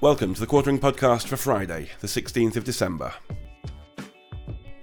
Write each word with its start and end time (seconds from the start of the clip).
Welcome 0.00 0.34
to 0.34 0.40
the 0.40 0.46
Quartering 0.46 0.78
Podcast 0.78 1.28
for 1.28 1.36
Friday, 1.36 1.88
the 2.00 2.06
16th 2.06 2.56
of 2.56 2.64
December. 2.64 3.14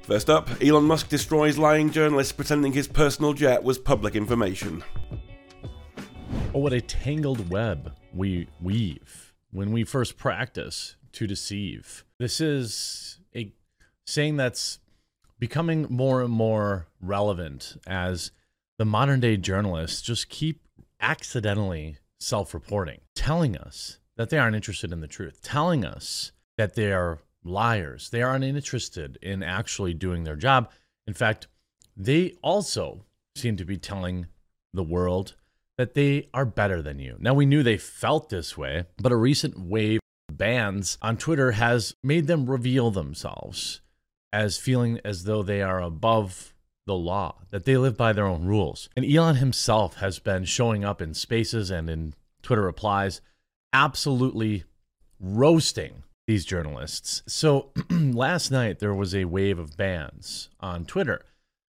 First 0.02 0.30
up, 0.30 0.50
Elon 0.64 0.86
Musk 0.86 1.10
destroys 1.10 1.58
lying 1.58 1.92
journalists 1.92 2.32
pretending 2.34 2.74
his 2.74 2.88
personal 2.88 3.34
jet 3.34 3.64
was 3.64 3.78
public 3.78 4.16
information. 4.16 4.84
Oh, 6.56 6.60
what 6.60 6.74
a 6.74 6.82
tangled 6.82 7.52
web 7.52 7.94
we 8.14 8.48
weave 8.62 9.34
when 9.52 9.72
we 9.72 9.84
first 9.84 10.18
practice 10.18 10.96
to 11.14 11.28
deceive. 11.28 12.04
This 12.18 12.42
is 12.42 13.20
a 13.36 13.54
saying 14.06 14.38
that's 14.38 14.80
becoming 15.40 15.86
more 15.90 16.22
and 16.22 16.32
more 16.32 16.88
relevant 17.00 17.78
as 17.86 18.32
the 18.80 18.86
modern 18.86 19.20
day 19.20 19.38
journalists 19.38 20.02
just 20.02 20.30
keep 20.30 20.62
accidentally 21.00 21.98
self 22.20 22.54
reporting, 22.54 23.02
telling 23.14 23.56
us 23.58 24.00
that 24.22 24.30
they 24.30 24.38
aren't 24.38 24.56
interested 24.56 24.92
in 24.92 25.02
the 25.02 25.08
truth, 25.08 25.42
telling 25.42 25.84
us 25.84 26.32
that 26.56 26.76
they 26.76 26.94
are 26.94 27.18
liars. 27.44 28.12
They 28.12 28.22
are 28.22 28.36
uninterested 28.36 29.18
in 29.20 29.42
actually 29.42 29.96
doing 29.96 30.26
their 30.26 30.36
job. 30.36 30.70
In 31.08 31.16
fact, 31.16 31.48
they 31.98 32.36
also 32.44 33.04
seem 33.36 33.58
to 33.58 33.66
be 33.66 33.78
telling 33.78 34.28
the 34.76 34.84
world 34.84 35.34
that 35.80 35.96
they 35.96 36.30
are 36.36 36.46
better 36.46 36.84
than 36.84 37.00
you. 37.00 37.16
Now, 37.20 37.34
we 37.34 37.48
knew 37.48 37.64
they 37.64 37.78
felt 37.78 38.30
this 38.30 38.56
way, 38.56 38.86
but 39.02 39.12
a 39.12 39.16
recent 39.16 39.60
wave 39.60 40.02
of 40.30 40.38
bans 40.38 41.00
on 41.02 41.18
Twitter 41.18 41.54
has 41.54 41.96
made 42.04 42.28
them 42.28 42.48
reveal 42.48 42.92
themselves 42.92 43.82
as 44.32 44.60
feeling 44.60 45.00
as 45.04 45.24
though 45.24 45.42
they 45.42 45.64
are 45.64 45.82
above 45.82 46.54
the 46.86 46.94
law, 46.94 47.38
that 47.50 47.66
they 47.66 47.76
live 47.76 47.98
by 47.98 48.14
their 48.14 48.28
own 48.28 48.46
rules. 48.46 48.88
And 48.96 49.04
Elon 49.04 49.38
himself 49.38 49.96
has 49.96 50.20
been 50.20 50.46
showing 50.46 50.86
up 50.86 51.02
in 51.02 51.16
spaces 51.16 51.72
and 51.72 51.90
in 51.90 52.14
Twitter 52.44 52.62
replies, 52.62 53.22
absolutely 53.74 54.64
roasting 55.20 56.04
these 56.28 56.46
journalists. 56.46 57.24
So 57.28 57.72
last 57.90 58.52
night, 58.52 58.80
there 58.80 58.94
was 58.94 59.14
a 59.14 59.26
wave 59.26 59.60
of 59.60 59.78
bans 59.78 60.50
on 60.60 60.86
Twitter 60.86 61.26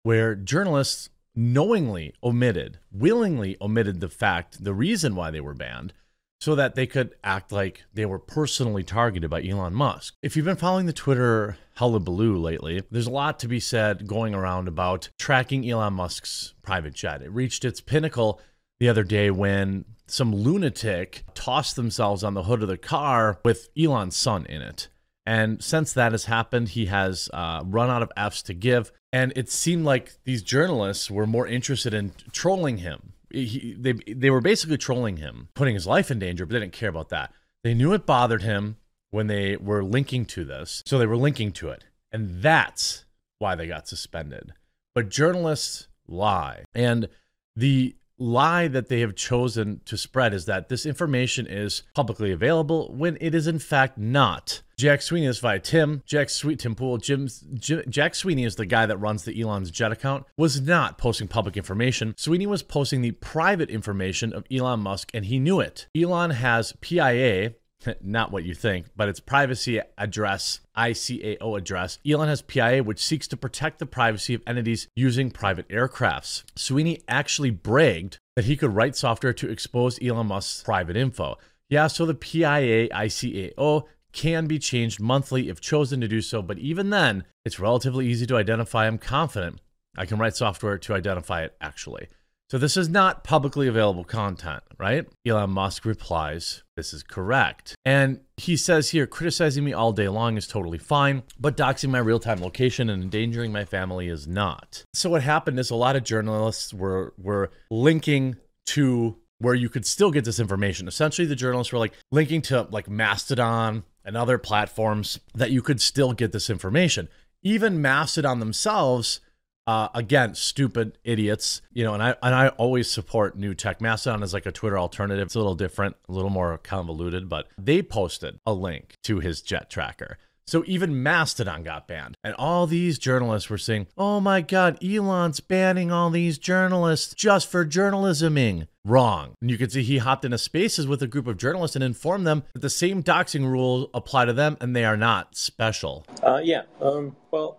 where 0.02 0.34
journalists 0.34 1.10
knowingly 1.34 2.14
omitted, 2.22 2.78
willingly 2.90 3.56
omitted 3.60 4.00
the 4.00 4.08
fact, 4.08 4.62
the 4.62 4.74
reason 4.74 5.14
why 5.14 5.30
they 5.30 5.40
were 5.40 5.54
banned, 5.54 5.92
so 6.40 6.54
that 6.56 6.74
they 6.74 6.86
could 6.86 7.14
act 7.22 7.52
like 7.52 7.84
they 7.94 8.04
were 8.04 8.18
personally 8.18 8.82
targeted 8.82 9.30
by 9.30 9.42
Elon 9.42 9.74
Musk. 9.74 10.14
If 10.22 10.36
you've 10.36 10.44
been 10.44 10.56
following 10.56 10.86
the 10.86 10.92
Twitter 10.92 11.56
hullabaloo 11.76 12.36
lately, 12.36 12.82
there's 12.90 13.06
a 13.06 13.10
lot 13.10 13.38
to 13.40 13.48
be 13.48 13.60
said 13.60 14.06
going 14.06 14.34
around 14.34 14.66
about 14.68 15.08
tracking 15.18 15.68
Elon 15.68 15.94
Musk's 15.94 16.52
private 16.62 16.94
jet. 16.94 17.22
It 17.22 17.30
reached 17.30 17.64
its 17.64 17.80
pinnacle 17.80 18.40
the 18.80 18.88
other 18.88 19.04
day 19.04 19.30
when 19.30 19.84
some 20.12 20.34
lunatic 20.34 21.24
tossed 21.32 21.74
themselves 21.74 22.22
on 22.22 22.34
the 22.34 22.42
hood 22.42 22.62
of 22.62 22.68
the 22.68 22.76
car 22.76 23.38
with 23.44 23.70
Elon's 23.78 24.14
son 24.14 24.44
in 24.44 24.60
it. 24.60 24.88
And 25.24 25.62
since 25.64 25.92
that 25.94 26.12
has 26.12 26.26
happened, 26.26 26.70
he 26.70 26.86
has 26.86 27.30
uh, 27.32 27.62
run 27.64 27.88
out 27.88 28.02
of 28.02 28.12
F's 28.16 28.42
to 28.42 28.54
give. 28.54 28.92
And 29.10 29.32
it 29.36 29.50
seemed 29.50 29.86
like 29.86 30.12
these 30.24 30.42
journalists 30.42 31.10
were 31.10 31.26
more 31.26 31.46
interested 31.46 31.94
in 31.94 32.12
trolling 32.30 32.78
him. 32.78 33.14
He, 33.30 33.74
they, 33.78 33.92
they 33.92 34.28
were 34.28 34.42
basically 34.42 34.76
trolling 34.76 35.16
him, 35.16 35.48
putting 35.54 35.74
his 35.74 35.86
life 35.86 36.10
in 36.10 36.18
danger, 36.18 36.44
but 36.44 36.52
they 36.52 36.60
didn't 36.60 36.74
care 36.74 36.90
about 36.90 37.08
that. 37.08 37.32
They 37.64 37.72
knew 37.72 37.94
it 37.94 38.04
bothered 38.04 38.42
him 38.42 38.76
when 39.10 39.28
they 39.28 39.56
were 39.56 39.82
linking 39.82 40.26
to 40.26 40.44
this. 40.44 40.82
So 40.84 40.98
they 40.98 41.06
were 41.06 41.16
linking 41.16 41.52
to 41.52 41.70
it. 41.70 41.84
And 42.10 42.42
that's 42.42 43.06
why 43.38 43.54
they 43.54 43.66
got 43.66 43.88
suspended. 43.88 44.52
But 44.94 45.08
journalists 45.08 45.88
lie. 46.06 46.64
And 46.74 47.08
the 47.56 47.96
lie 48.22 48.68
that 48.68 48.88
they 48.88 49.00
have 49.00 49.14
chosen 49.14 49.80
to 49.84 49.96
spread 49.96 50.32
is 50.32 50.46
that 50.46 50.68
this 50.68 50.86
information 50.86 51.46
is 51.46 51.82
publicly 51.94 52.32
available 52.32 52.92
when 52.94 53.18
it 53.20 53.34
is 53.34 53.46
in 53.46 53.58
fact 53.58 53.98
not. 53.98 54.62
Jack 54.82 55.02
Sweeney 55.02 55.26
is 55.26 55.38
via 55.38 55.60
Tim. 55.60 56.02
Jack 56.06 56.28
Sweet 56.28 56.58
Tim 56.58 56.74
Pool. 56.74 56.98
Jim, 56.98 57.28
Jack 57.60 58.14
Sweeney 58.16 58.44
is 58.44 58.56
the 58.56 58.66
guy 58.66 58.84
that 58.86 58.96
runs 58.96 59.22
the 59.22 59.40
Elon's 59.40 59.70
Jet 59.70 59.92
account. 59.92 60.24
Was 60.36 60.60
not 60.60 60.98
posting 60.98 61.28
public 61.28 61.56
information. 61.56 62.14
Sweeney 62.16 62.46
was 62.46 62.64
posting 62.64 63.00
the 63.00 63.12
private 63.12 63.70
information 63.70 64.32
of 64.32 64.44
Elon 64.50 64.80
Musk, 64.80 65.10
and 65.14 65.26
he 65.26 65.38
knew 65.38 65.60
it. 65.60 65.86
Elon 65.96 66.30
has 66.30 66.72
PIA, 66.80 67.54
not 68.02 68.30
what 68.32 68.44
you 68.44 68.54
think, 68.54 68.86
but 68.96 69.08
it's 69.08 69.20
privacy 69.20 69.80
address, 69.98 70.60
ICAO 70.76 71.58
address. 71.58 71.98
Elon 72.08 72.28
has 72.28 72.42
PIA, 72.42 72.82
which 72.82 73.04
seeks 73.04 73.28
to 73.28 73.36
protect 73.36 73.78
the 73.78 73.86
privacy 73.86 74.34
of 74.34 74.42
entities 74.46 74.88
using 74.94 75.30
private 75.30 75.68
aircrafts. 75.68 76.44
Sweeney 76.56 77.02
actually 77.08 77.50
bragged 77.50 78.18
that 78.36 78.46
he 78.46 78.56
could 78.56 78.74
write 78.74 78.96
software 78.96 79.32
to 79.34 79.50
expose 79.50 79.98
Elon 80.02 80.28
Musk's 80.28 80.62
private 80.62 80.96
info. 80.96 81.36
Yeah, 81.68 81.86
so 81.86 82.06
the 82.06 82.14
PIA 82.14 82.88
ICAO 82.88 83.84
can 84.12 84.46
be 84.46 84.58
changed 84.58 85.00
monthly 85.00 85.48
if 85.48 85.60
chosen 85.60 86.00
to 86.00 86.08
do 86.08 86.20
so, 86.20 86.42
but 86.42 86.58
even 86.58 86.90
then, 86.90 87.24
it's 87.44 87.58
relatively 87.58 88.06
easy 88.06 88.26
to 88.26 88.36
identify. 88.36 88.86
I'm 88.86 88.98
confident 88.98 89.60
I 89.96 90.06
can 90.06 90.18
write 90.18 90.36
software 90.36 90.78
to 90.78 90.94
identify 90.94 91.42
it 91.42 91.56
actually. 91.60 92.08
So 92.52 92.58
this 92.58 92.76
is 92.76 92.90
not 92.90 93.24
publicly 93.24 93.66
available 93.66 94.04
content, 94.04 94.62
right? 94.78 95.08
Elon 95.26 95.52
Musk 95.52 95.86
replies, 95.86 96.64
This 96.76 96.92
is 96.92 97.02
correct. 97.02 97.74
And 97.82 98.20
he 98.36 98.58
says 98.58 98.90
here, 98.90 99.06
criticizing 99.06 99.64
me 99.64 99.72
all 99.72 99.94
day 99.94 100.06
long 100.08 100.36
is 100.36 100.46
totally 100.46 100.76
fine, 100.76 101.22
but 101.40 101.56
doxing 101.56 101.88
my 101.88 101.98
real 101.98 102.18
time 102.18 102.42
location 102.42 102.90
and 102.90 103.04
endangering 103.04 103.52
my 103.52 103.64
family 103.64 104.08
is 104.08 104.26
not. 104.26 104.84
So 104.92 105.08
what 105.08 105.22
happened 105.22 105.58
is 105.58 105.70
a 105.70 105.74
lot 105.74 105.96
of 105.96 106.04
journalists 106.04 106.74
were 106.74 107.14
were 107.16 107.52
linking 107.70 108.36
to 108.66 109.16
where 109.38 109.54
you 109.54 109.70
could 109.70 109.86
still 109.86 110.10
get 110.10 110.26
this 110.26 110.38
information. 110.38 110.86
Essentially, 110.86 111.26
the 111.26 111.34
journalists 111.34 111.72
were 111.72 111.78
like 111.78 111.94
linking 112.10 112.42
to 112.42 112.68
like 112.70 112.86
Mastodon 112.86 113.84
and 114.04 114.14
other 114.14 114.36
platforms 114.36 115.18
that 115.34 115.52
you 115.52 115.62
could 115.62 115.80
still 115.80 116.12
get 116.12 116.32
this 116.32 116.50
information. 116.50 117.08
Even 117.42 117.80
Mastodon 117.80 118.40
themselves 118.40 119.20
uh, 119.66 119.88
again, 119.94 120.34
stupid 120.34 120.98
idiots, 121.04 121.62
you 121.72 121.84
know, 121.84 121.94
and 121.94 122.02
I 122.02 122.16
and 122.22 122.34
I 122.34 122.48
always 122.48 122.90
support 122.90 123.36
new 123.36 123.54
tech. 123.54 123.80
Mastodon 123.80 124.22
is 124.22 124.34
like 124.34 124.46
a 124.46 124.52
Twitter 124.52 124.78
alternative. 124.78 125.26
It's 125.26 125.34
a 125.34 125.38
little 125.38 125.54
different, 125.54 125.96
a 126.08 126.12
little 126.12 126.30
more 126.30 126.58
convoluted, 126.58 127.28
but 127.28 127.46
they 127.56 127.82
posted 127.82 128.38
a 128.46 128.52
link 128.52 128.96
to 129.04 129.20
his 129.20 129.40
jet 129.40 129.70
tracker. 129.70 130.18
So 130.46 130.64
even 130.66 131.02
Mastodon 131.02 131.62
got 131.62 131.86
banned. 131.86 132.16
And 132.24 132.34
all 132.34 132.66
these 132.66 132.98
journalists 132.98 133.48
were 133.48 133.58
saying, 133.58 133.86
oh 133.96 134.20
my 134.20 134.40
God, 134.40 134.76
Elon's 134.84 135.40
banning 135.40 135.92
all 135.92 136.10
these 136.10 136.36
journalists 136.36 137.14
just 137.14 137.50
for 137.50 137.64
journalisming. 137.64 138.66
Wrong. 138.84 139.34
And 139.40 139.50
you 139.50 139.56
can 139.56 139.70
see 139.70 139.82
he 139.84 139.98
hopped 139.98 140.24
into 140.24 140.38
spaces 140.38 140.86
with 140.86 141.00
a 141.02 141.06
group 141.06 141.28
of 141.28 141.36
journalists 141.36 141.76
and 141.76 141.84
informed 141.84 142.26
them 142.26 142.42
that 142.52 142.60
the 142.60 142.68
same 142.68 143.02
doxing 143.02 143.50
rules 143.50 143.88
apply 143.94 144.24
to 144.24 144.32
them 144.32 144.56
and 144.60 144.74
they 144.74 144.84
are 144.84 144.96
not 144.96 145.36
special. 145.36 146.04
Uh, 146.22 146.40
yeah. 146.42 146.62
Um, 146.80 147.14
well, 147.30 147.58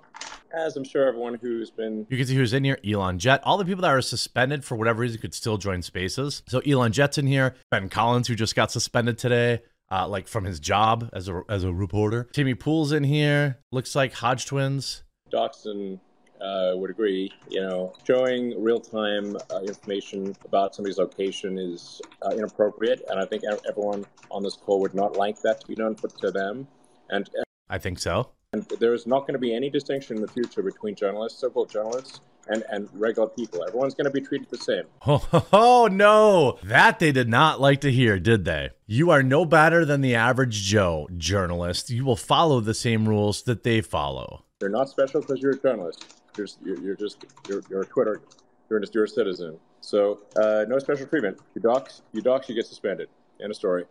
as 0.54 0.76
I'm 0.76 0.84
sure 0.84 1.08
everyone 1.08 1.36
who's 1.36 1.72
been. 1.72 2.06
You 2.10 2.18
can 2.18 2.28
see 2.28 2.36
who's 2.36 2.54
in 2.54 2.64
here 2.64 2.80
Elon 2.88 3.20
Jet. 3.20 3.42
All 3.44 3.58
the 3.58 3.66
people 3.66 3.82
that 3.82 3.90
are 3.90 4.02
suspended 4.02 4.64
for 4.64 4.76
whatever 4.76 5.02
reason 5.02 5.20
could 5.20 5.34
still 5.34 5.58
join 5.58 5.82
spaces. 5.82 6.44
So 6.48 6.60
Elon 6.60 6.92
Jet's 6.92 7.18
in 7.18 7.28
here. 7.28 7.56
Ben 7.72 7.90
Collins, 7.90 8.28
who 8.28 8.36
just 8.36 8.56
got 8.56 8.72
suspended 8.72 9.18
today. 9.18 9.62
Uh, 9.92 10.08
like 10.08 10.28
from 10.28 10.44
his 10.44 10.60
job 10.60 11.08
as 11.14 11.28
a 11.28 11.44
as 11.50 11.64
a 11.64 11.72
reporter. 11.72 12.28
Timmy 12.34 12.56
Pool's 12.56 12.92
in 12.92 13.04
here. 13.04 13.60
Looks 13.72 13.96
like 13.96 14.14
Hodge 14.14 14.48
twins. 14.48 15.04
Doxson 15.32 16.00
uh, 16.42 16.72
would 16.76 16.90
agree. 16.90 17.32
You 17.50 17.62
know, 17.62 17.94
showing 18.08 18.64
real 18.64 18.80
time 18.80 19.38
uh, 19.52 19.60
information 19.60 20.36
about 20.46 20.74
somebody's 20.74 20.98
location 20.98 21.60
is 21.60 22.02
uh, 22.24 22.32
inappropriate, 22.32 23.04
and 23.10 23.20
I 23.20 23.26
think 23.26 23.44
everyone 23.68 24.06
on 24.32 24.42
this 24.42 24.56
call 24.56 24.80
would 24.80 24.96
not 24.96 25.16
like 25.16 25.40
that 25.42 25.62
to 25.62 25.68
be 25.68 25.76
done 25.76 25.96
to 25.96 26.32
them. 26.32 26.68
And 27.10 27.30
I 27.70 27.78
think 27.78 28.00
so. 28.00 28.30
And 28.54 28.64
there's 28.80 29.08
not 29.08 29.22
going 29.22 29.34
to 29.34 29.40
be 29.40 29.54
any 29.54 29.70
distinction 29.70 30.16
in 30.16 30.22
the 30.22 30.28
future 30.28 30.62
between 30.62 30.96
journalists, 30.96 31.40
so-called 31.40 31.72
journalists, 31.72 32.22
and, 32.48 32.64
and 32.70 32.88
regular 32.94 33.28
people. 33.28 33.64
Everyone's 33.68 33.96
going 33.96 34.06
to 34.06 34.12
be 34.12 34.22
treated 34.22 34.50
the 34.50 34.58
same. 34.58 34.84
Oh, 35.06 35.48
oh, 35.52 35.88
no. 35.88 36.60
That 36.64 37.00
they 37.00 37.12
did 37.12 37.28
not 37.30 37.60
like 37.60 37.82
to 37.82 37.92
hear, 37.92 38.20
did 38.20 38.46
they? 38.46 38.70
You 38.86 39.10
are 39.10 39.24
no 39.24 39.44
better 39.44 39.86
than 39.86 40.02
the 40.02 40.16
average 40.16 40.62
Joe 40.64 41.10
journalist. 41.18 41.90
You 41.90 42.06
will 42.06 42.16
follow 42.16 42.60
the 42.60 42.74
same 42.74 43.08
rules 43.10 43.44
that 43.44 43.64
they 43.64 43.82
follow. 43.82 44.46
You're 44.62 44.70
not 44.70 44.90
special 44.90 45.22
because 45.22 45.42
you're 45.42 45.54
a 45.54 45.60
journalist. 45.60 46.22
You're, 46.38 46.48
you're 46.80 46.96
just, 46.96 47.26
you're, 47.50 47.64
you're 47.70 47.82
a 47.82 47.86
Twitter, 47.86 48.22
you're 48.70 48.80
just, 48.80 48.94
you're 48.96 49.04
a 49.04 49.10
citizen. 49.10 49.60
So 49.82 50.22
uh, 50.36 50.66
no 50.68 50.80
special 50.80 51.06
treatment. 51.06 51.40
You 51.56 51.62
dox, 51.62 52.02
you 52.12 52.22
dox, 52.22 52.50
you 52.50 52.56
get 52.56 52.66
suspended. 52.66 53.10
End 53.42 53.52
of 53.52 53.58
story. 53.58 53.86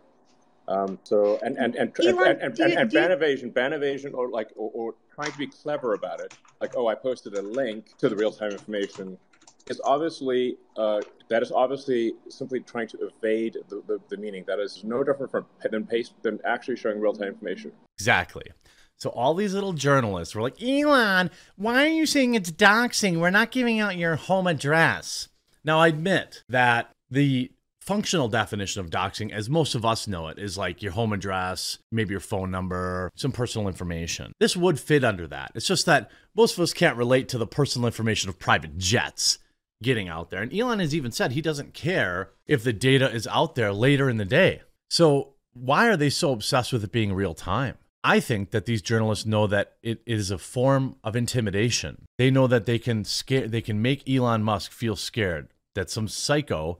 Um, 0.67 0.97
so 1.03 1.39
and 1.43 1.57
and 1.57 1.75
and 1.75 1.91
Elon, 1.99 2.27
and, 2.27 2.41
and, 2.41 2.59
and, 2.59 2.73
and 2.73 2.91
ban 2.91 3.11
evasion, 3.11 3.49
ban 3.49 3.73
evasion, 3.73 4.13
or 4.13 4.29
like 4.29 4.49
or, 4.55 4.71
or, 4.73 4.95
trying 5.13 5.31
to 5.31 5.37
be 5.37 5.47
clever 5.47 5.93
about 5.93 6.19
it, 6.21 6.33
like 6.61 6.73
oh 6.75 6.87
I 6.87 6.95
posted 6.95 7.35
a 7.35 7.41
link 7.41 7.97
to 7.97 8.09
the 8.09 8.15
real 8.15 8.31
time 8.31 8.51
information, 8.51 9.17
is 9.69 9.81
obviously 9.83 10.57
uh, 10.77 11.01
that 11.29 11.41
is 11.41 11.51
obviously 11.51 12.13
simply 12.29 12.61
trying 12.61 12.87
to 12.89 13.09
evade 13.09 13.57
the, 13.67 13.83
the, 13.87 13.99
the 14.09 14.17
meaning. 14.17 14.43
That 14.47 14.59
is 14.59 14.83
no 14.83 15.03
different 15.03 15.31
from 15.31 15.45
than 15.69 15.85
paste 15.85 16.13
than 16.21 16.39
actually 16.45 16.77
showing 16.77 16.99
real 16.99 17.13
time 17.13 17.29
information. 17.29 17.71
Exactly. 17.97 18.45
So 18.97 19.09
all 19.09 19.33
these 19.33 19.53
little 19.53 19.73
journalists 19.73 20.33
were 20.33 20.41
like, 20.41 20.61
Elon, 20.63 21.29
why 21.57 21.85
are 21.85 21.89
you 21.89 22.05
saying 22.05 22.35
it's 22.35 22.51
doxing? 22.51 23.19
We're 23.19 23.31
not 23.31 23.51
giving 23.51 23.79
out 23.79 23.97
your 23.97 24.15
home 24.15 24.47
address. 24.47 25.27
Now 25.65 25.79
I 25.79 25.87
admit 25.87 26.43
that 26.47 26.91
the 27.09 27.51
functional 27.85 28.29
definition 28.29 28.79
of 28.79 28.89
doxing, 28.89 29.31
as 29.31 29.49
most 29.49 29.75
of 29.75 29.85
us 29.85 30.07
know 30.07 30.27
it, 30.27 30.39
is 30.39 30.57
like 30.57 30.81
your 30.81 30.93
home 30.93 31.11
address, 31.11 31.79
maybe 31.91 32.11
your 32.11 32.19
phone 32.19 32.49
number, 32.49 33.11
some 33.15 33.31
personal 33.31 33.67
information. 33.67 34.31
This 34.39 34.55
would 34.55 34.79
fit 34.79 35.03
under 35.03 35.27
that. 35.27 35.51
It's 35.53 35.67
just 35.67 35.85
that 35.85 36.09
most 36.35 36.57
of 36.57 36.61
us 36.61 36.73
can't 36.73 36.97
relate 36.97 37.27
to 37.29 37.37
the 37.37 37.47
personal 37.47 37.85
information 37.85 38.29
of 38.29 38.39
private 38.39 38.77
jets 38.77 39.39
getting 39.81 40.07
out 40.07 40.29
there. 40.29 40.41
And 40.41 40.53
Elon 40.53 40.79
has 40.79 40.95
even 40.95 41.11
said 41.11 41.33
he 41.33 41.41
doesn't 41.41 41.73
care 41.73 42.29
if 42.47 42.63
the 42.63 42.73
data 42.73 43.11
is 43.11 43.27
out 43.27 43.55
there 43.55 43.73
later 43.73 44.09
in 44.09 44.17
the 44.17 44.25
day. 44.25 44.61
So, 44.89 45.33
why 45.53 45.87
are 45.87 45.97
they 45.97 46.09
so 46.09 46.31
obsessed 46.31 46.73
with 46.73 46.83
it 46.83 46.91
being 46.91 47.13
real 47.13 47.33
time? 47.33 47.77
I 48.03 48.19
think 48.19 48.51
that 48.51 48.65
these 48.65 48.81
journalists 48.81 49.25
know 49.25 49.45
that 49.47 49.73
it 49.81 50.01
is 50.05 50.31
a 50.31 50.37
form 50.37 50.95
of 51.03 51.15
intimidation. 51.15 52.05
They 52.17 52.31
know 52.31 52.47
that 52.47 52.65
they 52.65 52.79
can 52.79 53.03
scare 53.03 53.47
they 53.47 53.61
can 53.61 53.81
make 53.81 54.09
Elon 54.09 54.43
Musk 54.43 54.71
feel 54.71 54.95
scared 54.95 55.49
that 55.75 55.89
some 55.89 56.07
psycho 56.07 56.79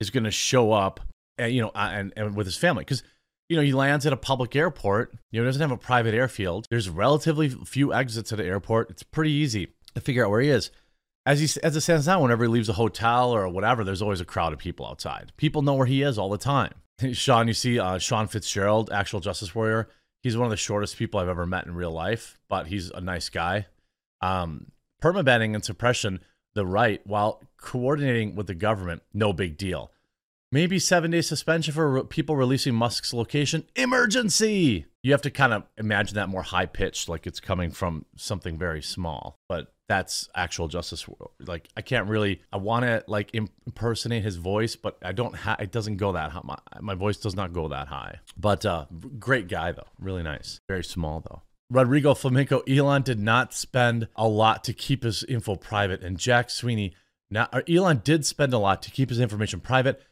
is 0.00 0.10
going 0.10 0.24
to 0.24 0.30
show 0.30 0.72
up 0.72 1.00
and 1.38 1.52
you 1.52 1.62
know 1.62 1.70
and, 1.74 2.12
and 2.16 2.36
with 2.36 2.46
his 2.46 2.56
family 2.56 2.84
cuz 2.84 3.02
you 3.48 3.56
know 3.56 3.62
he 3.62 3.72
lands 3.72 4.06
at 4.06 4.12
a 4.12 4.16
public 4.16 4.56
airport, 4.56 5.14
you 5.30 5.40
know 5.40 5.46
doesn't 5.46 5.60
have 5.60 5.70
a 5.70 5.76
private 5.76 6.14
airfield. 6.14 6.66
There's 6.70 6.88
relatively 6.88 7.48
few 7.48 7.92
exits 7.92 8.32
at 8.32 8.38
the 8.38 8.44
airport. 8.44 8.90
It's 8.90 9.02
pretty 9.02 9.32
easy 9.32 9.68
to 9.94 10.00
figure 10.00 10.24
out 10.24 10.30
where 10.30 10.40
he 10.40 10.48
is. 10.48 10.70
As 11.24 11.40
he 11.40 11.60
as 11.62 11.76
it 11.76 11.80
stands 11.80 12.06
now, 12.06 12.22
whenever 12.22 12.44
he 12.44 12.48
leaves 12.48 12.68
a 12.68 12.74
hotel 12.74 13.30
or 13.32 13.48
whatever, 13.48 13.84
there's 13.84 14.02
always 14.02 14.20
a 14.20 14.24
crowd 14.24 14.52
of 14.52 14.58
people 14.58 14.86
outside. 14.86 15.32
People 15.36 15.62
know 15.62 15.74
where 15.74 15.86
he 15.86 16.02
is 16.02 16.18
all 16.18 16.28
the 16.28 16.38
time. 16.38 16.72
Sean, 17.12 17.48
you 17.48 17.54
see 17.54 17.78
uh, 17.78 17.98
Sean 17.98 18.26
Fitzgerald, 18.26 18.90
actual 18.92 19.20
Justice 19.20 19.54
Warrior 19.54 19.88
He's 20.26 20.36
one 20.36 20.46
of 20.46 20.50
the 20.50 20.56
shortest 20.56 20.96
people 20.96 21.20
I've 21.20 21.28
ever 21.28 21.46
met 21.46 21.66
in 21.66 21.74
real 21.76 21.92
life, 21.92 22.36
but 22.48 22.66
he's 22.66 22.90
a 22.90 23.00
nice 23.00 23.28
guy. 23.28 23.66
Um, 24.20 24.72
permabanning 25.00 25.54
and 25.54 25.64
suppression, 25.64 26.18
the 26.56 26.66
right, 26.66 27.00
while 27.06 27.40
coordinating 27.58 28.34
with 28.34 28.48
the 28.48 28.54
government, 28.54 29.02
no 29.14 29.32
big 29.32 29.56
deal. 29.56 29.92
Maybe 30.50 30.78
seven 30.78 31.12
day 31.12 31.20
suspension 31.20 31.72
for 31.74 32.02
people 32.04 32.34
releasing 32.34 32.74
Musk's 32.74 33.12
location. 33.12 33.64
Emergency! 33.76 34.86
You 35.02 35.12
have 35.12 35.22
to 35.22 35.30
kind 35.30 35.52
of 35.52 35.64
imagine 35.76 36.16
that 36.16 36.28
more 36.28 36.42
high 36.42 36.66
pitched, 36.66 37.08
like 37.08 37.26
it's 37.26 37.40
coming 37.40 37.70
from 37.70 38.06
something 38.16 38.58
very 38.58 38.82
small. 38.82 39.38
But 39.48 39.72
that's 39.88 40.28
actual 40.34 40.68
justice 40.68 41.06
like 41.46 41.68
i 41.76 41.80
can't 41.80 42.08
really 42.08 42.40
i 42.52 42.56
want 42.56 42.84
to 42.84 43.04
like 43.06 43.30
impersonate 43.34 44.22
his 44.22 44.36
voice 44.36 44.74
but 44.74 44.98
i 45.02 45.12
don't 45.12 45.36
have 45.36 45.60
it 45.60 45.70
doesn't 45.70 45.96
go 45.96 46.12
that 46.12 46.32
high 46.32 46.40
my, 46.42 46.58
my 46.80 46.94
voice 46.94 47.16
does 47.18 47.36
not 47.36 47.52
go 47.52 47.68
that 47.68 47.86
high 47.88 48.18
but 48.36 48.66
uh 48.66 48.84
great 49.18 49.48
guy 49.48 49.70
though 49.72 49.86
really 50.00 50.22
nice 50.22 50.60
very 50.68 50.82
small 50.82 51.20
though 51.20 51.42
rodrigo 51.70 52.14
flamenco 52.14 52.60
elon 52.60 53.02
did 53.02 53.18
not 53.18 53.52
spend 53.52 54.08
a 54.16 54.28
lot 54.28 54.62
to 54.62 54.72
keep 54.72 55.02
his 55.02 55.24
info 55.24 55.56
private 55.56 56.02
and 56.02 56.18
jack 56.18 56.48
sweeney 56.50 56.94
not 57.30 57.48
or 57.52 57.62
elon 57.68 58.00
did 58.04 58.24
spend 58.24 58.52
a 58.52 58.58
lot 58.58 58.82
to 58.82 58.90
keep 58.90 59.08
his 59.08 59.20
information 59.20 59.60
private 59.60 60.02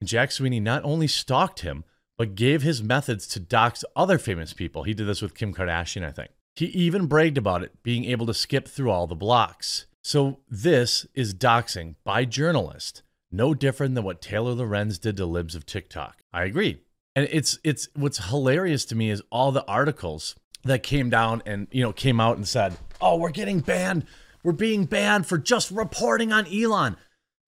and 0.00 0.08
jack 0.08 0.30
sweeney 0.30 0.60
not 0.60 0.84
only 0.84 1.06
stalked 1.06 1.60
him 1.60 1.84
but 2.16 2.34
gave 2.34 2.62
his 2.62 2.82
methods 2.82 3.26
to 3.26 3.40
dox 3.40 3.84
other 3.96 4.18
famous 4.18 4.52
people 4.52 4.82
he 4.82 4.92
did 4.92 5.06
this 5.06 5.22
with 5.22 5.34
kim 5.34 5.54
kardashian 5.54 6.04
i 6.04 6.10
think 6.10 6.30
he 6.58 6.66
even 6.66 7.06
bragged 7.06 7.38
about 7.38 7.62
it, 7.62 7.84
being 7.84 8.04
able 8.04 8.26
to 8.26 8.34
skip 8.34 8.66
through 8.66 8.90
all 8.90 9.06
the 9.06 9.14
blocks. 9.14 9.86
So, 10.02 10.40
this 10.48 11.06
is 11.14 11.32
doxing 11.32 11.94
by 12.02 12.24
journalist, 12.24 13.02
no 13.30 13.54
different 13.54 13.94
than 13.94 14.02
what 14.02 14.20
Taylor 14.20 14.52
Lorenz 14.52 14.98
did 14.98 15.16
to 15.18 15.26
libs 15.26 15.54
of 15.54 15.66
TikTok. 15.66 16.22
I 16.32 16.42
agree. 16.44 16.80
And 17.14 17.28
it's 17.30 17.60
it's 17.62 17.88
what's 17.94 18.28
hilarious 18.30 18.84
to 18.86 18.96
me 18.96 19.10
is 19.10 19.22
all 19.30 19.52
the 19.52 19.64
articles 19.66 20.34
that 20.64 20.82
came 20.82 21.10
down 21.10 21.42
and 21.46 21.66
you 21.70 21.82
know 21.82 21.92
came 21.92 22.20
out 22.20 22.36
and 22.36 22.46
said, 22.46 22.76
"Oh, 23.00 23.16
we're 23.16 23.30
getting 23.30 23.60
banned. 23.60 24.04
We're 24.42 24.52
being 24.52 24.84
banned 24.84 25.26
for 25.26 25.38
just 25.38 25.70
reporting 25.70 26.32
on 26.32 26.46
Elon." 26.46 26.96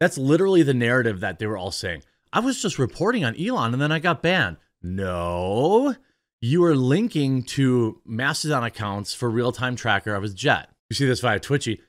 That's 0.01 0.17
literally 0.17 0.63
the 0.63 0.75
narrative 0.75 1.21
that 1.21 1.39
they 1.39 1.47
were 1.47 1.59
all 1.59 1.71
saying. 1.71 2.03
I 2.33 2.41
was 2.41 2.63
just 2.63 2.79
reporting 2.79 3.25
on 3.25 3.39
Elon 3.39 3.73
and 3.73 3.83
then 3.83 3.93
I 3.93 3.99
got 3.99 4.23
banned. 4.23 4.57
No, 4.83 5.95
you 6.41 6.65
are 6.65 6.77
linking 6.77 7.43
to 7.43 8.01
Mastodon 8.07 8.65
accounts 8.65 9.13
for 9.13 9.29
real 9.29 9.53
time 9.53 9.77
tracker 9.77 10.15
of 10.15 10.23
his 10.23 10.35
jet. 10.35 10.71
You 10.89 10.95
see 10.95 11.07
this 11.07 11.21
via 11.21 11.39
Twitchy. 11.39 11.83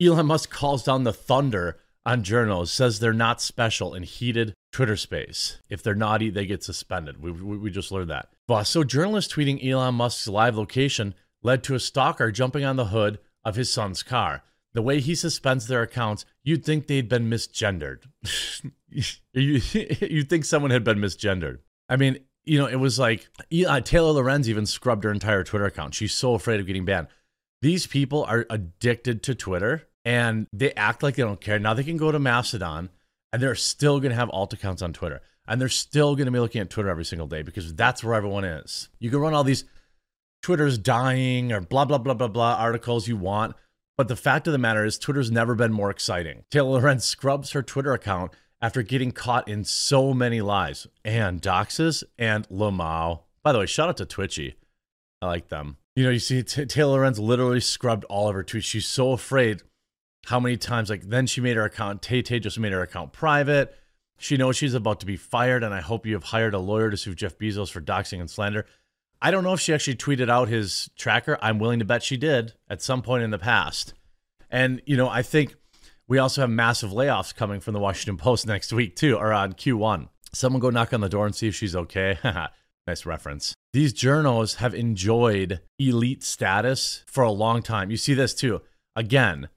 Elon 0.00 0.26
Musk 0.26 0.50
calls 0.50 0.84
down 0.84 1.02
the 1.02 1.12
thunder 1.12 1.80
on 2.08 2.22
journals, 2.22 2.72
says 2.72 2.98
they're 2.98 3.12
not 3.12 3.42
special 3.42 3.94
in 3.94 4.02
heated 4.02 4.54
Twitter 4.72 4.96
space. 4.96 5.58
If 5.68 5.82
they're 5.82 5.94
naughty, 5.94 6.30
they 6.30 6.46
get 6.46 6.64
suspended. 6.64 7.22
We, 7.22 7.30
we, 7.32 7.58
we 7.58 7.70
just 7.70 7.92
learned 7.92 8.08
that. 8.08 8.30
So 8.66 8.82
journalists 8.82 9.32
tweeting 9.32 9.64
Elon 9.64 9.94
Musk's 9.94 10.26
live 10.26 10.56
location 10.56 11.14
led 11.42 11.62
to 11.64 11.74
a 11.74 11.80
stalker 11.80 12.32
jumping 12.32 12.64
on 12.64 12.76
the 12.76 12.86
hood 12.86 13.18
of 13.44 13.56
his 13.56 13.70
son's 13.70 14.02
car. 14.02 14.42
The 14.72 14.80
way 14.80 15.00
he 15.00 15.14
suspends 15.14 15.66
their 15.66 15.82
accounts, 15.82 16.24
you'd 16.42 16.64
think 16.64 16.86
they'd 16.86 17.10
been 17.10 17.28
misgendered. 17.28 18.04
you, 18.88 19.04
you'd 20.00 20.30
think 20.30 20.46
someone 20.46 20.70
had 20.70 20.84
been 20.84 20.98
misgendered. 20.98 21.58
I 21.90 21.96
mean, 21.96 22.20
you 22.44 22.58
know, 22.58 22.66
it 22.66 22.76
was 22.76 22.98
like 22.98 23.28
uh, 23.66 23.80
Taylor 23.82 24.12
Lorenz 24.12 24.48
even 24.48 24.64
scrubbed 24.64 25.04
her 25.04 25.12
entire 25.12 25.44
Twitter 25.44 25.66
account. 25.66 25.94
She's 25.94 26.14
so 26.14 26.32
afraid 26.32 26.58
of 26.58 26.66
getting 26.66 26.86
banned. 26.86 27.08
These 27.60 27.86
people 27.86 28.24
are 28.24 28.46
addicted 28.48 29.22
to 29.24 29.34
Twitter 29.34 29.87
and 30.04 30.46
they 30.52 30.72
act 30.72 31.02
like 31.02 31.16
they 31.16 31.22
don't 31.22 31.40
care. 31.40 31.58
Now 31.58 31.74
they 31.74 31.84
can 31.84 31.96
go 31.96 32.12
to 32.12 32.18
Mastodon 32.18 32.90
and 33.32 33.42
they're 33.42 33.54
still 33.54 34.00
going 34.00 34.10
to 34.10 34.16
have 34.16 34.30
alt 34.30 34.52
accounts 34.52 34.82
on 34.82 34.92
Twitter. 34.92 35.20
And 35.46 35.60
they're 35.60 35.68
still 35.68 36.14
going 36.14 36.26
to 36.26 36.32
be 36.32 36.40
looking 36.40 36.60
at 36.60 36.70
Twitter 36.70 36.90
every 36.90 37.04
single 37.04 37.26
day 37.26 37.42
because 37.42 37.74
that's 37.74 38.04
where 38.04 38.14
everyone 38.14 38.44
is. 38.44 38.88
You 38.98 39.10
can 39.10 39.20
run 39.20 39.34
all 39.34 39.44
these 39.44 39.64
Twitter's 40.42 40.78
dying 40.78 41.52
or 41.52 41.60
blah, 41.60 41.84
blah, 41.84 41.98
blah, 41.98 42.14
blah, 42.14 42.28
blah 42.28 42.54
articles 42.54 43.08
you 43.08 43.16
want. 43.16 43.56
But 43.96 44.08
the 44.08 44.16
fact 44.16 44.46
of 44.46 44.52
the 44.52 44.58
matter 44.58 44.84
is, 44.84 44.98
Twitter's 44.98 45.30
never 45.30 45.54
been 45.54 45.72
more 45.72 45.90
exciting. 45.90 46.44
Taylor 46.50 46.78
Lorenz 46.78 47.04
scrubs 47.04 47.52
her 47.52 47.62
Twitter 47.62 47.92
account 47.92 48.32
after 48.60 48.82
getting 48.82 49.10
caught 49.10 49.48
in 49.48 49.64
so 49.64 50.12
many 50.12 50.40
lies 50.40 50.86
and 51.04 51.42
doxes 51.42 52.04
and 52.18 52.48
Lamau. 52.48 53.20
By 53.42 53.52
the 53.52 53.58
way, 53.58 53.66
shout 53.66 53.88
out 53.88 53.96
to 53.96 54.06
Twitchy. 54.06 54.54
I 55.20 55.26
like 55.26 55.48
them. 55.48 55.78
You 55.96 56.04
know, 56.04 56.10
you 56.10 56.20
see 56.20 56.42
T- 56.44 56.66
Taylor 56.66 56.98
Lorenz 56.98 57.18
literally 57.18 57.60
scrubbed 57.60 58.04
all 58.04 58.28
of 58.28 58.34
her 58.34 58.44
tweets. 58.44 58.64
She's 58.64 58.86
so 58.86 59.12
afraid 59.12 59.62
how 60.26 60.40
many 60.40 60.56
times, 60.56 60.90
like, 60.90 61.02
then 61.02 61.26
she 61.26 61.40
made 61.40 61.56
her 61.56 61.64
account, 61.64 62.02
Tay 62.02 62.22
Tay 62.22 62.38
just 62.38 62.58
made 62.58 62.72
her 62.72 62.82
account 62.82 63.12
private. 63.12 63.74
She 64.18 64.36
knows 64.36 64.56
she's 64.56 64.74
about 64.74 65.00
to 65.00 65.06
be 65.06 65.16
fired, 65.16 65.62
and 65.62 65.72
I 65.72 65.80
hope 65.80 66.04
you 66.04 66.14
have 66.14 66.24
hired 66.24 66.54
a 66.54 66.58
lawyer 66.58 66.90
to 66.90 66.96
sue 66.96 67.14
Jeff 67.14 67.38
Bezos 67.38 67.70
for 67.70 67.80
doxing 67.80 68.20
and 68.20 68.28
slander. 68.28 68.66
I 69.22 69.30
don't 69.30 69.44
know 69.44 69.52
if 69.52 69.60
she 69.60 69.74
actually 69.74 69.96
tweeted 69.96 70.28
out 70.28 70.48
his 70.48 70.90
tracker. 70.96 71.38
I'm 71.40 71.58
willing 71.58 71.78
to 71.78 71.84
bet 71.84 72.02
she 72.02 72.16
did 72.16 72.54
at 72.68 72.82
some 72.82 73.02
point 73.02 73.22
in 73.24 73.30
the 73.30 73.38
past. 73.38 73.94
And, 74.50 74.80
you 74.86 74.96
know, 74.96 75.08
I 75.08 75.22
think 75.22 75.54
we 76.06 76.18
also 76.18 76.40
have 76.40 76.50
massive 76.50 76.90
layoffs 76.90 77.34
coming 77.34 77.60
from 77.60 77.74
the 77.74 77.80
Washington 77.80 78.16
Post 78.16 78.46
next 78.48 78.72
week, 78.72 78.96
too, 78.96 79.16
or 79.16 79.32
on 79.32 79.52
Q1. 79.54 80.08
Someone 80.32 80.60
go 80.60 80.70
knock 80.70 80.92
on 80.92 81.00
the 81.00 81.08
door 81.08 81.26
and 81.26 81.34
see 81.34 81.48
if 81.48 81.54
she's 81.54 81.74
okay. 81.74 82.18
nice 82.86 83.06
reference. 83.06 83.54
These 83.72 83.92
journals 83.92 84.56
have 84.56 84.74
enjoyed 84.74 85.60
elite 85.78 86.22
status 86.22 87.04
for 87.06 87.22
a 87.22 87.30
long 87.30 87.62
time. 87.62 87.90
You 87.90 87.96
see 87.96 88.14
this 88.14 88.34
too. 88.34 88.62
Again, 88.96 89.48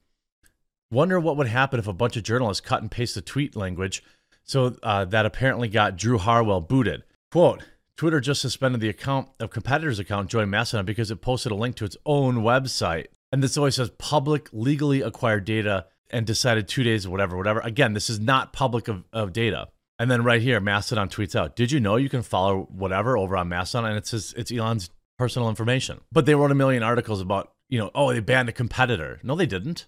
wonder 0.92 1.18
what 1.18 1.36
would 1.36 1.48
happen 1.48 1.80
if 1.80 1.88
a 1.88 1.92
bunch 1.92 2.16
of 2.16 2.22
journalists 2.22 2.60
cut 2.60 2.82
and 2.82 2.90
paste 2.90 3.14
the 3.14 3.22
tweet 3.22 3.56
language. 3.56 4.04
So 4.44 4.76
uh, 4.82 5.04
that 5.06 5.26
apparently 5.26 5.68
got 5.68 5.96
Drew 5.96 6.18
Harwell 6.18 6.60
booted. 6.60 7.02
Quote, 7.30 7.62
Twitter 7.96 8.20
just 8.20 8.40
suspended 8.40 8.80
the 8.80 8.88
account 8.88 9.28
of 9.40 9.50
competitor's 9.50 9.98
account, 9.98 10.30
JoinMastodon, 10.30 10.84
because 10.84 11.10
it 11.10 11.22
posted 11.22 11.52
a 11.52 11.56
link 11.56 11.76
to 11.76 11.84
its 11.84 11.96
own 12.04 12.36
website. 12.36 13.06
And 13.30 13.42
this 13.42 13.56
always 13.56 13.76
says 13.76 13.90
public 13.98 14.48
legally 14.52 15.00
acquired 15.00 15.44
data 15.44 15.86
and 16.10 16.26
decided 16.26 16.68
two 16.68 16.82
days, 16.82 17.08
whatever, 17.08 17.36
whatever. 17.36 17.60
Again, 17.60 17.94
this 17.94 18.10
is 18.10 18.20
not 18.20 18.52
public 18.52 18.88
of, 18.88 19.04
of 19.12 19.32
data. 19.32 19.68
And 19.98 20.10
then 20.10 20.24
right 20.24 20.42
here, 20.42 20.60
Mastodon 20.60 21.08
tweets 21.08 21.36
out, 21.36 21.54
"Did 21.54 21.70
you 21.70 21.80
know 21.80 21.96
you 21.96 22.08
can 22.08 22.22
follow 22.22 22.66
whatever 22.70 23.16
over 23.16 23.36
on 23.36 23.48
Mastodon 23.48 23.90
and 23.90 23.98
it 23.98 24.06
says 24.06 24.34
it's 24.36 24.50
Elon's 24.50 24.90
personal 25.16 25.48
information?" 25.48 26.00
But 26.10 26.26
they 26.26 26.34
wrote 26.34 26.50
a 26.50 26.56
million 26.56 26.82
articles 26.82 27.20
about, 27.20 27.52
you 27.68 27.78
know, 27.78 27.90
oh, 27.94 28.12
they 28.12 28.20
banned 28.20 28.48
a 28.48 28.52
competitor. 28.52 29.20
No, 29.22 29.36
they 29.36 29.46
didn't. 29.46 29.86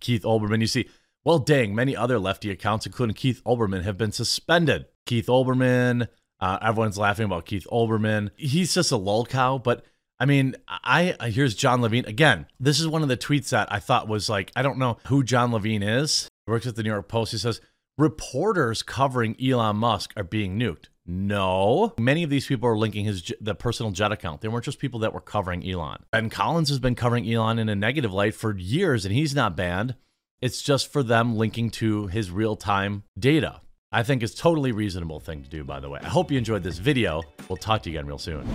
Keith 0.00 0.22
Olbermann, 0.22 0.60
you 0.60 0.66
see, 0.66 0.88
well, 1.24 1.38
dang, 1.38 1.74
many 1.74 1.96
other 1.96 2.18
lefty 2.18 2.50
accounts, 2.50 2.86
including 2.86 3.14
Keith 3.14 3.42
Olbermann, 3.44 3.84
have 3.84 3.96
been 3.96 4.12
suspended. 4.12 4.86
Keith 5.06 5.26
Olbermann, 5.26 6.08
uh, 6.40 6.58
everyone's 6.60 6.98
laughing 6.98 7.26
about 7.26 7.46
Keith 7.46 7.66
Olbermann. 7.70 8.30
He's 8.36 8.74
just 8.74 8.90
a 8.90 8.96
lol 8.96 9.24
cow, 9.24 9.58
but 9.58 9.84
I 10.18 10.24
mean, 10.24 10.54
I 10.68 11.16
here's 11.30 11.54
Jon 11.54 11.82
Levine 11.82 12.04
again. 12.06 12.46
This 12.60 12.78
is 12.78 12.86
one 12.86 13.02
of 13.02 13.08
the 13.08 13.16
tweets 13.16 13.50
that 13.50 13.72
I 13.72 13.80
thought 13.80 14.08
was 14.08 14.28
like, 14.28 14.52
I 14.54 14.62
don't 14.62 14.78
know 14.78 14.98
who 15.06 15.24
Jon 15.24 15.52
Levine 15.52 15.82
is. 15.82 16.28
He 16.46 16.52
works 16.52 16.66
at 16.66 16.76
the 16.76 16.82
New 16.82 16.90
York 16.90 17.08
Post. 17.08 17.32
He 17.32 17.38
says 17.38 17.60
reporters 17.98 18.82
covering 18.82 19.36
Elon 19.42 19.76
Musk 19.76 20.12
are 20.16 20.24
being 20.24 20.58
nuked. 20.58 20.86
No, 21.04 21.94
many 21.98 22.22
of 22.22 22.30
these 22.30 22.46
people 22.46 22.68
are 22.68 22.78
linking 22.78 23.04
his 23.04 23.32
the 23.40 23.54
personal 23.54 23.90
jet 23.90 24.12
account. 24.12 24.40
They 24.40 24.48
weren't 24.48 24.64
just 24.64 24.78
people 24.78 25.00
that 25.00 25.12
were 25.12 25.20
covering 25.20 25.68
Elon. 25.68 26.04
Ben 26.12 26.30
Collins 26.30 26.68
has 26.68 26.78
been 26.78 26.94
covering 26.94 27.30
Elon 27.30 27.58
in 27.58 27.68
a 27.68 27.74
negative 27.74 28.12
light 28.12 28.34
for 28.34 28.56
years, 28.56 29.04
and 29.04 29.12
he's 29.14 29.34
not 29.34 29.56
banned. 29.56 29.96
It's 30.40 30.62
just 30.62 30.92
for 30.92 31.02
them 31.02 31.36
linking 31.36 31.70
to 31.70 32.06
his 32.06 32.30
real 32.30 32.56
time 32.56 33.02
data. 33.18 33.60
I 33.90 34.02
think 34.02 34.22
it's 34.22 34.34
totally 34.34 34.72
reasonable 34.72 35.20
thing 35.20 35.42
to 35.42 35.48
do. 35.48 35.64
By 35.64 35.80
the 35.80 35.90
way, 35.90 36.00
I 36.02 36.08
hope 36.08 36.30
you 36.30 36.38
enjoyed 36.38 36.62
this 36.62 36.78
video. 36.78 37.22
We'll 37.48 37.56
talk 37.56 37.82
to 37.82 37.90
you 37.90 37.98
again 37.98 38.06
real 38.06 38.18
soon. 38.18 38.48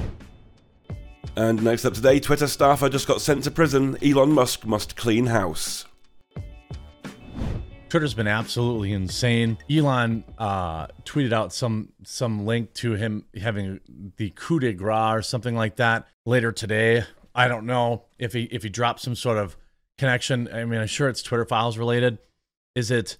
And 1.35 1.61
next 1.63 1.85
up 1.85 1.93
today, 1.93 2.19
Twitter 2.19 2.47
staffer 2.47 2.89
just 2.89 3.07
got 3.07 3.21
sent 3.21 3.43
to 3.43 3.51
prison. 3.51 3.97
Elon 4.01 4.31
Musk 4.31 4.65
must 4.65 4.95
clean 4.95 5.27
house. 5.27 5.85
Twitter's 7.89 8.13
been 8.13 8.27
absolutely 8.27 8.91
insane. 8.91 9.57
Elon 9.69 10.23
uh, 10.37 10.87
tweeted 11.05 11.31
out 11.31 11.53
some 11.53 11.93
some 12.03 12.45
link 12.45 12.73
to 12.75 12.93
him 12.93 13.25
having 13.39 13.79
the 14.17 14.31
coup 14.31 14.59
de 14.59 14.73
grace 14.73 15.13
or 15.13 15.21
something 15.21 15.55
like 15.55 15.77
that 15.77 16.07
later 16.25 16.51
today. 16.51 17.03
I 17.33 17.47
don't 17.47 17.65
know 17.65 18.05
if 18.19 18.33
he 18.33 18.43
if 18.43 18.63
he 18.63 18.69
dropped 18.69 18.99
some 18.99 19.15
sort 19.15 19.37
of 19.37 19.55
connection. 19.97 20.49
I 20.51 20.65
mean, 20.65 20.81
I'm 20.81 20.87
sure 20.87 21.07
it's 21.07 21.21
Twitter 21.21 21.45
files 21.45 21.77
related. 21.77 22.17
Is 22.75 22.91
it, 22.91 23.17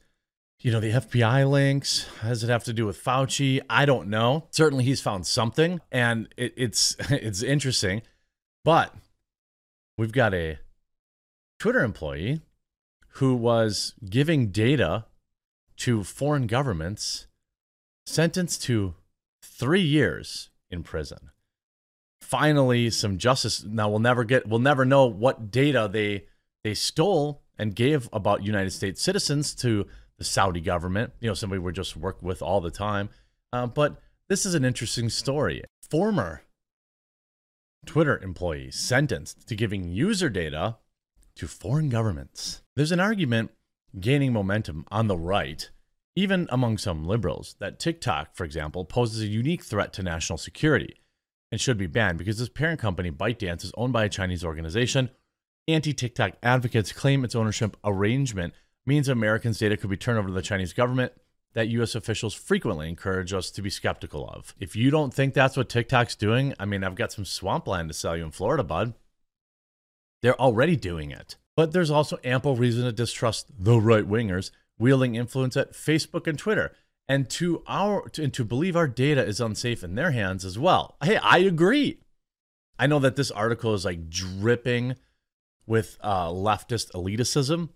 you 0.59 0.71
know, 0.71 0.79
the 0.79 0.91
FBI 0.91 1.49
links? 1.49 2.07
Does 2.21 2.43
it 2.43 2.49
have 2.49 2.63
to 2.65 2.73
do 2.73 2.85
with 2.85 3.01
Fauci? 3.01 3.61
I 3.69 3.85
don't 3.85 4.09
know. 4.09 4.47
Certainly, 4.51 4.83
he's 4.83 5.01
found 5.01 5.25
something, 5.25 5.81
and 5.91 6.27
it, 6.35 6.53
it's 6.57 6.95
it's 7.09 7.41
interesting. 7.41 8.01
But 8.65 8.93
we've 9.97 10.11
got 10.11 10.33
a 10.33 10.59
Twitter 11.59 11.83
employee 11.83 12.41
who 13.17 13.33
was 13.33 13.95
giving 14.07 14.47
data 14.47 15.05
to 15.75 16.03
foreign 16.03 16.45
governments, 16.45 17.27
sentenced 18.05 18.61
to 18.63 18.93
three 19.43 19.81
years 19.81 20.49
in 20.69 20.83
prison. 20.83 21.31
Finally, 22.21 22.91
some 22.91 23.17
justice. 23.17 23.63
Now 23.63 23.89
we'll 23.89 23.99
never 23.99 24.23
get, 24.23 24.47
we'll 24.47 24.59
never 24.59 24.85
know 24.85 25.05
what 25.05 25.49
data 25.49 25.89
they 25.91 26.25
they 26.63 26.73
stole 26.73 27.41
and 27.57 27.75
gave 27.75 28.09
about 28.13 28.43
United 28.43 28.71
States 28.71 29.01
citizens 29.01 29.55
to 29.55 29.87
the 30.17 30.23
Saudi 30.23 30.61
government. 30.61 31.13
You 31.19 31.29
know, 31.29 31.33
somebody 31.33 31.59
we 31.59 31.71
just 31.71 31.95
work 31.95 32.21
with 32.21 32.41
all 32.41 32.61
the 32.61 32.71
time. 32.71 33.09
Uh, 33.51 33.65
but 33.65 33.99
this 34.29 34.45
is 34.45 34.53
an 34.53 34.65
interesting 34.65 35.09
story. 35.09 35.63
Former 35.89 36.43
Twitter 37.85 38.19
employee 38.21 38.69
sentenced 38.69 39.47
to 39.47 39.55
giving 39.55 39.89
user 39.89 40.29
data 40.29 40.77
to 41.37 41.47
foreign 41.47 41.89
governments. 41.89 42.61
There's 42.75 42.91
an 42.91 42.99
argument 42.99 43.51
gaining 43.99 44.33
momentum 44.33 44.85
on 44.91 45.07
the 45.07 45.17
right, 45.17 45.69
even 46.15 46.47
among 46.51 46.77
some 46.77 47.05
liberals, 47.05 47.55
that 47.59 47.79
TikTok, 47.79 48.35
for 48.35 48.43
example, 48.43 48.85
poses 48.85 49.21
a 49.21 49.27
unique 49.27 49.63
threat 49.63 49.93
to 49.93 50.03
national 50.03 50.37
security 50.37 51.01
and 51.51 51.61
should 51.61 51.77
be 51.77 51.87
banned 51.87 52.17
because 52.17 52.39
its 52.39 52.49
parent 52.49 52.79
company, 52.79 53.11
ByteDance, 53.11 53.63
is 53.63 53.71
owned 53.77 53.93
by 53.93 54.05
a 54.05 54.09
Chinese 54.09 54.43
organization. 54.43 55.09
Anti 55.67 55.93
TikTok 55.93 56.33
advocates 56.43 56.91
claim 56.91 57.23
its 57.23 57.35
ownership 57.35 57.77
arrangement 57.83 58.53
means 58.85 59.09
Americans' 59.09 59.59
data 59.59 59.77
could 59.77 59.89
be 59.89 59.97
turned 59.97 60.17
over 60.17 60.29
to 60.29 60.33
the 60.33 60.41
Chinese 60.41 60.73
government 60.73 61.13
that 61.53 61.69
US 61.69 61.95
officials 61.95 62.33
frequently 62.33 62.87
encourage 62.87 63.33
us 63.33 63.49
to 63.51 63.61
be 63.61 63.69
skeptical 63.69 64.29
of. 64.29 64.53
If 64.59 64.75
you 64.75 64.91
don't 64.91 65.13
think 65.13 65.33
that's 65.33 65.57
what 65.57 65.69
TikTok's 65.69 66.15
doing, 66.15 66.53
I 66.59 66.65
mean, 66.65 66.83
I've 66.83 66.95
got 66.95 67.11
some 67.11 67.25
swampland 67.25 67.89
to 67.89 67.93
sell 67.93 68.15
you 68.15 68.25
in 68.25 68.31
Florida, 68.31 68.63
bud. 68.63 68.93
They're 70.21 70.39
already 70.39 70.75
doing 70.75 71.11
it. 71.11 71.35
But 71.55 71.71
there's 71.73 71.91
also 71.91 72.19
ample 72.23 72.55
reason 72.55 72.85
to 72.85 72.91
distrust 72.91 73.47
the 73.57 73.79
right 73.79 74.07
wingers 74.07 74.51
wielding 74.77 75.15
influence 75.15 75.57
at 75.57 75.73
Facebook 75.73 76.27
and 76.27 76.37
Twitter, 76.37 76.75
and 77.07 77.29
to 77.31 77.63
our 77.67 78.11
and 78.17 78.33
to 78.33 78.45
believe 78.45 78.75
our 78.75 78.87
data 78.87 79.25
is 79.25 79.41
unsafe 79.41 79.83
in 79.83 79.95
their 79.95 80.11
hands 80.11 80.45
as 80.45 80.59
well. 80.59 80.97
Hey, 81.03 81.17
I 81.17 81.39
agree. 81.39 81.99
I 82.77 82.85
know 82.85 82.99
that 82.99 83.15
this 83.15 83.31
article 83.31 83.73
is 83.73 83.85
like 83.85 84.09
dripping 84.09 84.95
with 85.65 85.97
uh, 86.01 86.27
leftist 86.27 86.91
elitism, 86.91 87.69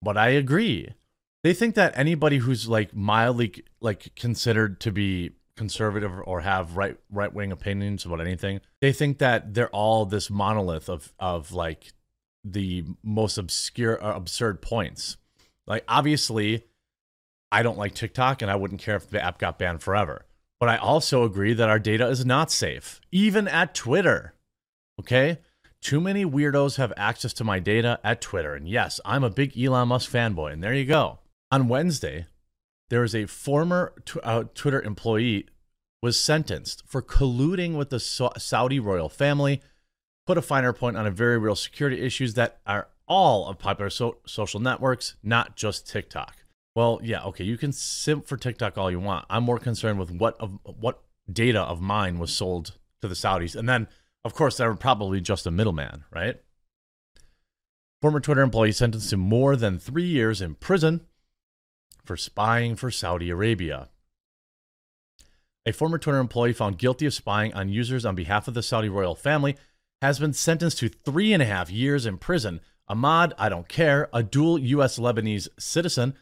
but 0.00 0.16
I 0.16 0.28
agree. 0.28 0.94
They 1.42 1.52
think 1.52 1.74
that 1.74 1.96
anybody 1.96 2.38
who's 2.38 2.68
like 2.68 2.94
mildly 2.94 3.64
like 3.80 4.14
considered 4.14 4.80
to 4.82 4.92
be 4.92 5.32
conservative 5.56 6.12
or 6.24 6.40
have 6.40 6.76
right 6.76 6.96
right 7.10 7.32
wing 7.32 7.52
opinions 7.52 8.04
about 8.04 8.20
anything. 8.20 8.60
They 8.80 8.92
think 8.92 9.18
that 9.18 9.54
they're 9.54 9.70
all 9.70 10.06
this 10.06 10.30
monolith 10.30 10.88
of 10.88 11.12
of 11.18 11.52
like 11.52 11.92
the 12.44 12.84
most 13.02 13.38
obscure 13.38 14.02
uh, 14.02 14.16
absurd 14.16 14.62
points. 14.62 15.16
Like 15.66 15.84
obviously 15.86 16.64
I 17.52 17.62
don't 17.62 17.78
like 17.78 17.94
TikTok 17.94 18.42
and 18.42 18.50
I 18.50 18.56
wouldn't 18.56 18.80
care 18.80 18.96
if 18.96 19.08
the 19.08 19.22
app 19.22 19.38
got 19.38 19.58
banned 19.58 19.82
forever. 19.82 20.24
But 20.58 20.68
I 20.68 20.76
also 20.76 21.24
agree 21.24 21.54
that 21.54 21.70
our 21.70 21.78
data 21.78 22.06
is 22.08 22.24
not 22.24 22.52
safe, 22.52 23.00
even 23.10 23.48
at 23.48 23.74
Twitter. 23.74 24.34
Okay? 25.00 25.38
Too 25.80 26.00
many 26.00 26.26
weirdos 26.26 26.76
have 26.76 26.92
access 26.96 27.32
to 27.34 27.44
my 27.44 27.58
data 27.58 27.98
at 28.04 28.20
Twitter. 28.20 28.54
And 28.54 28.68
yes, 28.68 29.00
I'm 29.04 29.24
a 29.24 29.30
big 29.30 29.58
Elon 29.58 29.88
Musk 29.88 30.10
fanboy. 30.10 30.52
And 30.52 30.62
there 30.62 30.74
you 30.74 30.84
go. 30.84 31.20
On 31.50 31.68
Wednesday, 31.68 32.26
there 32.90 33.04
is 33.04 33.14
a 33.14 33.26
former 33.26 33.94
uh, 34.22 34.44
Twitter 34.54 34.82
employee 34.82 35.46
was 36.02 36.20
sentenced 36.20 36.82
for 36.86 37.00
colluding 37.00 37.76
with 37.76 37.90
the 37.90 38.00
Saudi 38.00 38.80
royal 38.80 39.08
family, 39.08 39.62
put 40.26 40.36
a 40.36 40.42
finer 40.42 40.72
point 40.72 40.96
on 40.96 41.06
a 41.06 41.10
very 41.10 41.38
real 41.38 41.54
security 41.54 42.00
issues 42.00 42.34
that 42.34 42.60
are 42.66 42.88
all 43.06 43.46
of 43.48 43.58
popular 43.58 43.90
so- 43.90 44.18
social 44.26 44.60
networks, 44.60 45.16
not 45.22 45.56
just 45.56 45.88
TikTok. 45.88 46.36
Well, 46.74 47.00
yeah, 47.02 47.24
okay, 47.24 47.44
you 47.44 47.56
can 47.56 47.72
simp 47.72 48.26
for 48.26 48.36
TikTok 48.36 48.78
all 48.78 48.90
you 48.90 49.00
want. 49.00 49.26
I'm 49.28 49.42
more 49.42 49.58
concerned 49.58 49.98
with 49.98 50.10
what 50.10 50.36
of 50.40 50.58
what 50.64 51.02
data 51.30 51.60
of 51.60 51.80
mine 51.80 52.18
was 52.18 52.32
sold 52.32 52.78
to 53.02 53.08
the 53.08 53.14
Saudis, 53.14 53.56
and 53.56 53.68
then 53.68 53.88
of 54.24 54.34
course 54.34 54.56
they 54.56 54.66
were 54.66 54.76
probably 54.76 55.20
just 55.20 55.46
a 55.46 55.50
middleman, 55.50 56.04
right? 56.12 56.40
Former 58.00 58.20
Twitter 58.20 58.42
employee 58.42 58.72
sentenced 58.72 59.10
to 59.10 59.16
more 59.16 59.56
than 59.56 59.78
three 59.78 60.06
years 60.06 60.40
in 60.40 60.54
prison 60.54 61.06
for 62.10 62.16
spying 62.16 62.74
for 62.74 62.90
Saudi 62.90 63.30
Arabia. 63.30 63.88
A 65.64 65.72
former 65.72 65.96
Twitter 65.96 66.18
employee 66.18 66.52
found 66.52 66.76
guilty 66.76 67.06
of 67.06 67.14
spying 67.14 67.54
on 67.54 67.68
users 67.68 68.04
on 68.04 68.16
behalf 68.16 68.48
of 68.48 68.54
the 68.54 68.64
Saudi 68.64 68.88
royal 68.88 69.14
family 69.14 69.56
has 70.02 70.18
been 70.18 70.32
sentenced 70.32 70.78
to 70.78 70.88
three 70.88 71.32
and 71.32 71.40
a 71.40 71.46
half 71.46 71.70
years 71.70 72.06
in 72.06 72.18
prison. 72.18 72.60
Ahmad, 72.88 73.32
I 73.38 73.48
don't 73.48 73.68
care, 73.68 74.08
a 74.12 74.24
dual 74.24 74.58
U.S. 74.58 74.98
Lebanese 74.98 75.46
citizen 75.56 76.14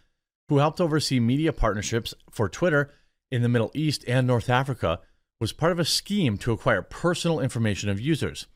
who 0.50 0.58
helped 0.58 0.78
oversee 0.78 1.20
media 1.20 1.54
partnerships 1.54 2.12
for 2.30 2.50
Twitter 2.50 2.92
in 3.30 3.40
the 3.40 3.48
Middle 3.48 3.70
East 3.72 4.04
and 4.06 4.26
North 4.26 4.50
Africa, 4.50 5.00
was 5.40 5.54
part 5.54 5.72
of 5.72 5.78
a 5.78 5.86
scheme 5.86 6.36
to 6.36 6.52
acquire 6.52 6.82
personal 6.82 7.40
information 7.40 7.88
of 7.88 7.98
users, 7.98 8.46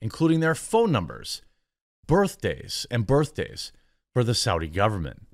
including 0.00 0.40
their 0.40 0.56
phone 0.56 0.90
numbers, 0.90 1.42
birthdays, 2.08 2.84
and 2.90 3.06
birthdays 3.06 3.70
for 4.12 4.24
the 4.24 4.34
Saudi 4.34 4.66
government. 4.66 5.28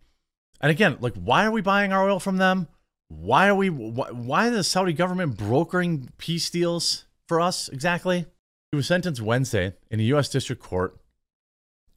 And 0.61 0.71
again, 0.71 0.97
like, 1.01 1.15
why 1.15 1.45
are 1.45 1.51
we 1.51 1.61
buying 1.61 1.93
our 1.93 2.09
oil 2.09 2.19
from 2.19 2.39
them? 2.39 2.69
Why 3.09 3.49
are 3.49 3.55
we? 3.55 3.71
Why, 3.71 4.11
why 4.11 4.51
the 4.51 4.65
Saudi 4.65 4.93
government 4.93 5.37
brokering 5.37 6.11
peace 6.19 6.51
deals 6.51 7.05
for 7.29 7.41
us 7.41 7.69
exactly? 7.69 8.27
He 8.73 8.77
was 8.77 8.87
sentenced 8.87 9.23
Wednesday 9.23 9.75
in 9.91 10.01
a 10.01 10.05
U.S. 10.05 10.29
District 10.29 10.61
Court 10.61 10.99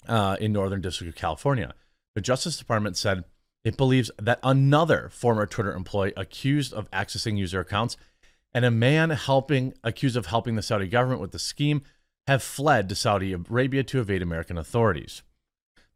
uh, 0.07 0.37
in 0.39 0.53
Northern 0.53 0.81
District 0.81 1.09
of 1.09 1.19
California. 1.19 1.73
The 2.15 2.21
Justice 2.21 2.57
Department 2.57 2.95
said 2.95 3.23
it 3.63 3.77
believes 3.77 4.11
that 4.19 4.39
another 4.43 5.09
former 5.11 5.45
Twitter 5.45 5.73
employee 5.73 6.13
accused 6.15 6.73
of 6.73 6.89
accessing 6.91 7.37
user 7.37 7.59
accounts 7.59 7.97
and 8.53 8.65
a 8.65 8.71
man 8.71 9.09
helping 9.11 9.73
accused 9.83 10.17
of 10.17 10.27
helping 10.27 10.55
the 10.55 10.61
Saudi 10.61 10.87
government 10.87 11.21
with 11.21 11.31
the 11.31 11.39
scheme 11.39 11.81
have 12.27 12.43
fled 12.43 12.89
to 12.89 12.95
Saudi 12.95 13.33
Arabia 13.33 13.83
to 13.83 13.99
evade 13.99 14.21
American 14.21 14.57
authorities. 14.57 15.23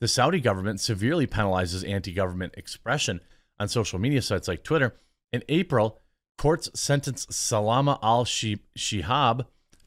The 0.03 0.09
Saudi 0.09 0.41
government 0.41 0.81
severely 0.81 1.25
penalizes 1.27 1.89
anti 1.89 2.11
government 2.11 2.55
expression 2.57 3.21
on 3.57 3.69
social 3.69 3.99
media 3.99 4.21
sites 4.21 4.49
like 4.49 4.61
Twitter. 4.61 4.97
In 5.31 5.45
April, 5.47 5.97
courts 6.37 6.69
sentenced 6.73 7.29
Salma 7.29 7.99
al 8.03 8.25
Shehab, 8.25 9.45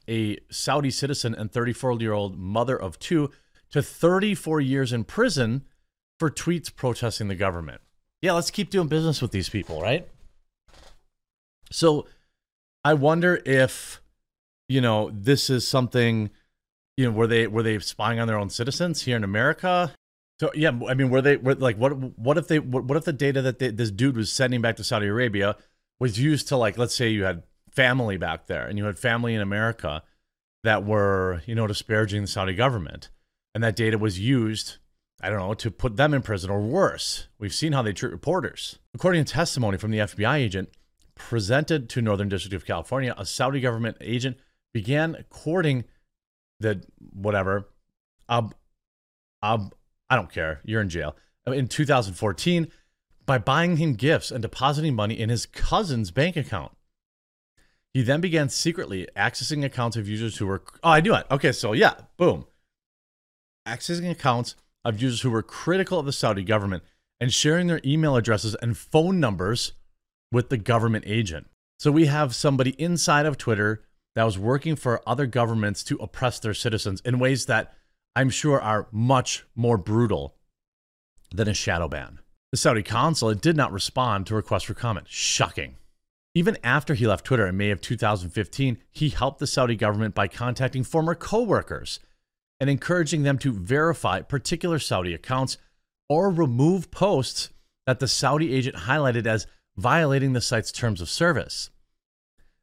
a 0.09 0.39
Saudi 0.49 0.89
citizen 0.89 1.35
and 1.35 1.51
34 1.51 2.01
year 2.01 2.13
old 2.13 2.35
mother 2.35 2.75
of 2.75 2.97
two, 2.97 3.29
to 3.69 3.83
34 3.83 4.59
years 4.59 4.91
in 4.91 5.03
prison 5.03 5.65
for 6.17 6.31
tweets 6.31 6.75
protesting 6.75 7.27
the 7.27 7.35
government. 7.35 7.81
Yeah, 8.19 8.31
let's 8.31 8.49
keep 8.49 8.71
doing 8.71 8.87
business 8.87 9.21
with 9.21 9.29
these 9.29 9.49
people, 9.49 9.83
right? 9.83 10.07
So 11.71 12.07
I 12.83 12.95
wonder 12.95 13.39
if, 13.45 14.01
you 14.67 14.81
know, 14.81 15.11
this 15.13 15.51
is 15.51 15.67
something, 15.67 16.31
you 16.95 17.05
know, 17.05 17.11
were 17.11 17.27
they 17.27 17.45
were 17.45 17.61
they 17.61 17.77
spying 17.77 18.19
on 18.19 18.27
their 18.27 18.39
own 18.39 18.49
citizens 18.49 19.03
here 19.03 19.15
in 19.15 19.23
America? 19.23 19.93
So 20.39 20.51
yeah, 20.53 20.69
I 20.87 20.93
mean, 20.93 21.09
were 21.09 21.21
they 21.21 21.37
were 21.37 21.55
like 21.55 21.77
what? 21.77 21.91
What 22.17 22.37
if 22.37 22.47
they? 22.47 22.59
What, 22.59 22.95
if 22.95 23.05
the 23.05 23.13
data 23.13 23.41
that 23.41 23.59
they, 23.59 23.71
this 23.71 23.89
dude 23.89 24.15
was 24.15 24.31
sending 24.31 24.61
back 24.61 24.75
to 24.75 24.83
Saudi 24.83 25.07
Arabia 25.07 25.55
was 25.99 26.19
used 26.19 26.47
to 26.49 26.57
like, 26.57 26.77
let's 26.77 26.95
say 26.95 27.09
you 27.09 27.23
had 27.23 27.43
family 27.71 28.17
back 28.17 28.47
there 28.47 28.67
and 28.67 28.77
you 28.77 28.85
had 28.85 28.99
family 28.99 29.33
in 29.33 29.41
America 29.41 30.03
that 30.63 30.85
were 30.85 31.41
you 31.45 31.55
know 31.55 31.65
disparaging 31.65 32.21
the 32.21 32.27
Saudi 32.27 32.53
government, 32.53 33.09
and 33.55 33.63
that 33.63 33.75
data 33.75 33.97
was 33.97 34.19
used, 34.19 34.77
I 35.21 35.29
don't 35.29 35.39
know, 35.39 35.55
to 35.55 35.71
put 35.71 35.97
them 35.97 36.13
in 36.13 36.21
prison 36.21 36.51
or 36.51 36.61
worse. 36.61 37.27
We've 37.39 37.53
seen 37.53 37.73
how 37.73 37.81
they 37.81 37.93
treat 37.93 38.11
reporters. 38.11 38.77
According 38.93 39.25
to 39.25 39.33
testimony 39.33 39.79
from 39.79 39.89
the 39.89 39.99
FBI 39.99 40.37
agent 40.37 40.69
presented 41.15 41.89
to 41.89 42.01
Northern 42.01 42.29
District 42.29 42.53
of 42.53 42.65
California, 42.65 43.15
a 43.17 43.25
Saudi 43.25 43.59
government 43.59 43.97
agent 44.01 44.37
began 44.71 45.25
courting 45.31 45.83
the 46.59 46.83
whatever 47.11 47.69
Ab 48.29 48.53
Ab 49.41 49.73
I 50.09 50.15
don't 50.15 50.31
care. 50.31 50.61
You're 50.63 50.81
in 50.81 50.89
jail. 50.89 51.15
In 51.45 51.67
2014, 51.67 52.67
by 53.25 53.37
buying 53.37 53.77
him 53.77 53.93
gifts 53.93 54.31
and 54.31 54.41
depositing 54.41 54.95
money 54.95 55.19
in 55.19 55.29
his 55.29 55.45
cousin's 55.45 56.11
bank 56.11 56.35
account. 56.35 56.71
He 57.93 58.01
then 58.01 58.21
began 58.21 58.49
secretly 58.49 59.07
accessing 59.15 59.63
accounts 59.65 59.97
of 59.97 60.07
users 60.07 60.37
who 60.37 60.45
were. 60.45 60.63
Oh, 60.83 60.91
I 60.91 61.01
knew 61.01 61.15
it. 61.15 61.25
Okay, 61.31 61.51
so 61.51 61.73
yeah, 61.73 61.93
boom. 62.15 62.45
Accessing 63.67 64.09
accounts 64.09 64.55
of 64.85 65.01
users 65.01 65.21
who 65.21 65.31
were 65.31 65.43
critical 65.43 65.99
of 65.99 66.05
the 66.05 66.13
Saudi 66.13 66.43
government 66.43 66.83
and 67.19 67.33
sharing 67.33 67.67
their 67.67 67.81
email 67.83 68.15
addresses 68.15 68.55
and 68.55 68.77
phone 68.77 69.19
numbers 69.19 69.73
with 70.31 70.49
the 70.49 70.57
government 70.57 71.05
agent. 71.07 71.47
So 71.79 71.91
we 71.91 72.05
have 72.05 72.35
somebody 72.35 72.71
inside 72.71 73.25
of 73.25 73.37
Twitter 73.37 73.83
that 74.15 74.23
was 74.23 74.37
working 74.37 74.75
for 74.75 75.01
other 75.07 75.25
governments 75.25 75.83
to 75.85 75.97
oppress 75.97 76.39
their 76.39 76.53
citizens 76.53 77.01
in 77.01 77.19
ways 77.19 77.45
that 77.47 77.73
I'm 78.17 78.31
sure 78.31 78.59
are 78.59 78.87
much 78.91 79.45
more 79.55 79.77
brutal 79.77 80.37
than 81.31 81.47
a 81.47 81.53
shadow 81.53 81.87
ban. 81.87 82.17
The 82.49 82.57
Saudi 82.57 82.81
consulate 82.81 83.41
did 83.41 83.55
not 83.55 83.71
respond 83.71 84.25
to 84.25 84.33
requests 84.33 84.63
for 84.63 84.73
comment. 84.73 85.07
Shocking. 85.07 85.75
Even 86.33 86.57
after 86.63 86.95
he 86.95 87.05
left 87.05 87.25
Twitter 87.25 87.45
in 87.45 87.57
May 87.57 87.69
of 87.69 87.79
2015, 87.79 88.79
he 88.89 89.09
helped 89.09 89.37
the 89.37 89.45
Saudi 89.45 89.75
government 89.75 90.15
by 90.15 90.27
contacting 90.27 90.83
former 90.83 91.13
coworkers 91.13 91.99
and 92.59 92.71
encouraging 92.71 93.21
them 93.21 93.37
to 93.37 93.53
verify 93.53 94.23
particular 94.23 94.79
Saudi 94.79 95.13
accounts 95.13 95.59
or 96.09 96.31
remove 96.31 96.89
posts 96.89 97.49
that 97.85 97.99
the 97.99 98.07
Saudi 98.07 98.51
agent 98.51 98.77
highlighted 98.77 99.27
as 99.27 99.45
violating 99.75 100.33
the 100.33 100.41
site's 100.41 100.71
terms 100.71 101.01
of 101.01 101.09
service. 101.09 101.69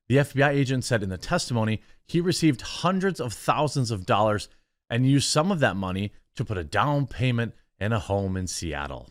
The 0.09 0.17
FBI 0.17 0.49
agent 0.49 0.83
said 0.83 1.05
in 1.05 1.11
the 1.11 1.17
testimony 1.17 1.81
he 2.05 2.21
received 2.21 2.61
hundreds 2.61 3.21
of 3.21 3.33
thousands 3.33 3.93
of 3.93 4.05
dollars 4.05 4.49
and 4.95 5.05
use 5.05 5.27
some 5.27 5.51
of 5.51 5.59
that 5.59 5.75
money 5.75 6.13
to 6.37 6.45
put 6.45 6.57
a 6.57 6.63
down 6.63 7.09
payment 7.09 7.53
and 7.81 7.93
a 7.93 7.99
home 7.99 8.37
in 8.37 8.47
Seattle. 8.47 9.11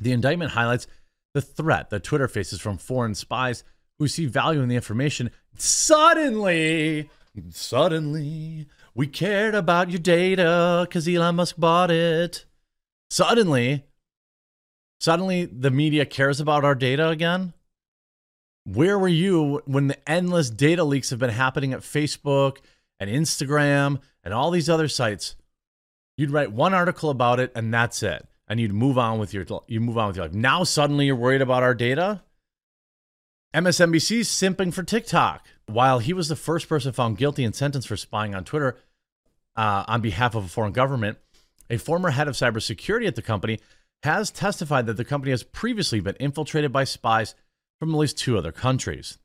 The 0.00 0.12
indictment 0.12 0.52
highlights 0.52 0.86
the 1.34 1.42
threat 1.42 1.90
that 1.90 2.04
Twitter 2.04 2.26
faces 2.26 2.58
from 2.58 2.78
foreign 2.78 3.14
spies 3.14 3.64
who 3.98 4.08
see 4.08 4.24
value 4.24 4.62
in 4.62 4.70
the 4.70 4.74
information. 4.74 5.30
Suddenly, 5.58 7.10
suddenly, 7.50 8.66
we 8.94 9.06
cared 9.08 9.54
about 9.54 9.90
your 9.90 9.98
data 9.98 10.86
because 10.88 11.06
Elon 11.06 11.36
Musk 11.36 11.56
bought 11.58 11.90
it. 11.90 12.46
Suddenly, 13.10 13.84
suddenly 15.00 15.44
the 15.44 15.70
media 15.70 16.06
cares 16.06 16.40
about 16.40 16.64
our 16.64 16.74
data 16.74 17.10
again. 17.10 17.52
Where 18.64 18.98
were 18.98 19.06
you 19.06 19.60
when 19.66 19.88
the 19.88 20.08
endless 20.08 20.48
data 20.48 20.82
leaks 20.82 21.10
have 21.10 21.18
been 21.18 21.28
happening 21.28 21.74
at 21.74 21.80
Facebook 21.80 22.56
and 22.98 23.10
Instagram 23.10 24.00
and 24.24 24.32
all 24.32 24.50
these 24.50 24.68
other 24.68 24.88
sites? 24.88 25.36
You'd 26.16 26.30
write 26.30 26.52
one 26.52 26.74
article 26.74 27.10
about 27.10 27.40
it 27.40 27.52
and 27.54 27.72
that's 27.72 28.02
it. 28.02 28.26
And 28.48 28.60
you'd 28.60 28.74
move 28.74 28.98
on 28.98 29.18
with 29.18 29.32
your 29.32 29.46
you 29.66 29.80
move 29.80 29.96
on 29.96 30.08
with 30.08 30.16
your 30.16 30.26
life. 30.26 30.34
Now 30.34 30.64
suddenly 30.64 31.06
you're 31.06 31.16
worried 31.16 31.42
about 31.42 31.62
our 31.62 31.74
data? 31.74 32.22
MSNBC's 33.54 34.28
simping 34.28 34.72
for 34.72 34.82
TikTok. 34.82 35.46
While 35.66 36.00
he 36.00 36.12
was 36.12 36.28
the 36.28 36.36
first 36.36 36.68
person 36.68 36.92
found 36.92 37.18
guilty 37.18 37.44
and 37.44 37.54
sentenced 37.54 37.88
for 37.88 37.96
spying 37.96 38.34
on 38.34 38.44
Twitter 38.44 38.76
uh, 39.56 39.84
on 39.86 40.00
behalf 40.00 40.34
of 40.34 40.44
a 40.44 40.48
foreign 40.48 40.72
government, 40.72 41.18
a 41.70 41.78
former 41.78 42.10
head 42.10 42.28
of 42.28 42.34
cybersecurity 42.34 43.06
at 43.06 43.14
the 43.14 43.22
company 43.22 43.58
has 44.02 44.30
testified 44.30 44.86
that 44.86 44.96
the 44.96 45.04
company 45.04 45.30
has 45.30 45.42
previously 45.42 46.00
been 46.00 46.16
infiltrated 46.16 46.72
by 46.72 46.84
spies 46.84 47.34
from 47.78 47.94
at 47.94 47.98
least 47.98 48.18
two 48.18 48.36
other 48.36 48.52
countries. 48.52 49.18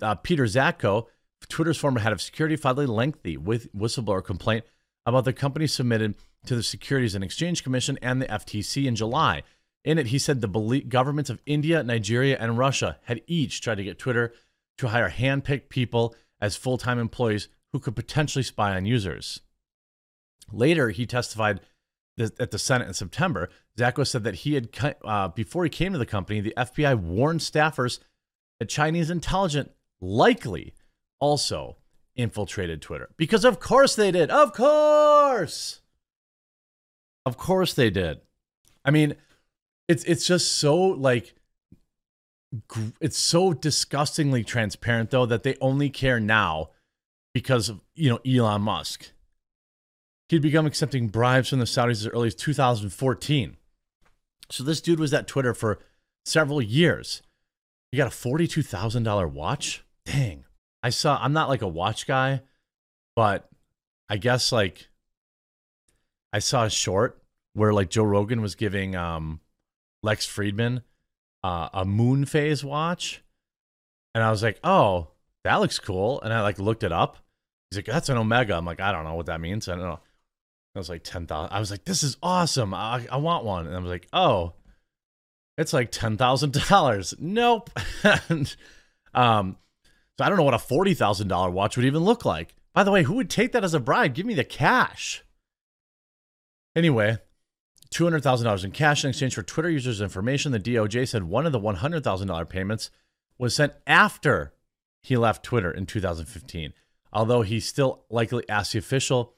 Uh, 0.00 0.14
Peter 0.14 0.44
Zatko, 0.44 1.06
Twitter's 1.48 1.78
former 1.78 2.00
head 2.00 2.12
of 2.12 2.22
security, 2.22 2.56
filed 2.56 2.78
a 2.78 2.86
lengthy 2.86 3.36
whistleblower 3.36 4.24
complaint 4.24 4.64
about 5.06 5.24
the 5.24 5.32
company 5.32 5.66
submitted 5.66 6.14
to 6.46 6.54
the 6.54 6.62
Securities 6.62 7.14
and 7.14 7.24
Exchange 7.24 7.62
Commission 7.62 7.98
and 8.02 8.20
the 8.20 8.26
FTC 8.26 8.86
in 8.86 8.96
July. 8.96 9.42
In 9.84 9.98
it, 9.98 10.08
he 10.08 10.18
said 10.18 10.40
the 10.40 10.84
governments 10.88 11.30
of 11.30 11.42
India, 11.44 11.82
Nigeria, 11.82 12.36
and 12.38 12.58
Russia 12.58 12.98
had 13.04 13.20
each 13.26 13.60
tried 13.60 13.76
to 13.76 13.84
get 13.84 13.98
Twitter 13.98 14.32
to 14.78 14.88
hire 14.88 15.08
hand-picked 15.08 15.68
people 15.68 16.14
as 16.40 16.56
full-time 16.56 16.98
employees 16.98 17.48
who 17.72 17.80
could 17.80 17.96
potentially 17.96 18.42
spy 18.42 18.76
on 18.76 18.84
users. 18.84 19.40
Later, 20.52 20.90
he 20.90 21.06
testified 21.06 21.60
at 22.18 22.50
the 22.50 22.58
Senate 22.58 22.88
in 22.88 22.94
September. 22.94 23.48
Zatko 23.78 24.06
said 24.06 24.24
that 24.24 24.36
he 24.36 24.54
had, 24.54 24.68
uh, 25.04 25.28
before 25.28 25.64
he 25.64 25.70
came 25.70 25.92
to 25.92 25.98
the 25.98 26.06
company, 26.06 26.40
the 26.40 26.54
FBI 26.56 26.98
warned 26.98 27.40
staffers 27.40 27.98
that 28.58 28.68
Chinese 28.68 29.10
intelligence 29.10 29.70
likely 30.00 30.74
also 31.22 31.76
infiltrated 32.16 32.82
Twitter. 32.82 33.08
Because 33.16 33.44
of 33.44 33.60
course 33.60 33.94
they 33.94 34.10
did. 34.10 34.28
Of 34.28 34.52
course. 34.52 35.80
Of 37.24 37.38
course 37.38 37.72
they 37.72 37.90
did. 37.90 38.20
I 38.84 38.90
mean, 38.90 39.14
it's 39.88 40.02
it's 40.04 40.26
just 40.26 40.52
so 40.52 40.76
like 40.76 41.34
it's 43.00 43.16
so 43.16 43.52
disgustingly 43.54 44.42
transparent 44.42 45.10
though 45.10 45.24
that 45.24 45.44
they 45.44 45.56
only 45.60 45.88
care 45.88 46.18
now 46.20 46.70
because 47.32 47.68
of, 47.68 47.80
you 47.94 48.10
know, 48.10 48.18
Elon 48.26 48.62
Musk. 48.62 49.12
He'd 50.28 50.42
begun 50.42 50.66
accepting 50.66 51.08
bribes 51.08 51.50
from 51.50 51.60
the 51.60 51.66
Saudis 51.66 51.90
as 51.90 52.06
early 52.08 52.26
as 52.26 52.34
2014. 52.34 53.56
So 54.50 54.64
this 54.64 54.80
dude 54.80 54.98
was 54.98 55.14
at 55.14 55.28
Twitter 55.28 55.54
for 55.54 55.78
several 56.24 56.60
years. 56.60 57.22
He 57.90 57.98
got 57.98 58.06
a 58.06 58.10
$42,000 58.10 59.30
watch? 59.30 59.84
Dang. 60.04 60.44
I 60.82 60.90
saw 60.90 61.18
I'm 61.20 61.32
not 61.32 61.48
like 61.48 61.62
a 61.62 61.68
watch 61.68 62.06
guy, 62.06 62.42
but 63.16 63.48
I 64.08 64.16
guess 64.16 64.52
like 64.52 64.88
I 66.32 66.38
saw 66.38 66.64
a 66.64 66.70
short 66.70 67.22
where 67.54 67.72
like 67.72 67.90
Joe 67.90 68.04
Rogan 68.04 68.40
was 68.40 68.54
giving 68.54 68.96
um 68.96 69.40
Lex 70.02 70.26
Fridman 70.26 70.82
uh, 71.44 71.68
a 71.72 71.84
moon 71.84 72.24
phase 72.24 72.64
watch. 72.64 73.22
And 74.14 74.22
I 74.22 74.30
was 74.30 74.42
like, 74.42 74.58
"Oh, 74.62 75.08
that 75.44 75.56
looks 75.56 75.78
cool." 75.78 76.20
And 76.20 76.32
I 76.32 76.42
like 76.42 76.58
looked 76.58 76.82
it 76.82 76.92
up. 76.92 77.18
He's 77.70 77.78
like, 77.78 77.86
"That's 77.86 78.08
an 78.08 78.18
Omega." 78.18 78.56
I'm 78.56 78.64
like, 78.64 78.80
"I 78.80 78.92
don't 78.92 79.04
know 79.04 79.14
what 79.14 79.26
that 79.26 79.40
means." 79.40 79.68
I 79.68 79.72
don't 79.72 79.84
know. 79.84 80.00
I 80.74 80.78
was 80.78 80.88
like 80.88 81.02
ten 81.04 81.26
thousand. 81.26 81.54
I 81.54 81.60
was 81.60 81.70
like, 81.70 81.84
"This 81.84 82.02
is 82.02 82.16
awesome. 82.22 82.74
I, 82.74 83.06
I 83.10 83.16
want 83.16 83.44
one." 83.44 83.66
And 83.66 83.74
I 83.74 83.78
was 83.78 83.90
like, 83.90 84.08
"Oh, 84.12 84.54
it's 85.56 85.72
like 85.72 85.90
ten 85.90 86.16
thousand 86.16 86.52
dollars." 86.68 87.14
Nope. 87.18 87.70
and, 88.28 88.54
um, 89.14 89.56
I 90.22 90.28
don't 90.28 90.38
know 90.38 90.44
what 90.44 90.54
a 90.54 90.58
forty 90.58 90.94
thousand 90.94 91.28
dollar 91.28 91.50
watch 91.50 91.76
would 91.76 91.86
even 91.86 92.04
look 92.04 92.24
like. 92.24 92.54
By 92.72 92.84
the 92.84 92.90
way, 92.90 93.02
who 93.02 93.14
would 93.14 93.30
take 93.30 93.52
that 93.52 93.64
as 93.64 93.74
a 93.74 93.80
bribe? 93.80 94.14
Give 94.14 94.26
me 94.26 94.34
the 94.34 94.44
cash. 94.44 95.22
Anyway, 96.74 97.18
two 97.90 98.04
hundred 98.04 98.22
thousand 98.22 98.46
dollars 98.46 98.64
in 98.64 98.70
cash 98.70 99.04
in 99.04 99.10
exchange 99.10 99.34
for 99.34 99.42
Twitter 99.42 99.70
users' 99.70 100.00
information. 100.00 100.52
The 100.52 100.60
DOJ 100.60 101.08
said 101.08 101.24
one 101.24 101.46
of 101.46 101.52
the 101.52 101.58
one 101.58 101.76
hundred 101.76 102.04
thousand 102.04 102.28
dollar 102.28 102.44
payments 102.44 102.90
was 103.38 103.54
sent 103.54 103.72
after 103.86 104.54
he 105.02 105.16
left 105.16 105.44
Twitter 105.44 105.70
in 105.70 105.84
2015. 105.84 106.72
Although 107.12 107.42
he 107.42 107.60
still 107.60 108.04
likely 108.08 108.48
asked 108.48 108.72
the 108.72 108.78
official 108.78 109.34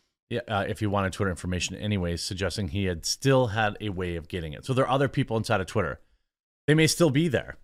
uh, 0.48 0.64
if 0.68 0.80
he 0.80 0.86
wanted 0.86 1.12
Twitter 1.12 1.30
information 1.30 1.76
anyways, 1.76 2.22
suggesting 2.22 2.68
he 2.68 2.84
had 2.84 3.06
still 3.06 3.48
had 3.48 3.76
a 3.80 3.88
way 3.88 4.16
of 4.16 4.28
getting 4.28 4.52
it. 4.52 4.64
So 4.64 4.74
there 4.74 4.84
are 4.84 4.90
other 4.90 5.08
people 5.08 5.36
inside 5.36 5.60
of 5.60 5.66
Twitter. 5.66 6.00
They 6.66 6.74
may 6.74 6.86
still 6.86 7.10
be 7.10 7.28
there 7.28 7.56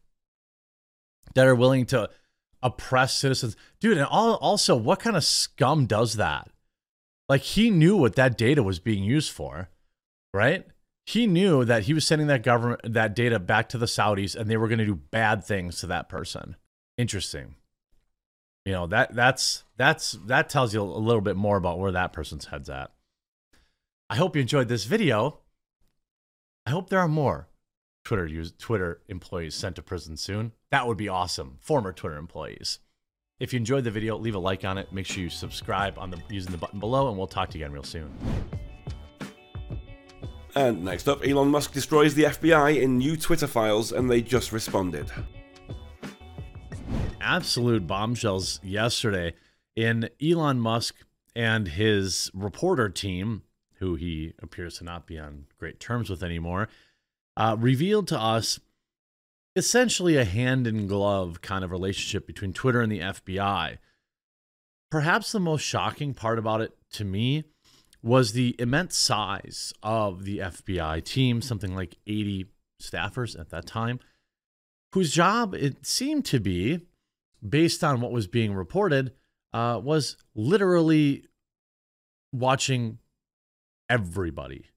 that 1.35 1.47
are 1.47 1.55
willing 1.55 1.87
to 1.87 2.11
oppress 2.63 3.17
citizens. 3.17 3.57
Dude, 3.81 3.99
and 3.99 4.07
all, 4.07 4.35
also, 4.35 4.77
what 4.77 5.01
kind 5.01 5.17
of 5.17 5.25
scum 5.25 5.87
does 5.87 6.15
that? 6.17 6.51
Like, 7.29 7.43
he 7.43 7.71
knew 7.71 7.97
what 7.97 8.17
that 8.17 8.37
data 8.37 8.63
was 8.63 8.79
being 8.79 9.05
used 9.05 9.31
for, 9.31 9.71
right? 10.35 10.67
He 11.07 11.27
knew 11.27 11.65
that 11.65 11.85
he 11.85 11.95
was 11.95 12.07
sending 12.07 12.29
that 12.29 12.43
government 12.43 12.81
that 12.85 13.15
data 13.15 13.39
back 13.39 13.69
to 13.71 13.79
the 13.79 13.87
Saudis 13.87 14.37
and 14.37 14.49
they 14.49 14.57
were 14.57 14.69
going 14.69 14.79
to 14.79 14.87
do 14.87 14.95
bad 14.95 15.45
things 15.45 15.81
to 15.81 15.87
that 15.89 16.09
person. 16.09 16.57
Interesting. 16.99 17.57
You 18.65 18.73
know, 18.73 18.87
that 18.89 19.15
that's 19.15 19.65
that's 19.77 20.13
that 20.27 20.49
tells 20.49 20.75
you 20.75 20.83
a 20.83 20.85
little 20.85 21.23
bit 21.23 21.37
more 21.37 21.57
about 21.57 21.79
where 21.79 21.93
that 21.93 22.13
person's 22.13 22.47
head's 22.47 22.69
at. 22.69 22.93
I 24.09 24.17
hope 24.17 24.37
you 24.37 24.43
enjoyed 24.43 24.69
this 24.69 24.85
video. 24.85 25.41
I 26.67 26.71
hope 26.71 26.91
there 26.91 27.01
are 27.01 27.09
more 27.09 27.49
Twitter 28.05 28.27
use 28.27 28.53
Twitter 28.59 29.01
employees 29.09 29.55
sent 29.55 29.77
to 29.77 29.83
prison 29.83 30.17
soon. 30.17 30.53
That 30.71 30.87
would 30.87 30.97
be 30.97 31.09
awesome. 31.09 31.59
Former 31.61 31.93
Twitter 31.93 32.17
employees. 32.17 32.81
If 33.39 33.53
you 33.53 33.59
enjoyed 33.59 33.85
the 33.85 33.91
video, 33.91 34.19
leave 34.19 34.35
a 34.35 34.39
like 34.39 34.65
on 34.65 34.79
it. 34.79 34.93
Make 34.93 35.07
sure 35.07 35.23
you 35.23 35.31
subscribe 35.31 35.99
on 35.99 36.11
the 36.11 36.19
using 36.29 36.53
the 36.53 36.59
button 36.59 36.79
below, 36.79 37.09
and 37.09 37.17
we'll 37.17 37.27
talk 37.27 37.51
to 37.51 37.59
you 37.59 37.65
again 37.65 37.73
real 37.73 37.83
soon. 37.83 38.11
And 40.55 40.85
next 40.85 41.09
up, 41.09 41.25
Elon 41.27 41.49
Musk 41.49 41.73
destroys 41.73 42.15
the 42.15 42.25
FBI 42.25 42.83
in 42.83 42.99
new 42.99 43.17
Twitter 43.17 43.47
files, 43.47 43.93
and 43.93 44.11
they 44.11 44.21
just 44.21 44.53
responded. 44.53 45.11
Absolute 47.21 47.87
bombshells 47.87 48.61
yesterday 48.63 49.35
in 49.77 50.09
Elon 50.21 50.59
Musk 50.59 50.97
and 51.37 51.69
his 51.69 52.31
reporter 52.35 52.89
team, 52.89 53.43
who 53.75 53.95
he 53.95 54.35
appears 54.43 54.79
to 54.79 54.85
not 54.85 55.07
be 55.07 55.19
on 55.19 55.47
great 55.59 55.79
terms 55.79 56.11
with 56.11 56.23
anymore, 56.23 56.69
uh, 57.41 57.57
revealed 57.59 58.07
to 58.07 58.21
us 58.21 58.61
essentially 59.57 60.19
a 60.19 60.27
hand 60.27 60.67
in 60.67 60.87
glove 60.87 61.41
kind 61.41 61.65
of 61.65 61.71
relationship 61.71 62.27
between 62.27 62.53
Twitter 62.53 62.83
and 62.83 62.93
the 62.93 63.01
FBI. 63.01 63.79
Perhaps 64.91 65.33
the 65.33 65.41
most 65.41 65.63
shocking 65.63 66.13
part 66.13 66.39
about 66.39 66.61
it 66.61 66.77
to 66.93 67.03
me 67.03 67.45
was 68.03 68.33
the 68.33 68.55
immense 68.59 68.95
size 68.95 69.73
of 69.83 70.25
the 70.25 70.39
FBI 70.39 71.03
team, 71.03 71.41
something 71.41 71.75
like 71.75 71.97
80 72.07 72.45
staffers 72.79 73.39
at 73.41 73.49
that 73.49 73.67
time, 73.67 74.01
whose 74.93 75.11
job 75.11 75.55
it 75.55 75.87
seemed 75.87 76.27
to 76.27 76.41
be, 76.41 76.81
based 77.47 77.83
on 77.83 78.03
what 78.03 78.13
was 78.13 78.27
being 78.27 78.53
reported, 78.53 79.13
uh, 79.55 79.81
was 79.83 80.19
literally 80.35 81.25
watching 82.35 82.99
everybody 83.89 84.70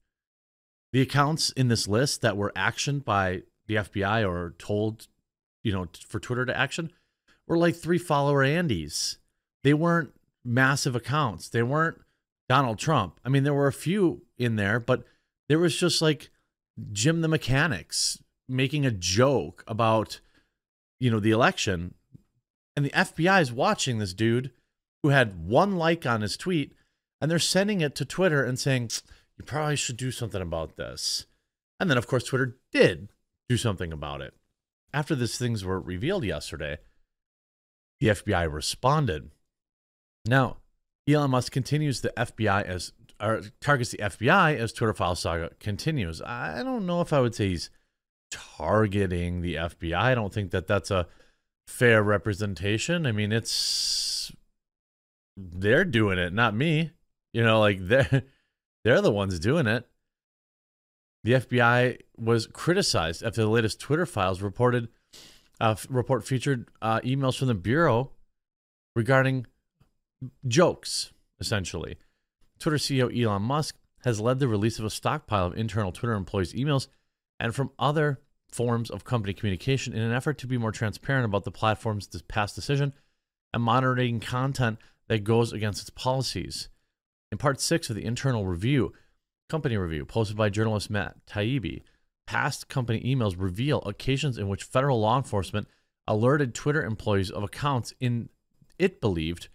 The 0.93 1.01
accounts 1.01 1.49
in 1.49 1.67
this 1.67 1.88
list 1.88 2.21
that 2.21 2.38
were 2.38 2.53
actioned 2.56 3.03
by 3.03 3.41
the 3.67 3.75
FBI 3.75 4.27
or 4.27 4.53
told, 4.58 5.08
you 5.63 5.73
know, 5.73 5.88
for 6.08 6.19
Twitter 6.19 6.45
to 6.45 6.58
action 6.58 6.91
were 7.47 7.58
like 7.58 7.75
three 7.75 7.97
follower 7.97 8.45
Andys. 8.45 9.17
They 9.63 9.73
weren't 9.73 10.12
massive 10.45 10.95
accounts. 10.95 11.49
They 11.49 11.63
weren't 11.63 11.99
Donald 12.47 12.77
Trump. 12.77 13.19
I 13.25 13.29
mean, 13.29 13.43
there 13.43 13.53
were 13.53 13.67
a 13.67 13.73
few 13.73 14.21
in 14.38 14.56
there, 14.56 14.79
but 14.79 15.03
there 15.49 15.60
was 15.60 15.75
just 15.75 16.01
like 16.01 16.29
Jim 16.91 17.21
the 17.21 17.27
Mechanics 17.27 18.21
making 18.47 18.86
a 18.86 18.91
joke 18.91 19.63
about, 19.67 20.19
you 20.99 21.10
know, 21.10 21.19
the 21.19 21.32
election. 21.32 21.95
And 22.75 22.86
the 22.86 22.91
FBI 22.91 23.41
is 23.41 23.51
watching 23.51 23.99
this 23.99 24.13
dude 24.13 24.51
who 25.01 25.10
had 25.10 25.47
one 25.47 25.75
like 25.75 26.06
on 26.06 26.21
his 26.21 26.38
tweet 26.38 26.75
and 27.19 27.32
they're 27.32 27.39
sending 27.39 27.82
it 27.82 27.95
to 27.95 28.06
Twitter 28.06 28.43
and 28.43 28.60
saying, 28.60 28.89
you 29.38 29.46
probably 29.46 29.76
should 29.76 29.98
do 29.98 30.12
something 30.12 30.41
about 30.41 30.76
this. 30.76 31.26
And 31.80 31.89
then, 31.89 31.98
of 31.98 32.08
course, 32.08 32.24
Twitter 32.24 32.58
did 32.72 33.10
do 33.50 33.58
something 33.58 33.91
about 33.91 34.22
it. 34.22 34.34
After 34.93 35.15
these 35.15 35.38
things 35.38 35.65
were 35.65 35.80
revealed 35.80 36.24
yesterday, 36.24 36.78
the 38.00 38.08
FBI 38.10 38.52
responded. 38.52 39.32
Now, 40.26 40.58
Elon 41.08 41.32
Musk 41.32 41.52
continues 41.52 42.02
the 42.02 42.13
FBI 42.15 42.63
as 42.63 42.93
or 43.19 43.41
targets 43.62 43.91
the 43.91 44.00
FBI 44.00 44.58
as 44.58 44.74
Twitter 44.74 44.93
file 44.93 45.15
saga 45.15 45.52
continues. 45.60 46.22
I 46.22 46.62
don't 46.63 46.86
know 46.86 47.02
if 47.02 47.13
I 47.13 47.22
would 47.22 47.36
say 47.36 47.50
he's 47.50 47.69
targeting 48.32 49.41
the 49.41 49.56
FBI. 49.56 49.96
I 49.96 50.15
don't 50.15 50.34
think 50.34 50.52
that 50.52 50.67
that's 50.67 50.91
a 50.91 51.08
fair 51.67 52.04
representation. 52.04 53.06
I 53.06 53.12
mean, 53.12 53.32
it's 53.32 54.32
they're 55.38 55.86
doing 55.86 56.19
it, 56.19 56.34
not 56.34 56.56
me. 56.56 56.91
You 57.34 57.43
know, 57.43 57.60
like 57.60 57.80
they're 57.82 58.24
they're 58.84 59.02
the 59.02 59.12
ones 59.12 59.39
doing 59.39 59.67
it. 59.67 59.88
The 61.24 61.34
FBI 61.34 62.00
was 62.17 62.48
criticized 62.48 63.24
after 63.24 63.41
the 63.41 63.50
latest 63.50 63.80
Twitter 63.80 64.06
files 64.06 64.41
reported 64.41 64.89
uh, 65.62 65.76
report 65.89 66.26
featured 66.26 66.67
uh, 66.82 67.00
emails 67.02 67.38
from 67.38 67.48
the 67.48 67.54
bureau 67.54 68.12
regarding 68.96 69.46
jokes, 70.48 71.13
essentially. 71.39 71.98
Twitter 72.60 72.78
CEO 72.78 73.10
Elon 73.15 73.43
Musk 73.43 73.78
has 74.04 74.19
led 74.19 74.39
the 74.39 74.48
release 74.48 74.80
of 74.80 74.86
a 74.86 74.89
stockpile 74.89 75.46
of 75.46 75.58
internal 75.58 75.91
Twitter 75.91 76.13
employees' 76.13 76.54
emails 76.54 76.88
and 77.39 77.56
from 77.56 77.72
other 77.80 78.19
forms 78.52 78.89
of 78.89 79.04
company 79.04 79.34
communication 79.34 79.93
in 79.93 80.02
an 80.02 80.12
effort 80.12 80.38
to 80.38 80.48
be 80.48 80.58
more 80.58 80.72
transparent 80.72 81.26
about 81.26 81.43
the 81.43 81.52
platform's 81.52 82.08
past 82.28 82.56
decision 82.56 82.93
and 83.54 83.63
monitoring 83.63 84.19
content 84.19 84.78
that 85.08 85.24
goes 85.24 85.54
against 85.54 85.82
its 85.82 85.89
policies. 85.89 86.69
In 87.34 87.39
part 87.39 87.60
six 87.60 87.89
of 87.89 87.96
the 87.96 88.06
internal 88.06 88.46
review, 88.46 88.93
company 89.50 89.76
review, 89.76 90.06
posted 90.06 90.38
by 90.38 90.50
journalist 90.50 90.91
Matt 90.91 91.15
Taibbi, 91.26 91.82
past 92.28 92.69
company 92.69 93.02
emails 93.02 93.34
reveal 93.36 93.82
occasions 93.88 94.38
in 94.38 94.48
which 94.48 94.63
federal 94.63 95.00
law 95.00 95.17
enforcement 95.17 95.67
alerted 96.08 96.54
Twitter 96.54 96.84
employees 96.84 97.32
of 97.32 97.41
accounts 97.41 97.91
in 98.00 98.30
it 98.78 99.02
believed 99.02 99.48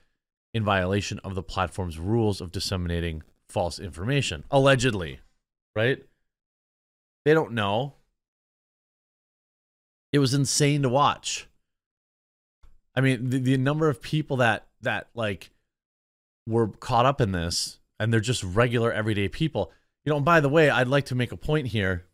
in 0.53 0.65
violation 0.65 1.21
of 1.21 1.37
the 1.37 1.43
platform's 1.45 2.01
rules 2.01 2.41
of 2.41 2.51
disseminating 2.51 3.23
false 3.49 3.79
information, 3.79 4.43
allegedly, 4.51 5.21
right? 5.77 6.05
They 7.25 7.33
don't 7.33 7.53
know. 7.53 7.95
It 10.13 10.19
was 10.19 10.35
insane 10.35 10.83
to 10.83 10.89
watch. 10.89 11.47
I 12.97 13.03
mean, 13.03 13.31
the, 13.31 13.39
the 13.39 13.57
number 13.57 13.89
of 13.89 14.03
people 14.03 14.39
that 14.39 14.67
that 14.81 15.11
like 15.15 15.53
were 16.49 16.69
caught 16.69 17.07
up 17.07 17.21
in 17.21 17.33
this 17.33 17.79
and 18.01 18.13
they're 18.13 18.21
just 18.21 18.43
regular 18.43 18.93
everyday 18.93 19.29
people. 19.29 19.73
You 20.05 20.13
know, 20.13 20.21
by 20.21 20.41
the 20.41 20.49
way, 20.49 20.71
I'd 20.71 20.89
like 20.89 21.07
to 21.07 21.15
make 21.15 21.33
a 21.33 21.37
point 21.37 21.69
here. 21.69 22.07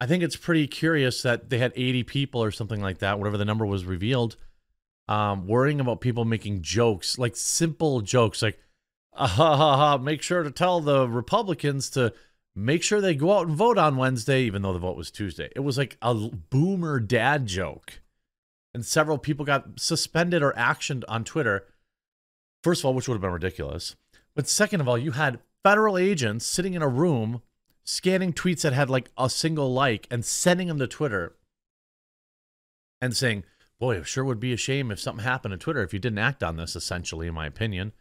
I 0.00 0.06
think 0.06 0.22
it's 0.22 0.36
pretty 0.36 0.66
curious 0.66 1.22
that 1.22 1.48
they 1.50 1.58
had 1.58 1.72
80 1.74 2.02
people 2.02 2.42
or 2.42 2.50
something 2.50 2.80
like 2.80 2.98
that, 2.98 3.18
whatever 3.18 3.38
the 3.38 3.44
number 3.44 3.64
was 3.64 3.84
revealed, 3.84 4.36
um, 5.08 5.46
worrying 5.46 5.80
about 5.80 6.00
people 6.00 6.24
making 6.24 6.62
jokes, 6.62 7.18
like 7.18 7.36
simple 7.36 8.00
jokes, 8.00 8.42
like, 8.42 8.58
ah, 9.14 9.26
ha, 9.26 9.56
ha, 9.56 9.76
ha, 9.76 9.96
make 9.98 10.20
sure 10.20 10.42
to 10.42 10.50
tell 10.50 10.80
the 10.80 11.08
Republicans 11.08 11.88
to 11.90 12.12
make 12.54 12.82
sure 12.82 13.00
they 13.00 13.14
go 13.14 13.32
out 13.32 13.46
and 13.46 13.56
vote 13.56 13.78
on 13.78 13.96
Wednesday, 13.96 14.42
even 14.42 14.62
though 14.62 14.72
the 14.72 14.78
vote 14.78 14.96
was 14.96 15.10
Tuesday. 15.10 15.48
It 15.54 15.60
was 15.60 15.78
like 15.78 15.96
a 16.02 16.14
boomer 16.14 17.00
dad 17.00 17.46
joke. 17.46 18.00
And 18.74 18.84
several 18.84 19.18
people 19.18 19.44
got 19.44 19.78
suspended 19.78 20.42
or 20.42 20.52
actioned 20.54 21.04
on 21.06 21.22
Twitter. 21.24 21.66
First 22.64 22.80
of 22.80 22.86
all, 22.86 22.94
which 22.94 23.06
would 23.06 23.16
have 23.16 23.20
been 23.20 23.30
ridiculous. 23.30 23.94
But 24.34 24.48
second 24.48 24.80
of 24.80 24.88
all, 24.88 24.96
you 24.96 25.10
had 25.10 25.40
federal 25.62 25.98
agents 25.98 26.46
sitting 26.46 26.72
in 26.72 26.80
a 26.80 26.88
room 26.88 27.42
scanning 27.84 28.32
tweets 28.32 28.62
that 28.62 28.72
had 28.72 28.88
like 28.88 29.10
a 29.18 29.28
single 29.28 29.70
like 29.70 30.08
and 30.10 30.24
sending 30.24 30.68
them 30.68 30.78
to 30.78 30.86
Twitter 30.86 31.36
and 33.02 33.14
saying, 33.14 33.44
boy, 33.78 33.96
it 33.96 34.06
sure 34.06 34.24
would 34.24 34.40
be 34.40 34.54
a 34.54 34.56
shame 34.56 34.90
if 34.90 34.98
something 34.98 35.22
happened 35.22 35.52
to 35.52 35.58
Twitter 35.58 35.82
if 35.82 35.92
you 35.92 35.98
didn't 35.98 36.18
act 36.20 36.42
on 36.42 36.56
this, 36.56 36.74
essentially, 36.74 37.26
in 37.26 37.34
my 37.34 37.44
opinion. 37.44 37.92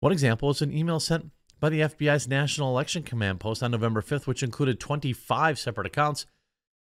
One 0.00 0.12
example 0.12 0.50
is 0.50 0.60
an 0.60 0.76
email 0.76 1.00
sent 1.00 1.30
by 1.58 1.70
the 1.70 1.80
FBI's 1.80 2.28
National 2.28 2.68
Election 2.68 3.02
Command 3.02 3.40
post 3.40 3.62
on 3.62 3.70
November 3.70 4.02
5th, 4.02 4.26
which 4.26 4.42
included 4.42 4.78
25 4.78 5.58
separate 5.58 5.86
accounts. 5.86 6.26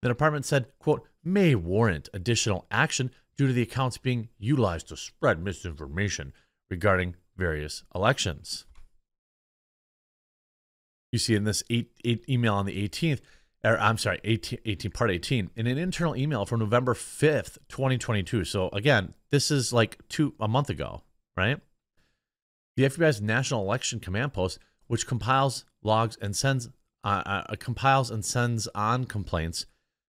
The 0.03 0.09
department 0.09 0.45
said, 0.45 0.67
quote, 0.81 1.07
may 1.23 1.55
warrant 1.55 2.09
additional 2.13 2.67
action 2.69 3.13
due 3.37 3.47
to 3.47 3.53
the 3.53 3.63
accounts 3.63 3.97
being 3.97 4.29
utilized 4.39 4.89
to 4.89 4.97
spread 4.97 5.41
misinformation 5.41 6.33
regarding 6.71 7.17
various 7.37 7.85
elections. 7.95 8.65
You 11.13 11.19
see 11.19 11.35
in 11.35 11.45
this 11.45 11.63
eight, 11.71 11.91
eight 12.05 12.25
email 12.29 12.55
on 12.55 12.67
the 12.67 12.89
18th, 12.89 13.21
or 13.65 13.79
I'm 13.79 13.97
sorry, 13.97 14.21
18, 14.25 14.59
18, 14.65 14.91
part 14.91 15.11
18, 15.11 15.51
in 15.57 15.67
an 15.67 15.79
internal 15.79 16.15
email 16.15 16.45
from 16.45 16.61
November 16.61 16.95
5th, 16.95 17.59
2022. 17.69 18.45
So 18.45 18.69
again, 18.71 19.15
this 19.31 19.51
is 19.51 19.73
like 19.73 19.99
two 20.09 20.35
a 20.39 20.49
month 20.49 20.69
ago, 20.69 21.03
right? 21.37 21.61
The 22.77 22.85
FBI's 22.85 23.21
National 23.21 23.63
Election 23.63 24.01
Command 24.01 24.35
Post, 24.35 24.59
which 24.87 25.07
compiles 25.07 25.65
logs 25.83 26.17
and 26.21 26.37
sends 26.37 26.69
uh, 27.05 27.23
uh, 27.25 27.55
compiles 27.59 28.11
and 28.11 28.25
sends 28.25 28.69
on 28.75 29.05
complaints, 29.05 29.67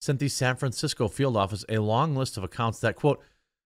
sent 0.01 0.19
the 0.19 0.29
San 0.29 0.57
Francisco 0.57 1.09
field 1.09 1.37
office 1.37 1.65
a 1.69 1.79
long 1.79 2.15
list 2.15 2.37
of 2.37 2.45
accounts 2.45 2.81
that 2.81 2.97
quote 2.97 3.21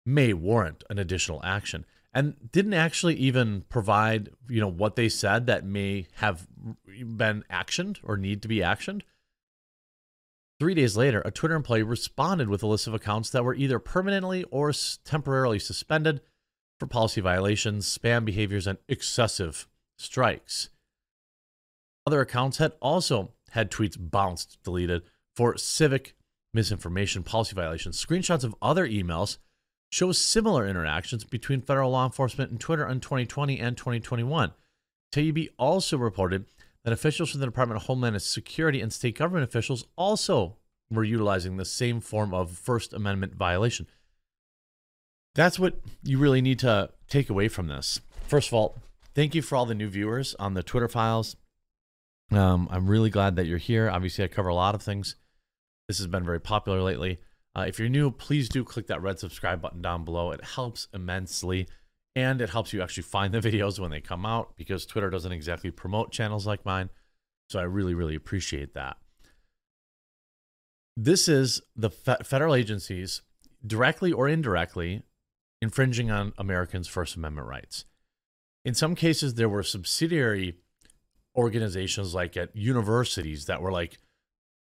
may 0.07 0.33
warrant 0.33 0.85
an 0.88 0.99
additional 0.99 1.41
action 1.45 1.85
and 2.12 2.35
didn't 2.53 2.75
actually 2.75 3.14
even 3.16 3.62
provide 3.68 4.31
you 4.49 4.61
know 4.61 4.68
what 4.68 4.97
they 4.97 5.09
said 5.09 5.47
that 5.47 5.64
may 5.64 6.07
have 6.16 6.47
been 6.87 7.44
actioned 7.51 7.99
or 8.03 8.16
need 8.16 8.42
to 8.42 8.49
be 8.49 8.59
actioned 8.59 9.03
Three 10.61 10.75
days 10.75 10.97
later, 10.97 11.23
a 11.25 11.31
Twitter 11.31 11.55
employee 11.55 11.85
responded 11.85 12.49
with 12.49 12.64
a 12.64 12.66
list 12.66 12.88
of 12.88 12.94
accounts 12.94 13.31
that 13.31 13.44
were 13.44 13.55
either 13.55 13.79
permanently 13.79 14.42
or 14.51 14.73
temporarily 15.05 15.61
suspended 15.61 16.21
for 16.81 16.87
policy 16.87 17.21
violations, 17.21 17.87
spam 17.97 18.25
behaviors, 18.25 18.66
and 18.66 18.79
excessive 18.88 19.68
strikes. 19.99 20.71
Other 22.07 22.21
accounts 22.21 22.59
had 22.59 22.73
also 22.81 23.35
had 23.51 23.71
tweets 23.71 23.97
bounced, 23.99 24.59
deleted 24.64 25.03
for 25.37 25.57
civic 25.57 26.16
misinformation, 26.53 27.23
policy 27.23 27.55
violations. 27.55 28.05
Screenshots 28.05 28.42
of 28.42 28.57
other 28.61 28.87
emails 28.88 29.38
show 29.90 30.12
similar 30.12 30.66
interactions 30.66 31.24
between 31.24 31.61
federal 31.61 31.90
law 31.90 32.05
enforcement 32.05 32.51
and 32.51 32.61
Twitter 32.61 32.87
in 32.87 33.01
2020 33.01 33.59
and 33.59 33.77
2021. 33.77 34.53
Taibbi 35.12 35.48
also 35.59 35.96
reported 35.96 36.44
that 36.85 36.92
officials 36.92 37.31
from 37.31 37.40
the 37.40 37.46
Department 37.46 37.81
of 37.81 37.87
Homeland 37.87 38.20
Security 38.22 38.81
and 38.81 38.92
state 38.92 39.18
government 39.18 39.44
officials 39.44 39.85
also 39.96 40.57
were 40.90 41.05
utilizing 41.05 41.57
the 41.57 41.64
same 41.64 42.01
form 42.01 42.33
of 42.33 42.51
First 42.51 42.92
Amendment 42.92 43.35
violation. 43.35 43.87
That's 45.35 45.59
what 45.59 45.74
you 46.03 46.18
really 46.18 46.40
need 46.40 46.59
to 46.61 46.90
take 47.09 47.31
away 47.31 47.48
from 47.48 47.68
this. 47.68 48.01
First 48.27 48.48
of 48.48 48.55
all, 48.55 48.77
thank 49.14 49.35
you 49.35 49.42
for 49.42 49.57
all 49.57 49.66
the 49.66 49.74
new 49.74 49.88
viewers 49.88 50.35
on 50.38 50.55
the 50.55 50.62
Twitter 50.62 50.88
files. 50.88 51.37
Um, 52.31 52.68
I'm 52.70 52.88
really 52.88 53.11
glad 53.11 53.37
that 53.37 53.46
you're 53.46 53.59
here. 53.59 53.88
Obviously, 53.88 54.24
I 54.24 54.29
cover 54.29 54.48
a 54.48 54.55
lot 54.55 54.74
of 54.74 54.83
things. 54.83 55.16
This 55.87 55.98
has 55.98 56.07
been 56.07 56.24
very 56.24 56.40
popular 56.40 56.83
lately. 56.83 57.20
Uh, 57.59 57.64
if 57.64 57.77
you're 57.77 57.88
new, 57.88 58.09
please 58.09 58.49
do 58.49 58.62
click 58.62 58.87
that 58.87 59.03
red 59.03 59.18
subscribe 59.18 59.61
button 59.61 59.83
down 59.83 60.05
below. 60.05 60.31
It 60.31 60.44
helps 60.44 60.87
immensely 60.94 61.66
and 62.14 62.40
it 62.40 62.51
helps 62.51 62.73
you 62.73 62.81
actually 62.81 63.03
find 63.03 63.35
the 63.35 63.40
videos 63.51 63.81
when 63.81 63.90
they 63.90 64.01
come 64.01 64.25
out 64.25 64.57
because 64.57 64.87
Twitter 64.87 65.11
doesn't 65.11 65.33
exactly 65.33 65.73
promote 65.73 66.12
channels 66.12 66.47
like 66.47 66.64
mine. 66.64 66.88
So 67.51 67.59
I 67.59 67.64
really, 67.64 67.94
really 67.94 68.14
appreciate 68.14 68.75
that. 68.75 68.99
This 70.97 71.27
is 71.27 71.61
the 71.75 71.90
federal 71.90 72.55
agencies 72.55 73.23
directly 73.66 74.12
or 74.12 74.29
indirectly 74.29 75.03
infringing 75.61 76.12
on 76.12 76.35
Americans' 76.38 76.87
First 76.87 77.16
Amendment 77.16 77.49
rights. 77.49 77.87
In 78.64 78.75
some 78.75 78.94
cases, 78.94 79.35
there 79.35 79.49
were 79.49 79.64
subsidiary 79.64 80.59
organizations 81.37 82.14
like 82.14 82.37
at 82.37 82.55
universities 82.55 83.47
that 83.47 83.61
were 83.61 83.73
like, 83.73 83.99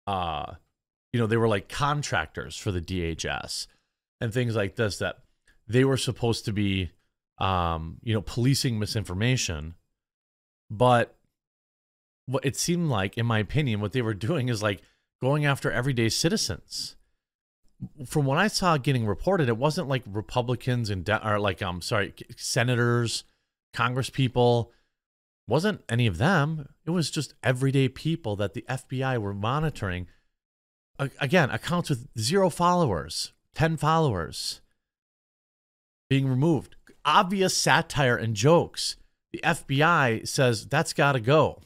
uh, 0.08 0.54
you 1.12 1.20
know, 1.20 1.26
they 1.26 1.36
were 1.36 1.48
like 1.48 1.68
contractors 1.68 2.56
for 2.56 2.70
the 2.70 2.80
DHS 2.80 3.66
and 4.20 4.32
things 4.32 4.54
like 4.54 4.76
this 4.76 4.98
that 4.98 5.18
they 5.66 5.84
were 5.84 5.96
supposed 5.96 6.44
to 6.44 6.52
be 6.52 6.90
um, 7.38 7.96
you 8.02 8.12
know, 8.12 8.20
policing 8.20 8.78
misinformation. 8.78 9.74
But 10.70 11.16
what 12.26 12.44
it 12.44 12.56
seemed 12.56 12.88
like, 12.88 13.18
in 13.18 13.26
my 13.26 13.38
opinion, 13.38 13.80
what 13.80 13.92
they 13.92 14.02
were 14.02 14.14
doing 14.14 14.48
is 14.48 14.62
like 14.62 14.82
going 15.20 15.44
after 15.44 15.70
everyday 15.70 16.08
citizens. 16.08 16.96
From 18.06 18.26
what 18.26 18.38
I 18.38 18.48
saw 18.48 18.76
getting 18.76 19.06
reported, 19.06 19.48
it 19.48 19.56
wasn't 19.56 19.88
like 19.88 20.02
Republicans 20.06 20.90
and 20.90 21.08
or 21.08 21.38
like 21.38 21.62
um 21.62 21.80
sorry 21.80 22.12
senators, 22.36 23.24
Congress 23.72 24.10
people, 24.10 24.70
wasn't 25.48 25.82
any 25.88 26.06
of 26.06 26.18
them. 26.18 26.68
It 26.84 26.90
was 26.90 27.10
just 27.10 27.34
everyday 27.42 27.88
people 27.88 28.36
that 28.36 28.52
the 28.52 28.64
FBI 28.68 29.18
were 29.18 29.34
monitoring. 29.34 30.06
Again, 31.18 31.50
accounts 31.50 31.88
with 31.88 32.08
zero 32.18 32.50
followers, 32.50 33.32
ten 33.54 33.76
followers, 33.76 34.60
being 36.08 36.28
removed. 36.28 36.76
Obvious 37.04 37.56
satire 37.56 38.16
and 38.16 38.34
jokes. 38.34 38.96
The 39.32 39.40
FBI 39.42 40.28
says 40.28 40.66
that's 40.66 40.92
got 40.92 41.12
to 41.12 41.20
go. 41.20 41.62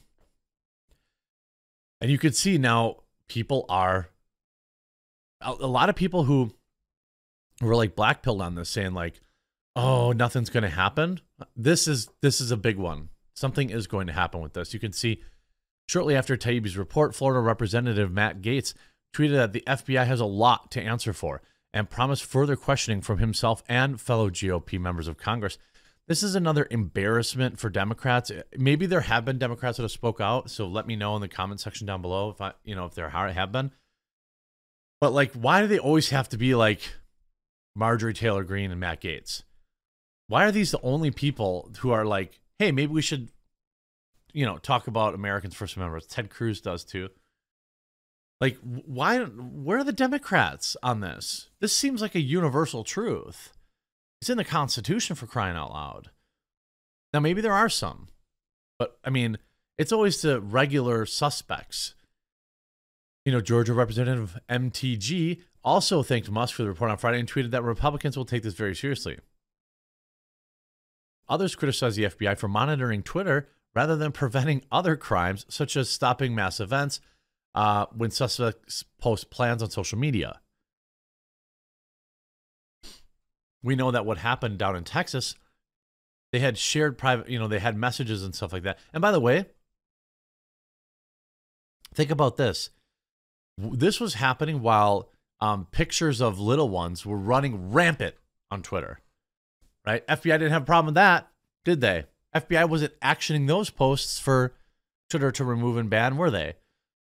And 2.00 2.10
you 2.10 2.18
can 2.18 2.32
see 2.32 2.58
now 2.58 2.98
people 3.28 3.64
are 3.68 4.10
a, 5.40 5.66
lot 5.66 5.88
of 5.88 5.96
people 5.96 6.24
who 6.24 6.52
were 7.60 7.76
like 7.76 7.94
blackpilled 7.94 8.40
on 8.40 8.54
this 8.54 8.68
saying 8.68 8.94
like 8.94 9.20
oh 9.76 10.12
nothing's 10.12 10.50
going 10.50 10.62
to 10.62 10.68
happen 10.68 11.20
this 11.56 11.86
is 11.86 12.08
this 12.22 12.40
is 12.40 12.50
a 12.50 12.56
big 12.56 12.76
one 12.76 13.08
something 13.34 13.70
is 13.70 13.86
going 13.86 14.06
to 14.06 14.12
happen 14.12 14.40
with 14.40 14.54
this 14.54 14.74
you 14.74 14.80
can 14.80 14.92
see 14.92 15.22
shortly 15.88 16.16
after 16.16 16.36
taibbi's 16.36 16.76
report 16.76 17.14
florida 17.14 17.40
representative 17.40 18.10
matt 18.10 18.40
gaetz 18.40 18.74
tweeted 19.14 19.36
that 19.36 19.52
the 19.52 19.62
fbi 19.66 20.06
has 20.06 20.20
a 20.20 20.26
lot 20.26 20.70
to 20.70 20.82
answer 20.82 21.12
for 21.12 21.40
and 21.72 21.90
promised 21.90 22.24
further 22.24 22.56
questioning 22.56 23.00
from 23.00 23.18
himself 23.18 23.62
and 23.68 24.00
fellow 24.00 24.28
gop 24.30 24.78
members 24.78 25.08
of 25.08 25.16
congress 25.16 25.58
this 26.06 26.22
is 26.22 26.34
another 26.34 26.66
embarrassment 26.70 27.58
for 27.58 27.70
democrats 27.70 28.30
maybe 28.56 28.86
there 28.86 29.00
have 29.02 29.24
been 29.24 29.38
democrats 29.38 29.76
that 29.76 29.84
have 29.84 29.90
spoke 29.90 30.20
out 30.20 30.50
so 30.50 30.66
let 30.66 30.86
me 30.86 30.96
know 30.96 31.14
in 31.14 31.22
the 31.22 31.28
comment 31.28 31.60
section 31.60 31.86
down 31.86 32.02
below 32.02 32.30
if 32.30 32.40
i 32.40 32.52
you 32.64 32.74
know 32.74 32.84
if 32.84 32.94
there 32.94 33.10
have 33.10 33.52
been 33.52 33.70
but 35.04 35.12
like, 35.12 35.32
why 35.32 35.60
do 35.60 35.66
they 35.66 35.78
always 35.78 36.08
have 36.08 36.30
to 36.30 36.38
be 36.38 36.54
like 36.54 36.80
Marjorie 37.74 38.14
Taylor 38.14 38.42
Greene 38.42 38.70
and 38.70 38.80
Matt 38.80 39.02
Gaetz? 39.02 39.42
Why 40.28 40.46
are 40.46 40.50
these 40.50 40.70
the 40.70 40.80
only 40.80 41.10
people 41.10 41.70
who 41.80 41.90
are 41.90 42.06
like, 42.06 42.40
hey, 42.58 42.72
maybe 42.72 42.90
we 42.90 43.02
should, 43.02 43.28
you 44.32 44.46
know, 44.46 44.56
talk 44.56 44.86
about 44.86 45.14
Americans' 45.14 45.54
First 45.54 45.76
Amendment? 45.76 46.08
Ted 46.08 46.30
Cruz 46.30 46.62
does 46.62 46.84
too. 46.84 47.10
Like, 48.40 48.58
why? 48.62 49.20
Where 49.20 49.78
are 49.78 49.84
the 49.84 49.92
Democrats 49.92 50.76
on 50.82 51.00
this? 51.00 51.48
This 51.60 51.74
seems 51.74 52.02
like 52.02 52.14
a 52.14 52.20
universal 52.20 52.84
truth. 52.84 53.52
It's 54.20 54.30
in 54.30 54.36
the 54.38 54.44
Constitution 54.44 55.16
for 55.16 55.26
crying 55.26 55.56
out 55.56 55.72
loud. 55.72 56.10
Now, 57.12 57.20
maybe 57.20 57.40
there 57.40 57.52
are 57.52 57.68
some, 57.68 58.08
but 58.78 58.98
I 59.04 59.10
mean, 59.10 59.38
it's 59.78 59.92
always 59.92 60.20
the 60.20 60.40
regular 60.40 61.06
suspects 61.06 61.94
you 63.24 63.32
know, 63.32 63.40
Georgia 63.40 63.72
Representative 63.72 64.38
MTG 64.48 65.40
also 65.62 66.02
thanked 66.02 66.30
Musk 66.30 66.54
for 66.54 66.62
the 66.62 66.68
report 66.68 66.90
on 66.90 66.98
Friday 66.98 67.18
and 67.18 67.30
tweeted 67.30 67.50
that 67.52 67.62
Republicans 67.62 68.16
will 68.16 68.26
take 68.26 68.42
this 68.42 68.54
very 68.54 68.74
seriously. 68.74 69.18
Others 71.28 71.56
criticized 71.56 71.96
the 71.96 72.04
FBI 72.04 72.36
for 72.36 72.48
monitoring 72.48 73.02
Twitter 73.02 73.48
rather 73.74 73.96
than 73.96 74.12
preventing 74.12 74.62
other 74.70 74.94
crimes, 74.94 75.46
such 75.48 75.74
as 75.76 75.88
stopping 75.88 76.34
mass 76.34 76.60
events 76.60 77.00
uh, 77.54 77.86
when 77.94 78.10
suspects 78.10 78.84
post 79.00 79.30
plans 79.30 79.62
on 79.62 79.70
social 79.70 79.98
media. 79.98 80.40
We 83.62 83.76
know 83.76 83.90
that 83.90 84.04
what 84.04 84.18
happened 84.18 84.58
down 84.58 84.76
in 84.76 84.84
Texas, 84.84 85.34
they 86.32 86.40
had 86.40 86.58
shared 86.58 86.98
private, 86.98 87.30
you 87.30 87.38
know, 87.38 87.48
they 87.48 87.60
had 87.60 87.76
messages 87.76 88.22
and 88.22 88.34
stuff 88.34 88.52
like 88.52 88.64
that. 88.64 88.78
And 88.92 89.00
by 89.00 89.10
the 89.10 89.20
way, 89.20 89.46
think 91.94 92.10
about 92.10 92.36
this 92.36 92.70
this 93.58 94.00
was 94.00 94.14
happening 94.14 94.60
while 94.60 95.10
um, 95.40 95.66
pictures 95.70 96.20
of 96.20 96.38
little 96.38 96.68
ones 96.68 97.06
were 97.06 97.16
running 97.16 97.72
rampant 97.72 98.14
on 98.50 98.62
Twitter. 98.62 99.00
Right? 99.86 100.06
FBI 100.06 100.22
didn't 100.22 100.52
have 100.52 100.62
a 100.62 100.66
problem 100.66 100.86
with 100.86 100.94
that, 100.94 101.28
did 101.64 101.80
they? 101.80 102.06
FBI 102.34 102.68
wasn't 102.68 102.98
actioning 103.00 103.46
those 103.46 103.70
posts 103.70 104.18
for 104.18 104.54
Twitter 105.08 105.30
to 105.32 105.44
remove 105.44 105.76
and 105.76 105.90
ban, 105.90 106.16
were 106.16 106.30
they? 106.30 106.54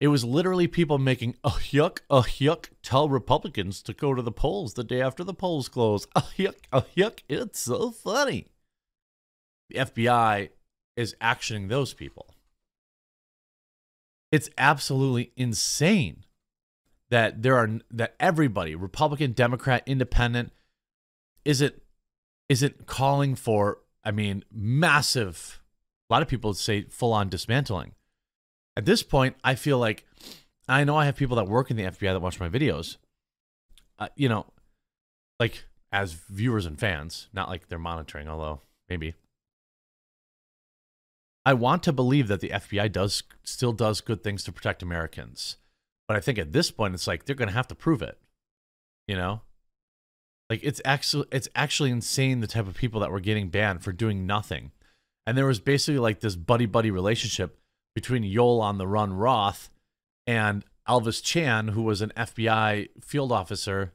It 0.00 0.08
was 0.08 0.24
literally 0.24 0.66
people 0.66 0.98
making 0.98 1.36
a 1.44 1.50
yuck, 1.50 1.98
a 2.08 2.22
yuck, 2.22 2.70
tell 2.82 3.10
Republicans 3.10 3.82
to 3.82 3.92
go 3.92 4.14
to 4.14 4.22
the 4.22 4.32
polls 4.32 4.72
the 4.72 4.82
day 4.82 5.02
after 5.02 5.22
the 5.22 5.34
polls 5.34 5.68
close. 5.68 6.06
A 6.16 6.22
yuck, 6.38 6.56
a 6.72 6.82
yuck. 6.96 7.20
It's 7.28 7.60
so 7.60 7.90
funny. 7.90 8.46
The 9.68 9.80
FBI 9.80 10.48
is 10.96 11.14
actioning 11.20 11.68
those 11.68 11.92
people. 11.92 12.34
It's 14.32 14.48
absolutely 14.56 15.32
insane 15.36 16.24
that 17.10 17.42
there 17.42 17.56
are 17.56 17.68
that 17.90 18.14
everybody, 18.18 18.74
Republican, 18.74 19.32
Democrat, 19.32 19.82
Independent, 19.86 20.52
isn't 21.44 21.74
isn't 22.48 22.86
calling 22.86 23.34
for. 23.34 23.80
I 24.02 24.12
mean, 24.12 24.44
massive. 24.50 25.60
A 26.08 26.14
lot 26.14 26.22
of 26.22 26.28
people 26.28 26.54
say 26.54 26.84
full 26.84 27.12
on 27.12 27.28
dismantling. 27.28 27.92
At 28.76 28.84
this 28.84 29.02
point, 29.02 29.36
I 29.42 29.54
feel 29.54 29.78
like 29.78 30.06
I 30.68 30.84
know 30.84 30.96
I 30.96 31.04
have 31.04 31.16
people 31.16 31.36
that 31.36 31.48
work 31.48 31.70
in 31.70 31.76
the 31.76 31.84
FBI 31.84 32.12
that 32.12 32.20
watch 32.20 32.40
my 32.40 32.48
videos. 32.48 32.96
Uh, 33.98 34.08
you 34.16 34.28
know, 34.28 34.46
like 35.38 35.64
as 35.92 36.12
viewers 36.12 36.66
and 36.66 36.78
fans, 36.78 37.28
not 37.32 37.48
like 37.48 37.68
they're 37.68 37.78
monitoring, 37.78 38.28
although 38.28 38.60
maybe. 38.88 39.14
I 41.44 41.54
want 41.54 41.82
to 41.84 41.92
believe 41.92 42.28
that 42.28 42.40
the 42.40 42.50
FBI 42.50 42.92
does 42.92 43.22
still 43.42 43.72
does 43.72 44.00
good 44.00 44.22
things 44.22 44.44
to 44.44 44.52
protect 44.52 44.82
Americans. 44.82 45.56
But 46.06 46.16
I 46.16 46.20
think 46.20 46.38
at 46.38 46.52
this 46.52 46.70
point, 46.70 46.94
it's 46.94 47.06
like 47.06 47.24
they're 47.24 47.34
going 47.36 47.48
to 47.48 47.54
have 47.54 47.68
to 47.68 47.74
prove 47.74 48.02
it. 48.02 48.18
You 49.08 49.16
know, 49.16 49.42
like 50.50 50.60
it's 50.62 50.80
actually 50.84 51.26
it's 51.30 51.48
actually 51.54 51.90
insane 51.90 52.40
the 52.40 52.46
type 52.46 52.66
of 52.66 52.74
people 52.74 53.00
that 53.00 53.10
were 53.10 53.20
getting 53.20 53.48
banned 53.48 53.82
for 53.82 53.92
doing 53.92 54.26
nothing. 54.26 54.72
And 55.26 55.38
there 55.38 55.46
was 55.46 55.60
basically 55.60 55.98
like 55.98 56.20
this 56.20 56.36
buddy 56.36 56.66
buddy 56.66 56.90
relationship 56.90 57.59
between 57.94 58.22
Yoel 58.22 58.60
on 58.60 58.78
the 58.78 58.86
run 58.86 59.12
Roth 59.12 59.70
and 60.26 60.64
Elvis 60.88 61.22
Chan, 61.22 61.68
who 61.68 61.82
was 61.82 62.00
an 62.00 62.12
FBI 62.16 62.88
field 63.02 63.32
officer 63.32 63.92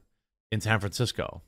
in 0.50 0.60
San 0.60 0.80
Francisco. 0.80 1.42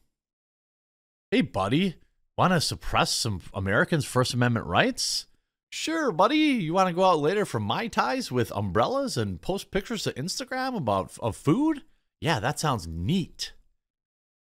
Hey, 1.30 1.42
buddy, 1.42 1.96
want 2.37 2.52
to 2.52 2.61
suppress 2.61 3.12
some 3.12 3.40
Americans' 3.52 4.04
First 4.04 4.34
Amendment 4.34 4.66
rights? 4.66 5.26
Sure, 5.70 6.11
buddy. 6.11 6.37
You 6.37 6.72
want 6.72 6.88
to 6.88 6.94
go 6.94 7.04
out 7.04 7.20
later 7.20 7.44
for 7.44 7.61
Mai 7.61 7.88
Tais 7.88 8.30
with 8.30 8.50
umbrellas 8.54 9.16
and 9.16 9.40
post 9.40 9.70
pictures 9.70 10.04
to 10.04 10.12
Instagram 10.14 10.76
about 10.76 11.18
of 11.18 11.37
food? 11.37 11.82
Yeah, 12.20 12.40
that 12.40 12.58
sounds 12.58 12.87
neat. 12.87 13.52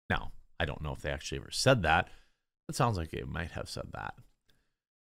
Now, 0.09 0.31
I 0.61 0.65
don't 0.65 0.83
know 0.83 0.93
if 0.93 1.03
they 1.03 1.11
actually 1.11 1.39
ever 1.39 1.51
said 1.51 1.83
that. 1.83 2.09
It 2.69 2.77
sounds 2.77 2.97
like 2.97 3.11
they 3.11 3.23
might 3.23 3.53
have 3.53 3.69
said 3.69 3.89
that. 3.93 4.15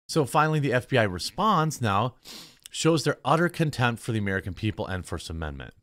So 0.08 0.26
finally, 0.26 0.60
the 0.60 0.72
FBI 0.72 1.12
responds 1.12 1.82
now 1.82 2.16
shows 2.70 3.04
their 3.04 3.18
utter 3.24 3.50
contempt 3.50 4.02
for 4.02 4.12
the 4.12 4.20
American 4.20 4.54
people 4.54 4.86
and 4.86 5.06
First 5.06 5.30
Amendment. 5.30 5.74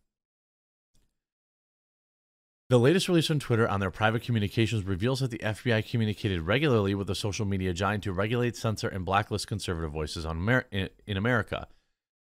The 2.72 2.78
latest 2.78 3.06
release 3.06 3.30
on 3.30 3.38
Twitter 3.38 3.68
on 3.68 3.80
their 3.80 3.90
private 3.90 4.22
communications 4.22 4.84
reveals 4.84 5.20
that 5.20 5.30
the 5.30 5.38
FBI 5.38 5.86
communicated 5.90 6.40
regularly 6.40 6.94
with 6.94 7.06
the 7.06 7.14
social 7.14 7.44
media 7.44 7.74
giant 7.74 8.02
to 8.04 8.12
regulate, 8.14 8.56
censor, 8.56 8.88
and 8.88 9.04
blacklist 9.04 9.46
conservative 9.46 9.92
voices 9.92 10.24
Amer- 10.24 10.64
in 10.70 11.16
America. 11.16 11.68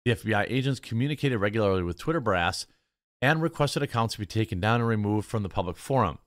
The 0.03 0.15
FBI 0.15 0.45
agents 0.49 0.81
communicated 0.81 1.37
regularly 1.37 1.83
with 1.83 1.97
Twitter 1.97 2.19
brass 2.19 2.65
and 3.21 3.41
requested 3.41 3.83
accounts 3.83 4.15
to 4.15 4.19
be 4.19 4.25
taken 4.25 4.59
down 4.59 4.81
and 4.81 4.89
removed 4.89 5.29
from 5.29 5.43
the 5.43 5.49
public 5.49 5.77
forum. 5.77 6.17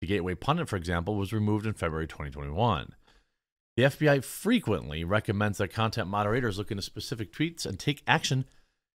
The 0.00 0.06
Gateway 0.06 0.34
Pundit, 0.36 0.70
for 0.70 0.76
example, 0.76 1.16
was 1.16 1.34
removed 1.34 1.66
in 1.66 1.74
February 1.74 2.06
2021. 2.06 2.94
The 3.76 3.82
FBI 3.82 4.24
frequently 4.24 5.04
recommends 5.04 5.58
that 5.58 5.68
content 5.68 6.08
moderators 6.08 6.56
look 6.56 6.70
into 6.70 6.82
specific 6.82 7.32
tweets 7.32 7.66
and 7.66 7.78
take 7.78 8.02
action 8.06 8.46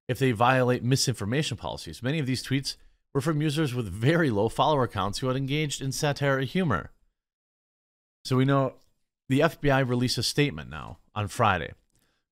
if 0.08 0.18
they 0.18 0.32
violate 0.32 0.82
misinformation 0.82 1.56
policies. 1.56 2.02
Many 2.02 2.18
of 2.18 2.26
these 2.26 2.42
tweets 2.42 2.76
were 3.14 3.20
from 3.20 3.42
users 3.42 3.74
with 3.74 3.92
very 3.92 4.30
low 4.30 4.48
follower 4.48 4.88
counts 4.88 5.18
who 5.18 5.28
had 5.28 5.36
engaged 5.36 5.82
in 5.82 5.92
satire 5.92 6.38
or 6.38 6.40
humor. 6.40 6.90
So 8.24 8.36
we 8.36 8.44
know 8.44 8.74
the 9.28 9.40
FBI 9.40 9.86
released 9.86 10.18
a 10.18 10.22
statement 10.22 10.70
now 10.70 10.98
on 11.14 11.28
Friday. 11.28 11.72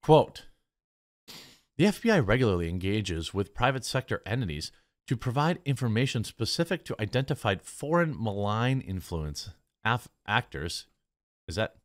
Quote 0.02 0.46
The 1.76 1.84
FBI 1.84 2.26
regularly 2.26 2.68
engages 2.68 3.34
with 3.34 3.54
private 3.54 3.84
sector 3.84 4.22
entities 4.24 4.72
to 5.06 5.16
provide 5.16 5.58
information 5.64 6.24
specific 6.24 6.84
to 6.86 6.96
identified 7.00 7.62
foreign 7.62 8.14
malign 8.18 8.80
influence 8.80 9.50
actors. 10.26 10.86
Is 11.46 11.56
that 11.56 11.76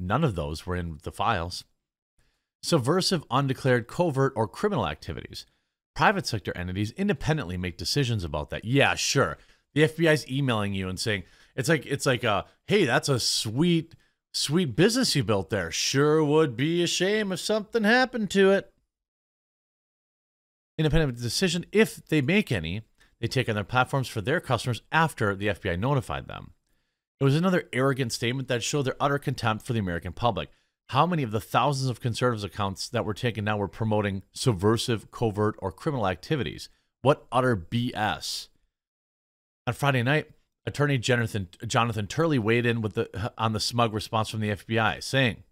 none 0.00 0.24
of 0.24 0.34
those 0.34 0.66
were 0.66 0.76
in 0.76 0.98
the 1.02 1.12
files? 1.12 1.64
Subversive, 2.62 3.24
undeclared, 3.30 3.86
covert, 3.86 4.32
or 4.36 4.48
criminal 4.48 4.86
activities 4.86 5.46
private 5.94 6.26
sector 6.26 6.56
entities 6.56 6.92
independently 6.92 7.58
make 7.58 7.76
decisions 7.76 8.24
about 8.24 8.48
that. 8.50 8.64
Yeah, 8.64 8.94
sure. 8.94 9.36
The 9.74 9.82
FBI's 9.82 10.26
emailing 10.30 10.72
you 10.74 10.88
and 10.88 10.98
saying 10.98 11.24
it's 11.56 11.68
like 11.68 11.84
it's 11.86 12.06
like 12.06 12.24
a 12.24 12.46
hey, 12.66 12.84
that's 12.86 13.08
a 13.08 13.20
sweet 13.20 13.94
sweet 14.32 14.76
business 14.76 15.14
you 15.14 15.24
built 15.24 15.50
there. 15.50 15.70
Sure 15.70 16.24
would 16.24 16.56
be 16.56 16.82
a 16.82 16.86
shame 16.86 17.32
if 17.32 17.40
something 17.40 17.84
happened 17.84 18.30
to 18.30 18.50
it. 18.50 18.72
Independent 20.78 21.20
decision, 21.20 21.66
if 21.72 21.96
they 22.06 22.22
make 22.22 22.50
any, 22.50 22.82
they 23.20 23.26
take 23.26 23.50
on 23.50 23.54
their 23.54 23.62
platforms 23.62 24.08
for 24.08 24.22
their 24.22 24.40
customers 24.40 24.80
after 24.90 25.36
the 25.36 25.48
FBI 25.48 25.78
notified 25.78 26.26
them. 26.26 26.52
It 27.20 27.24
was 27.24 27.36
another 27.36 27.68
arrogant 27.72 28.12
statement 28.12 28.48
that 28.48 28.62
showed 28.62 28.86
their 28.86 28.96
utter 28.98 29.18
contempt 29.18 29.66
for 29.66 29.74
the 29.74 29.78
American 29.78 30.12
public. 30.12 30.48
How 30.88 31.06
many 31.06 31.22
of 31.22 31.32
the 31.32 31.40
thousands 31.40 31.90
of 31.90 32.00
conservatives 32.00 32.44
accounts 32.44 32.88
that 32.88 33.04
were 33.04 33.14
taken 33.14 33.44
now 33.44 33.58
were 33.58 33.68
promoting 33.68 34.22
subversive, 34.32 35.10
covert, 35.10 35.54
or 35.58 35.70
criminal 35.70 36.08
activities? 36.08 36.70
What 37.02 37.26
utter 37.30 37.56
BS. 37.56 38.48
On 39.66 39.74
Friday 39.74 40.02
night, 40.02 40.30
Attorney 40.66 40.96
Jonathan, 40.96 41.48
Jonathan 41.66 42.06
Turley 42.06 42.38
weighed 42.38 42.64
in 42.64 42.80
with 42.80 42.94
the, 42.94 43.32
on 43.36 43.52
the 43.52 43.60
smug 43.60 43.92
response 43.92 44.30
from 44.30 44.40
the 44.40 44.50
FBI, 44.50 45.02
saying, 45.02 45.42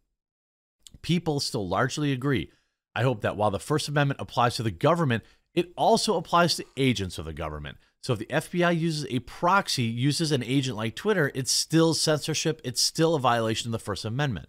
People 1.02 1.38
still 1.38 1.68
largely 1.68 2.12
agree. 2.12 2.50
I 2.94 3.02
hope 3.02 3.20
that 3.20 3.36
while 3.36 3.50
the 3.50 3.60
First 3.60 3.88
Amendment 3.88 4.20
applies 4.20 4.56
to 4.56 4.62
the 4.62 4.70
government, 4.70 5.22
it 5.54 5.72
also 5.76 6.16
applies 6.16 6.56
to 6.56 6.64
agents 6.76 7.18
of 7.18 7.26
the 7.26 7.32
government. 7.32 7.76
So 8.02 8.12
if 8.12 8.20
the 8.20 8.26
FBI 8.26 8.78
uses 8.78 9.06
a 9.10 9.18
proxy, 9.20 9.82
uses 9.82 10.32
an 10.32 10.42
agent 10.42 10.76
like 10.76 10.94
Twitter, 10.94 11.32
it's 11.34 11.52
still 11.52 11.94
censorship. 11.94 12.60
It's 12.64 12.80
still 12.80 13.14
a 13.14 13.20
violation 13.20 13.68
of 13.68 13.72
the 13.72 13.78
First 13.78 14.04
Amendment. 14.04 14.48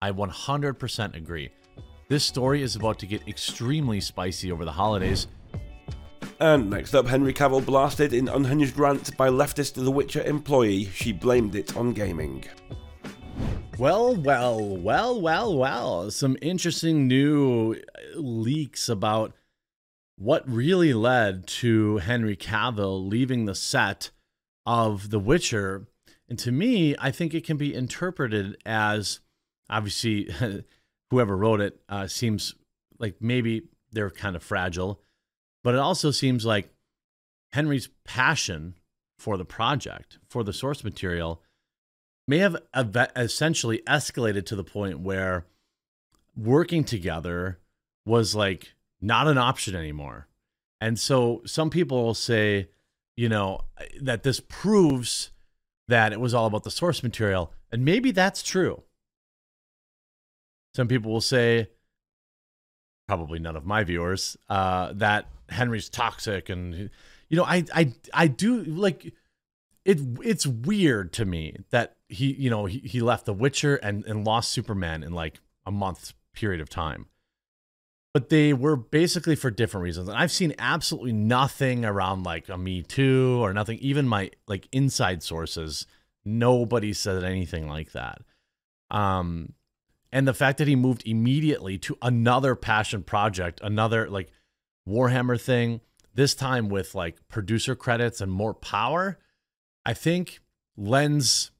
I 0.00 0.10
100% 0.12 1.14
agree. 1.14 1.50
This 2.08 2.24
story 2.24 2.62
is 2.62 2.76
about 2.76 2.98
to 3.00 3.06
get 3.06 3.28
extremely 3.28 4.00
spicy 4.00 4.50
over 4.50 4.64
the 4.64 4.72
holidays. 4.72 5.26
And 6.40 6.70
next 6.70 6.94
up, 6.94 7.06
Henry 7.06 7.34
Cavill 7.34 7.64
blasted 7.64 8.12
in 8.12 8.28
unhinged 8.28 8.78
rant 8.78 9.16
by 9.16 9.28
leftist 9.28 9.74
The 9.74 9.90
Witcher 9.90 10.22
employee. 10.22 10.86
She 10.94 11.12
blamed 11.12 11.56
it 11.56 11.76
on 11.76 11.92
gaming. 11.92 12.44
Well, 13.76 14.16
well, 14.16 14.76
well, 14.76 15.20
well, 15.20 15.56
well. 15.56 16.10
Some 16.10 16.36
interesting 16.40 17.06
new 17.06 17.76
leaks 18.14 18.88
about 18.88 19.34
what 20.18 20.48
really 20.50 20.92
led 20.92 21.46
to 21.46 21.98
Henry 21.98 22.36
Cavill 22.36 23.08
leaving 23.08 23.44
the 23.44 23.54
set 23.54 24.10
of 24.66 25.10
The 25.10 25.20
Witcher. 25.20 25.86
And 26.28 26.38
to 26.40 26.50
me, 26.50 26.96
I 26.98 27.10
think 27.12 27.34
it 27.34 27.44
can 27.44 27.56
be 27.56 27.72
interpreted 27.72 28.56
as 28.66 29.20
obviously 29.70 30.28
whoever 31.10 31.36
wrote 31.36 31.60
it 31.60 31.80
uh, 31.88 32.08
seems 32.08 32.54
like 32.98 33.16
maybe 33.20 33.68
they're 33.92 34.10
kind 34.10 34.34
of 34.34 34.42
fragile, 34.42 35.00
but 35.62 35.74
it 35.74 35.80
also 35.80 36.10
seems 36.10 36.44
like 36.44 36.68
Henry's 37.52 37.88
passion 38.04 38.74
for 39.18 39.36
the 39.36 39.44
project, 39.44 40.18
for 40.28 40.42
the 40.42 40.52
source 40.52 40.82
material, 40.82 41.42
may 42.26 42.38
have 42.38 42.56
essentially 43.16 43.82
escalated 43.86 44.44
to 44.46 44.56
the 44.56 44.64
point 44.64 45.00
where 45.00 45.46
working 46.36 46.84
together 46.84 47.58
was 48.04 48.34
like 48.34 48.74
not 49.00 49.28
an 49.28 49.38
option 49.38 49.74
anymore. 49.74 50.28
And 50.80 50.98
so 50.98 51.42
some 51.44 51.70
people 51.70 52.04
will 52.04 52.14
say, 52.14 52.68
you 53.16 53.28
know, 53.28 53.62
that 54.00 54.22
this 54.22 54.40
proves 54.40 55.30
that 55.88 56.12
it 56.12 56.20
was 56.20 56.34
all 56.34 56.46
about 56.46 56.64
the 56.64 56.70
source 56.70 57.02
material. 57.02 57.52
And 57.72 57.84
maybe 57.84 58.10
that's 58.10 58.42
true. 58.42 58.82
Some 60.74 60.86
people 60.86 61.10
will 61.10 61.20
say, 61.20 61.70
probably 63.08 63.38
none 63.38 63.56
of 63.56 63.66
my 63.66 63.82
viewers, 63.84 64.36
uh, 64.48 64.92
that 64.94 65.26
Henry's 65.48 65.88
toxic. 65.88 66.48
And, 66.48 66.90
you 67.28 67.36
know, 67.36 67.44
I, 67.44 67.64
I, 67.74 67.92
I 68.12 68.26
do 68.28 68.62
like 68.62 69.12
it. 69.84 69.98
It's 70.22 70.46
weird 70.46 71.12
to 71.14 71.24
me 71.24 71.56
that 71.70 71.96
he, 72.08 72.34
you 72.34 72.50
know, 72.50 72.66
he, 72.66 72.78
he 72.80 73.00
left 73.00 73.24
The 73.24 73.32
Witcher 73.32 73.76
and, 73.76 74.04
and 74.04 74.24
lost 74.24 74.52
Superman 74.52 75.02
in 75.02 75.12
like 75.12 75.40
a 75.66 75.72
month 75.72 76.12
period 76.34 76.60
of 76.60 76.68
time 76.68 77.06
but 78.18 78.30
they 78.30 78.52
were 78.52 78.74
basically 78.74 79.36
for 79.36 79.48
different 79.48 79.84
reasons. 79.84 80.08
And 80.08 80.18
I've 80.18 80.32
seen 80.32 80.52
absolutely 80.58 81.12
nothing 81.12 81.84
around 81.84 82.24
like 82.24 82.48
a 82.48 82.58
Me 82.58 82.82
Too 82.82 83.38
or 83.40 83.52
nothing, 83.52 83.78
even 83.78 84.08
my 84.08 84.32
like 84.48 84.66
inside 84.72 85.22
sources. 85.22 85.86
Nobody 86.24 86.92
said 86.92 87.22
anything 87.22 87.68
like 87.68 87.92
that. 87.92 88.22
Um, 88.90 89.52
and 90.10 90.26
the 90.26 90.34
fact 90.34 90.58
that 90.58 90.66
he 90.66 90.74
moved 90.74 91.06
immediately 91.06 91.78
to 91.78 91.96
another 92.02 92.56
passion 92.56 93.04
project, 93.04 93.60
another 93.62 94.10
like 94.10 94.32
Warhammer 94.88 95.40
thing, 95.40 95.80
this 96.12 96.34
time 96.34 96.68
with 96.68 96.96
like 96.96 97.28
producer 97.28 97.76
credits 97.76 98.20
and 98.20 98.32
more 98.32 98.52
power, 98.52 99.20
I 99.86 99.94
think 99.94 100.40
lends 100.76 101.52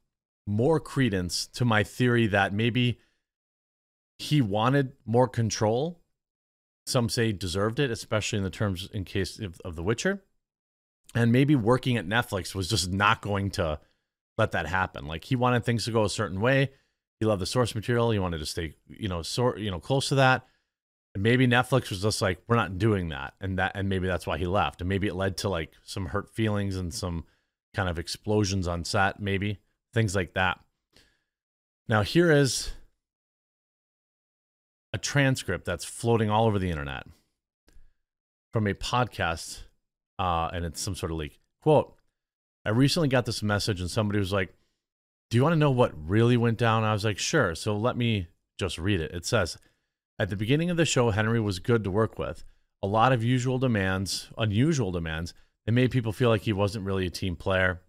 more 0.45 0.81
credence 0.81 1.47
to 1.53 1.65
my 1.65 1.85
theory 1.85 2.27
that 2.27 2.53
maybe 2.53 2.99
he 4.19 4.41
wanted 4.41 4.95
more 5.07 5.29
control 5.29 6.01
some 6.89 7.09
say 7.09 7.33
deserved 7.33 7.79
it, 7.79 7.91
especially 7.91 8.39
in 8.39 8.45
the 8.45 8.51
terms 8.51 8.89
in 8.93 9.05
case 9.05 9.39
of, 9.39 9.61
of 9.65 9.77
The 9.77 9.83
Witcher. 9.83 10.23
And 11.15 11.33
maybe 11.33 11.55
working 11.57 11.97
at 11.97 12.07
Netflix 12.07 12.55
was 12.55 12.69
just 12.69 12.91
not 12.91 13.23
going 13.23 13.51
to 13.53 13.81
let 14.37 14.53
that 14.53 14.67
happen. 14.67 15.07
Like 15.07 15.25
he 15.25 15.37
wanted 15.37 15.65
things 15.65 15.85
to 15.85 15.91
go 15.91 16.05
a 16.05 16.11
certain 16.11 16.41
way. 16.41 16.71
He 17.21 17.27
loved 17.27 17.43
the 17.43 17.47
source 17.47 17.75
material. 17.75 18.11
He 18.11 18.19
wanted 18.19 18.39
to 18.39 18.47
stay, 18.47 18.75
you 18.87 19.09
know, 19.09 19.23
sort, 19.23 19.59
you 19.59 19.71
know, 19.71 19.81
close 19.81 20.09
to 20.11 20.17
that. 20.17 20.47
And 21.15 21.23
maybe 21.23 21.47
Netflix 21.47 21.91
was 21.91 22.03
just 22.03 22.23
like, 22.23 22.39
we're 22.47 22.57
not 22.57 22.79
doing 22.79 23.09
that, 23.09 23.35
and 23.41 23.59
that, 23.59 23.73
and 23.75 23.89
maybe 23.89 24.07
that's 24.07 24.27
why 24.27 24.37
he 24.39 24.47
left. 24.47 24.83
And 24.83 24.89
maybe 24.89 25.09
it 25.09 25.15
led 25.15 25.39
to 25.39 25.49
like 25.49 25.73
some 25.83 26.07
hurt 26.07 26.31
feelings 26.31 26.77
and 26.77 26.93
some 26.93 27.25
kind 27.75 27.89
of 27.89 27.99
explosions 27.99 28.69
on 28.69 28.85
set, 28.85 29.19
maybe 29.19 29.59
things 29.95 30.15
like 30.15 30.35
that. 30.35 30.61
Now 31.89 32.03
here 32.03 32.31
is 32.31 32.71
a 34.93 34.99
transcript 34.99 35.65
that's 35.65 35.85
floating 35.85 36.31
all 36.31 36.47
over 36.47 36.59
the 36.59 36.71
internet 36.71 37.07
from 38.53 38.67
a 38.67 38.75
podcast, 38.75 39.63
uh, 40.19 40.51
and 40.53 40.65
it's 40.65 40.81
some 40.81 40.95
sort 40.95 41.13
of 41.13 41.19
leak. 41.19 41.41
Quote 41.63 41.95
I 42.65 42.71
recently 42.71 43.09
got 43.09 43.27
this 43.27 43.43
message, 43.43 43.81
and 43.81 43.91
somebody 43.91 44.19
was 44.19 44.33
like, 44.33 44.55
Do 45.31 45.37
you 45.37 45.43
want 45.43 45.53
to 45.53 45.59
know 45.59 45.71
what 45.71 45.93
really 45.97 46.37
went 46.37 46.59
down? 46.59 46.85
I 46.85 46.93
was 46.93 47.05
like, 47.05 47.19
Sure. 47.19 47.55
So 47.55 47.77
let 47.77 47.97
me 47.97 48.29
just 48.59 48.79
read 48.79 49.01
it. 49.01 49.13
It 49.13 49.27
says, 49.27 49.59
At 50.19 50.31
the 50.31 50.37
beginning 50.37 50.71
of 50.71 50.77
the 50.77 50.85
show, 50.85 51.11
Henry 51.11 51.41
was 51.41 51.59
good 51.59 51.85
to 51.85 51.91
work 51.91 52.19
with. 52.19 52.45
A 52.83 52.87
lot 52.87 53.13
of 53.13 53.25
usual 53.25 53.59
demands, 53.59 54.29
unusual 54.39 54.93
demands. 54.93 55.35
It 55.67 55.75
made 55.75 55.91
people 55.91 56.13
feel 56.13 56.31
like 56.31 56.43
he 56.43 56.53
wasn't 56.53 56.87
really 56.87 57.07
a 57.07 57.11
team 57.11 57.37
player. 57.37 57.81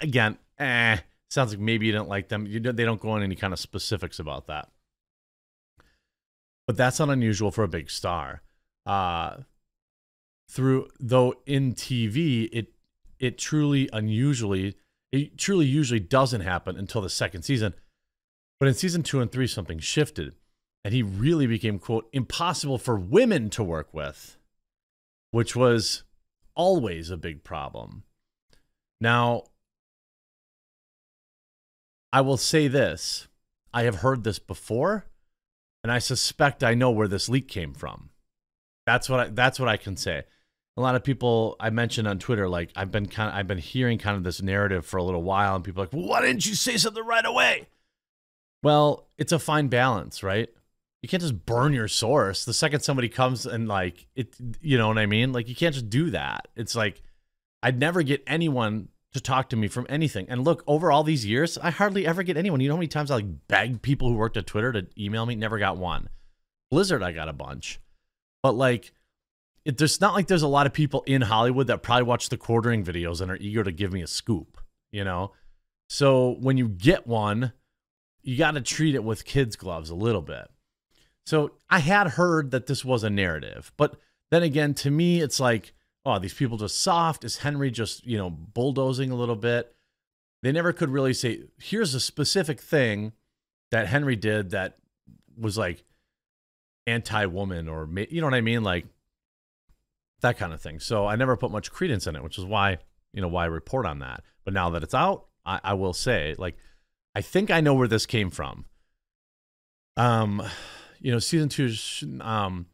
Again, 0.00 0.38
eh, 0.58 0.98
sounds 1.28 1.52
like 1.52 1.60
maybe 1.60 1.86
you 1.86 1.92
didn't 1.92 2.08
like 2.08 2.28
them. 2.28 2.46
You, 2.46 2.58
they 2.58 2.84
don't 2.84 3.00
go 3.00 3.14
into 3.14 3.24
any 3.24 3.36
kind 3.36 3.52
of 3.52 3.60
specifics 3.60 4.18
about 4.18 4.46
that 4.48 4.68
but 6.70 6.76
that's 6.76 7.00
not 7.00 7.10
unusual 7.10 7.50
for 7.50 7.64
a 7.64 7.68
big 7.68 7.90
star. 7.90 8.42
Uh, 8.86 9.38
through 10.48 10.86
though 11.00 11.34
in 11.44 11.74
TV, 11.74 12.48
it 12.52 12.72
it 13.18 13.38
truly 13.38 13.90
unusually 13.92 14.76
it 15.10 15.36
truly 15.36 15.66
usually 15.66 15.98
doesn't 15.98 16.42
happen 16.42 16.76
until 16.76 17.00
the 17.00 17.10
second 17.10 17.42
season. 17.42 17.74
But 18.60 18.68
in 18.68 18.74
season 18.74 19.02
two 19.02 19.20
and 19.20 19.32
three, 19.32 19.48
something 19.48 19.80
shifted, 19.80 20.36
and 20.84 20.94
he 20.94 21.02
really 21.02 21.48
became 21.48 21.80
quote 21.80 22.08
impossible 22.12 22.78
for 22.78 22.94
women 22.94 23.50
to 23.50 23.64
work 23.64 23.92
with, 23.92 24.38
which 25.32 25.56
was 25.56 26.04
always 26.54 27.10
a 27.10 27.16
big 27.16 27.42
problem. 27.42 28.04
Now, 29.00 29.42
I 32.12 32.20
will 32.20 32.36
say 32.36 32.68
this: 32.68 33.26
I 33.74 33.82
have 33.82 33.96
heard 33.96 34.22
this 34.22 34.38
before 34.38 35.09
and 35.82 35.92
I 35.92 35.98
suspect 35.98 36.62
I 36.62 36.74
know 36.74 36.90
where 36.90 37.08
this 37.08 37.28
leak 37.28 37.48
came 37.48 37.74
from. 37.74 38.10
That's 38.86 39.08
what 39.08 39.20
I, 39.20 39.28
that's 39.28 39.58
what 39.60 39.68
I 39.68 39.76
can 39.76 39.96
say. 39.96 40.24
A 40.76 40.80
lot 40.80 40.94
of 40.94 41.04
people 41.04 41.56
I 41.60 41.70
mentioned 41.70 42.08
on 42.08 42.18
Twitter, 42.18 42.48
like 42.48 42.70
I've 42.76 42.90
been 42.90 43.06
kind 43.06 43.28
of, 43.28 43.34
I've 43.34 43.46
been 43.46 43.58
hearing 43.58 43.98
kind 43.98 44.16
of 44.16 44.24
this 44.24 44.40
narrative 44.40 44.86
for 44.86 44.96
a 44.96 45.02
little 45.02 45.22
while, 45.22 45.54
and 45.56 45.64
people 45.64 45.82
like, 45.82 45.92
well, 45.92 46.06
why 46.06 46.22
didn't 46.22 46.46
you 46.46 46.54
say 46.54 46.76
something 46.76 47.04
right 47.04 47.26
away? 47.26 47.68
Well, 48.62 49.08
it's 49.18 49.32
a 49.32 49.38
fine 49.38 49.68
balance, 49.68 50.22
right? 50.22 50.48
You 51.02 51.08
can't 51.08 51.22
just 51.22 51.46
burn 51.46 51.72
your 51.72 51.88
source 51.88 52.44
the 52.44 52.52
second 52.52 52.80
somebody 52.80 53.08
comes 53.08 53.46
and 53.46 53.66
like 53.68 54.06
it, 54.14 54.36
you 54.60 54.76
know 54.76 54.88
what 54.88 54.98
I 54.98 55.06
mean? 55.06 55.32
Like 55.32 55.48
you 55.48 55.54
can't 55.54 55.74
just 55.74 55.88
do 55.88 56.10
that. 56.10 56.48
It's 56.56 56.74
like 56.74 57.02
I'd 57.62 57.78
never 57.78 58.02
get 58.02 58.22
anyone 58.26 58.88
to 59.12 59.20
talk 59.20 59.48
to 59.50 59.56
me 59.56 59.68
from 59.68 59.86
anything. 59.88 60.26
And 60.28 60.44
look, 60.44 60.62
over 60.66 60.92
all 60.92 61.02
these 61.02 61.26
years, 61.26 61.58
I 61.58 61.70
hardly 61.70 62.06
ever 62.06 62.22
get 62.22 62.36
anyone. 62.36 62.60
You 62.60 62.68
know 62.68 62.74
how 62.74 62.78
many 62.78 62.88
times 62.88 63.10
I 63.10 63.16
like 63.16 63.48
begged 63.48 63.82
people 63.82 64.08
who 64.08 64.14
worked 64.14 64.36
at 64.36 64.46
Twitter 64.46 64.72
to 64.72 64.86
email 64.98 65.26
me? 65.26 65.34
Never 65.34 65.58
got 65.58 65.76
one. 65.76 66.08
Blizzard, 66.70 67.02
I 67.02 67.12
got 67.12 67.28
a 67.28 67.32
bunch. 67.32 67.80
But 68.42 68.52
like, 68.52 68.92
it, 69.64 69.78
there's 69.78 70.00
not 70.00 70.14
like 70.14 70.28
there's 70.28 70.42
a 70.42 70.48
lot 70.48 70.66
of 70.66 70.72
people 70.72 71.02
in 71.06 71.22
Hollywood 71.22 71.66
that 71.66 71.82
probably 71.82 72.04
watch 72.04 72.28
the 72.28 72.36
quartering 72.36 72.84
videos 72.84 73.20
and 73.20 73.30
are 73.30 73.36
eager 73.36 73.64
to 73.64 73.72
give 73.72 73.92
me 73.92 74.02
a 74.02 74.06
scoop, 74.06 74.60
you 74.92 75.04
know? 75.04 75.32
So 75.88 76.36
when 76.40 76.56
you 76.56 76.68
get 76.68 77.06
one, 77.06 77.52
you 78.22 78.38
got 78.38 78.52
to 78.52 78.60
treat 78.60 78.94
it 78.94 79.02
with 79.04 79.24
kids' 79.24 79.56
gloves 79.56 79.90
a 79.90 79.94
little 79.94 80.22
bit. 80.22 80.48
So 81.26 81.52
I 81.68 81.80
had 81.80 82.06
heard 82.08 82.52
that 82.52 82.66
this 82.66 82.84
was 82.84 83.02
a 83.02 83.10
narrative, 83.10 83.72
but 83.76 83.96
then 84.30 84.42
again, 84.42 84.74
to 84.74 84.90
me, 84.90 85.20
it's 85.20 85.40
like, 85.40 85.74
oh, 86.04 86.18
these 86.18 86.34
people 86.34 86.56
just 86.56 86.80
soft? 86.80 87.24
Is 87.24 87.38
Henry 87.38 87.70
just, 87.70 88.06
you 88.06 88.16
know, 88.18 88.30
bulldozing 88.30 89.10
a 89.10 89.16
little 89.16 89.36
bit? 89.36 89.74
They 90.42 90.52
never 90.52 90.72
could 90.72 90.88
really 90.90 91.12
say, 91.12 91.42
here's 91.58 91.94
a 91.94 92.00
specific 92.00 92.60
thing 92.60 93.12
that 93.70 93.88
Henry 93.88 94.16
did 94.16 94.50
that 94.50 94.78
was 95.38 95.58
like 95.58 95.84
anti-woman 96.86 97.68
or 97.68 97.88
you 98.10 98.20
know 98.20 98.26
what 98.26 98.34
I 98.34 98.40
mean, 98.40 98.62
like 98.62 98.86
that 100.20 100.38
kind 100.38 100.52
of 100.52 100.60
thing. 100.60 100.80
So 100.80 101.06
I 101.06 101.16
never 101.16 101.36
put 101.36 101.50
much 101.50 101.70
credence 101.70 102.06
in 102.06 102.16
it, 102.16 102.22
which 102.22 102.38
is 102.38 102.44
why 102.44 102.78
you 103.12 103.20
know 103.20 103.28
why 103.28 103.44
I 103.44 103.46
report 103.46 103.86
on 103.86 104.00
that. 104.00 104.22
But 104.44 104.54
now 104.54 104.70
that 104.70 104.82
it's 104.82 104.94
out, 104.94 105.26
I, 105.44 105.60
I 105.62 105.74
will 105.74 105.92
say 105.92 106.34
like 106.38 106.56
I 107.14 107.20
think 107.20 107.50
I 107.50 107.60
know 107.60 107.74
where 107.74 107.88
this 107.88 108.06
came 108.06 108.30
from. 108.30 108.66
Um, 109.96 110.42
you 111.00 111.10
know, 111.10 111.18
season 111.18 111.48
two, 111.48 111.72
um, 112.20 112.66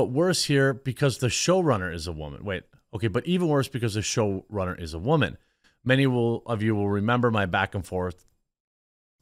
but 0.00 0.12
worse 0.12 0.46
here 0.46 0.72
because 0.72 1.18
the 1.18 1.26
showrunner 1.26 1.94
is 1.94 2.06
a 2.06 2.12
woman. 2.12 2.42
Wait, 2.42 2.62
okay, 2.94 3.08
but 3.08 3.26
even 3.26 3.48
worse 3.48 3.68
because 3.68 3.92
the 3.92 4.00
showrunner 4.00 4.80
is 4.80 4.94
a 4.94 4.98
woman. 4.98 5.36
Many 5.84 6.06
will, 6.06 6.42
of 6.46 6.62
you 6.62 6.74
will 6.74 6.88
remember 6.88 7.30
my 7.30 7.44
back 7.44 7.74
and 7.74 7.84
forth 7.84 8.24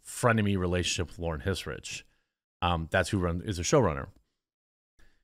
frenemy 0.07 0.57
relationship 0.57 1.09
with 1.09 1.18
Lauren 1.18 1.41
Hissrich. 1.41 2.05
Um, 2.62 2.87
that's 2.93 3.09
who 3.09 3.18
run, 3.18 3.43
is 3.45 3.59
a 3.59 3.62
showrunner. 3.62 4.07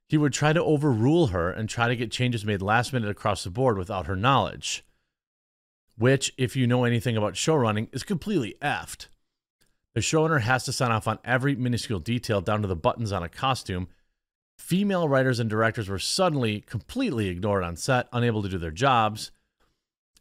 He 0.08 0.18
would 0.18 0.32
try 0.32 0.52
to 0.52 0.60
overrule 0.60 1.28
her 1.28 1.52
and 1.52 1.68
try 1.68 1.86
to 1.86 1.94
get 1.94 2.10
changes 2.10 2.44
made 2.44 2.60
last 2.60 2.92
minute 2.92 3.08
across 3.08 3.44
the 3.44 3.50
board 3.50 3.78
without 3.78 4.06
her 4.06 4.16
knowledge, 4.16 4.84
which, 5.96 6.34
if 6.36 6.56
you 6.56 6.66
know 6.66 6.82
anything 6.82 7.16
about 7.16 7.34
showrunning, 7.34 7.86
is 7.92 8.02
completely 8.02 8.56
effed. 8.60 9.06
The 9.92 10.00
showrunner 10.00 10.40
has 10.40 10.64
to 10.64 10.72
sign 10.72 10.90
off 10.90 11.06
on 11.06 11.20
every 11.24 11.54
minuscule 11.54 12.00
detail 12.00 12.40
down 12.40 12.62
to 12.62 12.66
the 12.66 12.74
buttons 12.74 13.12
on 13.12 13.22
a 13.22 13.28
costume. 13.28 13.86
Female 14.58 15.08
writers 15.08 15.40
and 15.40 15.50
directors 15.50 15.88
were 15.88 15.98
suddenly 15.98 16.60
completely 16.60 17.28
ignored 17.28 17.64
on 17.64 17.76
set, 17.76 18.08
unable 18.12 18.42
to 18.42 18.48
do 18.48 18.58
their 18.58 18.70
jobs. 18.70 19.30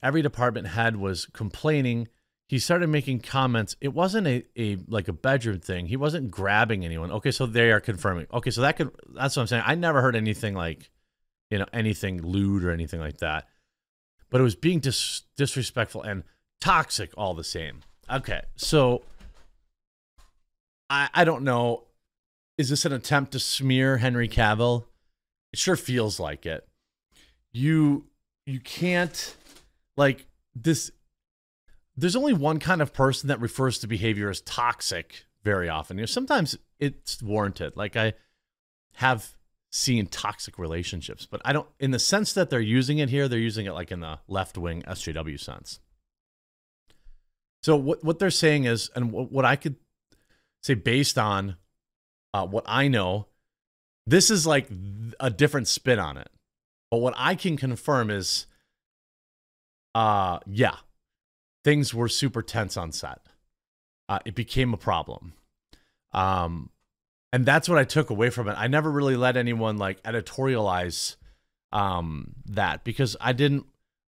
Every 0.01 0.21
department 0.21 0.67
head 0.67 0.97
was 0.97 1.25
complaining 1.27 2.07
he 2.53 2.59
started 2.59 2.87
making 2.87 3.21
comments. 3.21 3.75
It 3.81 3.95
wasn't 3.95 4.27
a, 4.27 4.43
a 4.55 4.77
like 4.87 5.07
a 5.07 5.13
bedroom 5.13 5.59
thing. 5.59 5.87
He 5.87 5.97
wasn't 5.97 6.29
grabbing 6.29 6.85
anyone. 6.85 7.11
Okay, 7.11 7.31
so 7.31 7.47
they 7.47 7.71
are 7.71 7.79
confirming. 7.79 8.27
Okay, 8.31 8.51
so 8.51 8.61
that 8.61 8.77
could 8.77 8.91
that's 9.15 9.35
what 9.35 9.41
I'm 9.41 9.47
saying. 9.47 9.63
I 9.65 9.73
never 9.73 10.03
heard 10.03 10.15
anything 10.15 10.53
like, 10.53 10.91
you 11.49 11.57
know, 11.57 11.65
anything 11.73 12.21
lewd 12.21 12.63
or 12.63 12.69
anything 12.71 12.99
like 12.99 13.17
that. 13.17 13.47
But 14.29 14.39
it 14.39 14.43
was 14.43 14.55
being 14.55 14.79
dis- 14.79 15.23
disrespectful 15.35 16.03
and 16.03 16.23
toxic 16.61 17.11
all 17.17 17.33
the 17.33 17.43
same. 17.43 17.79
Okay, 18.11 18.41
so 18.55 19.01
I 20.91 21.09
I 21.11 21.23
don't 21.23 21.43
know. 21.43 21.85
Is 22.57 22.69
this 22.69 22.85
an 22.85 22.93
attempt 22.93 23.31
to 23.31 23.39
smear 23.39 23.97
Henry 23.97 24.27
Cavill? 24.27 24.85
It 25.51 25.59
sure 25.59 25.75
feels 25.75 26.19
like 26.19 26.45
it. 26.45 26.67
You 27.51 28.05
you 28.45 28.59
can't 28.59 29.35
like 29.95 30.25
this 30.55 30.91
there's 31.95 32.15
only 32.15 32.33
one 32.33 32.59
kind 32.59 32.81
of 32.81 32.93
person 32.93 33.27
that 33.27 33.39
refers 33.39 33.77
to 33.79 33.87
behavior 33.87 34.29
as 34.29 34.41
toxic 34.41 35.25
very 35.43 35.69
often. 35.69 35.97
You 35.97 36.03
know, 36.03 36.07
sometimes 36.07 36.57
it's 36.79 37.21
warranted. 37.21 37.77
Like 37.77 37.95
I 37.95 38.13
have 38.95 39.35
seen 39.71 40.07
toxic 40.07 40.57
relationships, 40.57 41.27
but 41.29 41.41
I 41.45 41.53
don't 41.53 41.67
in 41.79 41.91
the 41.91 41.99
sense 41.99 42.33
that 42.33 42.49
they're 42.49 42.59
using 42.59 42.99
it 42.99 43.09
here, 43.09 43.27
they're 43.27 43.39
using 43.39 43.65
it 43.65 43.73
like 43.73 43.91
in 43.91 43.99
the 43.99 44.19
left 44.27 44.57
wing 44.57 44.83
SJW 44.87 45.39
sense. 45.39 45.79
So 47.61 47.75
what 47.75 48.03
what 48.03 48.19
they're 48.19 48.29
saying 48.29 48.65
is, 48.65 48.89
and 48.95 49.11
what 49.11 49.45
I 49.45 49.55
could 49.55 49.75
say 50.61 50.73
based 50.73 51.17
on 51.17 51.57
uh, 52.33 52.45
what 52.45 52.65
I 52.67 52.87
know, 52.87 53.27
this 54.05 54.29
is 54.29 54.45
like 54.45 54.67
a 55.19 55.29
different 55.29 55.67
spin 55.67 55.99
on 55.99 56.17
it. 56.17 56.29
But 56.91 56.97
what 56.97 57.13
I 57.17 57.35
can 57.35 57.57
confirm 57.57 58.09
is, 58.09 58.45
uh, 59.95 60.39
yeah, 60.45 60.77
things 61.63 61.93
were 61.93 62.07
super 62.07 62.41
tense 62.41 62.77
on 62.77 62.91
set. 62.91 63.19
Uh, 64.09 64.19
it 64.25 64.35
became 64.35 64.73
a 64.73 64.77
problem. 64.77 65.33
Um, 66.11 66.69
and 67.31 67.45
that's 67.45 67.67
what 67.67 67.79
I 67.79 67.83
took 67.83 68.09
away 68.09 68.29
from 68.29 68.47
it. 68.47 68.55
I 68.57 68.67
never 68.67 68.91
really 68.91 69.15
let 69.15 69.37
anyone 69.37 69.77
like 69.77 70.03
editorialize 70.03 71.15
um, 71.71 72.33
that 72.45 72.83
because 72.83 73.17
I 73.19 73.33
didn't, 73.33 73.65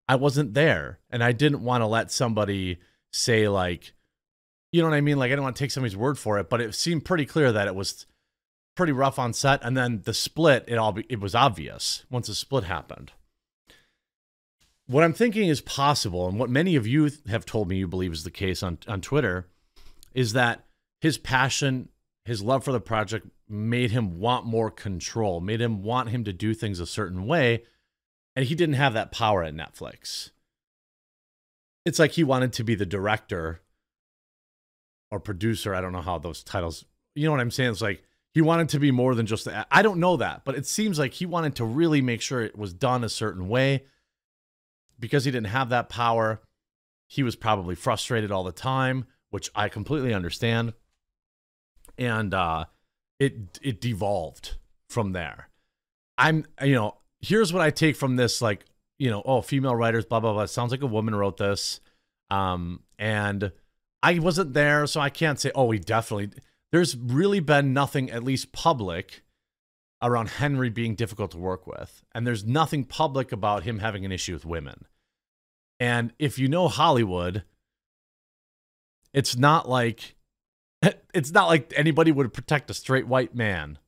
I 0.08 0.14
wasn't 0.14 0.54
there, 0.54 1.00
and 1.10 1.24
I 1.24 1.32
didn't 1.32 1.64
want 1.64 1.82
to 1.82 1.86
let 1.86 2.12
somebody 2.12 2.78
say 3.12 3.48
like, 3.48 3.94
you 4.70 4.80
know 4.80 4.88
what 4.88 4.96
I 4.96 5.00
mean? 5.00 5.18
Like 5.18 5.28
I 5.28 5.30
didn't 5.30 5.42
want 5.42 5.56
to 5.56 5.64
take 5.64 5.72
somebody's 5.72 5.96
word 5.96 6.18
for 6.18 6.38
it, 6.38 6.48
but 6.48 6.60
it 6.60 6.74
seemed 6.74 7.04
pretty 7.04 7.26
clear 7.26 7.50
that 7.50 7.66
it 7.66 7.74
was 7.74 8.06
pretty 8.76 8.92
rough 8.92 9.18
on 9.18 9.32
set. 9.32 9.60
And 9.62 9.76
then 9.76 10.02
the 10.04 10.14
split, 10.14 10.64
it 10.68 10.76
all 10.76 10.96
it 11.08 11.20
was 11.20 11.34
obvious 11.34 12.04
once 12.10 12.28
the 12.28 12.34
split 12.34 12.64
happened. 12.64 13.12
What 14.86 15.02
I'm 15.02 15.12
thinking 15.12 15.48
is 15.48 15.60
possible, 15.60 16.28
and 16.28 16.38
what 16.38 16.48
many 16.48 16.76
of 16.76 16.86
you 16.86 17.10
have 17.28 17.44
told 17.44 17.68
me 17.68 17.76
you 17.76 17.88
believe 17.88 18.12
is 18.12 18.22
the 18.22 18.30
case 18.30 18.62
on, 18.62 18.78
on 18.86 19.00
Twitter, 19.00 19.48
is 20.14 20.32
that 20.34 20.64
his 21.00 21.18
passion, 21.18 21.88
his 22.24 22.40
love 22.40 22.62
for 22.62 22.70
the 22.70 22.80
project 22.80 23.26
made 23.48 23.90
him 23.90 24.20
want 24.20 24.46
more 24.46 24.70
control, 24.70 25.40
made 25.40 25.60
him 25.60 25.82
want 25.82 26.10
him 26.10 26.22
to 26.22 26.32
do 26.32 26.54
things 26.54 26.78
a 26.78 26.86
certain 26.86 27.26
way, 27.26 27.64
and 28.36 28.44
he 28.44 28.54
didn't 28.54 28.76
have 28.76 28.94
that 28.94 29.10
power 29.10 29.42
at 29.42 29.54
Netflix. 29.54 30.30
It's 31.84 31.98
like 31.98 32.12
he 32.12 32.22
wanted 32.24 32.52
to 32.54 32.64
be 32.64 32.76
the 32.76 32.86
director 32.86 33.62
or 35.10 35.18
producer. 35.18 35.74
I 35.74 35.80
don't 35.80 35.92
know 35.92 36.00
how 36.00 36.18
those 36.18 36.44
titles, 36.44 36.84
you 37.16 37.24
know 37.24 37.32
what 37.32 37.40
I'm 37.40 37.50
saying? 37.50 37.70
It's 37.70 37.82
like 37.82 38.04
he 38.36 38.42
wanted 38.42 38.68
to 38.68 38.78
be 38.78 38.90
more 38.90 39.14
than 39.14 39.24
just 39.24 39.48
I 39.70 39.80
don't 39.80 39.98
know 39.98 40.18
that, 40.18 40.42
but 40.44 40.56
it 40.56 40.66
seems 40.66 40.98
like 40.98 41.14
he 41.14 41.24
wanted 41.24 41.54
to 41.54 41.64
really 41.64 42.02
make 42.02 42.20
sure 42.20 42.42
it 42.42 42.58
was 42.58 42.74
done 42.74 43.02
a 43.02 43.08
certain 43.08 43.48
way 43.48 43.84
because 45.00 45.24
he 45.24 45.30
didn't 45.30 45.46
have 45.46 45.70
that 45.70 45.88
power, 45.88 46.42
he 47.06 47.22
was 47.22 47.34
probably 47.34 47.74
frustrated 47.74 48.30
all 48.30 48.44
the 48.44 48.52
time, 48.52 49.06
which 49.30 49.50
I 49.54 49.70
completely 49.70 50.12
understand. 50.12 50.74
And 51.96 52.34
uh, 52.34 52.66
it 53.18 53.58
it 53.62 53.80
devolved 53.80 54.56
from 54.90 55.12
there. 55.12 55.48
I'm 56.18 56.44
you 56.62 56.74
know 56.74 56.98
here's 57.22 57.54
what 57.54 57.62
I 57.62 57.70
take 57.70 57.96
from 57.96 58.16
this 58.16 58.42
like 58.42 58.66
you 58.98 59.08
know 59.08 59.22
oh 59.24 59.40
female 59.40 59.74
writers 59.74 60.04
blah 60.04 60.20
blah 60.20 60.34
blah. 60.34 60.44
Sounds 60.44 60.72
like 60.72 60.82
a 60.82 60.86
woman 60.86 61.14
wrote 61.14 61.38
this, 61.38 61.80
um, 62.28 62.82
and 62.98 63.50
I 64.02 64.18
wasn't 64.18 64.52
there, 64.52 64.86
so 64.86 65.00
I 65.00 65.08
can't 65.08 65.40
say 65.40 65.52
oh 65.54 65.70
he 65.70 65.78
definitely. 65.78 66.38
There's 66.72 66.96
really 66.96 67.40
been 67.40 67.72
nothing 67.72 68.10
at 68.10 68.24
least 68.24 68.52
public 68.52 69.22
around 70.02 70.28
Henry 70.28 70.68
being 70.68 70.94
difficult 70.94 71.30
to 71.32 71.38
work 71.38 71.66
with. 71.66 72.04
And 72.12 72.26
there's 72.26 72.44
nothing 72.44 72.84
public 72.84 73.32
about 73.32 73.64
him 73.64 73.78
having 73.78 74.04
an 74.04 74.12
issue 74.12 74.34
with 74.34 74.44
women. 74.44 74.86
And 75.78 76.12
if 76.18 76.38
you 76.38 76.48
know 76.48 76.68
Hollywood, 76.68 77.44
it's 79.12 79.36
not 79.36 79.68
like 79.68 80.16
it's 81.14 81.32
not 81.32 81.48
like 81.48 81.72
anybody 81.76 82.12
would 82.12 82.32
protect 82.32 82.70
a 82.70 82.74
straight 82.74 83.06
white 83.06 83.34
man, 83.34 83.78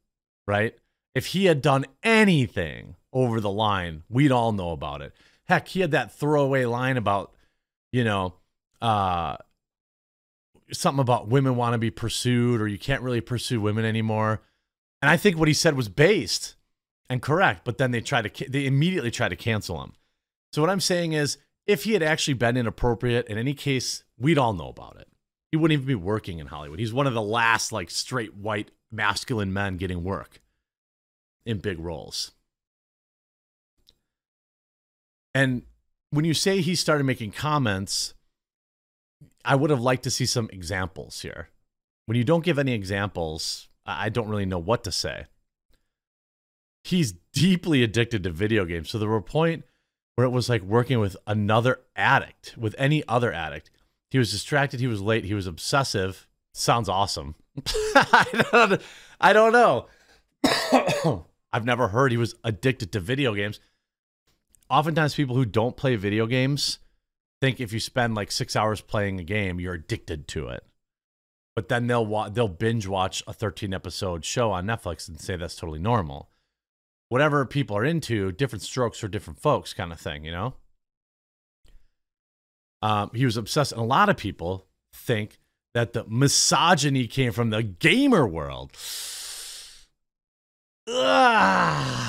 right? 0.47 0.75
If 1.15 1.27
he 1.27 1.47
had 1.47 1.63
done 1.63 1.87
anything 2.03 2.97
over 3.13 3.41
the 3.41 3.51
line, 3.51 4.05
we'd 4.09 4.33
all 4.33 4.53
know 4.53 4.71
about 4.71 5.03
it. 5.03 5.13
Heck, 5.47 5.69
he 5.69 5.81
had 5.81 5.91
that 5.93 6.13
throwaway 6.13 6.65
line 6.65 6.97
about, 6.97 7.35
you 7.93 8.05
know, 8.05 8.35
uh 8.81 9.37
something 10.73 11.01
about 11.01 11.29
women 11.29 11.57
want 11.57 11.75
to 11.75 11.79
be 11.79 11.91
pursued 11.91 12.61
or 12.61 12.69
you 12.69 12.79
can't 12.79 13.03
really 13.03 13.21
pursue 13.21 13.61
women 13.61 13.85
anymore. 13.85 14.43
And 15.01 15.11
I 15.11 15.17
think 15.17 15.39
what 15.39 15.49
he 15.49 15.55
said 15.55 15.77
was 15.77 15.89
based 15.89 16.57
and 17.09 17.23
correct, 17.23 17.65
but 17.65 17.79
then 17.79 17.91
they 17.91 18.01
try 18.01 18.23
to 18.23 18.51
they 18.51 18.67
immediately 18.67 19.11
try 19.11 19.29
to 19.29 19.37
cancel 19.37 19.83
him. 19.83 19.93
So 20.53 20.63
what 20.63 20.71
I'm 20.71 20.81
saying 20.81 21.13
is 21.13 21.39
if 21.67 21.85
he 21.85 21.93
had 21.93 22.03
actually 22.03 22.35
been 22.35 22.57
inappropriate 22.57 23.27
in 23.29 23.39
any 23.39 23.55
case, 23.55 24.05
we'd 24.19 24.39
all 24.39 24.53
know 24.53 24.69
about 24.69 24.97
it. 24.99 25.09
He 25.51 25.57
wouldn't 25.57 25.79
even 25.79 25.87
be 25.87 25.95
working 25.95 26.39
in 26.39 26.49
Hollywood. 26.49 26.79
He's 26.79 26.93
one 26.93 27.07
of 27.07 27.15
the 27.15 27.23
last 27.23 27.73
like 27.73 27.91
straight 27.91 28.35
white 28.35 28.71
masculine 28.91 29.53
men 29.53 29.77
getting 29.77 30.03
work 30.05 30.41
in 31.47 31.59
big 31.59 31.79
roles. 31.79 32.33
And 35.35 35.63
when 36.11 36.25
you 36.25 36.35
say 36.35 36.61
he 36.61 36.75
started 36.75 37.05
making 37.05 37.33
comments, 37.33 38.15
I 39.49 39.55
would 39.55 39.71
have 39.71 39.81
liked 39.81 40.03
to 40.03 40.11
see 40.11 40.27
some 40.27 40.51
examples 40.53 41.23
here. 41.23 41.49
When 42.05 42.19
you 42.19 42.23
don't 42.23 42.45
give 42.45 42.59
any 42.59 42.75
examples, 42.75 43.69
I 43.87 44.11
don't 44.11 44.29
really 44.29 44.45
know 44.45 44.59
what 44.59 44.85
to 44.85 44.93
say. 44.93 45.25
He's 46.85 47.15
deeply 47.33 47.83
addicted 47.83 48.23
to 48.25 48.31
video 48.31 48.67
games. 48.67 48.91
So 48.91 48.99
there 48.99 49.09
were 49.09 49.17
a 49.17 49.23
point 49.23 49.65
where 50.15 50.27
it 50.27 50.31
was 50.31 50.51
like 50.51 50.61
working 50.61 51.01
with 51.01 51.17
another 51.27 51.81
addict, 51.97 52.57
with 52.59 52.75
any 52.77 53.03
other 53.09 53.33
addict. 53.33 53.71
He 54.11 54.19
was 54.19 54.31
distracted, 54.31 54.81
he 54.81 54.87
was 54.87 55.01
late, 55.01 55.25
he 55.25 55.35
was 55.35 55.47
obsessive. 55.47 56.29
Sounds 56.53 56.91
awesome. 56.91 57.35
I, 57.95 58.27
don't, 58.53 58.83
I 59.19 59.33
don't 59.33 59.53
know. 59.53 59.87
I've 61.55 61.65
never 61.65 61.89
heard 61.89 62.13
he 62.13 62.19
was 62.19 62.35
addicted 62.45 62.93
to 62.93 63.01
video 63.01 63.33
games. 63.33 63.61
Oftentimes, 64.69 65.15
people 65.15 65.37
who 65.37 65.47
don't 65.47 65.75
play 65.75 65.97
video 65.97 66.27
games 66.27 66.81
think 67.41 67.61
if 67.61 67.73
you 67.73 67.81
spend 67.81 68.15
like 68.15 68.31
six 68.33 68.57
hours 68.57 68.81
playing 68.81 69.21
a 69.21 69.25
game, 69.25 69.61
you're 69.61 69.75
addicted 69.75 70.29
to 70.29 70.49
it 70.49 70.65
but 71.59 71.69
then 71.69 71.89
they'll 71.89 72.07
wa- 72.07 72.29
they'll 72.29 72.47
binge 72.47 72.87
watch 72.87 73.21
a 73.27 73.33
13 73.33 73.75
episode 73.75 74.25
show 74.25 74.53
on 74.53 74.65
Netflix 74.65 75.09
and 75.09 75.21
say 75.21 75.35
that's 75.35 75.57
totally 75.57 75.81
normal. 75.81 76.31
Whatever 77.09 77.45
people 77.45 77.77
are 77.77 77.85
into, 77.85 78.31
different 78.31 78.63
strokes 78.63 79.01
for 79.01 79.09
different 79.09 79.41
folks, 79.41 79.75
kind 79.75 79.91
of 79.91 79.99
thing, 79.99 80.25
you 80.25 80.31
know. 80.31 80.55
Um, 82.81 83.11
he 83.13 83.25
was 83.25 83.37
obsessed, 83.37 83.73
and 83.73 83.81
a 83.81 83.85
lot 83.85 84.09
of 84.09 84.17
people 84.17 84.69
think 84.95 85.41
that 85.75 85.95
the 85.95 86.05
misogyny 86.07 87.09
came 87.09 87.33
from 87.33 87.51
the 87.51 87.65
gamer 87.65 88.25
world. 88.25 88.71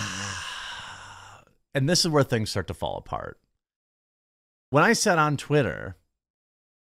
And 1.76 1.88
this 1.88 2.00
is 2.04 2.10
where 2.10 2.24
things 2.24 2.50
start 2.50 2.68
to 2.68 2.74
fall 2.74 2.98
apart. 2.98 3.40
When 4.70 4.84
I 4.84 4.94
said 4.94 5.18
on 5.18 5.38
Twitter 5.38 5.96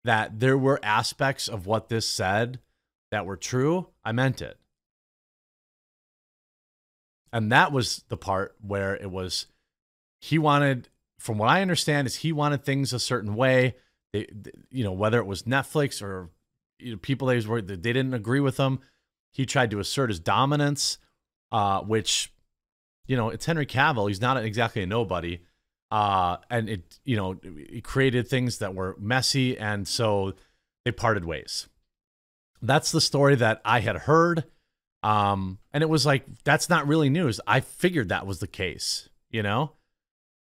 that 0.04 0.40
there 0.40 0.58
were 0.58 0.80
aspects 0.82 1.48
of 1.48 1.66
what 1.66 1.88
this 1.88 2.08
said 2.08 2.58
that 3.10 3.26
were 3.26 3.36
true, 3.36 3.88
I 4.04 4.12
meant 4.12 4.42
it. 4.42 4.58
And 7.32 7.52
that 7.52 7.70
was 7.70 8.04
the 8.08 8.16
part 8.16 8.56
where 8.60 8.96
it 8.96 9.10
was 9.10 9.46
he 10.20 10.38
wanted 10.38 10.88
from 11.18 11.38
what 11.38 11.48
I 11.48 11.62
understand 11.62 12.06
is 12.06 12.16
he 12.16 12.32
wanted 12.32 12.64
things 12.64 12.92
a 12.92 12.98
certain 12.98 13.34
way. 13.34 13.76
They, 14.12 14.26
you 14.70 14.82
know, 14.82 14.92
whether 14.92 15.18
it 15.18 15.26
was 15.26 15.44
Netflix 15.44 16.02
or 16.02 16.30
you 16.80 16.92
know, 16.92 16.98
people 16.98 17.28
that 17.28 17.46
were 17.46 17.62
they 17.62 17.76
didn't 17.76 18.14
agree 18.14 18.40
with 18.40 18.56
him. 18.56 18.80
He 19.32 19.46
tried 19.46 19.70
to 19.70 19.78
assert 19.78 20.10
his 20.10 20.18
dominance, 20.18 20.98
uh, 21.52 21.82
which, 21.82 22.32
you 23.06 23.16
know, 23.16 23.28
it's 23.28 23.46
Henry 23.46 23.66
Cavill. 23.66 24.08
He's 24.08 24.20
not 24.20 24.42
exactly 24.42 24.82
a 24.82 24.86
nobody, 24.86 25.40
uh, 25.90 26.36
and 26.48 26.68
it, 26.68 26.98
you 27.04 27.16
know, 27.16 27.36
it 27.42 27.84
created 27.84 28.28
things 28.28 28.58
that 28.58 28.74
were 28.74 28.96
messy, 28.98 29.58
and 29.58 29.86
so 29.86 30.34
they 30.84 30.92
parted 30.92 31.24
ways. 31.24 31.68
That's 32.62 32.92
the 32.92 33.00
story 33.00 33.34
that 33.36 33.60
I 33.64 33.80
had 33.80 33.96
heard, 33.96 34.44
um, 35.02 35.58
and 35.72 35.82
it 35.82 35.88
was 35.88 36.06
like 36.06 36.24
that's 36.44 36.68
not 36.68 36.86
really 36.86 37.08
news. 37.08 37.40
I 37.46 37.60
figured 37.60 38.10
that 38.10 38.26
was 38.26 38.38
the 38.40 38.46
case, 38.46 39.08
you 39.30 39.42
know. 39.42 39.72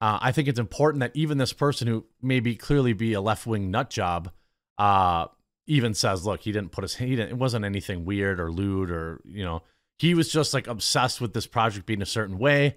Uh, 0.00 0.18
I 0.20 0.32
think 0.32 0.48
it's 0.48 0.58
important 0.58 1.00
that 1.00 1.12
even 1.14 1.38
this 1.38 1.52
person 1.52 1.86
who 1.86 2.04
maybe 2.20 2.56
clearly 2.56 2.92
be 2.92 3.12
a 3.12 3.20
left 3.20 3.46
wing 3.46 3.70
nut 3.70 3.88
job, 3.88 4.30
uh, 4.76 5.26
even 5.66 5.94
says, 5.94 6.26
look, 6.26 6.40
he 6.40 6.52
didn't 6.52 6.72
put 6.72 6.82
his 6.82 6.96
he 6.96 7.16
didn't, 7.16 7.30
it 7.30 7.38
wasn't 7.38 7.64
anything 7.64 8.04
weird 8.04 8.40
or 8.40 8.50
lewd 8.50 8.90
or 8.90 9.20
you 9.24 9.44
know 9.44 9.62
he 9.98 10.14
was 10.14 10.30
just 10.30 10.52
like 10.52 10.66
obsessed 10.66 11.20
with 11.20 11.32
this 11.32 11.46
project 11.46 11.86
being 11.86 12.02
a 12.02 12.06
certain 12.06 12.38
way, 12.38 12.76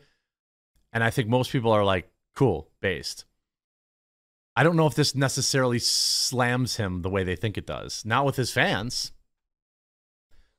and 0.93 1.03
I 1.03 1.09
think 1.09 1.27
most 1.27 1.51
people 1.51 1.71
are 1.71 1.83
like 1.83 2.09
cool 2.35 2.69
based. 2.81 3.25
I 4.55 4.63
don't 4.63 4.77
know 4.77 4.87
if 4.87 4.95
this 4.95 5.15
necessarily 5.15 5.79
slams 5.79 6.77
him 6.77 7.01
the 7.01 7.09
way 7.09 7.23
they 7.23 7.35
think 7.35 7.57
it 7.57 7.67
does. 7.67 8.03
Not 8.05 8.25
with 8.25 8.37
his 8.37 8.51
fans, 8.51 9.11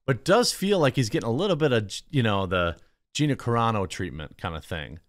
but 0.06 0.24
does 0.24 0.52
feel 0.52 0.78
like 0.78 0.96
he's 0.96 1.08
getting 1.08 1.28
a 1.28 1.32
little 1.32 1.56
bit 1.56 1.72
of 1.72 1.90
you 2.10 2.22
know 2.22 2.46
the 2.46 2.76
Gina 3.14 3.36
Carano 3.36 3.88
treatment 3.88 4.36
kind 4.36 4.54
of 4.54 4.64
thing. 4.64 5.00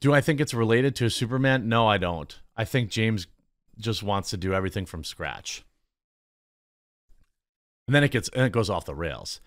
Do 0.00 0.12
I 0.12 0.20
think 0.20 0.40
it's 0.40 0.52
related 0.52 0.94
to 0.96 1.08
Superman? 1.08 1.68
No, 1.68 1.86
I 1.86 1.96
don't. 1.96 2.38
I 2.56 2.64
think 2.64 2.90
James 2.90 3.26
just 3.78 4.02
wants 4.02 4.30
to 4.30 4.36
do 4.36 4.52
everything 4.52 4.84
from 4.84 5.02
scratch. 5.02 5.64
And 7.86 7.94
then 7.94 8.04
it 8.04 8.10
gets 8.10 8.28
and 8.30 8.44
it 8.44 8.52
goes 8.52 8.68
off 8.70 8.84
the 8.84 8.94
rails. 8.94 9.40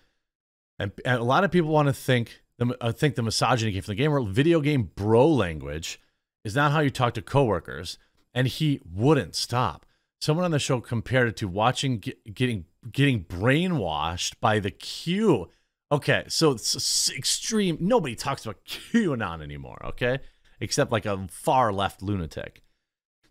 And, 0.78 0.92
and 1.04 1.20
a 1.20 1.24
lot 1.24 1.44
of 1.44 1.50
people 1.50 1.70
want 1.70 1.86
to 1.86 1.92
think 1.92 2.42
the 2.58 2.76
uh, 2.80 2.92
think 2.92 3.14
the 3.14 3.22
misogyny 3.22 3.72
came 3.72 3.82
from 3.82 3.92
the 3.92 3.96
game 3.96 4.10
world. 4.10 4.30
Video 4.30 4.60
game 4.60 4.90
bro 4.94 5.26
language 5.26 6.00
is 6.44 6.54
not 6.54 6.72
how 6.72 6.80
you 6.80 6.90
talk 6.90 7.14
to 7.14 7.22
coworkers, 7.22 7.98
and 8.34 8.46
he 8.48 8.80
wouldn't 8.84 9.34
stop. 9.34 9.86
Someone 10.20 10.44
on 10.44 10.50
the 10.50 10.58
show 10.58 10.80
compared 10.80 11.28
it 11.28 11.36
to 11.36 11.48
watching 11.48 11.98
get, 11.98 12.34
getting 12.34 12.64
getting 12.90 13.24
brainwashed 13.24 14.34
by 14.40 14.58
the 14.58 14.70
Q. 14.70 15.48
Okay, 15.90 16.24
so 16.28 16.50
it's 16.50 17.10
extreme. 17.10 17.78
Nobody 17.80 18.14
talks 18.14 18.44
about 18.44 18.64
QAnon 18.64 19.42
anymore. 19.42 19.80
Okay, 19.84 20.18
except 20.60 20.92
like 20.92 21.06
a 21.06 21.28
far 21.30 21.72
left 21.72 22.02
lunatic. 22.02 22.62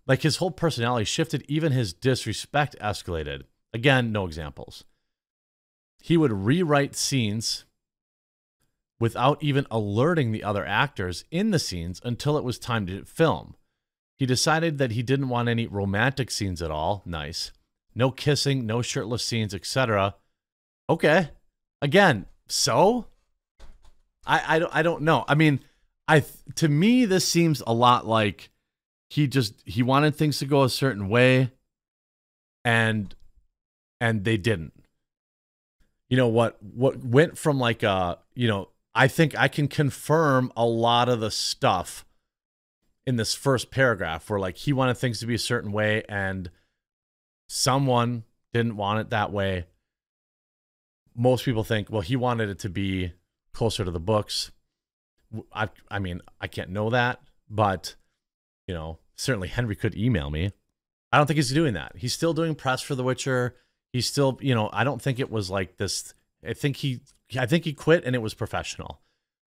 Like 0.08 0.22
his 0.22 0.38
whole 0.38 0.52
personality 0.52 1.04
shifted, 1.04 1.44
even 1.50 1.74
his 1.74 1.94
disrespect 1.94 2.78
escalated. 2.82 3.44
Again, 3.74 4.14
no 4.14 4.26
examples. 4.26 4.86
He 6.02 6.16
would 6.16 6.32
rewrite 6.32 6.96
scenes 6.96 7.66
without 9.00 9.42
even 9.42 9.68
alerting 9.70 10.32
the 10.32 10.44
other 10.44 10.66
actors 10.66 11.24
in 11.32 11.52
the 11.52 11.60
scenes 11.60 12.02
until 12.04 12.38
it 12.38 12.44
was 12.44 12.58
time 12.58 12.88
to 12.88 13.06
film. 13.06 13.56
He 14.18 14.26
decided 14.26 14.78
that 14.80 14.92
he 14.92 15.04
didn't 15.04 15.30
want 15.30 15.50
any 15.50 15.68
romantic 15.68 16.32
scenes 16.32 16.62
at 16.62 16.72
all. 16.72 17.04
Nice. 17.06 17.52
No 17.94 18.10
kissing, 18.10 18.66
no 18.66 18.82
shirtless 18.82 19.24
scenes, 19.24 19.54
etc. 19.54 20.16
Okay. 20.90 21.30
Again, 21.82 22.26
so 22.48 23.06
I 24.26 24.56
I 24.56 24.60
don't 24.60 24.76
I 24.76 24.82
don't 24.82 25.04
know. 25.04 25.24
I 25.28 25.36
mean, 25.36 25.60
I 26.08 26.24
to 26.56 26.68
me 26.68 27.06
this 27.06 27.28
seems 27.28 27.62
a 27.68 27.74
lot 27.74 28.08
like 28.08 28.50
he 29.10 29.28
just 29.28 29.62
he 29.66 29.84
wanted 29.84 30.16
things 30.16 30.40
to 30.40 30.46
go 30.46 30.64
a 30.64 30.70
certain 30.70 31.10
way 31.10 31.52
and 32.66 33.14
and 34.02 34.24
they 34.24 34.38
didn't. 34.38 34.74
You 36.10 36.18
know 36.18 36.28
what 36.28 36.62
what 36.62 37.04
went 37.04 37.38
from 37.38 37.60
like 37.60 37.84
uh 37.84 38.16
you 38.34 38.48
know 38.48 38.70
I 38.98 39.08
think 39.08 39.38
I 39.38 39.48
can 39.48 39.68
confirm 39.68 40.52
a 40.58 40.66
lot 40.66 41.08
of 41.08 41.20
the 41.20 41.30
stuff 41.30 42.04
in 43.06 43.16
this 43.16 43.36
first 43.36 43.70
paragraph 43.70 44.28
where 44.28 44.40
like 44.40 44.58
he 44.58 44.74
wanted 44.74 44.98
things 44.98 45.20
to 45.20 45.28
be 45.28 45.36
a 45.36 45.40
certain 45.40 45.72
way 45.72 46.04
and 46.10 46.50
someone 47.48 48.24
didn't 48.54 48.76
want 48.76 49.00
it 49.00 49.12
that 49.12 49.32
way. 49.32 49.66
Most 51.16 51.46
people 51.46 51.64
think, 51.64 51.92
well, 51.92 52.02
he 52.02 52.16
wanted 52.16 52.50
it 52.50 52.58
to 52.60 52.70
be 52.70 53.14
closer 53.54 53.86
to 53.86 53.92
the 53.92 54.00
books. 54.00 54.50
I 55.54 55.70
I 55.92 56.00
mean, 56.00 56.22
I 56.42 56.48
can't 56.48 56.72
know 56.72 56.90
that, 56.90 57.22
but 57.48 57.94
you 58.66 58.74
know, 58.74 58.98
certainly 59.16 59.48
Henry 59.48 59.76
could 59.76 59.96
email 59.96 60.32
me. 60.32 60.54
I 61.12 61.18
don't 61.18 61.28
think 61.28 61.38
he's 61.38 61.54
doing 61.54 61.76
that. 61.76 61.92
He's 61.98 62.14
still 62.14 62.34
doing 62.34 62.56
press 62.56 62.82
for 62.82 62.96
The 62.96 63.04
Witcher. 63.04 63.58
He's 63.94 64.08
still, 64.08 64.40
you 64.42 64.56
know, 64.56 64.72
I 64.74 64.84
don't 64.84 65.02
think 65.04 65.20
it 65.20 65.30
was 65.30 65.52
like 65.52 65.78
this. 65.78 66.16
I 66.46 66.54
think 66.54 66.78
he, 66.78 67.02
I 67.36 67.46
think 67.46 67.66
he 67.66 67.74
quit 67.74 68.04
and 68.06 68.16
it 68.16 68.20
was 68.20 68.34
professional. 68.34 69.02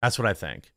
That's 0.02 0.18
what 0.20 0.28
I 0.28 0.34
think. 0.34 0.72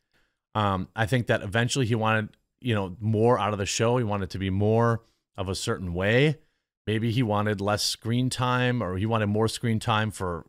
Um, 0.55 0.89
I 0.97 1.07
think 1.07 1.27
that 1.27 1.43
eventually 1.43 1.87
he 1.87 1.95
wanted, 1.95 2.31
you 2.61 2.75
know, 2.75 2.97
more 3.01 3.39
out 3.39 3.53
of 3.53 3.59
the 3.59 3.67
show. 3.67 3.99
He 3.99 4.05
wanted 4.05 4.31
to 4.31 4.39
be 4.39 4.51
more 4.51 5.03
of 5.37 5.49
a 5.49 5.55
certain 5.55 5.95
way. 5.95 6.39
Maybe 6.87 7.11
he 7.11 7.23
wanted 7.23 7.61
less 7.61 7.85
screen 7.85 8.31
time 8.31 8.83
or 8.83 8.97
he 8.97 9.07
wanted 9.07 9.27
more 9.27 9.47
screen 9.47 9.79
time 9.79 10.11
for 10.11 10.47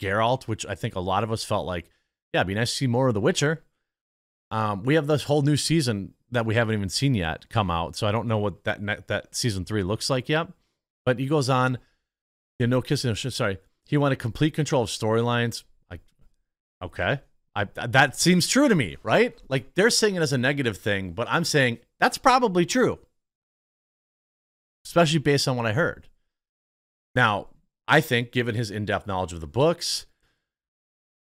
Geralt, 0.00 0.48
which 0.48 0.66
I 0.66 0.74
think 0.74 0.94
a 0.94 1.00
lot 1.00 1.22
of 1.22 1.32
us 1.32 1.44
felt 1.44 1.66
like, 1.66 1.88
yeah, 2.34 2.40
it'd 2.40 2.48
be 2.48 2.54
nice 2.54 2.70
to 2.70 2.76
see 2.76 2.86
more 2.86 3.08
of 3.08 3.14
The 3.14 3.20
Witcher. 3.20 3.62
Um, 4.50 4.82
we 4.82 4.94
have 4.94 5.06
this 5.06 5.24
whole 5.24 5.42
new 5.42 5.56
season 5.56 6.14
that 6.30 6.44
we 6.44 6.54
haven't 6.54 6.74
even 6.74 6.88
seen 6.88 7.14
yet 7.14 7.48
come 7.48 7.70
out, 7.70 7.96
so 7.96 8.06
I 8.06 8.12
don't 8.12 8.26
know 8.26 8.38
what 8.38 8.64
that 8.64 9.06
that 9.08 9.34
season 9.34 9.64
three 9.64 9.82
looks 9.82 10.10
like 10.10 10.28
yet. 10.28 10.48
But 11.04 11.18
he 11.18 11.26
goes 11.26 11.48
on, 11.48 11.78
you 12.58 12.66
know, 12.66 12.76
no 12.76 12.82
kissing. 12.82 13.14
Sorry, 13.14 13.58
he 13.86 13.96
wanted 13.96 14.18
complete 14.18 14.54
control 14.54 14.82
of 14.82 14.88
storylines. 14.88 15.64
Okay, 16.82 17.20
I 17.54 17.64
that 17.64 18.16
seems 18.16 18.46
true 18.46 18.68
to 18.68 18.74
me, 18.74 18.96
right? 19.02 19.40
Like 19.48 19.74
they're 19.74 19.90
saying 19.90 20.16
it 20.16 20.22
as 20.22 20.32
a 20.32 20.38
negative 20.38 20.76
thing, 20.76 21.12
but 21.12 21.26
I'm 21.30 21.44
saying 21.44 21.78
that's 21.98 22.18
probably 22.18 22.66
true, 22.66 22.98
especially 24.84 25.20
based 25.20 25.48
on 25.48 25.56
what 25.56 25.66
I 25.66 25.72
heard. 25.72 26.08
Now, 27.14 27.48
I 27.88 28.00
think, 28.00 28.30
given 28.30 28.54
his 28.54 28.70
in-depth 28.70 29.06
knowledge 29.06 29.32
of 29.32 29.40
the 29.40 29.46
books, 29.46 30.06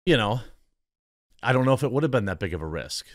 you 0.05 0.17
know, 0.17 0.41
I 1.41 1.53
don't 1.53 1.65
know 1.65 1.73
if 1.73 1.83
it 1.83 1.91
would 1.91 2.03
have 2.03 2.11
been 2.11 2.25
that 2.25 2.39
big 2.39 2.53
of 2.53 2.61
a 2.61 2.67
risk. 2.67 3.05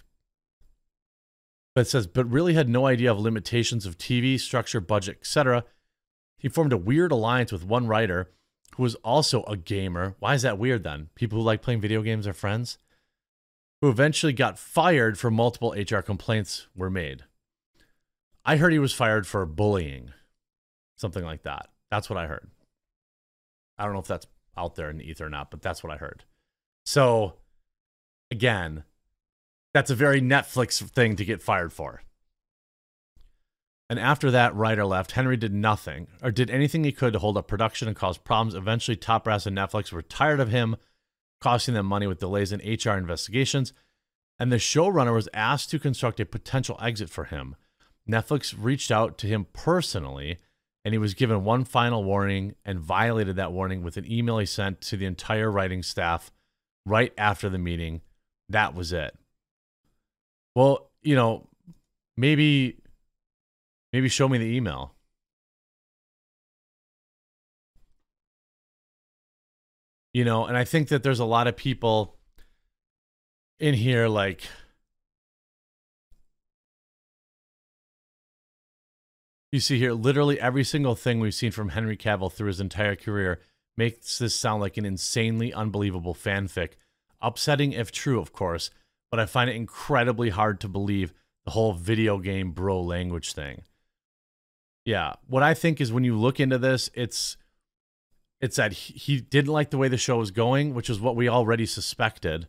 But 1.74 1.82
it 1.82 1.90
says, 1.90 2.06
but 2.06 2.30
really 2.30 2.54
had 2.54 2.68
no 2.68 2.86
idea 2.86 3.10
of 3.10 3.18
limitations 3.18 3.84
of 3.84 3.98
TV, 3.98 4.38
structure, 4.38 4.80
budget, 4.80 5.18
etc. 5.20 5.64
He 6.38 6.48
formed 6.48 6.72
a 6.72 6.78
weird 6.78 7.10
alliance 7.10 7.50
with 7.50 7.66
one 7.66 7.86
writer 7.86 8.30
who 8.76 8.82
was 8.82 8.94
also 8.96 9.42
a 9.44 9.56
gamer. 9.56 10.16
Why 10.18 10.34
is 10.34 10.42
that 10.42 10.58
weird 10.58 10.84
then? 10.84 11.08
People 11.14 11.38
who 11.38 11.44
like 11.44 11.62
playing 11.62 11.80
video 11.80 12.02
games 12.02 12.26
are 12.26 12.32
friends? 12.32 12.78
Who 13.80 13.88
eventually 13.88 14.32
got 14.32 14.58
fired 14.58 15.18
for 15.18 15.30
multiple 15.30 15.74
HR 15.76 16.00
complaints 16.00 16.66
were 16.74 16.90
made. 16.90 17.24
I 18.44 18.56
heard 18.56 18.72
he 18.72 18.78
was 18.78 18.92
fired 18.92 19.26
for 19.26 19.46
bullying, 19.46 20.12
something 20.96 21.24
like 21.24 21.42
that. 21.42 21.68
That's 21.90 22.10
what 22.10 22.18
I 22.18 22.26
heard. 22.26 22.50
I 23.78 23.84
don't 23.84 23.92
know 23.92 24.00
if 24.00 24.06
that's 24.06 24.26
out 24.56 24.74
there 24.74 24.90
in 24.90 24.98
the 24.98 25.08
ether 25.08 25.26
or 25.26 25.30
not, 25.30 25.50
but 25.50 25.62
that's 25.62 25.82
what 25.82 25.92
I 25.92 25.96
heard. 25.96 26.24
So 26.84 27.34
again, 28.30 28.84
that's 29.72 29.90
a 29.90 29.94
very 29.94 30.20
Netflix 30.20 30.82
thing 30.90 31.16
to 31.16 31.24
get 31.24 31.42
fired 31.42 31.72
for. 31.72 32.02
And 33.90 33.98
after 33.98 34.30
that 34.30 34.54
writer 34.54 34.84
left, 34.84 35.12
Henry 35.12 35.36
did 35.36 35.52
nothing 35.52 36.06
or 36.22 36.30
did 36.30 36.50
anything 36.50 36.84
he 36.84 36.92
could 36.92 37.12
to 37.12 37.18
hold 37.18 37.36
up 37.36 37.46
production 37.46 37.86
and 37.86 37.96
cause 37.96 38.16
problems. 38.16 38.54
Eventually, 38.54 38.96
Top 38.96 39.24
Brass 39.24 39.46
and 39.46 39.56
Netflix 39.56 39.92
were 39.92 40.02
tired 40.02 40.40
of 40.40 40.50
him, 40.50 40.76
costing 41.40 41.74
them 41.74 41.86
money 41.86 42.06
with 42.06 42.20
delays 42.20 42.52
in 42.52 42.60
HR 42.60 42.96
investigations. 42.96 43.72
And 44.38 44.50
the 44.50 44.56
showrunner 44.56 45.14
was 45.14 45.28
asked 45.34 45.70
to 45.70 45.78
construct 45.78 46.18
a 46.18 46.26
potential 46.26 46.78
exit 46.80 47.10
for 47.10 47.24
him. 47.24 47.56
Netflix 48.08 48.54
reached 48.58 48.90
out 48.90 49.18
to 49.18 49.26
him 49.26 49.46
personally, 49.52 50.38
and 50.84 50.92
he 50.92 50.98
was 50.98 51.14
given 51.14 51.44
one 51.44 51.64
final 51.64 52.02
warning 52.04 52.54
and 52.64 52.80
violated 52.80 53.36
that 53.36 53.52
warning 53.52 53.82
with 53.82 53.96
an 53.96 54.10
email 54.10 54.38
he 54.38 54.46
sent 54.46 54.80
to 54.82 54.96
the 54.96 55.06
entire 55.06 55.50
writing 55.50 55.82
staff 55.82 56.30
right 56.86 57.12
after 57.16 57.48
the 57.48 57.58
meeting 57.58 58.00
that 58.48 58.74
was 58.74 58.92
it. 58.92 59.16
Well, 60.54 60.90
you 61.02 61.16
know, 61.16 61.48
maybe 62.16 62.78
maybe 63.94 64.08
show 64.08 64.28
me 64.28 64.38
the 64.38 64.56
email. 64.56 64.92
You 70.12 70.24
know, 70.24 70.46
and 70.46 70.56
I 70.56 70.64
think 70.64 70.88
that 70.88 71.04
there's 71.04 71.20
a 71.20 71.24
lot 71.24 71.46
of 71.46 71.56
people 71.56 72.16
in 73.60 73.72
here 73.72 74.08
like 74.08 74.42
you 79.52 79.60
see 79.60 79.78
here 79.78 79.92
literally 79.92 80.40
every 80.40 80.64
single 80.64 80.96
thing 80.96 81.20
we've 81.20 81.32
seen 81.32 81.52
from 81.52 81.68
Henry 81.68 81.96
Cavill 81.96 82.32
through 82.32 82.48
his 82.48 82.60
entire 82.60 82.96
career 82.96 83.40
makes 83.76 84.18
this 84.18 84.34
sound 84.34 84.60
like 84.60 84.76
an 84.76 84.84
insanely 84.84 85.54
unbelievable 85.54 86.16
fanfic. 86.16 86.70
Upsetting 87.22 87.70
if 87.70 87.92
true, 87.92 88.18
of 88.18 88.32
course, 88.32 88.70
but 89.12 89.20
I 89.20 89.26
find 89.26 89.48
it 89.48 89.54
incredibly 89.54 90.30
hard 90.30 90.60
to 90.62 90.68
believe 90.68 91.12
the 91.44 91.52
whole 91.52 91.74
video 91.74 92.18
game 92.18 92.50
bro 92.50 92.80
language 92.80 93.34
thing. 93.34 93.62
Yeah, 94.84 95.14
what 95.26 95.42
I 95.42 95.54
think 95.54 95.80
is 95.80 95.92
when 95.92 96.04
you 96.04 96.18
look 96.18 96.40
into 96.40 96.58
this, 96.58 96.90
it's 96.94 97.36
it's 98.40 98.56
that 98.56 98.72
he 98.72 99.20
didn't 99.20 99.52
like 99.52 99.70
the 99.70 99.78
way 99.78 99.88
the 99.88 99.96
show 99.96 100.18
was 100.18 100.30
going, 100.30 100.74
which 100.74 100.90
is 100.90 101.00
what 101.00 101.16
we 101.16 101.28
already 101.28 101.64
suspected. 101.64 102.46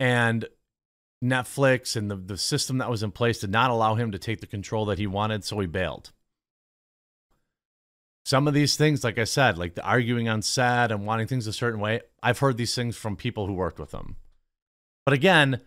And 0.00 0.46
Netflix 1.22 1.94
and 1.94 2.10
the, 2.10 2.16
the 2.16 2.36
system 2.36 2.78
that 2.78 2.90
was 2.90 3.04
in 3.04 3.12
place 3.12 3.38
did 3.38 3.50
not 3.50 3.70
allow 3.70 3.94
him 3.94 4.10
to 4.10 4.18
take 4.18 4.40
the 4.40 4.46
control 4.46 4.84
that 4.86 4.98
he 4.98 5.06
wanted, 5.06 5.44
so 5.44 5.60
he 5.60 5.68
bailed. 5.68 6.10
Some 8.24 8.48
of 8.48 8.54
these 8.54 8.76
things, 8.76 9.04
like 9.04 9.18
I 9.18 9.24
said, 9.24 9.58
like 9.58 9.74
the 9.74 9.84
arguing 9.84 10.28
on 10.28 10.42
set 10.42 10.90
and 10.90 11.06
wanting 11.06 11.28
things 11.28 11.46
a 11.46 11.52
certain 11.52 11.80
way, 11.80 12.00
I've 12.22 12.38
heard 12.40 12.56
these 12.56 12.74
things 12.74 12.96
from 12.96 13.16
people 13.16 13.46
who 13.46 13.52
worked 13.52 13.78
with 13.78 13.92
him. 13.92 14.16
But 15.04 15.12
again, 15.12 15.60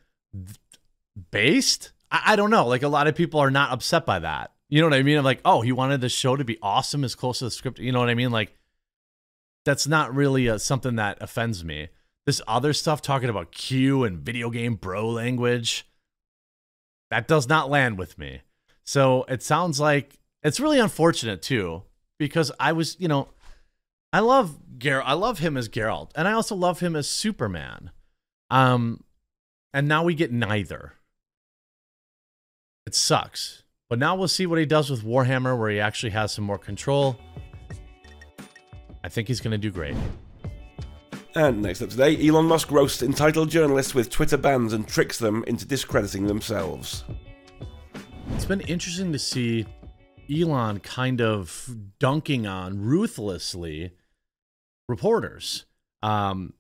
based, 1.32 1.92
I, 2.12 2.34
I 2.34 2.36
don't 2.36 2.50
know. 2.50 2.68
Like 2.68 2.84
a 2.84 2.90
lot 2.90 3.08
of 3.08 3.16
people 3.16 3.40
are 3.40 3.52
not 3.52 3.72
upset 3.72 4.06
by 4.06 4.20
that. 4.20 4.52
You 4.70 4.82
know 4.82 4.88
what 4.88 4.98
I 4.98 5.04
mean? 5.04 5.18
I'm 5.18 5.24
like, 5.24 5.42
oh, 5.46 5.62
he 5.62 5.72
wanted 5.72 6.02
the 6.02 6.10
show 6.10 6.36
to 6.36 6.44
be 6.44 6.58
awesome, 6.62 7.04
as 7.04 7.16
close 7.16 7.40
to 7.40 7.46
the 7.46 7.52
script. 7.52 7.80
You 7.80 7.92
know 7.92 8.00
what 8.00 8.10
I 8.10 8.16
mean? 8.16 8.32
Like, 8.32 8.56
that's 9.64 9.88
not 9.88 10.14
really 10.14 10.48
a, 10.48 10.60
something 10.60 10.96
that 10.96 11.18
offends 11.22 11.64
me. 11.64 11.90
This 12.26 12.42
other 12.48 12.74
stuff 12.74 13.02
talking 13.02 13.30
about 13.30 13.52
Q 13.52 14.04
and 14.04 14.20
video 14.20 14.50
game 14.50 14.76
bro 14.76 15.08
language, 15.08 15.88
that 17.12 17.28
does 17.28 17.48
not 17.48 17.70
land 17.70 18.00
with 18.00 18.18
me. 18.18 18.42
So 18.84 19.26
it 19.30 19.44
sounds 19.44 19.80
like 19.80 20.20
it's 20.42 20.60
really 20.60 20.80
unfortunate 20.80 21.42
too, 21.42 21.84
because 22.18 22.52
I 22.60 22.72
was, 22.72 22.96
you 23.00 23.08
know, 23.08 23.30
I 24.12 24.20
love 24.20 24.80
Gar 24.80 25.04
I 25.04 25.14
love 25.14 25.40
him 25.40 25.58
as 25.58 25.70
Geralt, 25.70 26.12
and 26.16 26.28
I 26.28 26.34
also 26.34 26.56
love 26.56 26.80
him 26.80 26.96
as 26.96 27.08
Superman. 27.08 27.92
Um, 28.50 29.04
and 29.74 29.88
now 29.88 30.04
we 30.04 30.16
get 30.16 30.32
neither. 30.32 30.94
It 32.88 32.96
sucks. 32.96 33.64
But 33.96 34.00
now 34.02 34.18
we'll 34.18 34.28
see 34.28 34.46
what 34.46 34.60
he 34.60 34.66
does 34.66 34.90
with 34.90 35.06
Warhammer, 35.06 35.58
where 35.58 35.70
he 35.70 35.80
actually 35.80 36.10
has 36.10 36.34
some 36.34 36.44
more 36.44 36.58
control. 36.58 37.18
I 39.06 39.08
think 39.08 39.30
he's 39.30 39.40
going 39.40 39.54
to 39.54 39.58
do 39.58 39.72
great. 39.72 39.96
And 41.34 41.62
next 41.62 41.82
up 41.82 41.92
today, 41.92 42.28
Elon 42.28 42.46
Musk 42.46 42.72
roasts 42.72 43.02
entitled 43.02 43.50
journalists 43.50 43.96
with 43.96 44.10
Twitter 44.10 44.36
bans 44.36 44.74
and 44.74 44.86
tricks 44.86 45.18
them 45.18 45.46
into 45.48 45.66
discrediting 45.66 46.28
themselves. 46.28 47.06
It's 48.34 48.44
been 48.44 48.60
interesting 48.60 49.14
to 49.14 49.18
see 49.18 49.66
Elon 50.30 50.82
kind 50.82 51.22
of 51.22 51.74
dunking 51.98 52.46
on 52.46 52.82
ruthlessly 52.82 53.92
reporters, 54.90 55.64
um, 56.04 56.52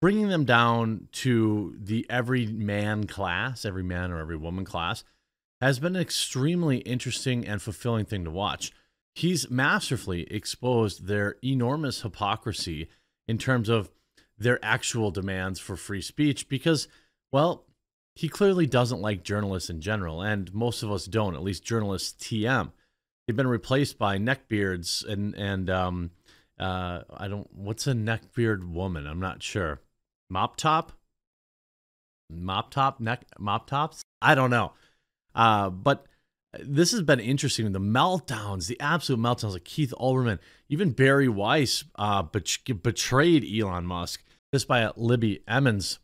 bringing 0.00 0.28
them 0.28 0.44
down 0.44 1.08
to 1.10 1.74
the 1.76 2.06
every 2.08 2.46
man 2.46 3.08
class, 3.08 3.64
every 3.64 3.82
man 3.82 4.12
or 4.12 4.20
every 4.20 4.36
woman 4.36 4.64
class, 4.64 5.02
has 5.60 5.78
been 5.78 5.96
an 5.96 6.02
extremely 6.02 6.78
interesting 6.78 7.46
and 7.46 7.60
fulfilling 7.60 8.04
thing 8.04 8.24
to 8.24 8.30
watch. 8.30 8.72
He's 9.14 9.50
masterfully 9.50 10.32
exposed 10.32 11.06
their 11.06 11.36
enormous 11.42 12.02
hypocrisy 12.02 12.88
in 13.26 13.38
terms 13.38 13.68
of 13.68 13.90
their 14.38 14.64
actual 14.64 15.10
demands 15.10 15.58
for 15.58 15.76
free 15.76 16.00
speech 16.00 16.48
because, 16.48 16.86
well, 17.32 17.64
he 18.14 18.28
clearly 18.28 18.66
doesn't 18.66 19.00
like 19.00 19.24
journalists 19.24 19.70
in 19.70 19.80
general, 19.80 20.22
and 20.22 20.52
most 20.54 20.82
of 20.82 20.90
us 20.92 21.06
don't, 21.06 21.34
at 21.34 21.42
least 21.42 21.64
journalists 21.64 22.24
TM. 22.24 22.70
They've 23.26 23.36
been 23.36 23.46
replaced 23.46 23.98
by 23.98 24.18
neckbeards 24.18 25.04
and, 25.06 25.34
and, 25.34 25.68
um, 25.68 26.10
uh, 26.58 27.02
I 27.16 27.28
don't, 27.28 27.48
what's 27.52 27.86
a 27.86 27.92
neckbeard 27.92 28.68
woman? 28.68 29.06
I'm 29.06 29.20
not 29.20 29.42
sure. 29.42 29.80
Mop 30.30 30.56
top? 30.56 30.92
Mop 32.30 32.70
top? 32.70 33.00
Neck, 33.00 33.24
mop 33.38 33.68
tops? 33.68 34.02
I 34.20 34.34
don't 34.34 34.50
know. 34.50 34.72
Uh, 35.34 35.70
but 35.70 36.06
this 36.60 36.92
has 36.92 37.02
been 37.02 37.20
interesting. 37.20 37.72
The 37.72 37.80
meltdowns, 37.80 38.66
the 38.66 38.80
absolute 38.80 39.20
meltdowns 39.20 39.54
of 39.54 39.64
Keith 39.64 39.92
Olbermann, 39.98 40.38
even 40.68 40.92
Bari 40.92 41.28
Weiss 41.28 41.84
uh, 41.96 42.22
bet- 42.22 42.82
betrayed 42.82 43.44
Elon 43.44 43.86
Musk. 43.86 44.24
This 44.52 44.64
by 44.64 44.90
Libby 44.96 45.40
Emmons. 45.46 45.98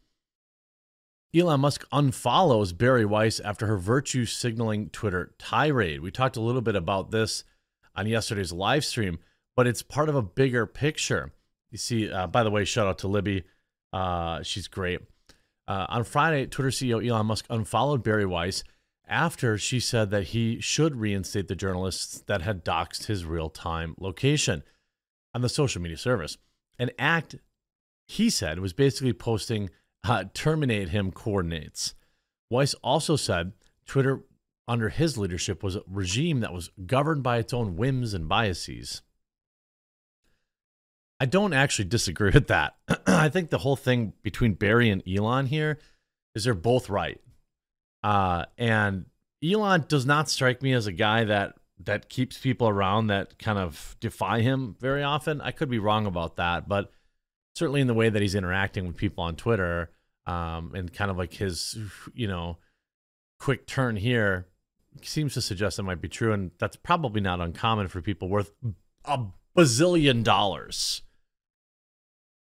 Elon 1.34 1.60
Musk 1.60 1.88
unfollows 1.90 2.76
Bari 2.76 3.04
Weiss 3.04 3.40
after 3.40 3.66
her 3.66 3.78
virtue 3.78 4.24
signaling 4.26 4.90
Twitter 4.90 5.34
tirade. 5.38 6.00
We 6.00 6.10
talked 6.10 6.36
a 6.36 6.40
little 6.42 6.60
bit 6.60 6.76
about 6.76 7.10
this 7.10 7.42
on 7.96 8.06
yesterday's 8.06 8.52
live 8.52 8.84
stream, 8.84 9.18
but 9.56 9.66
it's 9.66 9.82
part 9.82 10.08
of 10.08 10.14
a 10.14 10.22
bigger 10.22 10.66
picture. 10.66 11.32
You 11.70 11.78
see, 11.78 12.10
uh, 12.10 12.28
by 12.28 12.44
the 12.44 12.50
way, 12.50 12.64
shout 12.64 12.86
out 12.86 12.98
to 12.98 13.08
Libby. 13.08 13.44
Uh, 13.92 14.42
she's 14.42 14.68
great. 14.68 15.00
Uh, 15.66 15.86
on 15.88 16.04
Friday, 16.04 16.46
Twitter 16.46 16.68
CEO 16.68 17.04
Elon 17.04 17.26
Musk 17.26 17.46
unfollowed 17.48 18.04
Bari 18.04 18.26
Weiss 18.26 18.62
after 19.06 19.58
she 19.58 19.80
said 19.80 20.10
that 20.10 20.28
he 20.28 20.60
should 20.60 20.96
reinstate 20.96 21.48
the 21.48 21.56
journalists 21.56 22.22
that 22.26 22.42
had 22.42 22.64
doxxed 22.64 23.06
his 23.06 23.24
real 23.24 23.50
time 23.50 23.94
location 23.98 24.62
on 25.34 25.42
the 25.42 25.48
social 25.48 25.82
media 25.82 25.96
service. 25.96 26.38
An 26.78 26.90
act 26.98 27.36
he 28.06 28.30
said 28.30 28.60
was 28.60 28.72
basically 28.72 29.12
posting 29.12 29.70
uh, 30.04 30.24
terminate 30.34 30.90
him 30.90 31.10
coordinates. 31.10 31.94
Weiss 32.50 32.74
also 32.82 33.16
said 33.16 33.52
Twitter 33.86 34.22
under 34.66 34.88
his 34.88 35.18
leadership 35.18 35.62
was 35.62 35.76
a 35.76 35.82
regime 35.86 36.40
that 36.40 36.52
was 36.52 36.70
governed 36.86 37.22
by 37.22 37.38
its 37.38 37.52
own 37.52 37.76
whims 37.76 38.14
and 38.14 38.28
biases. 38.28 39.02
I 41.20 41.26
don't 41.26 41.52
actually 41.52 41.86
disagree 41.86 42.30
with 42.32 42.48
that. 42.48 42.76
I 43.06 43.28
think 43.28 43.50
the 43.50 43.58
whole 43.58 43.76
thing 43.76 44.14
between 44.22 44.54
Bari 44.54 44.90
and 44.90 45.02
Elon 45.08 45.46
here 45.46 45.78
is 46.34 46.44
they're 46.44 46.54
both 46.54 46.90
right. 46.90 47.20
Uh, 48.04 48.44
and 48.58 49.06
Elon 49.42 49.86
does 49.88 50.04
not 50.04 50.28
strike 50.28 50.62
me 50.62 50.74
as 50.74 50.86
a 50.86 50.92
guy 50.92 51.24
that 51.24 51.54
that 51.82 52.08
keeps 52.10 52.38
people 52.38 52.68
around 52.68 53.08
that 53.08 53.38
kind 53.38 53.58
of 53.58 53.96
defy 53.98 54.42
him 54.42 54.76
very 54.78 55.02
often. 55.02 55.40
I 55.40 55.50
could 55.50 55.70
be 55.70 55.78
wrong 55.78 56.06
about 56.06 56.36
that, 56.36 56.68
but 56.68 56.92
certainly 57.54 57.80
in 57.80 57.86
the 57.86 57.94
way 57.94 58.10
that 58.10 58.20
he's 58.22 58.34
interacting 58.34 58.86
with 58.86 58.96
people 58.96 59.24
on 59.24 59.36
Twitter, 59.36 59.90
um, 60.26 60.72
and 60.74 60.92
kind 60.92 61.10
of 61.10 61.16
like 61.16 61.32
his, 61.32 61.76
you 62.14 62.28
know, 62.28 62.58
quick 63.40 63.66
turn 63.66 63.96
here 63.96 64.48
seems 65.02 65.34
to 65.34 65.40
suggest 65.40 65.78
that 65.78 65.82
might 65.82 66.00
be 66.00 66.08
true, 66.08 66.32
and 66.32 66.50
that's 66.58 66.76
probably 66.76 67.22
not 67.22 67.40
uncommon 67.40 67.88
for 67.88 68.02
people 68.02 68.28
worth 68.28 68.52
a 69.06 69.18
bazillion 69.56 70.22
dollars. 70.22 71.02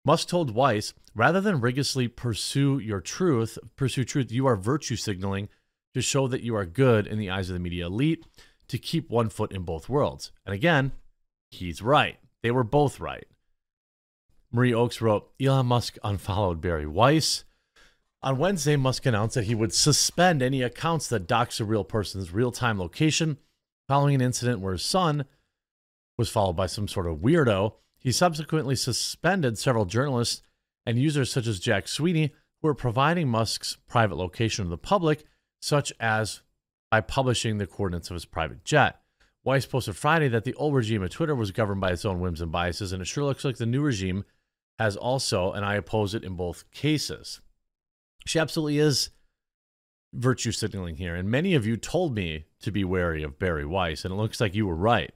Musk 0.05 0.28
told 0.28 0.55
Weiss, 0.55 0.94
rather 1.14 1.40
than 1.40 1.61
rigorously 1.61 2.09
pursue 2.09 2.78
your 2.78 3.01
truth, 3.01 3.59
pursue 3.76 4.05
truth, 4.05 4.32
you 4.32 4.46
are 4.46 4.57
virtue 4.57 4.96
signaling 4.96 5.48
to 5.92 6.01
show 6.01 6.26
that 6.28 6.42
you 6.42 6.55
are 6.57 6.64
good 6.64 7.07
in 7.07 7.18
the 7.18 7.28
eyes 7.30 7.51
of 7.51 7.55
the 7.55 7.61
media 7.61 7.86
elite 7.86 8.24
to 8.68 8.78
keep 8.78 9.11
one 9.11 9.28
foot 9.28 9.53
in 9.53 9.62
both 9.62 9.88
worlds. 9.88 10.32
And 10.46 10.55
again, 10.55 10.92
he's 11.51 11.82
right. 11.82 12.18
They 12.42 12.51
were 12.51 12.64
both 12.64 13.01
right. 13.01 13.26
Marie 14.53 14.74
Oakes 14.74 15.01
wrote 15.01 15.30
Elon 15.40 15.66
Musk 15.66 15.96
unfollowed 16.03 16.61
Bari 16.61 16.86
Weiss. 16.86 17.44
On 18.22 18.38
Wednesday, 18.38 18.76
Musk 18.76 19.07
announced 19.07 19.34
that 19.34 19.44
he 19.44 19.55
would 19.55 19.72
suspend 19.72 20.42
any 20.42 20.62
accounts 20.62 21.09
that 21.09 21.26
dox 21.26 21.61
a 21.61 21.64
real 21.64 21.84
person's 21.84 22.32
real 22.32 22.51
time 22.51 22.78
location 22.78 23.38
following 23.88 24.14
an 24.14 24.20
incident 24.20 24.61
where 24.61 24.72
his 24.72 24.82
son 24.82 25.24
was 26.16 26.28
followed 26.28 26.55
by 26.55 26.66
some 26.66 26.86
sort 26.86 27.07
of 27.07 27.18
weirdo 27.18 27.74
he 28.01 28.11
subsequently 28.11 28.74
suspended 28.74 29.59
several 29.59 29.84
journalists 29.84 30.42
and 30.84 30.98
users 30.98 31.30
such 31.30 31.46
as 31.46 31.61
Jack 31.61 31.86
Sweeney 31.86 32.32
who 32.61 32.68
were 32.68 32.74
providing 32.74 33.28
Musk's 33.28 33.76
private 33.88 34.16
location 34.16 34.64
to 34.64 34.70
the 34.70 34.78
public, 34.78 35.24
such 35.61 35.92
as 36.01 36.42
by 36.90 37.01
publishing 37.01 37.59
the 37.59 37.66
coordinates 37.66 38.11
of 38.11 38.14
his 38.14 38.24
private 38.24 38.64
jet. 38.64 39.01
Weiss 39.44 39.64
posted 39.64 39.96
Friday 39.96 40.28
that 40.28 40.44
the 40.44 40.55
old 40.55 40.74
regime 40.74 41.03
of 41.03 41.11
Twitter 41.11 41.34
was 41.34 41.53
governed 41.53 41.80
by 41.80 41.92
its 41.92 42.05
own 42.05 42.20
whims 42.20 42.40
and 42.40 42.53
biases, 42.53 42.92
and 42.92 43.01
it 43.01 43.07
sure 43.07 43.24
looks 43.24 43.44
like 43.44 43.57
the 43.57 43.66
new 43.66 43.80
regime 43.80 44.24
has 44.78 44.96
also, 44.96 45.53
and 45.53 45.64
I 45.64 45.76
oppose 45.76 46.14
it 46.14 46.24
in 46.24 46.34
both 46.34 46.70
cases. 46.72 47.40
She 48.26 48.38
absolutely 48.38 48.78
is 48.78 49.11
virtue 50.12 50.53
signaling 50.53 50.96
here, 50.96 51.14
and 51.14 51.30
many 51.30 51.55
of 51.55 51.66
you 51.66 51.76
told 51.76 52.14
me 52.14 52.46
to 52.61 52.70
be 52.70 52.84
wary 52.84 53.22
of 53.22 53.38
Bari 53.38 53.64
Weiss, 53.64 54.05
and 54.05 54.12
it 54.12 54.16
looks 54.16 54.40
like 54.40 54.55
you 54.55 54.66
were 54.66 54.74
right. 54.74 55.12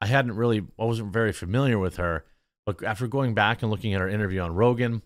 I 0.00 0.06
hadn't 0.06 0.36
really, 0.36 0.62
I 0.78 0.84
wasn't 0.84 1.12
very 1.12 1.32
familiar 1.32 1.78
with 1.78 1.96
her. 1.96 2.24
But 2.66 2.82
after 2.84 3.06
going 3.06 3.34
back 3.34 3.62
and 3.62 3.70
looking 3.70 3.94
at 3.94 4.00
her 4.00 4.08
interview 4.08 4.40
on 4.40 4.54
Rogan, 4.54 5.02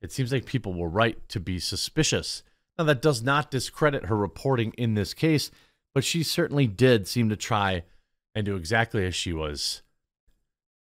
it 0.00 0.12
seems 0.12 0.32
like 0.32 0.46
people 0.46 0.74
were 0.74 0.88
right 0.88 1.16
to 1.30 1.40
be 1.40 1.58
suspicious. 1.58 2.42
Now, 2.78 2.84
that 2.84 3.02
does 3.02 3.22
not 3.22 3.50
discredit 3.50 4.06
her 4.06 4.16
reporting 4.16 4.72
in 4.76 4.94
this 4.94 5.14
case, 5.14 5.50
but 5.94 6.04
she 6.04 6.22
certainly 6.22 6.66
did 6.66 7.06
seem 7.06 7.28
to 7.28 7.36
try 7.36 7.84
and 8.34 8.44
do 8.44 8.56
exactly 8.56 9.06
as 9.06 9.14
she 9.14 9.32
was 9.32 9.82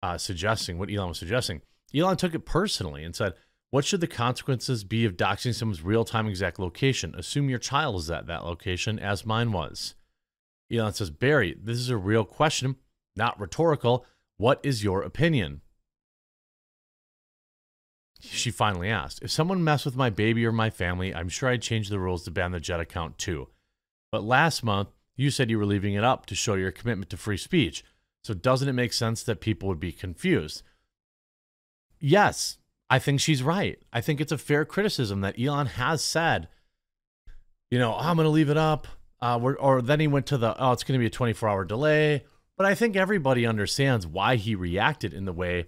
uh, 0.03 0.19
suggesting, 0.19 0.79
what 0.79 0.91
Elon 0.91 1.09
was 1.09 1.19
suggesting. 1.19 1.63
Elon 1.95 2.17
took 2.17 2.35
it 2.35 2.41
personally 2.41 3.05
and 3.05 3.15
said, 3.15 3.35
What 3.71 3.85
should 3.85 4.01
the 4.01 4.07
consequences 4.07 4.85
be 4.85 5.05
of 5.05 5.17
doxing 5.17 5.55
someone's 5.55 5.83
real 5.83 6.05
time 6.05 6.27
exact 6.27 6.59
location? 6.59 7.15
Assume 7.17 7.49
your 7.49 7.59
child 7.59 7.97
is 7.97 8.11
at 8.11 8.27
that 8.27 8.45
location, 8.45 8.99
as 8.99 9.25
mine 9.25 9.53
was. 9.53 9.95
Elon 10.71 10.93
says, 10.93 11.11
Bari, 11.11 11.57
this 11.63 11.79
is 11.79 11.89
a 11.89 11.97
real 11.97 12.25
question, 12.25 12.77
not 13.19 13.39
rhetorical. 13.39 14.07
What 14.39 14.61
is 14.63 14.83
your 14.83 15.03
opinion? 15.03 15.61
She 18.21 18.51
finally 18.51 18.89
asked, 18.89 19.21
If 19.23 19.31
someone 19.31 19.63
messed 19.63 19.85
with 19.85 19.97
my 19.97 20.09
baby 20.09 20.47
or 20.47 20.53
my 20.53 20.71
family, 20.71 21.15
I'm 21.15 21.29
sure 21.29 21.51
I'd 21.51 21.63
change 21.63 21.89
the 21.89 22.01
rules 22.01 22.25
to 22.25 22.31
ban 22.31 22.53
the 22.53 22.61
Jet 22.61 22.81
account 22.81 23.19
too. 23.19 23.49
But 24.11 24.25
last 24.25 24.65
month, 24.65 24.89
you 25.17 25.31
said 25.31 25.51
you 25.51 25.59
were 25.59 25.67
leaving 25.67 25.95
it 25.95 26.05
up 26.05 26.27
to 26.27 26.35
show 26.35 26.55
your 26.55 26.71
commitment 26.71 27.11
to 27.11 27.17
free 27.17 27.37
speech. 27.37 27.85
So 28.25 28.35
doesn't 28.35 28.69
it 28.69 28.73
make 28.73 28.93
sense 28.93 29.23
that 29.23 29.41
people 29.41 29.69
would 29.69 29.81
be 29.81 29.93
confused? 29.93 30.63
Yes, 32.01 32.59
I 32.91 32.99
think 32.99 33.21
she's 33.21 33.43
right. 33.43 33.79
I 33.93 34.01
think 34.01 34.21
it's 34.21 34.33
a 34.33 34.39
fair 34.39 34.65
criticism 34.65 35.21
that 35.21 35.39
Elon 35.39 35.67
has 35.67 36.03
said, 36.03 36.49
you 37.71 37.79
know, 37.79 37.95
I'm 37.95 38.17
going 38.17 38.27
to 38.27 38.31
leave 38.31 38.51
it 38.51 38.57
up. 38.57 38.87
Uh, 39.21 39.39
or 39.39 39.83
then 39.83 40.01
he 40.01 40.07
went 40.07 40.27
to 40.27 40.39
the, 40.39 40.57
oh, 40.63 40.73
it's 40.73 40.85
going 40.85 40.99
to 40.99 41.03
be 41.03 41.07
a 41.07 41.11
24 41.11 41.49
hour 41.49 41.65
delay. 41.65 42.25
But 42.59 42.67
I 42.67 42.75
think 42.75 42.97
everybody 42.97 43.47
understands 43.47 44.05
why 44.05 44.35
he 44.35 44.57
reacted 44.57 45.15
in 45.15 45.25
the 45.25 45.33
way 45.33 45.67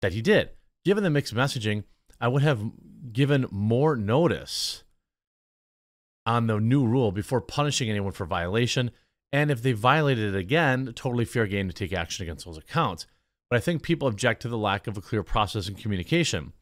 that 0.00 0.14
he 0.14 0.22
did. 0.22 0.48
Given 0.82 1.04
the 1.04 1.10
mixed 1.10 1.34
messaging, 1.34 1.84
I 2.18 2.28
would 2.28 2.42
have 2.42 2.62
given 3.12 3.46
more 3.50 3.96
notice 3.96 4.82
on 6.24 6.46
the 6.46 6.58
new 6.58 6.86
rule 6.86 7.12
before 7.12 7.42
punishing 7.42 7.90
anyone 7.90 8.12
for 8.12 8.24
violation. 8.24 8.92
And 9.30 9.50
if 9.50 9.62
they 9.62 9.72
violated 9.72 10.34
it 10.34 10.38
again, 10.38 10.90
totally 10.96 11.26
fair 11.26 11.46
game 11.46 11.68
to 11.68 11.74
take 11.74 11.92
action 11.92 12.22
against 12.22 12.46
those 12.46 12.56
accounts. 12.56 13.06
But 13.50 13.58
I 13.58 13.60
think 13.60 13.82
people 13.82 14.08
object 14.08 14.40
to 14.42 14.48
the 14.48 14.56
lack 14.56 14.86
of 14.86 14.96
a 14.96 15.02
clear 15.02 15.22
process 15.22 15.68
and 15.68 15.76
communication. 15.76 16.54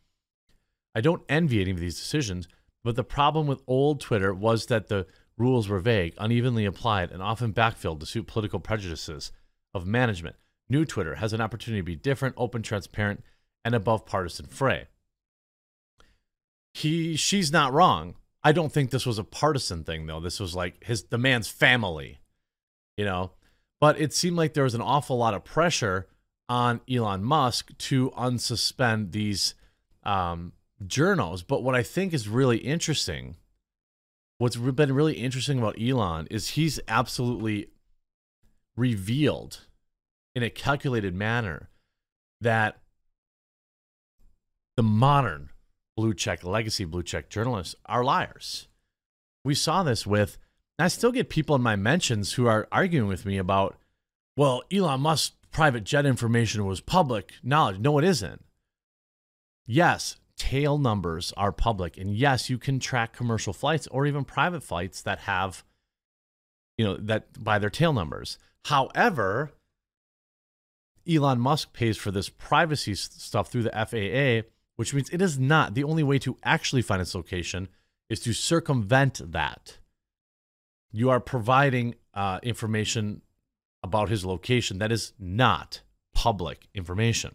I 0.96 1.00
don't 1.00 1.22
envy 1.28 1.61
any 1.61 1.70
of 1.70 1.78
these 1.78 1.98
decisions, 1.98 2.48
but 2.82 2.96
the 2.96 3.05
problem 3.05 3.46
with 3.46 3.62
old 3.68 4.00
Twitter 4.00 4.34
was 4.34 4.66
that 4.66 4.88
the 4.88 5.07
rules 5.38 5.68
were 5.68 5.78
vague, 5.78 6.14
unevenly 6.18 6.64
applied, 6.64 7.12
and 7.12 7.22
often 7.22 7.52
backfilled 7.52 8.00
to 8.00 8.07
suit 8.07 8.26
political 8.26 8.59
prejudices 8.59 9.30
of 9.75 9.87
management. 9.87 10.37
New 10.68 10.85
Twitter 10.85 11.16
has 11.16 11.33
an 11.33 11.41
opportunity 11.41 11.81
to 11.81 11.85
be 11.85 11.97
different, 11.97 12.35
open, 12.39 12.62
transparent, 12.62 13.22
and 13.64 13.75
above 13.75 14.07
partisan 14.07 14.47
fray. 14.47 14.87
He 16.72 17.16
she's 17.16 17.53
not 17.53 17.72
wrong. 17.72 18.14
I 18.43 18.53
don't 18.53 18.72
think 18.72 18.91
this 18.91 19.07
was 19.07 19.18
a 19.18 19.25
partisan 19.25 19.85
thing 19.85 20.07
though. 20.07 20.20
This 20.20 20.41
was 20.41 20.55
like 20.55 20.85
his 20.85 21.05
the 21.05 21.18
man's 21.18 21.49
family, 21.49 22.20
you 22.97 23.05
know. 23.05 23.33
But 23.81 24.01
it 24.01 24.12
seemed 24.14 24.37
like 24.37 24.55
there 24.55 24.64
was 24.64 24.75
an 24.75 24.81
awful 24.81 25.16
lot 25.16 25.35
of 25.35 25.45
pressure 25.45 26.07
on 26.49 26.81
Elon 26.91 27.25
Musk 27.25 27.77
to 27.79 28.11
unsuspend 28.11 29.12
these 29.12 29.55
um, 30.05 30.53
journals. 30.87 31.43
But 31.43 31.62
what 31.62 31.75
I 31.75 31.83
think 31.83 32.12
is 32.12 32.29
really 32.29 32.59
interesting, 32.59 33.37
what's 34.39 34.57
been 34.57 34.95
really 34.95 35.14
interesting 35.14 35.59
about 35.59 35.81
Elon 35.81 36.27
is 36.31 36.51
he's 36.51 36.81
absolutely 36.89 37.68
revealed 38.77 39.66
in 40.35 40.43
a 40.43 40.51
calculated 40.51 41.14
manner 41.14 41.70
that 42.41 42.79
the 44.77 44.83
modern 44.83 45.51
blue 45.97 46.14
check 46.14 46.43
legacy 46.43 46.85
blue 46.85 47.03
check 47.03 47.29
journalists 47.29 47.75
are 47.87 48.05
liars. 48.05 48.68
We 49.45 49.55
saw 49.55 49.83
this 49.83 50.07
with 50.07 50.39
I 50.79 50.89
still 50.89 51.12
get 51.12 51.29
people 51.29 51.55
in 51.55 51.62
my 51.62 51.77
mentions 51.77 52.33
who 52.33 52.47
are 52.47 52.66
arguing 52.72 53.07
with 53.07 53.25
me 53.25 53.39
about, 53.39 53.77
well, 54.37 54.62
Elon 54.72 55.01
Musk's 55.03 55.37
private 55.53 55.85
jet 55.85 56.05
information 56.05 56.66
was 56.66 56.81
public 56.81 57.35
knowledge. 57.45 57.79
No, 57.79 57.99
it 57.99 58.05
isn't. 58.05 58.45
Yes, 59.66 60.16
tail 60.37 60.79
numbers 60.79 61.33
are 61.37 61.53
public. 61.53 61.97
And 61.97 62.14
yes, 62.14 62.51
you 62.51 62.59
can 62.59 62.81
track 62.81 63.12
commercial 63.12 63.53
flights 63.53 63.87
or 63.87 64.05
even 64.05 64.25
private 64.25 64.64
flights 64.64 65.01
that 65.03 65.20
have, 65.20 65.62
you 66.77 66.85
know, 66.85 66.97
that 66.97 67.43
by 67.43 67.61
their 67.61 67.70
tail 67.70 67.93
numbers. 67.93 68.37
However, 68.67 69.53
Elon 71.09 71.41
Musk 71.41 71.73
pays 71.73 71.97
for 71.97 72.11
this 72.11 72.29
privacy 72.29 72.95
stuff 72.95 73.49
through 73.49 73.65
the 73.65 73.71
FAA 73.71 74.49
which 74.77 74.93
means 74.93 75.09
it 75.11 75.23
is 75.23 75.39
not 75.39 75.75
the 75.75 75.85
only 75.85 76.03
way 76.03 76.19
to 76.19 76.37
actually 76.43 76.83
find 76.83 77.01
its 77.01 77.15
location 77.15 77.69
is 78.09 78.21
to 78.21 78.33
circumvent 78.33 79.21
that. 79.33 79.79
You 80.93 81.11
are 81.11 81.21
providing 81.21 81.95
uh, 82.12 82.41
information 82.43 83.23
about 83.83 84.09
his 84.09 84.25
location 84.25 84.79
that 84.79 84.93
is 84.93 85.12
not 85.19 85.83
public 86.15 86.69
information. 86.75 87.35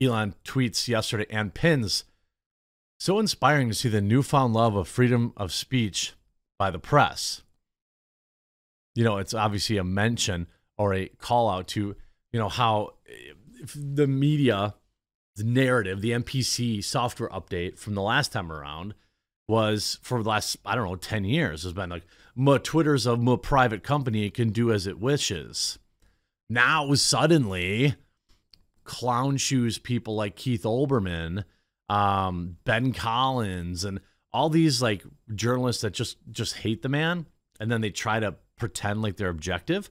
Elon 0.00 0.34
tweets 0.44 0.88
yesterday 0.88 1.26
and 1.30 1.54
pins 1.54 2.04
so 3.00 3.18
inspiring 3.18 3.68
to 3.68 3.74
see 3.74 3.88
the 3.88 4.00
newfound 4.00 4.54
love 4.54 4.74
of 4.74 4.88
freedom 4.88 5.32
of 5.36 5.52
speech 5.52 6.14
by 6.58 6.70
the 6.70 6.78
press. 6.78 7.42
You 8.98 9.04
know, 9.04 9.18
it's 9.18 9.32
obviously 9.32 9.76
a 9.76 9.84
mention 9.84 10.48
or 10.76 10.92
a 10.92 11.06
call 11.06 11.48
out 11.48 11.68
to, 11.68 11.94
you 12.32 12.38
know, 12.40 12.48
how 12.48 12.94
the 13.76 14.08
media 14.08 14.74
the 15.36 15.44
narrative, 15.44 16.00
the 16.00 16.10
NPC 16.10 16.82
software 16.82 17.28
update 17.28 17.78
from 17.78 17.94
the 17.94 18.02
last 18.02 18.32
time 18.32 18.50
around 18.50 18.94
was 19.46 20.00
for 20.02 20.20
the 20.20 20.28
last, 20.28 20.56
I 20.66 20.74
don't 20.74 20.88
know, 20.88 20.96
10 20.96 21.24
years 21.24 21.62
has 21.62 21.72
been 21.72 21.90
like, 21.90 22.02
my 22.34 22.58
Twitter's 22.58 23.06
a 23.06 23.16
my 23.16 23.36
private 23.36 23.84
company. 23.84 24.26
It 24.26 24.34
can 24.34 24.50
do 24.50 24.72
as 24.72 24.88
it 24.88 24.98
wishes. 24.98 25.78
Now, 26.50 26.92
suddenly, 26.94 27.94
clown 28.82 29.36
shoes 29.36 29.78
people 29.78 30.16
like 30.16 30.34
Keith 30.34 30.64
Olbermann, 30.64 31.44
um, 31.88 32.56
Ben 32.64 32.92
Collins, 32.92 33.84
and 33.84 34.00
all 34.32 34.50
these 34.50 34.82
like 34.82 35.04
journalists 35.36 35.82
that 35.82 35.92
just 35.92 36.16
just 36.32 36.56
hate 36.56 36.82
the 36.82 36.88
man, 36.88 37.26
and 37.60 37.70
then 37.70 37.80
they 37.80 37.90
try 37.90 38.18
to 38.18 38.34
pretend 38.58 39.02
like 39.02 39.16
they're 39.16 39.28
objective, 39.28 39.90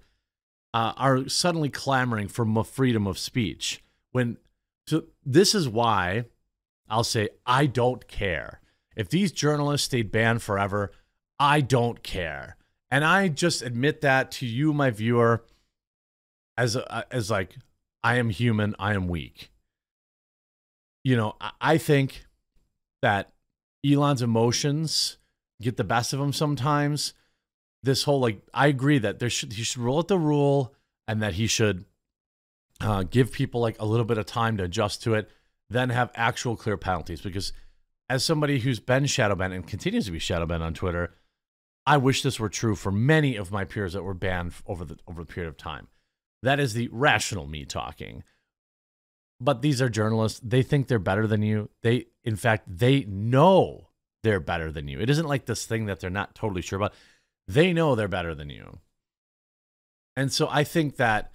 uh, 0.74 0.94
are 0.98 1.28
suddenly 1.28 1.70
clamoring 1.70 2.28
for 2.28 2.46
more 2.46 2.66
freedom 2.66 3.08
of 3.08 3.18
speech 3.18 3.84
when 4.12 4.38
so 4.88 5.04
this 5.26 5.54
is 5.54 5.68
why 5.68 6.26
I'll 6.90 7.04
say 7.04 7.30
I 7.46 7.66
don't 7.66 8.08
care. 8.08 8.62
If 8.96 9.10
these 9.10 9.32
journalists 9.32 9.86
stayed 9.86 10.12
banned 10.12 10.42
forever, 10.42 10.92
I 11.40 11.62
don't 11.62 12.02
care. 12.04 12.58
And 12.90 13.04
I 13.04 13.28
just 13.28 13.62
admit 13.62 14.02
that 14.02 14.32
to 14.32 14.46
you, 14.46 14.74
my 14.74 14.90
viewer, 14.90 15.44
as 16.58 16.76
a, 16.76 17.06
as 17.12 17.30
like 17.30 17.58
I 18.04 18.16
am 18.16 18.30
human, 18.30 18.76
I 18.80 18.94
am 18.94 19.08
weak. 19.08 19.52
You 21.04 21.16
know, 21.16 21.36
I 21.62 21.78
think 21.78 22.26
that 23.02 23.32
Elon's 23.86 24.22
emotions 24.22 25.18
get 25.62 25.78
the 25.78 25.84
best 25.84 26.14
of 26.14 26.20
him 26.20 26.34
sometimes. 26.34 27.14
This 27.84 28.04
whole 28.04 28.20
like, 28.20 28.42
I 28.54 28.68
agree 28.68 28.98
that 29.00 29.20
there 29.20 29.30
should 29.30 29.54
he 29.54 29.64
should 29.64 29.82
roll 29.82 30.00
out 30.00 30.08
the 30.08 30.18
rule 30.18 30.74
and 31.08 31.22
that 31.22 31.34
he 31.34 31.48
should 31.48 31.86
uh, 32.82 33.04
give 33.04 33.32
people 33.32 33.62
like 33.62 33.80
a 33.80 33.86
little 33.86 34.06
bit 34.06 34.18
of 34.18 34.26
time 34.26 34.58
to 34.58 34.64
adjust 34.64 35.04
to 35.04 35.14
it, 35.14 35.30
then 35.70 35.90
have 35.90 36.12
actual 36.16 36.56
clear 36.56 36.78
penalties. 36.78 37.22
Because 37.22 37.54
as 38.10 38.24
somebody 38.24 38.60
who's 38.60 38.80
been 38.80 39.06
shadow 39.06 39.36
banned 39.36 39.54
and 39.54 39.68
continues 39.68 40.06
to 40.06 40.12
be 40.12 40.20
shadow 40.20 40.46
banned 40.46 40.64
on 40.64 40.74
Twitter, 40.74 41.14
I 41.86 41.98
wish 41.98 42.22
this 42.22 42.40
were 42.40 42.50
true 42.50 42.76
for 42.76 42.92
many 42.92 43.36
of 43.36 43.52
my 43.52 43.64
peers 43.64 43.94
that 43.94 44.04
were 44.04 44.14
banned 44.14 44.54
over 44.66 44.84
the 44.84 44.98
over 45.08 45.22
the 45.22 45.34
period 45.34 45.50
of 45.50 45.58
time. 45.58 45.88
That 46.44 46.60
is 46.60 46.74
the 46.74 46.90
rational 46.92 47.48
me 47.48 47.66
talking. 47.66 48.24
But 49.40 49.62
these 49.62 49.82
are 49.82 49.90
journalists. 49.90 50.40
They 50.44 50.64
think 50.64 50.88
they're 50.88 51.00
better 51.00 51.28
than 51.28 51.44
you. 51.44 51.70
They, 51.84 52.08
in 52.24 52.36
fact, 52.36 52.66
they 52.68 53.02
know 53.04 53.90
they're 54.24 54.40
better 54.40 54.72
than 54.72 54.88
you. 54.88 55.00
It 55.00 55.10
isn't 55.10 55.28
like 55.28 55.46
this 55.46 55.66
thing 55.66 55.86
that 55.86 56.00
they're 56.00 56.10
not 56.10 56.36
totally 56.36 56.62
sure 56.62 56.78
about. 56.78 56.94
They 57.48 57.74
know 57.74 57.96
they're 57.96 58.08
better 58.08 58.36
than 58.36 58.50
you. 58.50 58.80
And 60.16 60.32
so 60.32 60.48
I 60.50 60.64
think 60.64 60.98
that, 60.98 61.32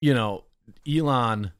you 0.00 0.12
know, 0.12 0.44
Elon, 0.86 1.52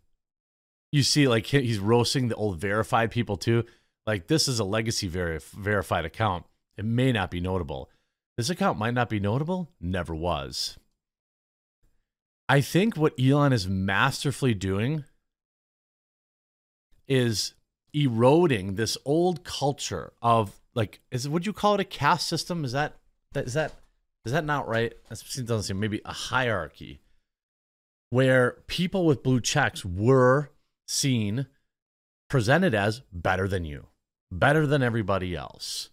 you 0.92 1.02
see, 1.02 1.28
like 1.28 1.46
he's 1.46 1.78
roasting 1.78 2.28
the 2.28 2.34
old 2.34 2.58
verified 2.58 3.10
people 3.10 3.36
too. 3.36 3.64
Like 4.06 4.26
this 4.26 4.48
is 4.48 4.58
a 4.58 4.64
legacy 4.64 5.08
verif- 5.08 5.50
verified 5.52 6.04
account. 6.04 6.44
It 6.76 6.84
may 6.84 7.12
not 7.12 7.30
be 7.30 7.40
notable. 7.40 7.90
This 8.36 8.50
account 8.50 8.78
might 8.78 8.94
not 8.94 9.08
be 9.08 9.20
notable. 9.20 9.68
Never 9.80 10.14
was. 10.14 10.78
I 12.48 12.60
think 12.60 12.96
what 12.96 13.14
Elon 13.20 13.52
is 13.52 13.68
masterfully 13.68 14.54
doing 14.54 15.04
is 17.06 17.54
eroding 17.92 18.74
this 18.74 18.96
old 19.04 19.44
culture 19.44 20.12
of 20.22 20.60
like 20.74 21.00
is 21.10 21.28
would 21.28 21.46
you 21.46 21.52
call 21.52 21.74
it 21.74 21.80
a 21.80 21.84
caste 21.84 22.28
system? 22.28 22.64
Is 22.64 22.72
that 22.72 22.96
that 23.32 23.46
is 23.46 23.54
that 23.54 23.72
is 24.24 24.32
that 24.32 24.44
not 24.44 24.68
right? 24.68 24.92
That 25.08 25.22
doesn't 25.46 25.62
seem 25.62 25.80
maybe 25.80 26.00
a 26.04 26.12
hierarchy 26.12 27.00
where 28.10 28.58
people 28.66 29.04
with 29.06 29.22
blue 29.22 29.40
checks 29.40 29.84
were 29.84 30.50
seen, 30.86 31.46
presented 32.28 32.74
as 32.74 33.02
better 33.12 33.46
than 33.46 33.64
you, 33.64 33.86
better 34.32 34.66
than 34.66 34.82
everybody 34.82 35.36
else, 35.36 35.90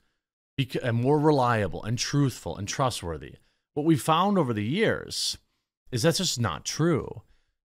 and 0.82 0.96
more 0.98 1.20
reliable 1.20 1.84
and 1.84 1.98
truthful 1.98 2.56
and 2.58 2.68
trustworthy. 2.68 3.36
What 3.74 3.86
we 3.86 3.98
found 3.98 4.38
over 4.38 4.54
the 4.54 4.64
years 4.64 5.38
is 5.92 6.04
that's 6.04 6.18
just 6.20 6.40
not 6.40 6.64
true. 6.66 7.22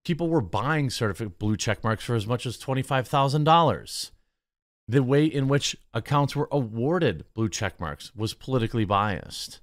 people 0.06 0.30
were 0.30 0.42
buying 0.42 0.90
certificate 0.90 1.38
blue 1.38 1.56
check 1.56 1.84
marks 1.84 2.04
for 2.04 2.16
as 2.16 2.26
much 2.26 2.46
as 2.46 2.58
$25,000. 2.58 4.12
The 4.90 5.04
way 5.04 5.24
in 5.24 5.48
which 5.48 5.78
accounts 5.94 6.36
were 6.36 6.50
awarded 6.52 7.24
blue 7.36 7.48
check 7.48 7.80
marks 7.80 8.12
was 8.16 8.34
politically 8.34 8.86
biased. 8.86 9.60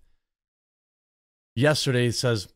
Yesterday 1.56 2.12
says 2.12 2.46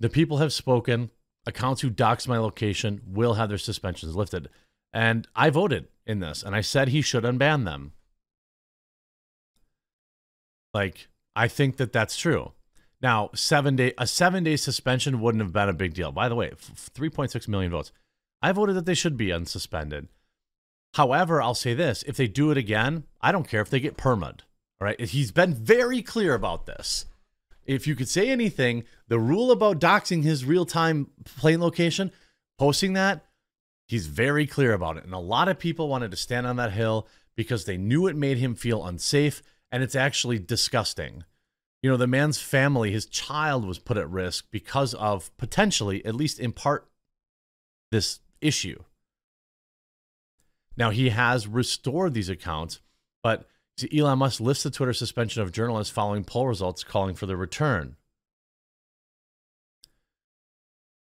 the 0.00 0.08
people 0.08 0.38
have 0.38 0.52
spoken. 0.52 1.12
Accounts 1.46 1.82
who 1.82 1.88
dox 1.88 2.26
my 2.26 2.36
location 2.36 3.00
will 3.06 3.34
have 3.34 3.48
their 3.48 3.58
suspensions 3.58 4.16
lifted. 4.16 4.48
And 4.92 5.28
I 5.36 5.50
voted 5.50 5.86
in 6.04 6.18
this 6.18 6.42
and 6.42 6.56
I 6.56 6.62
said 6.62 6.88
he 6.88 7.00
should 7.00 7.22
unban 7.22 7.64
them. 7.64 7.92
Like, 10.74 11.06
I 11.36 11.46
think 11.46 11.76
that 11.76 11.92
that's 11.92 12.16
true. 12.16 12.54
Now, 13.00 13.30
seven 13.34 13.76
day 13.76 13.92
a 13.98 14.06
seven 14.08 14.42
day 14.42 14.56
suspension 14.56 15.20
wouldn't 15.20 15.44
have 15.44 15.52
been 15.52 15.68
a 15.68 15.72
big 15.72 15.94
deal. 15.94 16.10
By 16.10 16.28
the 16.28 16.34
way, 16.34 16.50
3.6 16.50 17.46
million 17.46 17.70
votes. 17.70 17.92
I 18.42 18.50
voted 18.50 18.74
that 18.74 18.84
they 18.84 18.94
should 18.94 19.16
be 19.16 19.28
unsuspended. 19.28 20.08
However, 20.96 21.42
I'll 21.42 21.54
say 21.54 21.74
this: 21.74 22.02
if 22.06 22.16
they 22.16 22.26
do 22.26 22.50
it 22.50 22.56
again, 22.56 23.04
I 23.20 23.30
don't 23.30 23.46
care 23.46 23.60
if 23.60 23.68
they 23.68 23.80
get 23.80 23.98
permit. 23.98 24.44
All 24.80 24.86
right, 24.86 24.98
he's 24.98 25.30
been 25.30 25.52
very 25.52 26.00
clear 26.00 26.32
about 26.32 26.64
this. 26.64 27.04
If 27.66 27.86
you 27.86 27.94
could 27.94 28.08
say 28.08 28.30
anything, 28.30 28.84
the 29.06 29.18
rule 29.18 29.50
about 29.50 29.78
doxing 29.78 30.22
his 30.22 30.46
real 30.46 30.64
time 30.64 31.10
plane 31.38 31.60
location, 31.60 32.12
posting 32.58 32.94
that, 32.94 33.26
he's 33.86 34.06
very 34.06 34.46
clear 34.46 34.72
about 34.72 34.96
it. 34.96 35.04
And 35.04 35.12
a 35.12 35.18
lot 35.18 35.48
of 35.48 35.58
people 35.58 35.88
wanted 35.88 36.12
to 36.12 36.16
stand 36.16 36.46
on 36.46 36.56
that 36.56 36.72
hill 36.72 37.06
because 37.36 37.66
they 37.66 37.76
knew 37.76 38.06
it 38.06 38.16
made 38.16 38.38
him 38.38 38.54
feel 38.54 38.82
unsafe, 38.82 39.42
and 39.70 39.82
it's 39.82 39.94
actually 39.94 40.38
disgusting. 40.38 41.24
You 41.82 41.90
know, 41.90 41.98
the 41.98 42.06
man's 42.06 42.40
family, 42.40 42.90
his 42.90 43.04
child 43.04 43.66
was 43.66 43.78
put 43.78 43.98
at 43.98 44.08
risk 44.08 44.46
because 44.50 44.94
of 44.94 45.36
potentially, 45.36 46.02
at 46.06 46.14
least 46.14 46.38
in 46.38 46.52
part, 46.52 46.88
this 47.92 48.20
issue. 48.40 48.82
Now, 50.76 50.90
he 50.90 51.08
has 51.10 51.46
restored 51.46 52.14
these 52.14 52.28
accounts, 52.28 52.80
but 53.22 53.48
Elon 53.94 54.18
Musk 54.18 54.40
lifts 54.40 54.62
the 54.62 54.70
Twitter 54.70 54.92
suspension 54.92 55.42
of 55.42 55.52
journalists 55.52 55.92
following 55.92 56.24
poll 56.24 56.46
results 56.46 56.84
calling 56.84 57.14
for 57.14 57.26
their 57.26 57.36
return. 57.36 57.96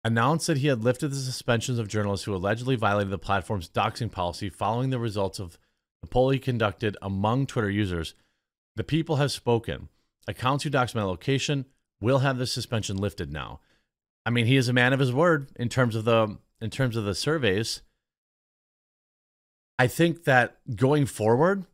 Announced 0.04 0.46
that 0.46 0.58
he 0.58 0.68
had 0.68 0.84
lifted 0.84 1.08
the 1.08 1.16
suspensions 1.16 1.80
of 1.80 1.88
journalists 1.88 2.26
who 2.26 2.34
allegedly 2.34 2.76
violated 2.76 3.10
the 3.10 3.18
platform's 3.18 3.68
doxing 3.68 4.10
policy 4.10 4.48
following 4.48 4.90
the 4.90 5.00
results 5.00 5.40
of 5.40 5.58
the 6.00 6.06
poll 6.06 6.30
he 6.30 6.38
conducted 6.38 6.96
among 7.02 7.46
Twitter 7.46 7.70
users. 7.70 8.14
The 8.76 8.84
people 8.84 9.16
have 9.16 9.32
spoken. 9.32 9.88
Accounts 10.28 10.62
who 10.62 10.70
dox 10.70 10.94
my 10.94 11.02
location 11.02 11.66
will 12.00 12.18
have 12.18 12.38
the 12.38 12.46
suspension 12.46 12.96
lifted 12.96 13.32
now. 13.32 13.60
I 14.24 14.30
mean, 14.30 14.46
he 14.46 14.56
is 14.56 14.68
a 14.68 14.72
man 14.72 14.92
of 14.92 15.00
his 15.00 15.12
word 15.12 15.50
in 15.56 15.68
terms 15.68 15.96
of 15.96 16.04
the 16.04 16.38
in 16.60 16.70
terms 16.70 16.96
of 16.96 17.04
the 17.04 17.14
surveys. 17.14 17.82
I 19.78 19.86
think 19.86 20.24
that 20.24 20.58
going 20.74 21.06
forward, 21.06 21.66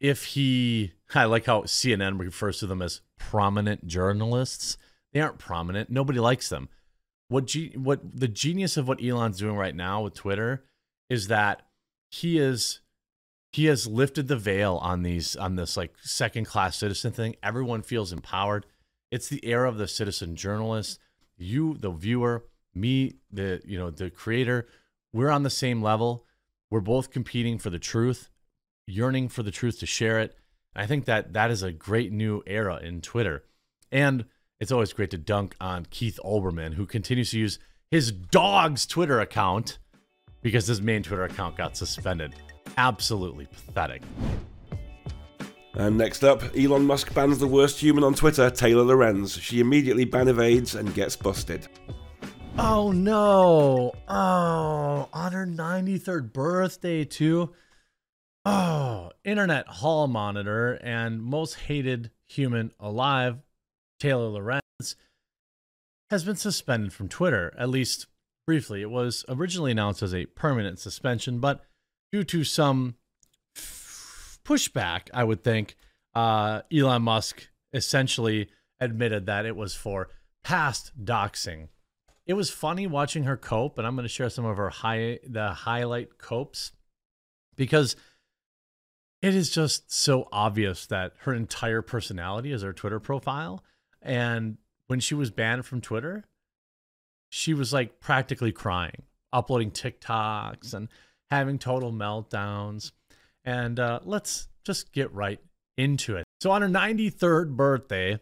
if 0.00 0.24
he, 0.24 0.92
I 1.14 1.24
like 1.24 1.46
how 1.46 1.62
CNN 1.62 2.18
refers 2.18 2.58
to 2.60 2.66
them 2.66 2.82
as 2.82 3.00
prominent 3.18 3.86
journalists. 3.86 4.76
They 5.12 5.20
aren't 5.20 5.38
prominent. 5.38 5.90
Nobody 5.90 6.18
likes 6.18 6.48
them. 6.48 6.68
What 7.28 7.52
what 7.74 8.00
the 8.20 8.28
genius 8.28 8.76
of 8.76 8.86
what 8.86 9.02
Elon's 9.02 9.38
doing 9.38 9.56
right 9.56 9.74
now 9.74 10.02
with 10.02 10.14
Twitter 10.14 10.64
is 11.10 11.26
that 11.26 11.62
he 12.08 12.38
is 12.38 12.80
he 13.50 13.64
has 13.66 13.86
lifted 13.86 14.28
the 14.28 14.36
veil 14.36 14.76
on 14.76 15.02
these 15.02 15.34
on 15.34 15.56
this 15.56 15.76
like 15.76 15.94
second 16.02 16.44
class 16.44 16.76
citizen 16.76 17.12
thing. 17.12 17.34
Everyone 17.42 17.82
feels 17.82 18.12
empowered. 18.12 18.66
It's 19.10 19.28
the 19.28 19.44
era 19.44 19.68
of 19.68 19.78
the 19.78 19.88
citizen 19.88 20.36
journalist. 20.36 21.00
You, 21.38 21.76
the 21.78 21.90
viewer, 21.90 22.44
me, 22.74 23.16
the 23.32 23.60
you 23.64 23.78
know 23.78 23.90
the 23.90 24.10
creator. 24.10 24.68
We're 25.12 25.30
on 25.30 25.42
the 25.42 25.50
same 25.50 25.82
level. 25.82 26.26
We're 26.70 26.80
both 26.80 27.10
competing 27.10 27.58
for 27.58 27.70
the 27.70 27.78
truth, 27.78 28.28
yearning 28.86 29.28
for 29.28 29.42
the 29.42 29.50
truth 29.50 29.78
to 29.80 29.86
share 29.86 30.18
it. 30.18 30.36
I 30.74 30.86
think 30.86 31.04
that 31.06 31.32
that 31.32 31.50
is 31.50 31.62
a 31.62 31.72
great 31.72 32.12
new 32.12 32.42
era 32.46 32.78
in 32.82 33.00
Twitter. 33.00 33.44
And 33.90 34.26
it's 34.60 34.72
always 34.72 34.92
great 34.92 35.10
to 35.10 35.18
dunk 35.18 35.54
on 35.60 35.86
Keith 35.90 36.18
Olbermann, 36.24 36.74
who 36.74 36.86
continues 36.86 37.30
to 37.30 37.38
use 37.38 37.58
his 37.90 38.10
dog's 38.10 38.86
Twitter 38.86 39.20
account 39.20 39.78
because 40.42 40.66
his 40.66 40.82
main 40.82 41.02
Twitter 41.02 41.24
account 41.24 41.56
got 41.56 41.76
suspended 41.76 42.34
absolutely 42.76 43.46
pathetic. 43.46 44.02
And 45.74 45.98
next 45.98 46.24
up, 46.24 46.42
Elon 46.56 46.86
Musk 46.86 47.12
bans 47.12 47.38
the 47.38 47.46
worst 47.46 47.78
human 47.78 48.02
on 48.02 48.14
Twitter, 48.14 48.48
Taylor 48.50 48.82
Lorenz. 48.82 49.38
She 49.38 49.60
immediately 49.60 50.06
ban 50.06 50.28
evades 50.28 50.74
and 50.74 50.92
gets 50.94 51.16
busted. 51.16 51.68
Oh 52.58 52.90
no! 52.90 53.92
Oh, 54.08 55.08
on 55.12 55.32
her 55.32 55.46
93rd 55.46 56.32
birthday, 56.32 57.04
too. 57.04 57.54
Oh, 58.44 59.10
internet 59.24 59.66
hall 59.66 60.06
monitor 60.06 60.74
and 60.82 61.22
most 61.22 61.54
hated 61.54 62.10
human 62.26 62.72
alive, 62.80 63.38
Taylor 64.00 64.28
Lorenz, 64.28 64.96
has 66.10 66.24
been 66.24 66.36
suspended 66.36 66.92
from 66.92 67.08
Twitter, 67.08 67.52
at 67.58 67.68
least 67.68 68.06
briefly. 68.46 68.80
It 68.80 68.90
was 68.90 69.24
originally 69.28 69.72
announced 69.72 70.02
as 70.02 70.14
a 70.14 70.26
permanent 70.26 70.78
suspension, 70.78 71.40
but 71.40 71.62
due 72.12 72.24
to 72.24 72.44
some 72.44 72.94
pushback, 74.44 75.08
I 75.12 75.24
would 75.24 75.42
think, 75.42 75.76
uh, 76.14 76.62
Elon 76.72 77.02
Musk 77.02 77.48
essentially 77.72 78.48
admitted 78.80 79.26
that 79.26 79.44
it 79.44 79.56
was 79.56 79.74
for 79.74 80.08
past 80.44 80.92
doxing. 81.04 81.68
It 82.26 82.34
was 82.34 82.50
funny 82.50 82.86
watching 82.86 83.24
her 83.24 83.36
cope, 83.36 83.78
and 83.78 83.86
I'm 83.86 83.94
going 83.94 84.04
to 84.04 84.08
share 84.12 84.30
some 84.30 84.44
of 84.44 84.56
her 84.56 84.68
high 84.68 85.20
the 85.26 85.50
highlight 85.50 86.18
copes 86.18 86.72
because 87.54 87.96
it 89.22 89.34
is 89.34 89.50
just 89.50 89.92
so 89.92 90.28
obvious 90.32 90.86
that 90.86 91.12
her 91.20 91.34
entire 91.34 91.82
personality 91.82 92.52
is 92.52 92.62
her 92.62 92.72
Twitter 92.72 93.00
profile. 93.00 93.64
And 94.02 94.58
when 94.88 95.00
she 95.00 95.14
was 95.14 95.30
banned 95.30 95.66
from 95.66 95.80
Twitter, 95.80 96.24
she 97.28 97.54
was 97.54 97.72
like 97.72 98.00
practically 98.00 98.52
crying, 98.52 99.02
uploading 99.32 99.70
TikToks 99.70 100.74
and 100.74 100.88
having 101.30 101.58
total 101.58 101.92
meltdowns. 101.92 102.92
And 103.44 103.80
uh, 103.80 104.00
let's 104.04 104.48
just 104.64 104.92
get 104.92 105.12
right 105.12 105.40
into 105.76 106.16
it. 106.16 106.24
So, 106.40 106.50
on 106.50 106.62
her 106.62 106.68
93rd 106.68 107.56
birthday, 107.56 108.20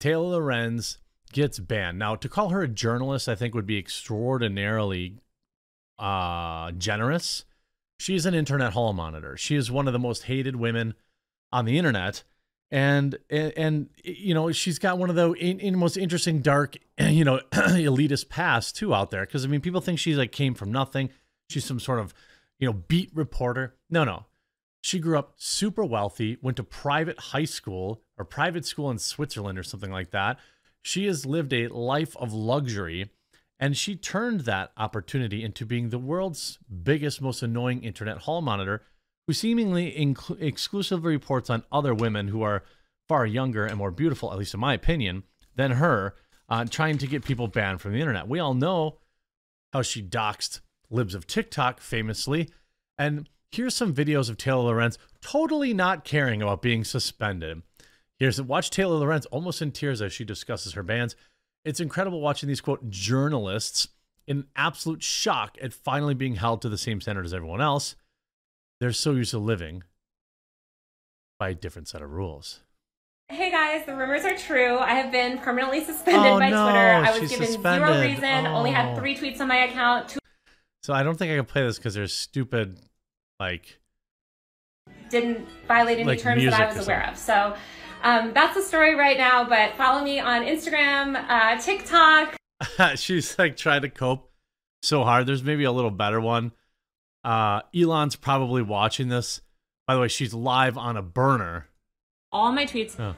Taylor 0.00 0.36
Lorenz 0.36 0.98
gets 1.32 1.58
banned. 1.58 1.98
Now, 1.98 2.14
to 2.16 2.28
call 2.28 2.50
her 2.50 2.62
a 2.62 2.68
journalist, 2.68 3.28
I 3.28 3.34
think 3.34 3.54
would 3.54 3.66
be 3.66 3.78
extraordinarily 3.78 5.18
uh, 5.98 6.72
generous. 6.72 7.44
She's 7.98 8.26
an 8.26 8.34
internet 8.34 8.72
hall 8.72 8.92
monitor. 8.92 9.36
She 9.36 9.56
is 9.56 9.70
one 9.70 9.86
of 9.86 9.92
the 9.92 9.98
most 9.98 10.24
hated 10.24 10.56
women 10.56 10.94
on 11.50 11.64
the 11.64 11.78
internet. 11.78 12.22
And, 12.70 13.18
and, 13.28 13.52
and 13.56 13.90
you 14.02 14.34
know, 14.34 14.50
she's 14.50 14.78
got 14.78 14.98
one 14.98 15.10
of 15.10 15.16
the 15.16 15.32
in, 15.32 15.60
in 15.60 15.78
most 15.78 15.96
interesting, 15.96 16.40
dark, 16.40 16.76
you 16.98 17.24
know, 17.24 17.40
elitist 17.52 18.28
past 18.28 18.76
too 18.76 18.94
out 18.94 19.10
there. 19.10 19.24
Cause 19.26 19.44
I 19.44 19.48
mean, 19.48 19.60
people 19.60 19.80
think 19.80 19.98
she's 19.98 20.16
like 20.16 20.32
came 20.32 20.54
from 20.54 20.72
nothing. 20.72 21.10
She's 21.50 21.64
some 21.64 21.80
sort 21.80 21.98
of 21.98 22.14
you 22.62 22.68
know, 22.68 22.74
beat 22.74 23.10
reporter. 23.12 23.74
No, 23.90 24.04
no. 24.04 24.26
She 24.82 25.00
grew 25.00 25.18
up 25.18 25.34
super 25.36 25.84
wealthy, 25.84 26.38
went 26.42 26.56
to 26.58 26.62
private 26.62 27.18
high 27.18 27.44
school 27.44 28.02
or 28.16 28.24
private 28.24 28.64
school 28.64 28.88
in 28.88 28.98
Switzerland 28.98 29.58
or 29.58 29.64
something 29.64 29.90
like 29.90 30.12
that. 30.12 30.38
She 30.82 31.06
has 31.06 31.24
lived 31.24 31.52
a 31.52 31.68
life 31.68 32.16
of 32.16 32.32
luxury 32.32 33.10
and 33.58 33.76
she 33.76 33.94
turned 33.94 34.40
that 34.40 34.72
opportunity 34.76 35.44
into 35.44 35.64
being 35.64 35.90
the 35.90 35.98
world's 35.98 36.58
biggest, 36.82 37.22
most 37.22 37.42
annoying 37.42 37.84
internet 37.84 38.18
hall 38.18 38.42
monitor 38.42 38.82
who 39.26 39.32
seemingly 39.32 40.14
exclusively 40.40 41.12
reports 41.12 41.48
on 41.48 41.62
other 41.70 41.94
women 41.94 42.28
who 42.28 42.42
are 42.42 42.64
far 43.08 43.24
younger 43.24 43.64
and 43.64 43.76
more 43.76 43.92
beautiful, 43.92 44.32
at 44.32 44.38
least 44.38 44.54
in 44.54 44.60
my 44.60 44.74
opinion, 44.74 45.22
than 45.54 45.72
her, 45.72 46.16
uh, 46.48 46.64
trying 46.64 46.98
to 46.98 47.06
get 47.06 47.24
people 47.24 47.46
banned 47.46 47.80
from 47.80 47.92
the 47.92 48.00
internet. 48.00 48.26
We 48.26 48.40
all 48.40 48.54
know 48.54 48.98
how 49.72 49.82
she 49.82 50.02
doxed 50.02 50.60
libs 50.90 51.14
of 51.14 51.26
TikTok 51.26 51.80
famously. 51.80 52.50
And 52.98 53.28
here's 53.50 53.76
some 53.76 53.94
videos 53.94 54.28
of 54.28 54.36
Taylor 54.36 54.64
Lorenz 54.64 54.98
totally 55.20 55.72
not 55.72 56.04
caring 56.04 56.42
about 56.42 56.62
being 56.62 56.84
suspended. 56.84 57.62
Here's 58.22 58.40
watch 58.40 58.70
Taylor 58.70 58.98
Lorenz 58.98 59.26
almost 59.26 59.62
in 59.62 59.72
tears 59.72 60.00
as 60.00 60.12
she 60.12 60.24
discusses 60.24 60.74
her 60.74 60.84
bans. 60.84 61.16
It's 61.64 61.80
incredible 61.80 62.20
watching 62.20 62.46
these 62.46 62.60
quote 62.60 62.88
journalists 62.88 63.88
in 64.28 64.44
absolute 64.54 65.02
shock 65.02 65.58
at 65.60 65.72
finally 65.72 66.14
being 66.14 66.36
held 66.36 66.62
to 66.62 66.68
the 66.68 66.78
same 66.78 67.00
standard 67.00 67.26
as 67.26 67.34
everyone 67.34 67.60
else. 67.60 67.96
They're 68.78 68.92
so 68.92 69.10
used 69.10 69.32
to 69.32 69.38
living 69.38 69.82
by 71.40 71.48
a 71.48 71.54
different 71.56 71.88
set 71.88 72.00
of 72.00 72.12
rules. 72.12 72.60
Hey 73.28 73.50
guys, 73.50 73.86
the 73.86 73.96
rumors 73.96 74.24
are 74.24 74.36
true. 74.36 74.78
I 74.78 74.94
have 74.94 75.10
been 75.10 75.38
permanently 75.38 75.80
oh, 75.80 75.84
suspended 75.86 76.30
oh, 76.30 76.38
by 76.38 76.50
no, 76.50 76.62
Twitter. 76.62 76.78
I 76.78 77.18
was 77.18 77.28
given 77.28 77.46
suspended. 77.48 77.88
zero 77.88 78.00
reason, 78.02 78.46
oh. 78.46 78.54
only 78.54 78.70
had 78.70 78.92
oh. 78.92 79.00
three 79.00 79.16
tweets 79.16 79.40
on 79.40 79.48
my 79.48 79.64
account. 79.64 80.10
Two 80.10 80.20
so 80.84 80.94
I 80.94 81.02
don't 81.02 81.18
think 81.18 81.32
I 81.32 81.34
can 81.34 81.44
play 81.44 81.64
this 81.64 81.76
because 81.76 81.94
there's 81.94 82.14
stupid, 82.14 82.78
like. 83.40 83.80
Didn't 85.10 85.44
violate 85.66 85.98
any 85.98 86.04
like 86.04 86.20
terms 86.20 86.44
that 86.44 86.54
I 86.54 86.72
was 86.72 86.86
aware 86.86 87.08
of. 87.08 87.18
So 87.18 87.56
um, 88.02 88.32
that's 88.34 88.54
the 88.54 88.62
story 88.62 88.94
right 88.94 89.16
now. 89.16 89.44
But 89.48 89.74
follow 89.76 90.04
me 90.04 90.20
on 90.20 90.42
Instagram, 90.42 91.16
uh, 91.28 91.60
TikTok. 91.60 92.36
She's 92.96 93.38
like 93.38 93.56
trying 93.56 93.82
to 93.82 93.88
cope 93.88 94.30
so 94.82 95.04
hard. 95.04 95.26
There's 95.26 95.42
maybe 95.42 95.64
a 95.64 95.72
little 95.72 95.90
better 95.90 96.20
one. 96.20 96.52
Uh, 97.24 97.62
Elon's 97.74 98.16
probably 98.16 98.62
watching 98.62 99.08
this. 99.08 99.40
By 99.86 99.94
the 99.94 100.00
way, 100.00 100.08
she's 100.08 100.32
live 100.34 100.76
on 100.76 100.96
a 100.96 101.02
burner. 101.02 101.68
All 102.30 102.52
my 102.52 102.66
tweets. 102.66 102.98
Oh. 102.98 103.14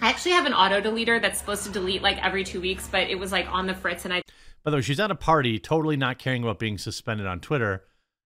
I 0.00 0.10
actually 0.10 0.32
have 0.32 0.46
an 0.46 0.52
auto 0.52 0.80
deleter 0.80 1.20
that's 1.20 1.38
supposed 1.38 1.64
to 1.64 1.70
delete 1.70 2.02
like 2.02 2.22
every 2.24 2.44
two 2.44 2.60
weeks, 2.60 2.88
but 2.90 3.08
it 3.08 3.18
was 3.18 3.32
like 3.32 3.50
on 3.50 3.66
the 3.66 3.74
fritz, 3.74 4.04
and 4.04 4.12
I 4.12 4.22
By 4.62 4.70
the 4.70 4.76
way, 4.78 4.82
she's 4.82 5.00
at 5.00 5.10
a 5.10 5.14
party, 5.14 5.58
totally 5.58 5.96
not 5.96 6.18
caring 6.18 6.42
about 6.42 6.58
being 6.58 6.76
suspended 6.78 7.26
on 7.26 7.40
Twitter, 7.40 7.84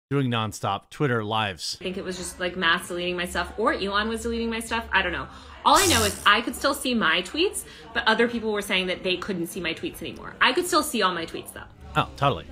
doing 0.09 0.29
nonstop 0.31 0.89
Twitter 0.89 1.23
lives. 1.23 1.77
I 1.79 1.83
think 1.83 1.97
it 1.97 2.03
was 2.03 2.17
just 2.17 2.39
like 2.39 2.55
mass 2.57 2.87
deleting 2.87 3.15
my 3.15 3.25
stuff, 3.25 3.53
or 3.57 3.73
Elon 3.73 4.09
was 4.09 4.23
deleting 4.23 4.49
my 4.49 4.59
stuff. 4.59 4.85
I 4.91 5.01
don't 5.03 5.11
know. 5.11 5.27
All 5.65 5.75
I 5.77 5.85
know 5.85 6.03
is 6.03 6.19
I 6.25 6.41
could 6.41 6.55
still 6.55 6.73
see 6.73 6.95
my 6.95 7.21
tweets, 7.21 7.63
but 7.93 8.03
other 8.07 8.27
people 8.27 8.51
were 8.51 8.61
saying 8.63 8.87
that 8.87 9.03
they 9.03 9.17
couldn't 9.17 9.47
see 9.47 9.59
my 9.59 9.73
tweets 9.73 10.01
anymore. 10.01 10.35
I 10.41 10.51
could 10.53 10.65
still 10.65 10.81
see 10.81 11.03
all 11.03 11.13
my 11.13 11.25
tweets 11.25 11.53
though. 11.53 11.63
Oh, 11.95 12.09
totally. 12.17 12.45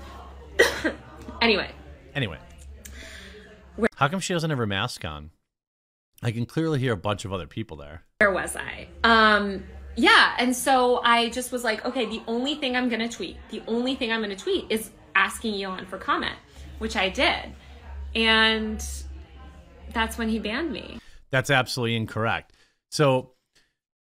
Anyway, 1.39 1.69
Anyway, 2.15 2.39
Where- 3.75 3.87
how 3.95 4.07
come 4.07 4.19
she 4.19 4.33
doesn't 4.33 4.49
have 4.49 4.57
her 4.57 4.65
mask 4.65 5.05
on? 5.05 5.29
I 6.23 6.31
can 6.31 6.47
clearly 6.47 6.79
hear 6.79 6.93
a 6.93 6.97
bunch 6.97 7.25
of 7.25 7.31
other 7.33 7.45
people 7.45 7.77
there. 7.77 8.01
where 8.19 8.31
was 8.31 8.55
I? 8.55 8.87
Um, 9.03 9.63
yeah, 9.95 10.33
and 10.39 10.55
so 10.55 10.99
I 11.03 11.29
just 11.29 11.51
was 11.51 11.63
like, 11.63 11.85
okay, 11.85 12.07
the 12.07 12.23
only 12.25 12.55
thing 12.55 12.75
I'm 12.75 12.89
gonna 12.89 13.07
tweet, 13.07 13.37
the 13.51 13.61
only 13.67 13.93
thing 13.93 14.11
I'm 14.11 14.19
gonna 14.21 14.35
tweet 14.35 14.65
is 14.71 14.89
asking 15.13 15.63
Elon 15.63 15.85
for 15.85 15.99
comment, 15.99 16.35
which 16.79 16.95
I 16.95 17.09
did, 17.09 17.53
and 18.15 18.83
that's 19.93 20.17
when 20.17 20.29
he 20.29 20.39
banned 20.39 20.71
me. 20.71 20.99
That's 21.29 21.49
absolutely 21.49 21.95
incorrect. 21.95 22.53
So 22.89 23.31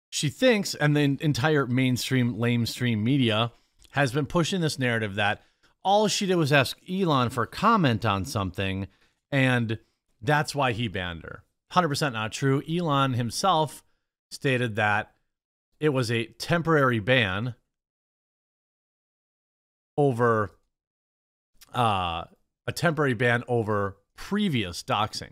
she 0.09 0.29
thinks, 0.29 0.75
and 0.75 0.95
the 0.95 1.17
entire 1.21 1.65
mainstream, 1.65 2.35
lamestream 2.35 3.01
media 3.01 3.51
has 3.91 4.11
been 4.11 4.25
pushing 4.25 4.61
this 4.61 4.79
narrative 4.79 5.15
that 5.15 5.41
all 5.83 6.07
she 6.07 6.25
did 6.25 6.35
was 6.35 6.51
ask 6.51 6.77
Elon 6.89 7.29
for 7.29 7.45
comment 7.45 8.05
on 8.05 8.25
something, 8.25 8.87
and 9.31 9.79
that's 10.21 10.53
why 10.53 10.71
he 10.73 10.87
banned 10.87 11.23
her. 11.23 11.43
100% 11.71 12.13
not 12.13 12.31
true. 12.31 12.61
Elon 12.69 13.13
himself 13.13 13.83
stated 14.31 14.75
that 14.75 15.13
it 15.79 15.89
was 15.89 16.11
a 16.11 16.25
temporary 16.25 16.99
ban 16.99 17.55
over 19.97 20.51
uh, 21.73 22.25
a 22.67 22.71
temporary 22.71 23.13
ban 23.13 23.43
over 23.47 23.97
previous 24.15 24.83
doxing. 24.83 25.31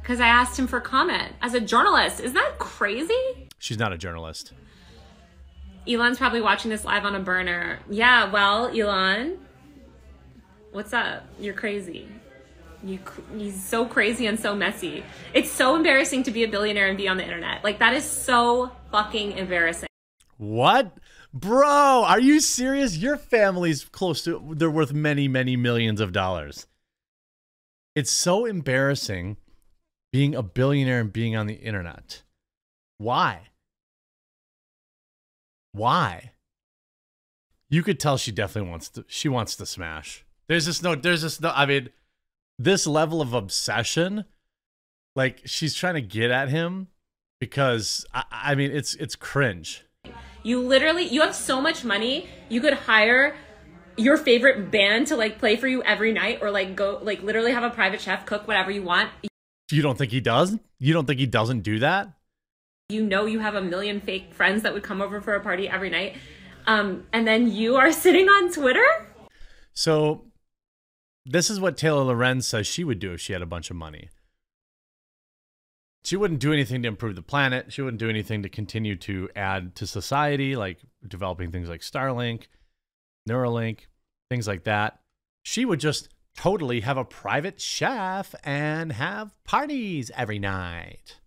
Because 0.00 0.20
I 0.20 0.28
asked 0.28 0.58
him 0.58 0.66
for 0.66 0.80
comment 0.80 1.34
as 1.42 1.52
a 1.54 1.60
journalist. 1.60 2.20
Isn't 2.20 2.34
that 2.34 2.58
crazy? 2.58 3.48
She's 3.58 3.78
not 3.78 3.92
a 3.92 3.98
journalist. 3.98 4.52
Elon's 5.86 6.18
probably 6.18 6.40
watching 6.40 6.70
this 6.70 6.84
live 6.84 7.04
on 7.04 7.14
a 7.14 7.20
burner. 7.20 7.80
Yeah, 7.90 8.30
well, 8.30 8.68
Elon, 8.68 9.38
what's 10.72 10.92
up? 10.92 11.24
You're 11.40 11.54
crazy. 11.54 12.08
You, 12.82 13.00
he's 13.36 13.62
so 13.62 13.84
crazy 13.86 14.26
and 14.26 14.38
so 14.38 14.54
messy. 14.54 15.02
It's 15.34 15.50
so 15.50 15.74
embarrassing 15.74 16.22
to 16.24 16.30
be 16.30 16.44
a 16.44 16.48
billionaire 16.48 16.88
and 16.88 16.96
be 16.96 17.08
on 17.08 17.16
the 17.16 17.24
internet. 17.24 17.64
Like 17.64 17.80
that 17.80 17.94
is 17.94 18.04
so 18.04 18.70
fucking 18.92 19.32
embarrassing. 19.32 19.88
What? 20.36 20.96
Bro, 21.32 22.04
are 22.06 22.20
you 22.20 22.40
serious? 22.40 22.96
Your 22.96 23.16
family's 23.16 23.84
close 23.84 24.24
to 24.24 24.54
they're 24.54 24.70
worth 24.70 24.92
many, 24.92 25.28
many 25.28 25.56
millions 25.56 26.00
of 26.00 26.12
dollars. 26.12 26.66
It's 27.94 28.10
so 28.10 28.46
embarrassing 28.46 29.36
being 30.12 30.34
a 30.34 30.42
billionaire 30.42 31.00
and 31.00 31.12
being 31.12 31.36
on 31.36 31.46
the 31.46 31.54
internet. 31.54 32.22
Why? 32.96 33.48
Why? 35.72 36.32
You 37.70 37.82
could 37.82 38.00
tell 38.00 38.16
she 38.16 38.32
definitely 38.32 38.70
wants 38.70 38.88
to 38.90 39.04
she 39.06 39.28
wants 39.28 39.54
to 39.56 39.66
smash. 39.66 40.24
There's 40.48 40.64
just 40.64 40.82
no 40.82 40.94
there's 40.94 41.22
just 41.22 41.42
no 41.42 41.52
I 41.54 41.66
mean 41.66 41.90
this 42.58 42.86
level 42.86 43.20
of 43.20 43.34
obsession 43.34 44.24
like 45.14 45.42
she's 45.44 45.74
trying 45.74 45.94
to 45.94 46.00
get 46.00 46.30
at 46.30 46.48
him 46.48 46.88
because 47.38 48.06
I, 48.14 48.24
I 48.30 48.54
mean 48.54 48.70
it's 48.70 48.94
it's 48.94 49.14
cringe. 49.14 49.84
You 50.48 50.62
literally, 50.62 51.04
you 51.04 51.20
have 51.20 51.34
so 51.34 51.60
much 51.60 51.84
money, 51.84 52.26
you 52.48 52.62
could 52.62 52.72
hire 52.72 53.36
your 53.98 54.16
favorite 54.16 54.70
band 54.70 55.08
to 55.08 55.14
like 55.14 55.38
play 55.38 55.56
for 55.56 55.68
you 55.68 55.82
every 55.82 56.10
night 56.10 56.38
or 56.40 56.50
like 56.50 56.74
go, 56.74 56.98
like 57.02 57.22
literally 57.22 57.52
have 57.52 57.64
a 57.64 57.68
private 57.68 58.00
chef 58.00 58.24
cook 58.24 58.48
whatever 58.48 58.70
you 58.70 58.82
want. 58.82 59.10
You 59.70 59.82
don't 59.82 59.98
think 59.98 60.10
he 60.10 60.22
does? 60.22 60.56
You 60.78 60.94
don't 60.94 61.04
think 61.04 61.20
he 61.20 61.26
doesn't 61.26 61.60
do 61.60 61.80
that? 61.80 62.14
You 62.88 63.04
know, 63.04 63.26
you 63.26 63.40
have 63.40 63.56
a 63.56 63.60
million 63.60 64.00
fake 64.00 64.32
friends 64.32 64.62
that 64.62 64.72
would 64.72 64.82
come 64.82 65.02
over 65.02 65.20
for 65.20 65.34
a 65.34 65.40
party 65.40 65.68
every 65.68 65.90
night. 65.90 66.16
Um, 66.66 67.04
and 67.12 67.28
then 67.28 67.52
you 67.52 67.76
are 67.76 67.92
sitting 68.04 68.30
on 68.30 68.50
Twitter? 68.50 68.86
So 69.74 70.24
this 71.26 71.50
is 71.50 71.60
what 71.60 71.76
Taylor 71.76 72.04
Lorenz 72.04 72.46
says 72.46 72.66
she 72.66 72.84
would 72.84 73.00
do 73.00 73.12
if 73.12 73.20
she 73.20 73.34
had 73.34 73.42
a 73.42 73.46
bunch 73.46 73.68
of 73.68 73.76
money. 73.76 74.08
She 76.08 76.16
wouldn't 76.16 76.40
do 76.40 76.54
anything 76.54 76.80
to 76.80 76.88
improve 76.88 77.16
the 77.16 77.22
planet. 77.22 77.70
She 77.70 77.82
wouldn't 77.82 78.00
do 78.00 78.08
anything 78.08 78.42
to 78.42 78.48
continue 78.48 78.96
to 78.96 79.28
add 79.36 79.74
to 79.74 79.86
society, 79.86 80.56
like 80.56 80.78
developing 81.06 81.52
things 81.52 81.68
like 81.68 81.82
Starlink, 81.82 82.44
Neuralink, 83.28 83.80
things 84.30 84.48
like 84.48 84.64
that. 84.64 85.00
She 85.42 85.66
would 85.66 85.80
just 85.80 86.08
totally 86.34 86.80
have 86.80 86.96
a 86.96 87.04
private 87.04 87.60
chef 87.60 88.34
and 88.42 88.92
have 88.92 89.36
parties 89.44 90.10
every 90.16 90.38
night. 90.38 91.18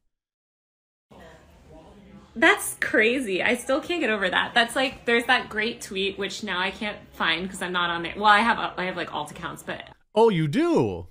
That's 2.36 2.76
crazy. 2.80 3.44
I 3.44 3.58
still 3.58 3.82
can't 3.82 4.02
get 4.02 4.10
over 4.10 4.32
that. 4.32 4.56
That's 4.56 4.76
like 4.76 5.06
there's 5.06 5.26
that 5.26 5.48
great 5.48 5.82
tweet 5.82 6.18
which 6.18 6.42
now 6.42 6.60
I 6.60 6.72
can't 6.72 6.98
find 7.14 7.44
because 7.44 7.62
I'm 7.62 7.72
not 7.72 7.92
on 7.92 8.02
there. 8.02 8.16
Well, 8.16 8.26
I 8.26 8.40
have 8.40 8.58
I 8.80 8.86
have 8.86 8.98
like 8.98 9.14
alt 9.14 9.30
accounts, 9.30 9.62
but 9.62 9.84
Oh, 10.16 10.30
you 10.30 10.48
do? 10.48 11.06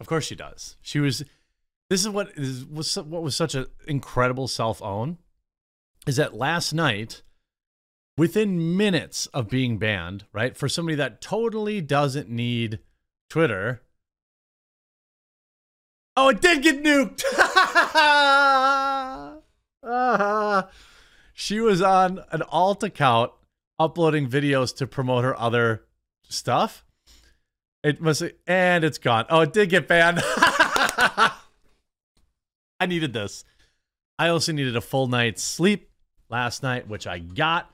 Of 0.00 0.06
course 0.06 0.24
she 0.24 0.34
does. 0.34 0.76
She 0.80 1.00
was. 1.00 1.22
This 1.88 2.00
is 2.00 2.08
what 2.08 2.32
is 2.36 2.64
was 2.64 2.96
what 2.96 3.22
was 3.22 3.36
such 3.36 3.54
an 3.54 3.66
incredible 3.86 4.48
self 4.48 4.82
own, 4.82 5.18
is 6.06 6.16
that 6.16 6.34
last 6.34 6.72
night, 6.72 7.22
within 8.18 8.76
minutes 8.76 9.26
of 9.26 9.48
being 9.48 9.78
banned, 9.78 10.24
right 10.32 10.56
for 10.56 10.68
somebody 10.68 10.96
that 10.96 11.20
totally 11.20 11.80
doesn't 11.80 12.28
need 12.28 12.80
Twitter. 13.30 13.82
Oh, 16.16 16.30
it 16.30 16.40
did 16.40 16.62
get 16.62 16.82
nuked. 16.82 17.22
She 21.38 21.60
was 21.60 21.82
on 21.82 22.24
an 22.30 22.40
alt 22.48 22.82
account 22.82 23.30
uploading 23.78 24.26
videos 24.26 24.74
to 24.76 24.86
promote 24.86 25.22
her 25.22 25.38
other 25.38 25.84
stuff. 26.26 26.82
It 27.84 28.00
must 28.00 28.22
and 28.46 28.82
it's 28.82 28.96
gone. 28.96 29.26
Oh, 29.28 29.42
it 29.42 29.52
did 29.52 29.68
get 29.68 29.86
banned. 29.86 30.22
I 32.80 32.86
needed 32.86 33.12
this. 33.12 33.44
I 34.18 34.28
also 34.28 34.52
needed 34.52 34.76
a 34.76 34.80
full 34.80 35.06
night's 35.06 35.42
sleep 35.42 35.90
last 36.28 36.62
night, 36.62 36.88
which 36.88 37.06
I 37.06 37.18
got. 37.18 37.70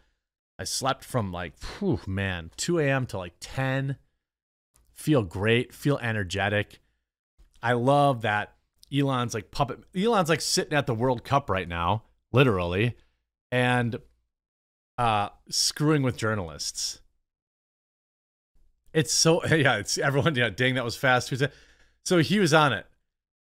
I 0.58 0.64
slept 0.64 1.04
from 1.04 1.32
like, 1.32 1.54
whew, 1.78 2.00
man, 2.06 2.50
2 2.56 2.78
a.m. 2.78 3.06
to 3.06 3.18
like 3.18 3.34
10. 3.40 3.96
Feel 4.92 5.22
great, 5.22 5.72
feel 5.72 5.98
energetic. 5.98 6.80
I 7.62 7.72
love 7.72 8.22
that 8.22 8.54
Elon's 8.92 9.34
like 9.34 9.50
puppet. 9.50 9.80
Elon's 9.96 10.28
like 10.28 10.40
sitting 10.40 10.74
at 10.74 10.86
the 10.86 10.94
World 10.94 11.24
Cup 11.24 11.48
right 11.48 11.68
now, 11.68 12.04
literally, 12.32 12.96
and 13.50 13.96
uh 14.98 15.30
screwing 15.48 16.02
with 16.02 16.16
journalists. 16.16 17.00
It's 18.92 19.12
so 19.12 19.44
yeah, 19.46 19.76
it's 19.76 19.96
everyone 19.96 20.34
yeah, 20.34 20.50
dang 20.50 20.74
that 20.74 20.84
was 20.84 20.96
fast. 20.96 21.32
So 22.04 22.18
he 22.18 22.38
was 22.38 22.52
on 22.52 22.72
it. 22.72 22.86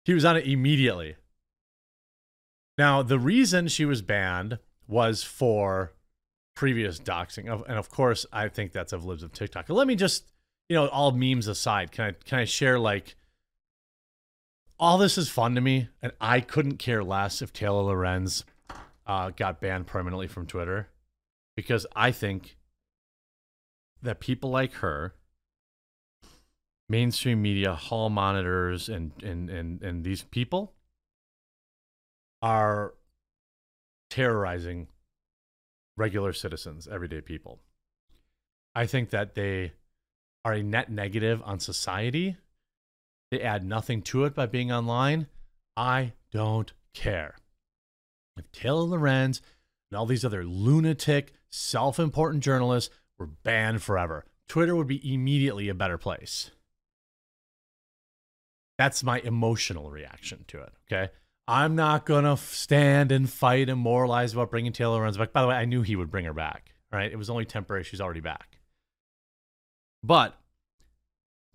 He 0.05 0.15
was 0.15 0.25
on 0.25 0.37
it 0.37 0.47
immediately. 0.47 1.17
Now, 2.77 3.03
the 3.03 3.19
reason 3.19 3.69
she 3.69 3.85
was 3.85 4.03
banned 4.03 4.59
was 4.89 5.23
for 5.23 5.93
previous 6.55 6.99
doxing. 6.99 7.49
Of- 7.49 7.65
And 7.69 7.79
of 7.79 7.89
course, 7.89 8.27
I 8.33 8.49
think 8.49 8.73
that's 8.73 8.93
of 8.93 9.05
libs 9.05 9.23
of 9.23 9.33
TikTok. 9.33 9.69
Let 9.69 9.87
me 9.87 9.97
just, 9.97 10.33
you 10.69 10.77
know, 10.77 10.89
all 10.89 11.13
memes 11.13 11.47
aside, 11.47 11.93
can 11.93 12.05
I 12.07 12.13
can 12.13 12.39
I 12.41 12.45
share 12.45 12.79
like 12.79 13.17
all 14.79 14.99
this 14.99 15.17
is 15.17 15.29
fun 15.29 15.55
to 15.55 15.61
me, 15.61 15.89
and 16.03 16.13
I 16.21 16.41
couldn't 16.41 16.79
care 16.79 17.05
less 17.05 17.41
if 17.43 17.53
Taylor 17.53 17.83
Lorenz 17.83 18.45
uh, 19.07 19.31
got 19.31 19.61
banned 19.61 19.87
permanently 19.87 20.27
from 20.27 20.47
Twitter 20.47 20.89
because 21.57 21.87
I 21.95 22.11
think 22.11 22.57
that 24.03 24.19
people 24.19 24.51
like 24.51 24.75
her, 24.75 25.15
mainstream 26.89 27.41
media, 27.41 27.75
hall 27.75 28.11
monitors, 28.11 28.89
and 28.89 29.13
and 29.23 29.49
and 29.49 29.83
and 29.83 30.05
these 30.05 30.23
people 30.23 30.73
are 32.45 32.93
terrorizing 34.11 34.87
regular 35.97 36.35
citizens, 36.35 36.87
everyday 36.87 37.23
people. 37.23 37.59
I 38.75 38.85
think 38.85 39.09
that 39.11 39.35
they 39.35 39.73
are 40.45 40.53
a 40.53 40.63
net 40.63 40.91
negative 40.91 41.41
on 41.47 41.59
society. 41.59 42.37
They 43.31 43.41
add 43.41 43.65
nothing 43.65 44.03
to 44.03 44.25
it 44.25 44.35
by 44.35 44.45
being 44.45 44.71
online. 44.71 45.27
I 45.75 46.13
don't 46.33 46.71
care. 46.93 47.37
If 48.37 48.53
Taylor 48.53 48.83
Lorenz 48.83 49.41
and 49.91 49.97
all 49.97 50.05
these 50.05 50.25
other 50.25 50.45
lunatic, 50.45 51.33
self 51.51 51.99
important 51.99 52.45
journalists 52.45 52.95
were 53.19 53.27
banned 53.27 53.83
forever, 53.83 54.27
Twitter 54.51 54.77
would 54.77 54.87
be 54.87 55.15
immediately 55.15 55.71
a 55.71 55.75
better 55.75 55.97
place. 55.97 56.51
That's 58.77 59.03
my 59.03 59.21
emotional 59.21 59.91
reaction 59.91 60.45
to 60.49 60.61
it. 60.61 60.73
Okay. 60.93 61.11
I'm 61.47 61.77
not 61.77 62.07
going 62.07 62.25
to 62.25 62.37
stand 62.37 63.13
and 63.13 63.29
fight 63.29 63.69
and 63.69 63.79
moralize 63.79 64.33
about 64.33 64.51
bringing 64.51 64.73
Taylor 64.73 64.97
Lorenz 64.97 65.19
back. 65.19 65.33
By 65.33 65.43
the 65.43 65.49
way, 65.49 65.57
I 65.57 65.67
knew 65.67 65.83
he 65.83 65.97
would 65.97 66.11
bring 66.11 66.25
her 66.25 66.33
back. 66.33 66.73
Right. 66.93 67.13
It 67.13 67.17
was 67.17 67.29
only 67.29 67.45
temporary. 67.45 67.85
She's 67.85 68.01
already 68.01 68.21
back. 68.21 68.59
But 70.03 70.39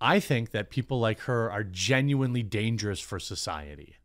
I 0.01 0.19
think 0.19 0.51
that 0.51 0.69
people 0.69 0.99
like 0.99 1.21
her 1.21 1.51
are 1.51 1.63
genuinely 1.63 2.43
dangerous 2.43 2.99
for 2.99 3.19
society. 3.19 3.95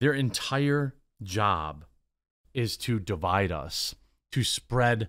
Their 0.00 0.14
entire 0.14 0.94
job 1.22 1.84
is 2.54 2.76
to 2.78 2.98
divide 2.98 3.52
us, 3.52 3.94
to 4.32 4.42
spread 4.42 5.08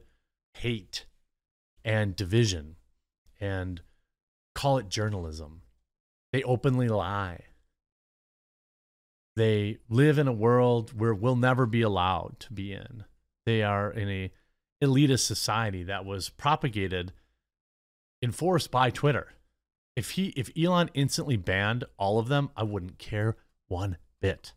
hate 0.55 1.05
and 1.84 2.15
division 2.15 2.76
and 3.39 3.82
call 4.53 4.78
it 4.78 4.89
journalism. 4.89 5.61
They 6.32 6.43
openly 6.43 6.88
lie. 6.88 7.39
They 9.36 9.79
live 9.89 10.19
in 10.19 10.27
a 10.27 10.34
world 10.34 10.99
where 10.99 11.13
we'll 11.13 11.36
never 11.36 11.65
be 11.65 11.81
allowed 11.81 12.39
to 12.41 12.53
be 12.53 12.71
in. 12.71 13.05
They 13.45 13.63
are 13.63 13.91
in 13.91 14.09
a 14.09 14.31
elitist 14.84 15.25
society 15.25 15.84
that 15.84 16.05
was 16.05 16.29
propagated, 16.29 17.13
enforced 18.21 18.69
by 18.69 18.89
Twitter. 18.89 19.34
If 19.95 20.11
he 20.11 20.27
if 20.29 20.51
Elon 20.57 20.89
instantly 20.93 21.38
banned 21.38 21.86
all 21.97 22.19
of 22.19 22.27
them, 22.27 22.49
I 22.55 22.63
wouldn't 22.63 22.99
care 22.99 23.38
one 23.67 23.97
bit. 24.21 24.53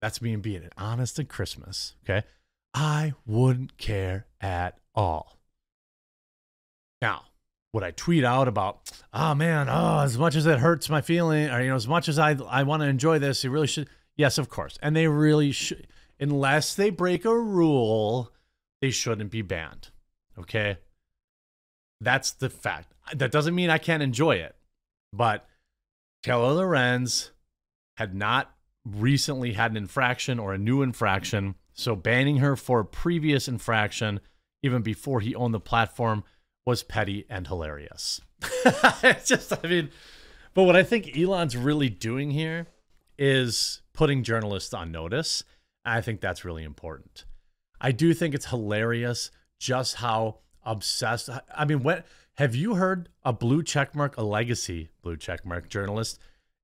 That's 0.00 0.22
me 0.22 0.34
being 0.36 0.64
an 0.64 0.70
honest 0.76 1.18
at 1.18 1.28
Christmas. 1.28 1.94
Okay. 2.04 2.26
I 2.72 3.14
wouldn't 3.26 3.76
care 3.76 4.26
at 4.40 4.78
all. 4.94 5.38
Now, 7.02 7.24
would 7.72 7.84
I 7.84 7.92
tweet 7.92 8.24
out 8.24 8.48
about, 8.48 8.90
oh 9.12 9.34
man, 9.34 9.68
oh, 9.68 10.00
as 10.00 10.18
much 10.18 10.34
as 10.34 10.46
it 10.46 10.58
hurts 10.58 10.88
my 10.88 11.00
feeling, 11.00 11.48
or 11.50 11.60
you 11.62 11.68
know, 11.68 11.76
as 11.76 11.88
much 11.88 12.08
as 12.08 12.18
I 12.18 12.32
I 12.48 12.62
want 12.64 12.82
to 12.82 12.88
enjoy 12.88 13.18
this, 13.18 13.44
you 13.44 13.50
really 13.50 13.66
should. 13.66 13.88
Yes, 14.16 14.38
of 14.38 14.48
course. 14.48 14.78
And 14.82 14.94
they 14.94 15.06
really 15.06 15.52
should 15.52 15.86
unless 16.20 16.74
they 16.74 16.90
break 16.90 17.24
a 17.24 17.36
rule, 17.36 18.32
they 18.80 18.90
shouldn't 18.90 19.30
be 19.30 19.42
banned. 19.42 19.88
Okay? 20.38 20.78
That's 22.00 22.32
the 22.32 22.50
fact. 22.50 22.92
That 23.14 23.32
doesn't 23.32 23.54
mean 23.54 23.70
I 23.70 23.78
can't 23.78 24.02
enjoy 24.02 24.36
it. 24.36 24.54
But 25.12 25.46
Taylor 26.22 26.52
Lorenz 26.52 27.32
had 27.96 28.14
not 28.14 28.54
recently 28.84 29.54
had 29.54 29.72
an 29.72 29.76
infraction 29.76 30.38
or 30.38 30.52
a 30.52 30.58
new 30.58 30.82
infraction. 30.82 31.56
So 31.72 31.96
banning 31.96 32.36
her 32.36 32.56
for 32.56 32.80
a 32.80 32.84
previous 32.84 33.48
infraction, 33.48 34.20
even 34.62 34.82
before 34.82 35.20
he 35.20 35.34
owned 35.34 35.54
the 35.54 35.60
platform, 35.60 36.24
was 36.66 36.82
petty 36.82 37.26
and 37.28 37.46
hilarious. 37.46 38.20
it's 39.02 39.28
just, 39.28 39.52
I 39.52 39.66
mean, 39.66 39.90
but 40.54 40.64
what 40.64 40.76
I 40.76 40.82
think 40.82 41.16
Elon's 41.16 41.56
really 41.56 41.88
doing 41.88 42.30
here 42.30 42.66
is 43.18 43.82
putting 43.92 44.22
journalists 44.22 44.74
on 44.74 44.90
notice. 44.90 45.44
And 45.84 45.94
I 45.94 46.00
think 46.00 46.20
that's 46.20 46.44
really 46.44 46.64
important. 46.64 47.24
I 47.80 47.92
do 47.92 48.12
think 48.14 48.34
it's 48.34 48.46
hilarious 48.46 49.30
just 49.58 49.96
how 49.96 50.38
obsessed. 50.64 51.28
I 51.54 51.64
mean, 51.64 51.82
when 51.82 52.02
have 52.36 52.54
you 52.54 52.74
heard 52.74 53.08
a 53.24 53.32
blue 53.32 53.62
checkmark, 53.62 54.16
a 54.16 54.22
legacy 54.22 54.90
blue 55.02 55.16
checkmark 55.16 55.68
journalist 55.68 56.18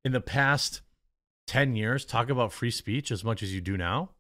in 0.05 0.13
the 0.13 0.21
past 0.21 0.83
10 1.47 1.77
years 1.77 2.05
talk 2.05 2.29
about 2.29 2.53
free 2.53 2.71
speech 2.71 3.11
as 3.11 3.25
much 3.25 3.43
as 3.43 3.55
you 3.55 3.61
do 3.61 3.77
now? 3.77 4.11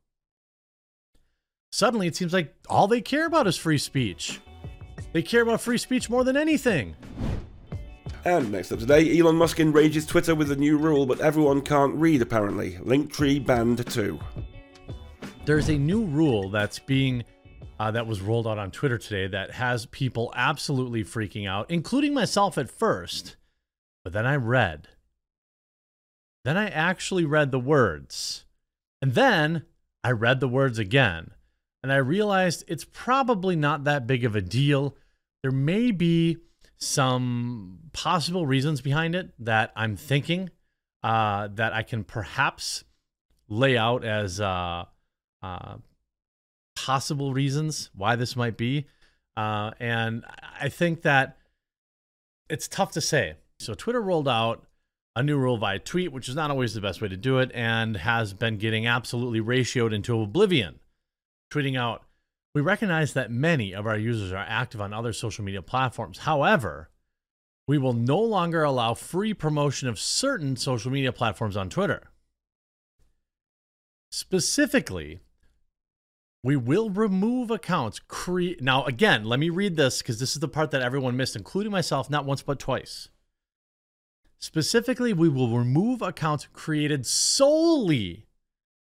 Suddenly, 1.72 2.06
it 2.06 2.16
seems 2.16 2.32
like 2.32 2.54
all 2.68 2.88
they 2.88 3.00
care 3.00 3.26
about 3.26 3.46
is 3.46 3.56
free 3.56 3.78
speech. 3.78 4.40
They 5.12 5.22
care 5.22 5.42
about 5.42 5.60
free 5.60 5.78
speech 5.78 6.10
more 6.10 6.24
than 6.24 6.36
anything. 6.36 6.96
And 8.24 8.50
next 8.50 8.72
up 8.72 8.80
today, 8.80 9.18
Elon 9.18 9.36
Musk 9.36 9.60
enrages 9.60 10.04
Twitter 10.04 10.34
with 10.34 10.50
a 10.50 10.56
new 10.56 10.76
rule, 10.76 11.06
but 11.06 11.20
everyone 11.20 11.62
can't 11.62 11.94
read 11.94 12.22
apparently. 12.22 12.72
Linktree 12.74 13.44
banned 13.46 13.86
too. 13.86 14.18
There's 15.44 15.68
a 15.68 15.78
new 15.78 16.04
rule 16.04 16.50
that's 16.50 16.80
being 16.80 17.24
uh, 17.78 17.90
that 17.92 18.06
was 18.06 18.20
rolled 18.20 18.46
out 18.46 18.58
on 18.58 18.70
Twitter 18.70 18.98
today 18.98 19.28
that 19.28 19.52
has 19.52 19.86
people 19.86 20.32
absolutely 20.34 21.04
freaking 21.04 21.48
out, 21.48 21.70
including 21.70 22.14
myself 22.14 22.58
at 22.58 22.70
first. 22.70 23.36
But 24.02 24.12
then 24.12 24.26
I 24.26 24.36
read 24.36 24.88
then 26.46 26.56
I 26.56 26.68
actually 26.68 27.24
read 27.24 27.50
the 27.50 27.58
words. 27.58 28.44
And 29.02 29.14
then 29.14 29.64
I 30.04 30.12
read 30.12 30.38
the 30.38 30.46
words 30.46 30.78
again. 30.78 31.32
And 31.86 31.92
I 31.92 31.98
realized 31.98 32.64
it's 32.66 32.84
probably 32.84 33.54
not 33.54 33.84
that 33.84 34.08
big 34.08 34.24
of 34.24 34.34
a 34.34 34.40
deal. 34.40 34.96
There 35.44 35.52
may 35.52 35.92
be 35.92 36.38
some 36.78 37.78
possible 37.92 38.44
reasons 38.44 38.80
behind 38.80 39.14
it 39.14 39.30
that 39.38 39.70
I'm 39.76 39.96
thinking 39.96 40.50
uh, 41.04 41.46
that 41.54 41.72
I 41.72 41.84
can 41.84 42.02
perhaps 42.02 42.82
lay 43.48 43.78
out 43.78 44.04
as 44.04 44.40
uh, 44.40 44.86
uh, 45.44 45.76
possible 46.74 47.32
reasons 47.32 47.90
why 47.94 48.16
this 48.16 48.34
might 48.34 48.56
be. 48.56 48.86
Uh, 49.36 49.70
and 49.78 50.24
I 50.60 50.68
think 50.70 51.02
that 51.02 51.38
it's 52.48 52.66
tough 52.66 52.90
to 52.94 53.00
say. 53.00 53.36
So 53.60 53.74
Twitter 53.74 54.02
rolled 54.02 54.26
out 54.26 54.66
a 55.14 55.22
new 55.22 55.38
rule 55.38 55.56
via 55.56 55.78
tweet, 55.78 56.10
which 56.10 56.28
is 56.28 56.34
not 56.34 56.50
always 56.50 56.74
the 56.74 56.80
best 56.80 57.00
way 57.00 57.06
to 57.06 57.16
do 57.16 57.38
it, 57.38 57.52
and 57.54 57.98
has 57.98 58.34
been 58.34 58.56
getting 58.56 58.88
absolutely 58.88 59.40
ratioed 59.40 59.94
into 59.94 60.20
oblivion. 60.20 60.80
Tweeting 61.50 61.78
out, 61.78 62.02
we 62.54 62.60
recognize 62.60 63.12
that 63.12 63.30
many 63.30 63.74
of 63.74 63.86
our 63.86 63.98
users 63.98 64.32
are 64.32 64.46
active 64.48 64.80
on 64.80 64.92
other 64.92 65.12
social 65.12 65.44
media 65.44 65.62
platforms. 65.62 66.18
However, 66.18 66.90
we 67.68 67.78
will 67.78 67.92
no 67.92 68.18
longer 68.18 68.62
allow 68.62 68.94
free 68.94 69.34
promotion 69.34 69.88
of 69.88 69.98
certain 69.98 70.56
social 70.56 70.90
media 70.90 71.12
platforms 71.12 71.56
on 71.56 71.68
Twitter. 71.68 72.04
Specifically, 74.10 75.20
we 76.42 76.56
will 76.56 76.90
remove 76.90 77.50
accounts. 77.50 77.98
Cre- 77.98 78.60
now, 78.60 78.84
again, 78.84 79.24
let 79.24 79.40
me 79.40 79.50
read 79.50 79.76
this 79.76 79.98
because 79.98 80.20
this 80.20 80.34
is 80.34 80.40
the 80.40 80.48
part 80.48 80.70
that 80.70 80.82
everyone 80.82 81.16
missed, 81.16 81.36
including 81.36 81.72
myself, 81.72 82.08
not 82.08 82.24
once 82.24 82.42
but 82.42 82.58
twice. 82.58 83.08
Specifically, 84.38 85.12
we 85.12 85.28
will 85.28 85.58
remove 85.58 86.02
accounts 86.02 86.46
created 86.52 87.04
solely 87.04 88.25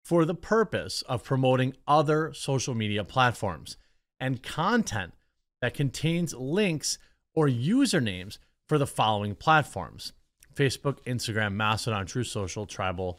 for 0.06 0.24
the 0.24 0.36
purpose 0.36 1.02
of 1.08 1.24
promoting 1.24 1.74
other 1.88 2.32
social 2.32 2.76
media 2.76 3.02
platforms 3.02 3.76
and 4.20 4.40
content 4.40 5.12
that 5.60 5.74
contains 5.74 6.32
links 6.32 6.96
or 7.34 7.48
usernames 7.48 8.38
for 8.68 8.78
the 8.78 8.86
following 8.86 9.34
platforms 9.34 10.12
Facebook, 10.54 11.02
Instagram, 11.08 11.54
Mastodon, 11.54 12.06
Truth 12.06 12.28
Social, 12.28 12.68
Tribel, 12.68 13.16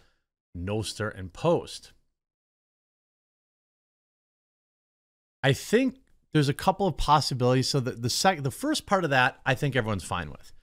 Nostr, 0.58 1.14
and 1.14 1.34
Post. 1.34 1.92
I 5.44 5.52
think 5.52 5.98
there's 6.32 6.48
a 6.48 6.54
couple 6.54 6.88
of 6.88 6.96
possibilities. 6.96 7.68
So 7.68 7.82
the 7.82 7.92
the 7.92 8.10
sec- 8.10 8.44
the 8.44 8.50
first 8.50 8.86
part 8.86 9.04
of 9.04 9.10
that, 9.10 9.42
I 9.46 9.56
think 9.56 9.76
everyone's 9.76 10.06
fine 10.06 10.32
with. 10.32 10.54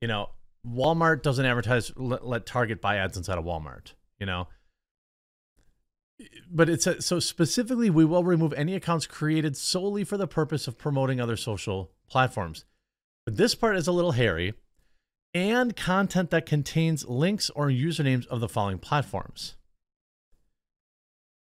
You 0.00 0.06
know, 0.06 0.30
Walmart 0.64 1.22
doesn't 1.22 1.44
advertise 1.44 1.92
let, 1.96 2.24
let 2.24 2.46
Target 2.46 2.80
buy 2.80 2.98
ads 2.98 3.16
inside 3.16 3.38
of 3.38 3.44
Walmart, 3.44 3.94
you 4.20 4.26
know. 4.26 4.46
But 6.50 6.68
it's 6.68 6.86
a, 6.86 7.02
so 7.02 7.18
specifically 7.18 7.90
we 7.90 8.04
will 8.04 8.24
remove 8.24 8.52
any 8.52 8.74
accounts 8.74 9.06
created 9.06 9.56
solely 9.56 10.04
for 10.04 10.16
the 10.16 10.28
purpose 10.28 10.68
of 10.68 10.78
promoting 10.78 11.20
other 11.20 11.36
social 11.36 11.90
platforms. 12.08 12.64
But 13.24 13.36
this 13.36 13.54
part 13.54 13.76
is 13.76 13.86
a 13.86 13.92
little 13.92 14.12
hairy 14.12 14.54
and 15.32 15.74
content 15.74 16.30
that 16.30 16.46
contains 16.46 17.04
links 17.06 17.50
or 17.50 17.66
usernames 17.66 18.26
of 18.28 18.40
the 18.40 18.48
following 18.48 18.78
platforms. 18.78 19.56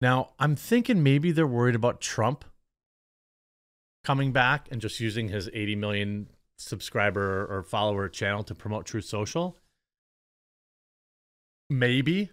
Now, 0.01 0.31
I'm 0.39 0.55
thinking 0.55 1.03
maybe 1.03 1.33
they're 1.33 1.47
worried 1.47 1.75
about 1.75 2.01
Trump 2.01 2.45
coming 4.05 4.33
back 4.33 4.69
and 4.71 4.81
just 4.81 5.01
using 5.01 5.29
his 5.29 5.49
80 5.53 5.77
million 5.77 6.27
subscriber 6.57 7.47
or 7.47 7.63
follower 7.63 8.09
channel 8.09 8.45
to 8.45 8.55
promote 8.55 8.87
Truth 8.87 9.07
Social? 9.07 9.59
Maybe. 11.71 12.31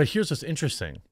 But 0.00 0.08
here's 0.08 0.30
what's 0.30 0.42
interesting. 0.42 1.02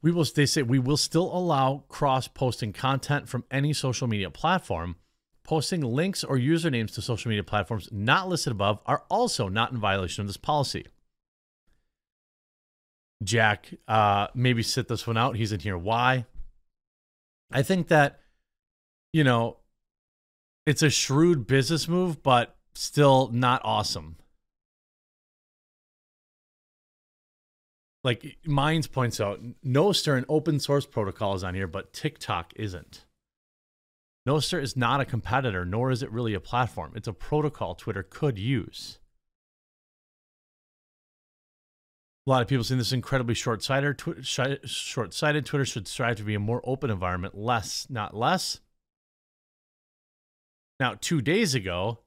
We 0.00 0.12
will 0.12 0.22
they 0.22 0.46
say 0.46 0.62
we 0.62 0.78
will 0.78 0.96
still 0.96 1.36
allow 1.36 1.82
cross-posting 1.88 2.72
content 2.72 3.28
from 3.28 3.42
any 3.50 3.72
social 3.72 4.06
media 4.06 4.30
platform. 4.30 4.94
Posting 5.42 5.80
links 5.80 6.22
or 6.22 6.38
usernames 6.38 6.94
to 6.94 7.02
social 7.02 7.30
media 7.30 7.42
platforms 7.42 7.88
not 7.90 8.28
listed 8.28 8.52
above 8.52 8.80
are 8.86 9.02
also 9.10 9.48
not 9.48 9.72
in 9.72 9.78
violation 9.78 10.20
of 10.20 10.28
this 10.28 10.36
policy. 10.36 10.86
Jack, 13.24 13.74
uh, 13.88 14.28
maybe 14.36 14.62
sit 14.62 14.86
this 14.86 15.04
one 15.04 15.16
out. 15.16 15.34
He's 15.34 15.50
in 15.50 15.58
here. 15.58 15.76
Why? 15.76 16.26
I 17.50 17.64
think 17.64 17.88
that, 17.88 18.20
you 19.12 19.24
know, 19.24 19.56
it's 20.64 20.84
a 20.84 20.90
shrewd 20.90 21.48
business 21.48 21.88
move, 21.88 22.22
but 22.22 22.54
still 22.72 23.30
not 23.32 23.62
awesome. 23.64 24.14
Like 28.06 28.38
Minds 28.46 28.86
points 28.86 29.20
out, 29.20 29.40
Nostr, 29.66 30.16
an 30.16 30.24
open 30.28 30.60
source 30.60 30.86
protocol, 30.86 31.34
is 31.34 31.42
on 31.42 31.56
here, 31.56 31.66
but 31.66 31.92
TikTok 31.92 32.52
isn't. 32.54 33.04
Nostr 34.28 34.62
is 34.62 34.76
not 34.76 35.00
a 35.00 35.04
competitor, 35.04 35.64
nor 35.64 35.90
is 35.90 36.04
it 36.04 36.12
really 36.12 36.32
a 36.32 36.38
platform. 36.38 36.92
It's 36.94 37.08
a 37.08 37.12
protocol 37.12 37.74
Twitter 37.74 38.04
could 38.04 38.38
use. 38.38 39.00
A 42.28 42.30
lot 42.30 42.42
of 42.42 42.48
people 42.48 42.62
saying 42.62 42.78
this 42.78 42.86
is 42.86 42.92
incredibly 42.92 43.34
short-sighted. 43.34 43.98
Tw- 43.98 44.24
short-sighted. 44.24 45.44
Twitter 45.44 45.64
should 45.64 45.88
strive 45.88 46.16
to 46.18 46.22
be 46.22 46.36
a 46.36 46.38
more 46.38 46.60
open 46.62 46.90
environment, 46.92 47.36
less, 47.36 47.88
not 47.90 48.16
less. 48.16 48.60
Now, 50.78 50.94
two 51.00 51.20
days 51.20 51.56
ago, 51.56 51.98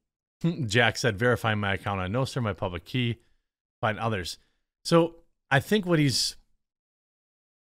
Jack 0.66 0.96
said, 0.96 1.18
"Verify 1.18 1.54
my 1.54 1.74
account 1.74 2.00
on 2.00 2.12
Nostr, 2.12 2.42
my 2.42 2.54
public 2.54 2.86
key, 2.86 3.18
find 3.82 3.98
others." 3.98 4.38
So 4.84 5.16
I 5.54 5.60
think 5.60 5.86
what 5.86 6.00
he's 6.00 6.34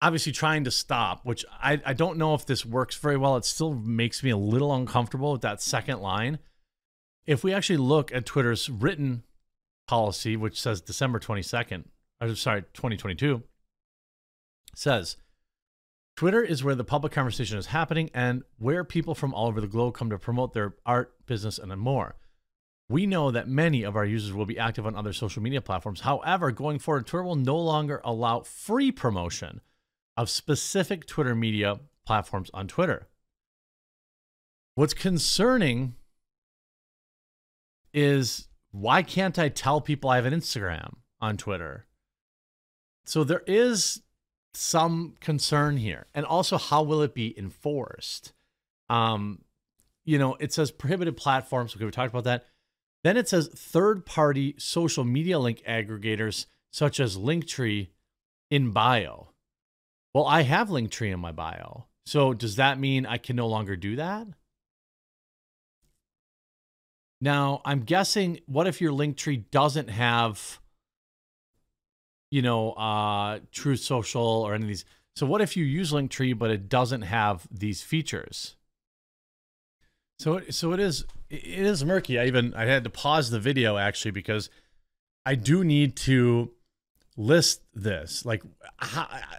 obviously 0.00 0.32
trying 0.32 0.64
to 0.64 0.70
stop, 0.70 1.26
which 1.26 1.44
I, 1.62 1.78
I 1.84 1.92
don't 1.92 2.16
know 2.16 2.32
if 2.32 2.46
this 2.46 2.64
works 2.64 2.96
very 2.96 3.18
well. 3.18 3.36
It 3.36 3.44
still 3.44 3.74
makes 3.74 4.22
me 4.22 4.30
a 4.30 4.36
little 4.38 4.74
uncomfortable 4.74 5.30
with 5.30 5.42
that 5.42 5.60
second 5.60 6.00
line. 6.00 6.38
If 7.26 7.44
we 7.44 7.52
actually 7.52 7.76
look 7.76 8.10
at 8.10 8.24
Twitter's 8.24 8.70
written 8.70 9.24
policy, 9.86 10.38
which 10.38 10.58
says 10.58 10.80
December 10.80 11.18
22nd, 11.18 11.84
or 12.18 12.34
sorry, 12.34 12.62
2022, 12.72 13.42
says 14.74 15.18
Twitter 16.16 16.42
is 16.42 16.64
where 16.64 16.74
the 16.74 16.84
public 16.84 17.12
conversation 17.12 17.58
is 17.58 17.66
happening 17.66 18.08
and 18.14 18.42
where 18.58 18.84
people 18.84 19.14
from 19.14 19.34
all 19.34 19.48
over 19.48 19.60
the 19.60 19.66
globe 19.66 19.92
come 19.92 20.08
to 20.08 20.16
promote 20.16 20.54
their 20.54 20.76
art, 20.86 21.12
business, 21.26 21.58
and 21.58 21.70
more. 21.78 22.16
We 22.92 23.06
know 23.06 23.30
that 23.30 23.48
many 23.48 23.84
of 23.84 23.96
our 23.96 24.04
users 24.04 24.34
will 24.34 24.44
be 24.44 24.58
active 24.58 24.86
on 24.86 24.94
other 24.94 25.14
social 25.14 25.42
media 25.42 25.62
platforms. 25.62 26.02
However, 26.02 26.50
going 26.50 26.78
forward, 26.78 27.06
Twitter 27.06 27.24
will 27.24 27.36
no 27.36 27.56
longer 27.56 28.02
allow 28.04 28.40
free 28.40 28.92
promotion 28.92 29.62
of 30.14 30.28
specific 30.28 31.06
Twitter 31.06 31.34
media 31.34 31.80
platforms 32.04 32.50
on 32.52 32.68
Twitter. 32.68 33.08
What's 34.74 34.92
concerning 34.92 35.94
is 37.94 38.48
why 38.72 39.02
can't 39.02 39.38
I 39.38 39.48
tell 39.48 39.80
people 39.80 40.10
I 40.10 40.16
have 40.16 40.26
an 40.26 40.34
Instagram 40.34 40.96
on 41.18 41.38
Twitter? 41.38 41.86
So 43.06 43.24
there 43.24 43.42
is 43.46 44.02
some 44.52 45.14
concern 45.18 45.78
here. 45.78 46.08
And 46.14 46.26
also, 46.26 46.58
how 46.58 46.82
will 46.82 47.00
it 47.00 47.14
be 47.14 47.38
enforced? 47.38 48.34
Um, 48.90 49.46
you 50.04 50.18
know, 50.18 50.36
it 50.40 50.52
says 50.52 50.70
prohibited 50.70 51.16
platforms. 51.16 51.74
Okay, 51.74 51.86
we 51.86 51.90
talked 51.90 52.12
about 52.12 52.24
that. 52.24 52.44
Then 53.04 53.16
it 53.16 53.28
says 53.28 53.48
third 53.48 54.06
party 54.06 54.54
social 54.58 55.04
media 55.04 55.38
link 55.38 55.62
aggregators 55.68 56.46
such 56.72 57.00
as 57.00 57.18
Linktree 57.18 57.88
in 58.50 58.70
bio. 58.70 59.30
Well, 60.14 60.26
I 60.26 60.42
have 60.42 60.68
Linktree 60.68 61.12
in 61.12 61.20
my 61.20 61.32
bio. 61.32 61.86
So 62.06 62.34
does 62.34 62.56
that 62.56 62.78
mean 62.78 63.06
I 63.06 63.18
can 63.18 63.36
no 63.36 63.46
longer 63.46 63.76
do 63.76 63.96
that? 63.96 64.26
Now, 67.20 67.60
I'm 67.64 67.80
guessing 67.80 68.40
what 68.46 68.66
if 68.66 68.80
your 68.80 68.92
Linktree 68.92 69.50
doesn't 69.50 69.88
have 69.88 70.60
you 72.32 72.40
know, 72.40 72.72
uh 72.72 73.40
Truth 73.52 73.80
Social 73.80 74.22
or 74.22 74.54
any 74.54 74.64
of 74.64 74.68
these. 74.68 74.84
So 75.14 75.26
what 75.26 75.42
if 75.42 75.56
you 75.56 75.64
use 75.64 75.92
Linktree 75.92 76.36
but 76.36 76.50
it 76.50 76.68
doesn't 76.68 77.02
have 77.02 77.46
these 77.50 77.82
features? 77.82 78.56
So 80.22 80.40
so 80.50 80.72
it 80.72 80.78
is 80.78 81.04
it 81.30 81.42
is 81.44 81.84
murky. 81.84 82.16
I 82.16 82.26
even 82.26 82.54
I 82.54 82.66
had 82.66 82.84
to 82.84 82.90
pause 82.90 83.30
the 83.30 83.40
video 83.40 83.76
actually 83.76 84.12
because 84.12 84.50
I 85.26 85.34
do 85.34 85.64
need 85.64 85.96
to 85.96 86.52
list 87.16 87.62
this. 87.74 88.24
Like 88.24 88.44
I 88.78 89.32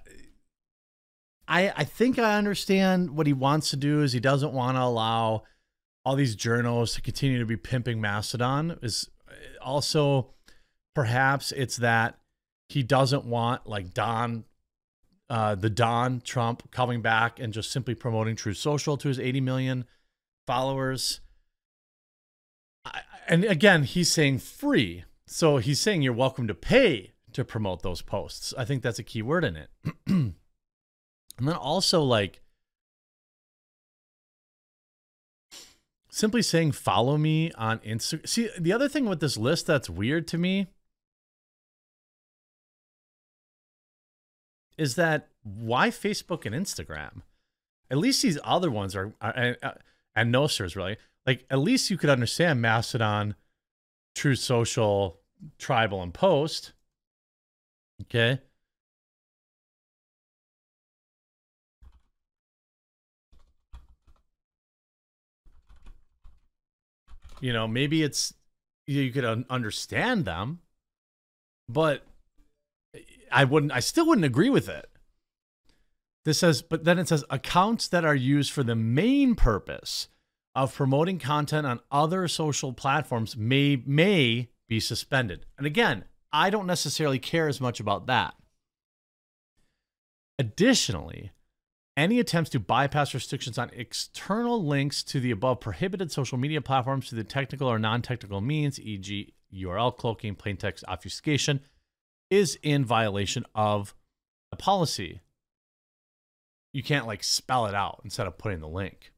I 1.47 1.84
think 1.85 2.19
I 2.19 2.38
understand 2.38 3.11
what 3.11 3.27
he 3.27 3.34
wants 3.34 3.69
to 3.69 3.77
do 3.77 4.01
is 4.01 4.11
he 4.11 4.19
doesn't 4.19 4.51
want 4.51 4.76
to 4.76 4.81
allow 4.81 5.43
all 6.03 6.18
these 6.18 6.35
journals 6.35 6.95
to 6.95 7.01
continue 7.01 7.39
to 7.39 7.45
be 7.45 7.55
pimping 7.55 8.01
Mastodon. 8.01 8.77
Is 8.81 9.10
also 9.61 10.34
perhaps 10.93 11.53
it's 11.53 11.77
that 11.77 12.19
he 12.68 12.84
doesn't 12.84 13.23
want 13.23 13.65
like 13.65 13.93
Don 13.93 14.43
uh, 15.30 15.55
the 15.55 15.69
Don 15.69 16.19
Trump 16.19 16.72
coming 16.72 17.01
back 17.01 17.39
and 17.39 17.53
just 17.53 17.72
simply 17.72 17.95
promoting 17.95 18.35
Truth 18.35 18.57
Social 18.57 18.97
to 18.97 19.07
his 19.07 19.18
80 19.18 19.39
million 19.39 19.85
followers. 20.45 21.22
I, 22.86 23.02
and 23.28 23.44
again, 23.45 23.84
he's 23.84 24.11
saying 24.11 24.40
free. 24.40 25.06
So 25.26 25.57
he's 25.57 25.80
saying 25.80 26.02
you're 26.02 26.14
welcome 26.14 26.48
to 26.48 26.53
pay 26.53 27.14
to 27.34 27.44
promote 27.44 27.82
those 27.82 28.02
posts. 28.02 28.53
I 28.57 28.65
think 28.65 28.84
that's 28.84 28.99
a 28.99 29.03
key 29.03 29.22
word 29.22 29.44
in 29.44 29.56
it. 29.56 29.70
And 31.38 31.48
then 31.48 31.56
also 31.56 32.02
like 32.02 32.41
simply 36.10 36.41
saying 36.41 36.74
follow 36.74 37.18
me 37.18 37.52
on 37.53 37.80
Instagram. 37.80 38.28
See, 38.28 38.49
the 38.60 38.72
other 38.72 38.88
thing 38.88 39.06
with 39.06 39.20
this 39.20 39.38
list 39.38 39.65
that's 39.65 39.90
weird 39.90 40.28
to 40.30 40.38
me 40.38 40.68
is 44.78 44.95
that 44.95 45.30
why 45.44 45.90
Facebook 45.90 46.45
and 46.45 46.56
Instagram? 46.56 47.22
At 47.90 47.98
least 47.98 48.22
these 48.22 48.40
other 48.44 48.72
ones 48.72 48.95
are, 48.95 49.14
are 49.22 49.57
uh, 49.61 49.72
and 50.15 50.31
Nostr's 50.31 50.76
really 50.76 50.98
like 51.26 51.45
at 51.49 51.60
least 51.60 51.90
you 51.90 51.98
could 51.98 52.10
understand 52.10 52.61
Mastodon, 52.61 53.35
Truth 54.15 54.40
Social, 54.40 55.19
Tribel, 55.57 56.02
and 56.02 56.14
Post. 56.14 56.73
Okay. 58.02 58.40
You 67.40 67.52
know, 67.52 67.68
maybe 67.68 68.03
it's 68.03 68.34
you 68.88 69.11
could 69.11 69.26
understand 69.49 70.26
them, 70.26 70.60
but 71.68 72.06
I 73.31 73.44
wouldn't. 73.44 73.72
I 73.72 73.81
still 73.81 74.07
wouldn't 74.07 74.23
agree 74.26 74.49
with 74.49 74.69
it. 74.69 74.90
This 76.26 76.40
says, 76.40 76.62
but 76.62 76.86
then 76.86 77.00
it 77.00 77.08
says 77.08 77.26
accounts 77.30 77.88
that 77.90 78.06
are 78.06 78.16
used 78.16 78.52
for 78.52 78.64
the 78.64 78.76
main 78.76 79.36
purpose 79.36 80.08
of 80.56 80.74
promoting 80.74 81.20
content 81.20 81.66
on 81.68 81.80
other 81.91 82.28
social 82.28 82.74
platforms 82.74 83.36
may 83.36 83.82
may 83.86 84.50
be 84.70 84.80
suspended. 84.80 85.45
And 85.58 85.68
again, 85.68 86.06
I 86.32 86.50
don't 86.50 86.68
necessarily 86.68 87.20
care 87.20 87.48
as 87.48 87.60
much 87.60 87.80
about 87.80 88.08
that. 88.08 88.36
Additionally, 90.40 91.32
any 91.95 92.20
attempts 92.20 92.50
to 92.52 92.60
bypass 92.60 93.14
restrictions 93.14 93.58
on 93.58 93.70
external 93.74 94.64
links 94.64 95.04
to 95.04 95.20
the 95.20 95.32
above 95.32 95.60
prohibited 95.60 96.12
social 96.12 96.38
media 96.38 96.62
platforms 96.62 97.10
through 97.10 97.18
the 97.18 97.24
technical 97.24 97.68
or 97.68 97.78
non 97.78 98.02
technical 98.02 98.41
means, 98.41 98.80
e.g., 98.80 99.34
URL 99.54 99.95
cloaking, 99.95 100.36
plaintext 100.36 100.84
obfuscation, 100.88 101.60
is 102.32 102.58
in 102.64 102.84
violation 102.84 103.45
of 103.54 103.94
the 104.50 104.58
policy. 104.58 105.22
You 106.74 106.84
can't 106.84 107.08
like 107.08 107.24
spell 107.24 107.68
it 107.68 107.76
out 107.76 108.02
instead 108.04 108.28
of 108.28 108.38
putting 108.38 108.60
the 108.60 108.68
link. 108.68 109.12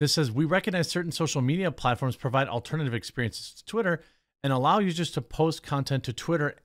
This 0.00 0.12
says 0.12 0.30
we 0.30 0.44
recognize 0.44 0.88
certain 0.88 1.12
social 1.12 1.40
media 1.40 1.70
platforms 1.70 2.16
provide 2.16 2.48
alternative 2.48 2.94
experiences 2.94 3.52
to 3.54 3.64
Twitter 3.64 4.02
and 4.42 4.52
allow 4.52 4.78
users 4.78 5.10
to 5.12 5.22
post 5.22 5.62
content 5.62 6.04
to 6.04 6.12
Twitter 6.12 6.56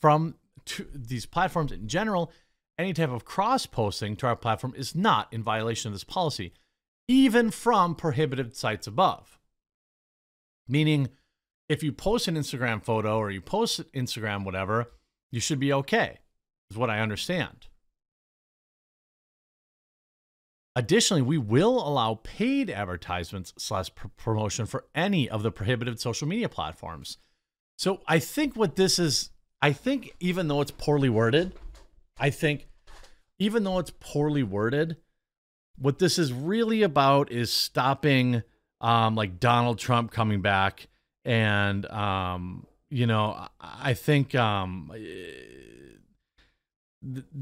from 0.00 0.34
to 0.66 0.86
these 0.94 1.26
platforms 1.26 1.72
in 1.72 1.88
general 1.88 2.32
any 2.78 2.92
type 2.92 3.10
of 3.10 3.24
cross 3.24 3.66
posting 3.66 4.16
to 4.16 4.26
our 4.26 4.36
platform 4.36 4.72
is 4.76 4.94
not 4.94 5.32
in 5.32 5.42
violation 5.42 5.88
of 5.88 5.94
this 5.94 6.04
policy, 6.04 6.52
even 7.08 7.50
from 7.50 7.94
prohibited 7.94 8.54
sites 8.54 8.86
above. 8.86 9.38
Meaning, 10.68 11.08
if 11.68 11.82
you 11.82 11.92
post 11.92 12.28
an 12.28 12.36
Instagram 12.36 12.82
photo 12.82 13.18
or 13.18 13.30
you 13.30 13.40
post 13.40 13.80
Instagram 13.92 14.44
whatever, 14.44 14.92
you 15.32 15.40
should 15.40 15.58
be 15.58 15.72
okay, 15.72 16.20
is 16.70 16.76
what 16.76 16.90
I 16.90 17.00
understand. 17.00 17.67
Additionally, 20.78 21.22
we 21.22 21.38
will 21.38 21.84
allow 21.84 22.20
paid 22.22 22.70
advertisements 22.70 23.52
slash 23.58 23.90
promotion 24.16 24.64
for 24.64 24.84
any 24.94 25.28
of 25.28 25.42
the 25.42 25.50
prohibited 25.50 25.98
social 25.98 26.28
media 26.28 26.48
platforms. 26.48 27.18
So 27.76 28.00
I 28.06 28.20
think 28.20 28.54
what 28.54 28.76
this 28.76 28.96
is, 28.96 29.30
I 29.60 29.72
think 29.72 30.12
even 30.20 30.46
though 30.46 30.60
it's 30.60 30.70
poorly 30.70 31.08
worded, 31.08 31.52
I 32.16 32.30
think 32.30 32.68
even 33.40 33.64
though 33.64 33.80
it's 33.80 33.90
poorly 33.98 34.44
worded, 34.44 34.98
what 35.76 35.98
this 35.98 36.16
is 36.16 36.32
really 36.32 36.84
about 36.84 37.32
is 37.32 37.52
stopping 37.52 38.44
um, 38.80 39.16
like 39.16 39.40
Donald 39.40 39.80
Trump 39.80 40.12
coming 40.12 40.42
back. 40.42 40.86
And, 41.24 41.86
um, 41.86 42.68
you 42.88 43.08
know, 43.08 43.48
I 43.60 43.94
think 43.94 44.36
um, 44.36 44.92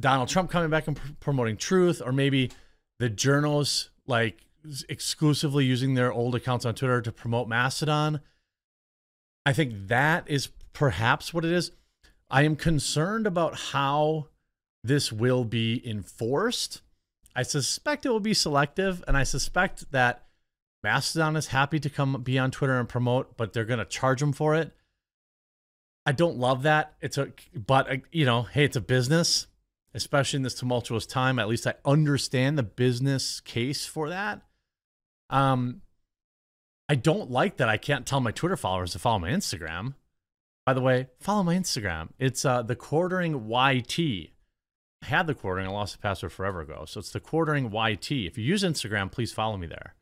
Donald 0.01 0.31
Trump 0.31 0.51
coming 0.51 0.71
back 0.71 0.87
and 0.87 0.97
pr- 0.97 1.13
promoting 1.21 1.59
truth, 1.59 2.01
or 2.03 2.13
maybe 2.13 2.51
the 2.99 3.09
journals 3.09 3.91
like 4.07 4.45
exclusively 4.89 5.65
using 5.65 5.95
their 5.95 6.13
old 6.13 6.35
accounts 6.35 6.65
on 6.65 6.75
Twitter 6.75 7.01
to 7.03 7.13
promote 7.13 7.49
Mastodon. 7.49 8.21
I 9.45 9.53
think 9.53 9.89
that 9.89 10.29
is 10.29 10.49
perhaps 10.73 11.33
what 11.33 11.45
it 11.45 11.53
is. 11.53 11.71
I 12.29 12.43
am 12.43 12.57
concerned 12.57 13.27
about 13.27 13.57
how 13.71 14.29
this 14.83 15.13
will 15.13 15.45
be 15.45 15.83
enforced. 15.89 16.83
I 17.35 17.43
suspect 17.43 18.07
it 18.07 18.11
will 18.11 18.21
be 18.21 18.35
selective, 18.35 19.05
and 19.07 19.17
I 19.17 19.23
suspect 19.23 19.91
that 19.93 20.27
Mastodon 20.83 21.37
is 21.37 21.49
happy 21.49 21.79
to 21.81 21.91
come 21.91 22.23
be 22.23 22.39
on 22.39 22.51
Twitter 22.51 22.79
and 22.79 22.89
promote, 22.89 23.37
but 23.37 23.53
they're 23.53 23.65
going 23.65 23.79
to 23.79 23.85
charge 23.85 24.21
them 24.21 24.33
for 24.33 24.55
it. 24.55 24.73
I 26.05 26.13
don't 26.13 26.39
love 26.39 26.63
that. 26.63 26.95
It's 27.01 27.19
a, 27.19 27.33
but 27.55 27.91
uh, 27.91 27.97
you 28.13 28.25
know, 28.25 28.43
hey, 28.43 28.65
it's 28.65 28.77
a 28.77 28.81
business, 28.81 29.49
especially 29.97 30.37
in 30.37 30.43
this 30.43 30.55
tumultuous 30.55 31.07
time. 31.07 31.39
At 31.39 31.49
least 31.49 31.67
I 31.67 31.75
understand 31.85 32.59
the 32.59 32.63
business 32.63 33.41
case 33.41 33.87
for 33.87 34.11
that. 34.11 34.43
Um, 35.31 35.81
I 36.89 36.95
don't 36.95 37.31
like 37.31 37.57
that 37.57 37.69
I 37.69 37.79
can't 37.79 38.07
tell 38.07 38.21
my 38.21 38.31
Twitter 38.31 38.57
followers 38.57 38.93
to 38.93 38.99
follow 38.99 39.19
my 39.19 39.31
Instagram. 39.31 39.95
By 40.67 40.75
the 40.75 40.83
way, 40.83 41.09
follow 41.19 41.43
my 41.43 41.57
Instagram. 41.57 42.11
It's 42.19 42.45
uh, 42.45 42.63
the 42.63 42.77
quartering 42.77 43.49
YT. 43.49 43.99
I 43.99 45.07
had 45.07 45.27
the 45.27 45.35
quartering, 45.35 45.67
I 45.67 45.71
lost 45.71 45.95
the 45.95 46.03
password 46.03 46.33
forever 46.33 46.61
ago. 46.61 46.85
So 46.87 47.01
it's 47.01 47.11
the 47.11 47.21
quartering 47.21 47.73
YT. 47.73 48.11
If 48.11 48.37
you 48.37 48.45
use 48.45 48.63
Instagram, 48.63 49.11
please 49.11 49.33
follow 49.33 49.57
me 49.57 49.67
there. 49.67 49.95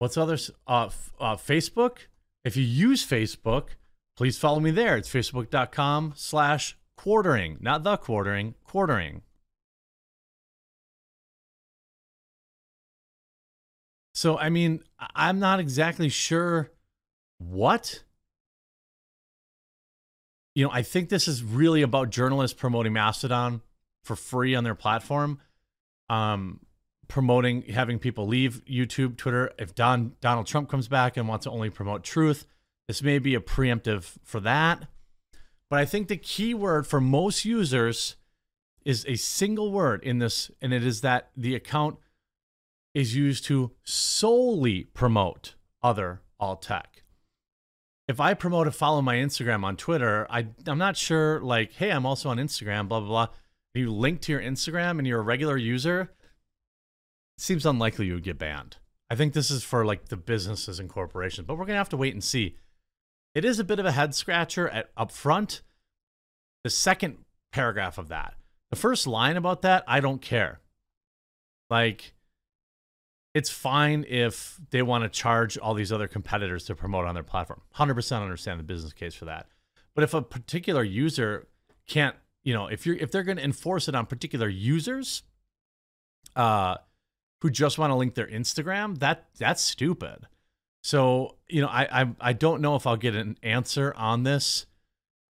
What's 0.00 0.16
others? 0.16 0.50
Uh, 0.66 0.90
uh, 1.20 1.36
Facebook. 1.36 1.98
If 2.44 2.56
you 2.56 2.64
use 2.64 3.06
Facebook, 3.06 3.68
please 4.16 4.38
follow 4.38 4.58
me 4.58 4.72
there. 4.72 4.96
It's 4.96 5.08
facebook.com 5.08 6.14
slash 6.16 6.76
quartering, 6.96 7.58
not 7.60 7.82
the 7.82 7.96
quartering, 7.96 8.54
quartering. 8.64 9.22
So, 14.14 14.38
I 14.38 14.50
mean, 14.50 14.82
I'm 15.14 15.38
not 15.38 15.58
exactly 15.58 16.08
sure 16.08 16.70
what. 17.38 18.04
You 20.54 20.66
know, 20.66 20.70
I 20.70 20.82
think 20.82 21.08
this 21.08 21.26
is 21.26 21.42
really 21.42 21.82
about 21.82 22.10
journalists 22.10 22.56
promoting 22.58 22.92
Mastodon 22.92 23.62
for 24.04 24.16
free 24.16 24.54
on 24.54 24.64
their 24.64 24.74
platform. 24.74 25.40
Um, 26.10 26.60
promoting 27.08 27.62
having 27.62 27.98
people 27.98 28.26
leave 28.26 28.62
YouTube, 28.64 29.16
Twitter. 29.16 29.52
If 29.58 29.74
Don 29.74 30.14
Donald 30.20 30.46
Trump 30.46 30.68
comes 30.68 30.88
back 30.88 31.16
and 31.16 31.26
wants 31.26 31.44
to 31.44 31.50
only 31.50 31.70
promote 31.70 32.04
truth, 32.04 32.46
this 32.86 33.02
may 33.02 33.18
be 33.18 33.34
a 33.34 33.40
preemptive 33.40 34.18
for 34.22 34.40
that. 34.40 34.88
But 35.72 35.80
I 35.80 35.86
think 35.86 36.08
the 36.08 36.18
key 36.18 36.52
word 36.52 36.86
for 36.86 37.00
most 37.00 37.46
users 37.46 38.16
is 38.84 39.06
a 39.08 39.14
single 39.16 39.72
word 39.72 40.02
in 40.02 40.18
this, 40.18 40.50
and 40.60 40.70
it 40.70 40.84
is 40.84 41.00
that 41.00 41.30
the 41.34 41.54
account 41.54 41.96
is 42.92 43.16
used 43.16 43.44
to 43.44 43.70
solely 43.82 44.84
promote 44.84 45.54
other 45.82 46.20
alt 46.38 46.60
tech. 46.60 47.04
If 48.06 48.20
I 48.20 48.34
promote 48.34 48.66
to 48.66 48.70
follow 48.70 49.00
my 49.00 49.14
Instagram 49.14 49.64
on 49.64 49.78
Twitter, 49.78 50.26
I, 50.28 50.48
I'm 50.66 50.76
not 50.76 50.98
sure, 50.98 51.40
like, 51.40 51.72
hey, 51.72 51.88
I'm 51.88 52.04
also 52.04 52.28
on 52.28 52.36
Instagram, 52.36 52.86
blah, 52.86 53.00
blah, 53.00 53.08
blah. 53.08 53.28
You 53.72 53.90
link 53.94 54.20
to 54.20 54.32
your 54.32 54.42
Instagram 54.42 54.98
and 54.98 55.06
you're 55.06 55.20
a 55.20 55.22
regular 55.22 55.56
user, 55.56 56.12
seems 57.38 57.64
unlikely 57.64 58.08
you 58.08 58.12
would 58.12 58.24
get 58.24 58.38
banned. 58.38 58.76
I 59.08 59.14
think 59.14 59.32
this 59.32 59.50
is 59.50 59.64
for 59.64 59.86
like 59.86 60.10
the 60.10 60.18
businesses 60.18 60.78
and 60.78 60.90
corporations, 60.90 61.46
but 61.46 61.54
we're 61.54 61.64
going 61.64 61.76
to 61.76 61.78
have 61.78 61.88
to 61.88 61.96
wait 61.96 62.12
and 62.12 62.22
see. 62.22 62.56
It 63.34 63.44
is 63.44 63.58
a 63.58 63.64
bit 63.64 63.78
of 63.78 63.86
a 63.86 63.92
head 63.92 64.14
scratcher 64.14 64.68
at 64.68 64.90
up 64.96 65.10
front. 65.10 65.62
The 66.64 66.70
second 66.70 67.18
paragraph 67.50 67.98
of 67.98 68.08
that, 68.08 68.34
the 68.70 68.76
first 68.76 69.06
line 69.06 69.36
about 69.36 69.62
that, 69.62 69.84
I 69.86 70.00
don't 70.00 70.22
care. 70.22 70.60
Like, 71.68 72.14
it's 73.34 73.50
fine 73.50 74.04
if 74.08 74.60
they 74.70 74.82
want 74.82 75.04
to 75.04 75.08
charge 75.08 75.56
all 75.56 75.74
these 75.74 75.90
other 75.90 76.06
competitors 76.06 76.66
to 76.66 76.74
promote 76.74 77.06
on 77.06 77.14
their 77.14 77.24
platform. 77.24 77.62
100% 77.76 78.22
understand 78.22 78.60
the 78.60 78.64
business 78.64 78.92
case 78.92 79.14
for 79.14 79.24
that. 79.24 79.46
But 79.94 80.04
if 80.04 80.14
a 80.14 80.22
particular 80.22 80.82
user 80.82 81.48
can't, 81.86 82.16
you 82.44 82.52
know, 82.52 82.66
if 82.66 82.86
you're 82.86 82.96
if 82.96 83.10
they're 83.10 83.22
going 83.22 83.38
to 83.38 83.44
enforce 83.44 83.88
it 83.88 83.94
on 83.94 84.06
particular 84.06 84.48
users 84.48 85.22
uh 86.34 86.76
who 87.40 87.50
just 87.50 87.78
want 87.78 87.90
to 87.90 87.94
link 87.94 88.14
their 88.14 88.26
Instagram, 88.26 88.98
that 88.98 89.28
that's 89.38 89.62
stupid. 89.62 90.26
So, 90.82 91.36
you 91.48 91.60
know, 91.62 91.68
I 91.68 92.02
I 92.02 92.06
I 92.20 92.32
don't 92.32 92.60
know 92.60 92.76
if 92.76 92.86
I'll 92.86 92.96
get 92.96 93.14
an 93.14 93.38
answer 93.42 93.94
on 93.96 94.24
this 94.24 94.66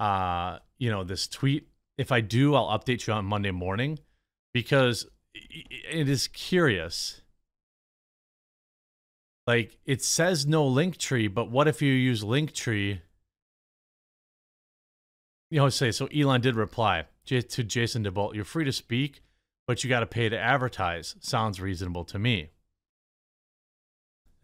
uh, 0.01 0.59
you 0.79 0.91
know, 0.91 1.05
this 1.05 1.29
tweet. 1.29 1.69
If 1.97 2.11
I 2.11 2.21
do, 2.21 2.55
I'll 2.55 2.77
update 2.77 3.07
you 3.07 3.13
on 3.13 3.25
Monday 3.25 3.53
morning 3.53 4.01
because 4.53 5.07
it 5.35 6.09
is 6.09 6.27
curious 6.29 7.23
like 9.47 9.79
it 9.85 10.03
says 10.03 10.47
no 10.47 10.67
link 10.67 10.97
tree, 10.99 11.29
but 11.29 11.51
what 11.51 11.69
if 11.69 11.83
you 11.83 11.93
use 11.93 12.23
link 12.23 12.53
tree? 12.53 13.03
You 15.51 15.59
know, 15.59 15.69
say 15.69 15.91
so. 15.91 16.07
Elon 16.07 16.41
did 16.41 16.57
reply 16.57 17.05
to 17.27 17.43
Jason 17.43 18.05
DeBolt. 18.05 18.35
You're 18.35 18.45
free 18.45 18.65
to 18.65 18.73
speak, 18.73 19.23
but 19.67 19.83
you 19.83 19.91
got 19.91 20.01
to 20.01 20.07
pay 20.07 20.29
to 20.29 20.39
advertise. 20.39 21.17
Sounds 21.21 21.61
reasonable 21.61 22.05
to 22.05 22.19
me. 22.19 22.51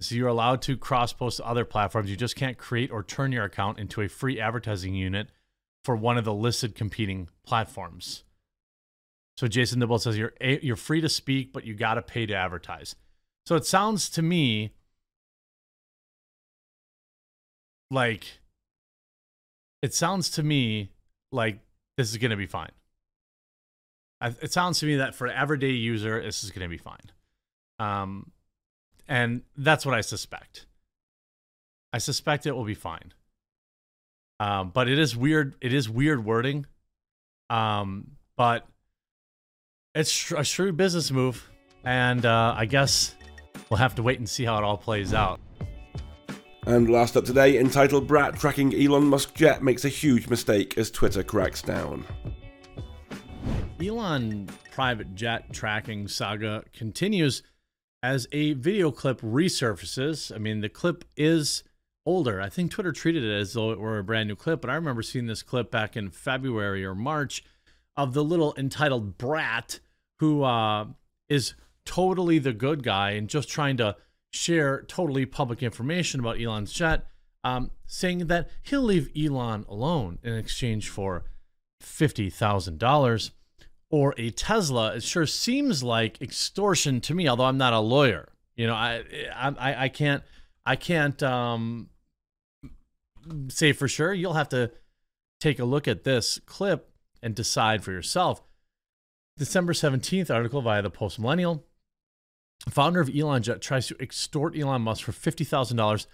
So 0.00 0.14
you're 0.14 0.28
allowed 0.28 0.62
to 0.62 0.76
cross 0.76 1.12
post 1.12 1.38
to 1.38 1.46
other 1.46 1.64
platforms. 1.64 2.08
You 2.08 2.16
just 2.16 2.36
can't 2.36 2.56
create 2.56 2.90
or 2.90 3.02
turn 3.02 3.32
your 3.32 3.44
account 3.44 3.78
into 3.78 4.00
a 4.00 4.08
free 4.08 4.40
advertising 4.40 4.94
unit 4.94 5.28
for 5.84 5.96
one 5.96 6.16
of 6.16 6.24
the 6.24 6.34
listed 6.34 6.74
competing 6.74 7.28
platforms. 7.44 8.22
So 9.36 9.48
Jason 9.48 9.80
DeBolt 9.80 10.00
says 10.00 10.16
you're 10.16 10.32
you're 10.40 10.76
free 10.76 11.00
to 11.00 11.08
speak, 11.08 11.52
but 11.52 11.64
you 11.64 11.74
got 11.74 11.94
to 11.94 12.02
pay 12.02 12.26
to 12.26 12.34
advertise. 12.34 12.94
So 13.46 13.56
it 13.56 13.64
sounds 13.66 14.08
to 14.10 14.22
me 14.22 14.74
like 17.90 18.40
it 19.82 19.94
sounds 19.94 20.30
to 20.30 20.42
me 20.42 20.90
like 21.32 21.60
this 21.96 22.10
is 22.10 22.16
going 22.18 22.30
to 22.30 22.36
be 22.36 22.46
fine. 22.46 22.72
It 24.20 24.52
sounds 24.52 24.80
to 24.80 24.86
me 24.86 24.96
that 24.96 25.14
for 25.14 25.28
everyday 25.28 25.70
user, 25.70 26.20
this 26.20 26.42
is 26.42 26.50
going 26.50 26.68
to 26.68 26.68
be 26.68 26.76
fine. 26.76 27.12
Um, 27.78 28.32
and 29.09 29.43
that's 29.56 29.86
what 29.86 29.94
I 29.94 30.02
suspect. 30.02 30.66
I 31.93 31.98
suspect 31.98 32.47
it 32.47 32.52
will 32.52 32.64
be 32.64 32.74
fine. 32.74 33.12
Um, 34.40 34.70
but 34.70 34.89
it 34.89 34.98
is 34.98 35.16
weird. 35.16 35.55
It 35.60 35.72
is 35.72 35.89
weird 35.89 36.24
wording. 36.24 36.66
Um, 37.51 38.12
but 38.36 38.66
it's 39.94 40.30
a 40.30 40.44
shrewd 40.44 40.76
business 40.76 41.10
move, 41.10 41.51
and 41.85 42.24
uh, 42.24 42.55
I 42.56 42.66
guess 42.66 43.16
we'll 43.68 43.78
have 43.78 43.94
to 43.97 44.02
wait 44.02 44.18
and 44.18 44.28
see 44.28 44.44
how 44.44 44.59
it 44.59 44.64
all 44.64 44.76
plays 44.76 45.14
out. 45.14 45.40
And 46.66 46.90
last 46.90 47.16
up 47.16 47.24
today, 47.24 47.59
entitled 47.59 48.06
Brat 48.06 48.39
tracking 48.39 48.74
Elon 48.74 49.05
Musk 49.05 49.35
jet 49.35 49.62
makes 49.62 49.86
a 49.86 49.89
huge 49.89 50.28
mistake 50.28 50.76
as 50.76 50.90
Twitter 50.90 51.22
cracks 51.22 51.62
down. 51.62 52.05
Elon 53.82 54.48
private 54.70 55.14
jet 55.14 55.52
tracking 55.52 56.06
saga 56.06 56.62
continues 56.72 57.43
as 58.02 58.26
a 58.32 58.52
video 58.54 58.90
clip 58.90 59.20
resurfaces. 59.20 60.34
I 60.34 60.38
mean, 60.38 60.60
the 60.60 60.68
clip 60.68 61.04
is 61.16 61.64
older. 62.06 62.40
I 62.40 62.48
think 62.48 62.70
Twitter 62.70 62.92
treated 62.92 63.24
it 63.24 63.32
as 63.32 63.52
though 63.52 63.70
it 63.70 63.78
were 63.78 63.98
a 63.98 64.04
brand 64.04 64.28
new 64.28 64.36
clip, 64.36 64.60
but 64.60 64.70
I 64.70 64.74
remember 64.74 65.02
seeing 65.02 65.26
this 65.26 65.42
clip 65.42 65.70
back 65.70 65.96
in 65.96 66.10
February 66.10 66.84
or 66.84 66.94
March 66.94 67.44
of 67.96 68.14
the 68.14 68.24
little 68.24 68.54
entitled 68.56 69.18
brat 69.18 69.80
who 70.20 70.42
uh, 70.42 70.86
is 71.28 71.54
totally 71.84 72.38
the 72.38 72.52
good 72.52 72.82
guy 72.82 73.10
and 73.10 73.28
just 73.28 73.48
trying 73.48 73.76
to 73.76 73.96
share 74.30 74.82
totally 74.82 75.26
public 75.26 75.62
information 75.62 76.20
about 76.20 76.40
Elon's 76.40 76.72
jet, 76.72 77.06
um, 77.44 77.70
saying 77.86 78.26
that 78.26 78.48
he'll 78.62 78.82
leave 78.82 79.10
Elon 79.16 79.64
alone 79.68 80.18
in 80.22 80.34
exchange 80.34 80.88
for 80.88 81.24
$50,000 81.82 83.30
or 83.90 84.15
a 84.19 84.31
Tesla. 84.31 84.94
It 84.94 85.02
sure 85.02 85.27
seems 85.27 85.82
like 85.82 86.20
extortion 86.20 87.01
to 87.02 87.15
me, 87.15 87.28
although 87.28 87.44
I'm 87.44 87.59
not 87.59 87.73
a 87.73 87.81
lawyer. 87.81 88.28
You 88.56 88.66
know, 88.66 88.74
I, 88.74 89.05
I, 89.35 89.85
I 89.85 89.89
can't, 89.89 90.23
I 90.66 90.77
can't 90.77 91.23
um, 91.23 91.89
say 93.48 93.73
for 93.73 93.89
sure. 93.89 94.12
You'll 94.12 94.35
have 94.35 94.48
to 94.51 94.73
take 95.40 95.59
a 95.59 95.65
look 95.65 95.86
at 95.86 96.05
this 96.05 96.40
clip 96.47 96.90
and 97.23 97.35
decide 97.35 97.85
for 97.85 97.93
yourself. 97.93 98.43
December 99.36 99.73
17th 99.73 100.35
article 100.35 100.60
via 100.60 100.82
the 100.82 100.90
Post 100.90 101.19
Millennial 101.19 101.65
founder 102.69 103.01
of 103.01 103.09
ElonJet 103.09 103.60
tries 103.60 103.86
to 103.86 103.97
extort 104.01 104.59
Elon 104.59 104.82
Musk 104.82 105.05
for 105.05 105.12
$50,000 105.12 106.06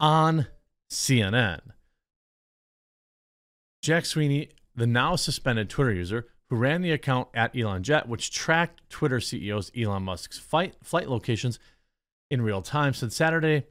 on 0.00 0.46
CNN. 0.90 1.60
Jack 3.82 4.06
Sweeney, 4.06 4.50
the 4.74 4.86
now 4.86 5.16
suspended 5.16 5.68
Twitter 5.68 5.92
user 5.92 6.28
who 6.50 6.56
ran 6.56 6.82
the 6.82 6.92
account 6.92 7.28
at 7.34 7.54
ElonJet, 7.54 8.06
which 8.06 8.30
tracked 8.30 8.88
Twitter 8.90 9.18
CEO's 9.18 9.70
Elon 9.76 10.02
Musk's 10.02 10.38
flight, 10.38 10.74
flight 10.82 11.08
locations 11.08 11.58
in 12.30 12.42
real 12.42 12.62
time, 12.62 12.94
said 12.94 13.12
Saturday 13.12 13.66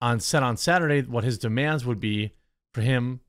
on 0.00 0.18
said 0.18 0.42
on 0.42 0.56
Saturday 0.56 1.02
what 1.02 1.22
his 1.22 1.38
demands 1.38 1.86
would 1.86 2.00
be 2.00 2.32
for 2.74 2.80
him 2.80 3.20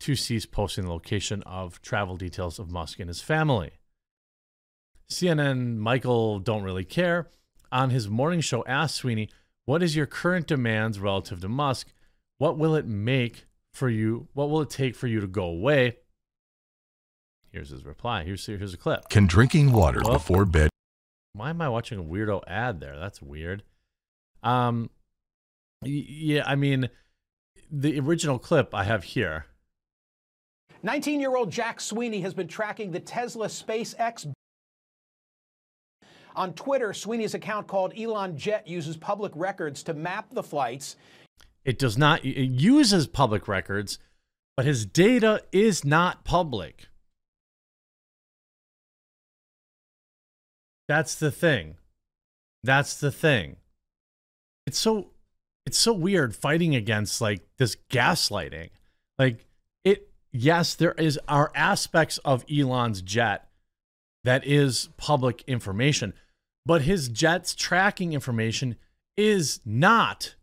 to 0.00 0.16
cease 0.16 0.44
posting 0.44 0.84
the 0.84 0.90
location 0.90 1.42
of 1.44 1.80
travel 1.82 2.16
details 2.16 2.58
of 2.58 2.70
Musk 2.70 2.98
and 2.98 3.08
his 3.08 3.20
family. 3.20 3.70
CNN 5.08 5.76
Michael 5.76 6.40
don't 6.40 6.64
really 6.64 6.84
care 6.84 7.28
on 7.70 7.90
his 7.90 8.08
morning 8.08 8.40
show 8.40 8.64
asked 8.64 8.96
Sweeney, 8.96 9.28
"What 9.66 9.82
is 9.82 9.94
your 9.94 10.06
current 10.06 10.48
demands 10.48 10.98
relative 10.98 11.40
to 11.42 11.48
Musk? 11.48 11.92
What 12.38 12.58
will 12.58 12.74
it 12.74 12.86
make 12.86 13.46
for 13.72 13.88
you? 13.88 14.28
What 14.32 14.50
will 14.50 14.62
it 14.62 14.70
take 14.70 14.96
for 14.96 15.06
you 15.06 15.20
to 15.20 15.28
go 15.28 15.44
away?" 15.44 15.98
Here's 17.50 17.70
his 17.70 17.84
reply. 17.84 18.24
Here's 18.24 18.46
here's 18.46 18.74
a 18.74 18.76
clip. 18.76 19.08
Can 19.08 19.26
drinking 19.26 19.72
water 19.72 20.00
Well, 20.04 20.14
before 20.14 20.44
bed 20.44 20.70
Why 21.32 21.50
am 21.50 21.60
I 21.60 21.68
watching 21.68 21.98
a 21.98 22.02
weirdo 22.02 22.42
ad 22.46 22.80
there? 22.80 22.98
That's 22.98 23.20
weird. 23.20 23.62
Um, 24.42 24.90
yeah, 25.82 26.44
I 26.46 26.54
mean, 26.54 26.88
the 27.70 27.98
original 27.98 28.38
clip 28.38 28.74
I 28.74 28.84
have 28.84 29.04
here. 29.04 29.46
19 30.82 31.20
year 31.20 31.36
old 31.36 31.50
Jack 31.50 31.80
Sweeney 31.80 32.20
has 32.20 32.34
been 32.34 32.48
tracking 32.48 32.90
the 32.90 33.00
Tesla 33.00 33.48
SpaceX. 33.48 34.32
On 36.36 36.54
Twitter, 36.54 36.92
Sweeney's 36.92 37.34
account 37.34 37.66
called 37.66 37.92
Elon 37.98 38.36
Jet 38.38 38.66
uses 38.66 38.96
public 38.96 39.32
records 39.34 39.82
to 39.82 39.94
map 39.94 40.26
the 40.32 40.42
flights. 40.42 40.96
It 41.64 41.78
does 41.78 41.98
not, 41.98 42.24
it 42.24 42.50
uses 42.50 43.06
public 43.06 43.48
records, 43.48 43.98
but 44.56 44.64
his 44.64 44.86
data 44.86 45.42
is 45.52 45.84
not 45.84 46.24
public. 46.24 46.86
That's 50.90 51.14
the 51.14 51.30
thing. 51.30 51.76
That's 52.64 52.98
the 52.98 53.12
thing. 53.12 53.58
It's 54.66 54.76
so 54.76 55.12
it's 55.64 55.78
so 55.78 55.92
weird 55.92 56.34
fighting 56.34 56.74
against 56.74 57.20
like 57.20 57.46
this 57.58 57.76
gaslighting. 57.90 58.70
Like 59.16 59.46
it 59.84 60.10
yes, 60.32 60.74
there 60.74 60.94
is 60.94 61.16
are 61.28 61.52
aspects 61.54 62.18
of 62.24 62.44
Elon's 62.50 63.02
jet 63.02 63.46
that 64.24 64.44
is 64.44 64.88
public 64.96 65.44
information, 65.46 66.12
but 66.66 66.82
his 66.82 67.08
jet's 67.08 67.54
tracking 67.54 68.12
information 68.12 68.74
is 69.16 69.60
not 69.64 70.34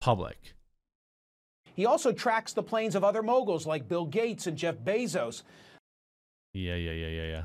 public. 0.00 0.54
He 1.76 1.86
also 1.86 2.10
tracks 2.10 2.54
the 2.54 2.64
planes 2.64 2.96
of 2.96 3.04
other 3.04 3.22
moguls 3.22 3.68
like 3.68 3.86
Bill 3.86 4.04
Gates 4.04 4.48
and 4.48 4.58
Jeff 4.58 4.78
Bezos. 4.78 5.44
Yeah, 6.54 6.74
yeah, 6.74 6.90
yeah, 6.90 7.06
yeah, 7.06 7.26
yeah. 7.26 7.44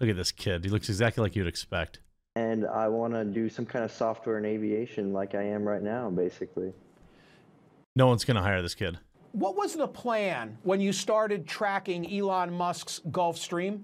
Look 0.00 0.10
at 0.10 0.16
this 0.16 0.32
kid. 0.32 0.64
He 0.64 0.70
looks 0.70 0.88
exactly 0.88 1.22
like 1.22 1.34
you'd 1.36 1.46
expect. 1.46 2.00
And 2.34 2.66
I 2.66 2.88
want 2.88 3.14
to 3.14 3.24
do 3.24 3.48
some 3.48 3.64
kind 3.64 3.84
of 3.84 3.90
software 3.90 4.36
in 4.38 4.44
aviation 4.44 5.12
like 5.12 5.34
I 5.34 5.42
am 5.42 5.64
right 5.64 5.82
now, 5.82 6.10
basically. 6.10 6.72
No 7.94 8.06
one's 8.06 8.24
going 8.24 8.36
to 8.36 8.42
hire 8.42 8.60
this 8.60 8.74
kid. 8.74 8.98
What 9.32 9.56
was 9.56 9.74
the 9.74 9.88
plan 9.88 10.58
when 10.62 10.80
you 10.80 10.92
started 10.92 11.46
tracking 11.46 12.10
Elon 12.12 12.52
Musk's 12.52 13.00
Gulfstream? 13.10 13.82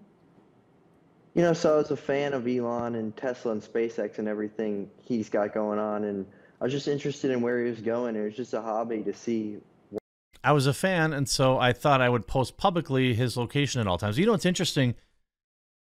You 1.34 1.42
know, 1.42 1.54
so 1.54 1.74
I 1.74 1.76
was 1.78 1.90
a 1.90 1.96
fan 1.96 2.34
of 2.34 2.46
Elon 2.46 2.94
and 2.94 3.16
Tesla 3.16 3.52
and 3.52 3.62
SpaceX 3.62 4.18
and 4.18 4.28
everything 4.28 4.90
he's 5.02 5.30
got 5.30 5.54
going 5.54 5.78
on, 5.78 6.04
and 6.04 6.26
I 6.60 6.64
was 6.64 6.72
just 6.72 6.88
interested 6.88 7.30
in 7.30 7.40
where 7.40 7.64
he 7.64 7.70
was 7.70 7.80
going. 7.80 8.16
It 8.16 8.22
was 8.22 8.36
just 8.36 8.52
a 8.52 8.60
hobby 8.60 9.02
to 9.02 9.14
see. 9.14 9.56
I 10.44 10.52
was 10.52 10.66
a 10.66 10.74
fan, 10.74 11.14
and 11.14 11.26
so 11.26 11.58
I 11.58 11.72
thought 11.72 12.02
I 12.02 12.10
would 12.10 12.26
post 12.26 12.58
publicly 12.58 13.14
his 13.14 13.36
location 13.36 13.80
at 13.80 13.86
all 13.86 13.96
times. 13.96 14.18
You 14.18 14.26
know 14.26 14.32
what's 14.32 14.44
interesting? 14.44 14.94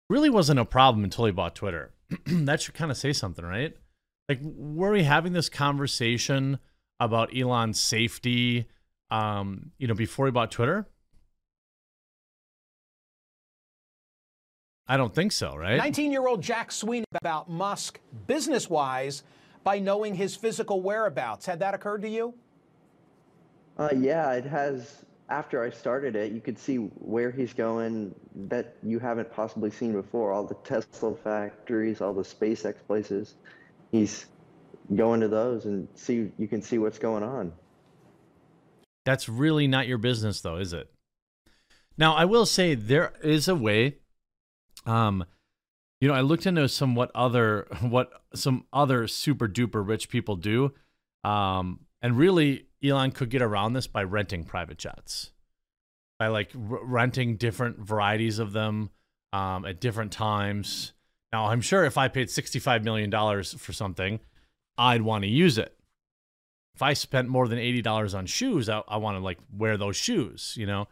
Really 0.09 0.29
wasn't 0.29 0.59
a 0.59 0.65
problem 0.65 1.03
until 1.03 1.25
he 1.25 1.31
bought 1.31 1.55
Twitter. 1.55 1.91
that 2.25 2.61
should 2.61 2.73
kind 2.73 2.91
of 2.91 2.97
say 2.97 3.13
something, 3.13 3.43
right? 3.43 3.75
Like, 4.29 4.39
were 4.41 4.91
we 4.91 5.03
having 5.03 5.33
this 5.33 5.49
conversation 5.49 6.59
about 6.99 7.35
Elon's 7.35 7.79
safety, 7.79 8.67
um, 9.11 9.71
you 9.77 9.87
know, 9.87 9.93
before 9.93 10.25
he 10.25 10.31
bought 10.31 10.51
Twitter? 10.51 10.87
I 14.87 14.95
don't 14.95 15.13
think 15.13 15.33
so, 15.33 15.55
right? 15.55 15.77
19 15.77 16.11
year 16.11 16.27
old 16.27 16.41
Jack 16.41 16.71
Sweeney 16.71 17.05
about 17.13 17.49
Musk 17.49 17.99
business 18.25 18.69
wise 18.69 19.23
by 19.63 19.79
knowing 19.79 20.15
his 20.15 20.35
physical 20.35 20.81
whereabouts. 20.81 21.45
Had 21.45 21.59
that 21.59 21.73
occurred 21.73 22.01
to 22.03 22.09
you? 22.09 22.33
Uh, 23.77 23.89
yeah, 23.95 24.31
it 24.31 24.45
has. 24.45 25.03
After 25.29 25.61
I 25.63 25.69
started 25.69 26.15
it, 26.15 26.31
you 26.31 26.39
could 26.39 26.57
see 26.57 26.77
where 26.77 27.31
he's 27.31 27.53
going 27.53 28.15
that 28.47 28.75
you 28.81 28.99
haven't 28.99 29.31
possibly 29.31 29.69
seen 29.69 29.91
before. 29.91 30.31
All 30.31 30.45
the 30.45 30.55
Tesla 30.63 31.15
factories, 31.15 31.99
all 31.99 32.13
the 32.13 32.23
SpaceX 32.23 32.75
places. 32.87 33.35
He's 33.91 34.27
going 34.95 35.19
to 35.21 35.27
those 35.27 35.65
and 35.65 35.87
see. 35.95 36.31
You 36.37 36.47
can 36.47 36.61
see 36.61 36.77
what's 36.77 36.99
going 36.99 37.23
on. 37.23 37.51
That's 39.05 39.27
really 39.27 39.67
not 39.67 39.87
your 39.87 39.97
business, 39.97 40.41
though, 40.41 40.57
is 40.57 40.73
it? 40.73 40.89
Now, 41.97 42.13
I 42.13 42.25
will 42.25 42.45
say 42.45 42.75
there 42.75 43.13
is 43.23 43.47
a 43.47 43.55
way. 43.55 43.97
Um, 44.85 45.25
you 45.99 46.07
know, 46.07 46.13
I 46.13 46.21
looked 46.21 46.45
into 46.45 46.69
some 46.69 46.95
what 46.95 47.11
other 47.15 47.67
what 47.81 48.11
some 48.33 48.65
other 48.71 49.07
super 49.07 49.47
duper 49.47 49.85
rich 49.85 50.09
people 50.09 50.35
do, 50.35 50.73
um, 51.23 51.81
and 52.01 52.17
really 52.17 52.66
Elon 52.83 53.11
could 53.11 53.29
get 53.29 53.41
around 53.41 53.73
this 53.73 53.87
by 53.87 54.03
renting 54.03 54.43
private 54.43 54.77
jets, 54.77 55.31
by 56.19 56.27
like 56.27 56.51
renting 56.53 57.37
different 57.37 57.79
varieties 57.79 58.39
of 58.39 58.53
them 58.53 58.89
um, 59.33 59.65
at 59.65 59.79
different 59.79 60.11
times. 60.11 60.93
Now, 61.31 61.47
I'm 61.47 61.61
sure 61.61 61.83
if 61.83 61.97
I 61.97 62.07
paid 62.07 62.27
$65 62.27 62.83
million 62.83 63.11
for 63.43 63.73
something, 63.73 64.19
I'd 64.77 65.01
want 65.01 65.23
to 65.23 65.29
use 65.29 65.57
it. 65.57 65.73
If 66.75 66.81
I 66.81 66.93
spent 66.93 67.27
more 67.27 67.47
than 67.47 67.57
$80 67.57 68.15
on 68.15 68.27
shoes, 68.27 68.69
I, 68.69 68.83
I 68.87 68.97
want 68.97 69.17
to 69.17 69.23
like 69.23 69.39
wear 69.51 69.77
those 69.77 69.97
shoes, 69.97 70.53
you 70.55 70.67
know? 70.67 70.87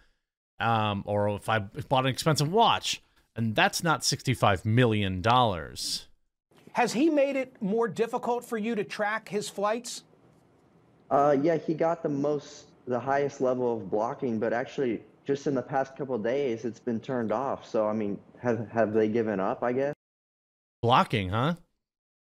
Um, 0.59 1.03
or 1.05 1.29
if 1.35 1.47
I 1.47 1.59
bought 1.59 2.05
an 2.05 2.11
expensive 2.11 2.51
watch, 2.51 3.01
and 3.35 3.55
that's 3.55 3.83
not 3.83 4.01
$65 4.01 4.65
million. 4.65 5.21
Has 6.71 6.93
he 6.93 7.09
made 7.09 7.35
it 7.35 7.61
more 7.61 7.87
difficult 7.87 8.43
for 8.45 8.57
you 8.57 8.75
to 8.75 8.83
track 8.83 9.29
his 9.29 9.49
flights? 9.49 10.03
Uh, 11.09 11.37
yeah, 11.41 11.57
he 11.57 11.73
got 11.73 12.03
the 12.03 12.09
most, 12.09 12.65
the 12.87 12.99
highest 12.99 13.41
level 13.41 13.77
of 13.77 13.89
blocking, 13.89 14.39
but 14.39 14.53
actually, 14.53 15.01
just 15.25 15.47
in 15.47 15.55
the 15.55 15.61
past 15.61 15.95
couple 15.95 16.15
of 16.15 16.23
days, 16.23 16.65
it's 16.65 16.79
been 16.79 16.99
turned 16.99 17.31
off. 17.31 17.67
So, 17.67 17.87
I 17.87 17.93
mean, 17.93 18.19
have 18.41 18.69
have 18.69 18.93
they 18.93 19.07
given 19.07 19.39
up? 19.39 19.63
I 19.63 19.73
guess 19.73 19.95
Blocking, 20.85 21.29
huh? 21.29 21.55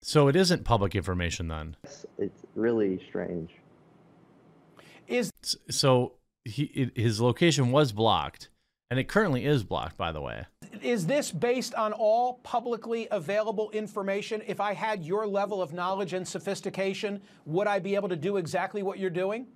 So 0.02 0.26
it 0.26 0.34
isn't 0.34 0.64
public 0.64 0.96
information 0.96 1.46
then. 1.46 1.76
it's, 1.84 2.06
it's 2.18 2.42
really 2.56 3.00
strange. 3.08 3.50
Is 5.06 5.30
So 5.70 6.14
he 6.44 6.64
it, 6.64 6.98
his 6.98 7.20
location 7.20 7.70
was 7.70 7.92
blocked, 7.92 8.48
and 8.90 8.98
it 8.98 9.08
currently 9.08 9.44
is 9.44 9.64
blocked, 9.64 9.96
by 9.96 10.12
the 10.12 10.20
way. 10.20 10.46
is 10.82 11.06
this 11.06 11.30
based 11.30 11.74
on 11.74 11.92
all 11.92 12.34
publicly 12.42 13.08
available 13.10 13.70
information? 13.70 14.42
If 14.46 14.60
I 14.60 14.72
had 14.72 15.04
your 15.04 15.26
level 15.26 15.60
of 15.60 15.72
knowledge 15.72 16.12
and 16.12 16.26
sophistication, 16.26 17.20
would 17.44 17.66
I 17.66 17.78
be 17.78 17.94
able 17.94 18.08
to 18.08 18.16
do 18.16 18.36
exactly 18.36 18.82
what 18.82 18.98
you're 18.98 19.10
doing? 19.10 19.46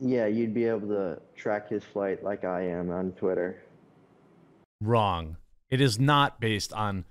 Yeah, 0.00 0.26
you'd 0.26 0.54
be 0.54 0.64
able 0.64 0.88
to 0.88 1.20
track 1.34 1.68
his 1.68 1.82
flight 1.82 2.22
like 2.22 2.44
I 2.44 2.62
am 2.62 2.90
on 2.90 3.12
Twitter. 3.12 3.62
Wrong. 4.80 5.36
It 5.70 5.80
is 5.80 5.98
not 5.98 6.40
based 6.40 6.72
on 6.72 7.04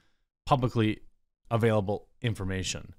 publicly 0.46 1.02
available 1.52 2.08
information. 2.22 2.94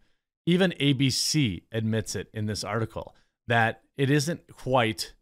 Even 0.47 0.73
ABC 0.73 1.63
admits 1.73 2.15
it 2.15 2.29
in 2.35 2.47
this 2.47 2.65
article 2.65 3.15
that 3.47 3.83
it 3.97 4.11
isn't 4.11 4.55
quite 4.55 5.15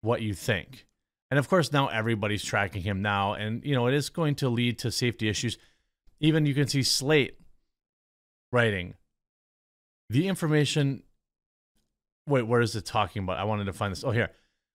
what 0.00 0.22
you 0.22 0.34
think. 0.34 0.86
And 1.34 1.38
of 1.40 1.48
course, 1.48 1.72
now 1.72 1.88
everybody's 1.88 2.44
tracking 2.44 2.82
him 2.82 3.02
now, 3.02 3.32
and 3.32 3.64
you 3.64 3.74
know 3.74 3.88
it 3.88 3.94
is 3.94 4.08
going 4.08 4.36
to 4.36 4.48
lead 4.48 4.78
to 4.78 4.92
safety 4.92 5.28
issues. 5.28 5.58
Even 6.20 6.46
you 6.46 6.54
can 6.54 6.68
see 6.68 6.84
Slate 6.84 7.40
writing 8.52 8.94
the 10.08 10.28
information. 10.28 11.02
Wait, 12.28 12.42
where 12.42 12.60
is 12.60 12.76
it 12.76 12.86
talking 12.86 13.24
about? 13.24 13.38
I 13.38 13.42
wanted 13.42 13.64
to 13.64 13.72
find 13.72 13.90
this. 13.90 14.04
Oh, 14.04 14.12
here. 14.12 14.30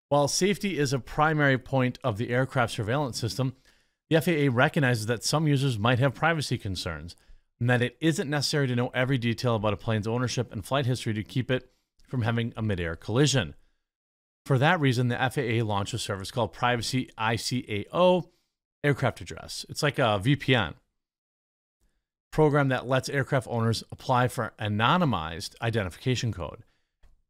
While 0.10 0.28
safety 0.28 0.78
is 0.78 0.92
a 0.92 1.00
primary 1.00 1.58
point 1.58 1.98
of 2.04 2.18
the 2.18 2.30
aircraft 2.30 2.74
surveillance 2.74 3.18
system, 3.18 3.56
the 4.10 4.20
FAA 4.20 4.54
recognizes 4.54 5.06
that 5.06 5.24
some 5.24 5.48
users 5.48 5.80
might 5.80 6.00
have 6.00 6.14
privacy 6.14 6.58
concerns 6.58 7.16
and 7.62 7.70
that 7.70 7.82
it 7.82 7.96
isn't 8.02 8.30
necessary 8.30 8.68
to 8.68 8.76
know 8.76 8.92
every 8.94 9.18
detail 9.18 9.56
about 9.56 9.72
a 9.72 9.78
plane's 9.78 10.08
ownership 10.08 10.52
and 10.52 10.66
flight 10.66 10.86
history 10.86 11.14
to 11.14 11.24
keep 11.24 11.50
it 11.50 11.72
from 12.10 12.24
having 12.24 12.52
a 12.58 12.62
midair 12.62 12.98
collision. 12.98 13.56
For 14.50 14.58
that 14.58 14.80
reason, 14.80 15.10
the 15.10 15.16
FAA 15.16 15.64
launched 15.64 15.94
a 15.94 16.00
service 16.00 16.32
called 16.32 16.54
Privacy 16.54 17.12
ICAO 17.20 18.30
Aircraft 18.84 19.22
Address. 19.22 19.64
It's 19.70 19.84
like 19.84 20.00
a 20.00 20.20
VPN 20.20 20.74
program 22.32 22.70
that 22.70 22.88
lets 22.88 23.10
aircraft 23.10 23.48
owners 23.48 23.84
apply 23.92 24.28
for 24.28 24.54
anonymized 24.58 25.54
identification 25.62 26.34
code. 26.34 26.64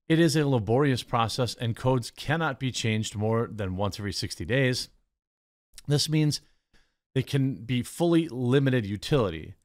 It 0.07 0.17
is 0.17 0.37
a 0.37 0.47
laborious 0.47 1.03
process, 1.03 1.55
and 1.55 1.75
codes 1.75 2.09
cannot 2.09 2.57
be 2.57 2.71
changed 2.71 3.17
more 3.17 3.49
than 3.51 3.75
once 3.75 3.99
every 3.99 4.13
60 4.13 4.45
days. 4.45 4.87
This 5.89 6.07
means 6.07 6.39
they 7.15 7.23
can 7.23 7.55
be 7.65 7.83
fully 7.83 8.29
limited 8.29 8.85
utility. 8.85 9.55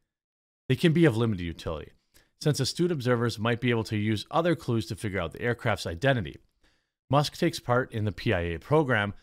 They 0.68 0.74
can 0.74 0.92
be 0.92 1.04
of 1.04 1.16
limited 1.16 1.44
utility, 1.44 1.92
since 2.40 2.58
astute 2.58 2.90
observers 2.90 3.38
might 3.38 3.60
be 3.60 3.70
able 3.70 3.84
to 3.84 3.96
use 3.96 4.26
other 4.28 4.56
clues 4.56 4.86
to 4.86 4.96
figure 4.96 5.20
out 5.20 5.30
the 5.30 5.42
aircraft's 5.42 5.86
identity. 5.86 6.38
Musk 7.10 7.36
takes 7.36 7.60
part 7.60 7.92
in 7.92 8.04
the 8.04 8.12
PIA 8.12 8.58
program, 8.58 9.14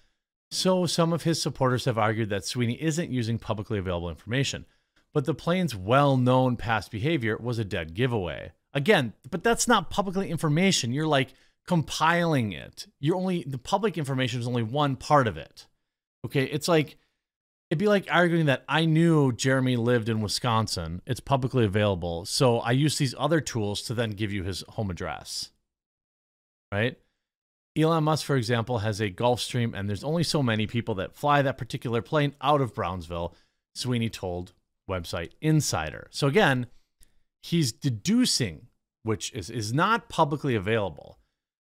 so 0.49 0.85
some 0.85 1.13
of 1.13 1.23
his 1.23 1.41
supporters 1.41 1.85
have 1.85 1.97
argued 1.97 2.29
that 2.29 2.45
Sweeney 2.45 2.81
isn't 2.81 3.09
using 3.09 3.39
publicly 3.39 3.79
available 3.79 4.09
information. 4.09 4.65
But 5.13 5.25
the 5.25 5.33
plane's 5.33 5.75
well 5.75 6.17
known 6.17 6.57
past 6.57 6.91
behavior 6.91 7.37
was 7.37 7.59
a 7.59 7.65
dead 7.65 7.93
giveaway. 7.93 8.51
Again, 8.73 9.13
but 9.29 9.43
that's 9.43 9.67
not 9.67 9.89
publicly 9.89 10.29
information. 10.29 10.93
You're 10.93 11.07
like 11.07 11.33
compiling 11.67 12.53
it. 12.53 12.87
You're 12.99 13.17
only, 13.17 13.43
the 13.43 13.57
public 13.57 13.97
information 13.97 14.39
is 14.39 14.47
only 14.47 14.63
one 14.63 14.95
part 14.95 15.27
of 15.27 15.37
it. 15.37 15.67
Okay. 16.25 16.45
It's 16.45 16.67
like 16.67 16.97
It'd 17.71 17.79
be 17.79 17.87
like 17.87 18.07
arguing 18.11 18.47
that 18.47 18.65
I 18.67 18.83
knew 18.83 19.31
Jeremy 19.31 19.77
lived 19.77 20.09
in 20.09 20.19
Wisconsin. 20.19 21.01
It's 21.05 21.21
publicly 21.21 21.63
available. 21.63 22.25
So 22.25 22.59
I 22.59 22.71
use 22.71 22.97
these 22.97 23.15
other 23.17 23.39
tools 23.39 23.81
to 23.83 23.93
then 23.93 24.11
give 24.11 24.33
you 24.33 24.43
his 24.43 24.65
home 24.67 24.89
address. 24.91 25.51
Right? 26.69 26.97
Elon 27.77 28.03
Musk, 28.03 28.25
for 28.25 28.35
example, 28.35 28.79
has 28.79 28.99
a 28.99 29.09
Gulfstream, 29.09 29.73
and 29.73 29.87
there's 29.87 30.03
only 30.03 30.23
so 30.23 30.43
many 30.43 30.67
people 30.67 30.95
that 30.95 31.15
fly 31.15 31.41
that 31.41 31.57
particular 31.57 32.01
plane 32.01 32.35
out 32.41 32.61
of 32.61 32.75
Brownsville, 32.75 33.33
Sweeney 33.75 34.09
told 34.09 34.53
website 34.89 35.31
Insider. 35.39 36.07
So 36.11 36.27
again, 36.27 36.67
he's 37.41 37.71
deducing, 37.71 38.67
which 39.03 39.31
is, 39.33 39.49
is 39.49 39.73
not 39.73 40.09
publicly 40.09 40.55
available. 40.55 41.19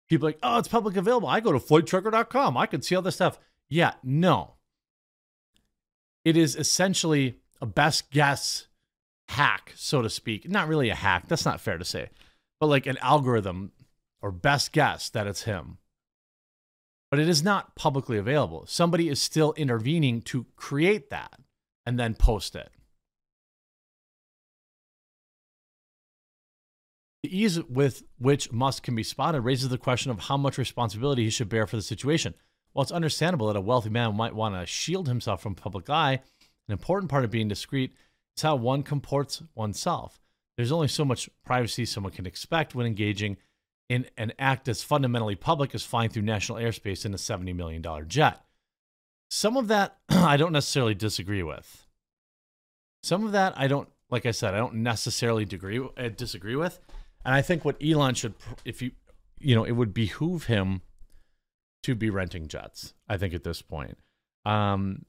People 0.08 0.26
like, 0.26 0.38
oh, 0.42 0.58
it's 0.58 0.68
public 0.68 0.96
available. 0.96 1.28
I 1.28 1.40
go 1.40 1.52
to 1.52 1.58
flighttracker.com. 1.58 2.56
I 2.56 2.66
can 2.66 2.82
see 2.82 2.96
all 2.96 3.02
this 3.02 3.14
stuff. 3.14 3.38
Yeah, 3.68 3.94
no 4.02 4.54
it 6.24 6.36
is 6.36 6.56
essentially 6.56 7.36
a 7.60 7.66
best 7.66 8.10
guess 8.10 8.66
hack, 9.28 9.72
so 9.76 10.02
to 10.02 10.10
speak. 10.10 10.48
Not 10.48 10.68
really 10.68 10.90
a 10.90 10.94
hack, 10.94 11.28
that's 11.28 11.44
not 11.44 11.60
fair 11.60 11.78
to 11.78 11.84
say, 11.84 12.08
but 12.58 12.66
like 12.66 12.86
an 12.86 12.98
algorithm 12.98 13.72
or 14.22 14.32
best 14.32 14.72
guess 14.72 15.10
that 15.10 15.26
it's 15.26 15.42
him. 15.42 15.78
But 17.14 17.20
it 17.20 17.28
is 17.28 17.44
not 17.44 17.76
publicly 17.76 18.18
available. 18.18 18.64
Somebody 18.66 19.08
is 19.08 19.22
still 19.22 19.52
intervening 19.52 20.20
to 20.22 20.46
create 20.56 21.10
that 21.10 21.38
and 21.86 21.96
then 21.96 22.16
post 22.16 22.56
it. 22.56 22.72
The 27.22 27.38
ease 27.38 27.62
with 27.62 28.02
which 28.18 28.50
Musk 28.50 28.82
can 28.82 28.96
be 28.96 29.04
spotted 29.04 29.42
raises 29.42 29.68
the 29.68 29.78
question 29.78 30.10
of 30.10 30.22
how 30.22 30.36
much 30.36 30.58
responsibility 30.58 31.22
he 31.22 31.30
should 31.30 31.48
bear 31.48 31.68
for 31.68 31.76
the 31.76 31.82
situation. 31.82 32.34
While 32.72 32.82
it's 32.82 32.90
understandable 32.90 33.46
that 33.46 33.54
a 33.54 33.60
wealthy 33.60 33.90
man 33.90 34.16
might 34.16 34.34
want 34.34 34.56
to 34.56 34.66
shield 34.66 35.06
himself 35.06 35.40
from 35.40 35.54
public 35.54 35.88
eye, 35.88 36.14
an 36.14 36.72
important 36.72 37.12
part 37.12 37.24
of 37.24 37.30
being 37.30 37.46
discreet 37.46 37.92
is 38.36 38.42
how 38.42 38.56
one 38.56 38.82
comports 38.82 39.40
oneself. 39.54 40.20
There's 40.56 40.72
only 40.72 40.88
so 40.88 41.04
much 41.04 41.30
privacy 41.44 41.84
someone 41.84 42.12
can 42.12 42.26
expect 42.26 42.74
when 42.74 42.86
engaging 42.86 43.36
in 43.88 44.06
an 44.16 44.32
act 44.38 44.68
as 44.68 44.82
fundamentally 44.82 45.34
public 45.34 45.74
as 45.74 45.84
flying 45.84 46.08
through 46.08 46.22
national 46.22 46.58
airspace 46.58 47.04
in 47.04 47.12
a 47.12 47.18
$70 47.18 47.54
million 47.54 47.84
jet. 48.08 48.40
Some 49.28 49.56
of 49.56 49.68
that 49.68 49.98
I 50.08 50.36
don't 50.36 50.52
necessarily 50.52 50.94
disagree 50.94 51.42
with. 51.42 51.86
Some 53.02 53.26
of 53.26 53.32
that 53.32 53.52
I 53.56 53.66
don't, 53.66 53.88
like 54.10 54.26
I 54.26 54.30
said, 54.30 54.54
I 54.54 54.58
don't 54.58 54.76
necessarily 54.76 55.44
degree, 55.44 55.78
uh, 55.78 56.08
disagree 56.08 56.56
with. 56.56 56.80
And 57.24 57.34
I 57.34 57.42
think 57.42 57.64
what 57.64 57.76
Elon 57.82 58.14
should, 58.14 58.34
if 58.64 58.80
you, 58.80 58.92
you 59.38 59.54
know, 59.54 59.64
it 59.64 59.72
would 59.72 59.92
behoove 59.92 60.44
him 60.44 60.82
to 61.82 61.94
be 61.94 62.08
renting 62.08 62.48
jets. 62.48 62.94
I 63.08 63.18
think 63.18 63.34
at 63.34 63.44
this 63.44 63.60
point, 63.60 63.98
um, 64.46 65.04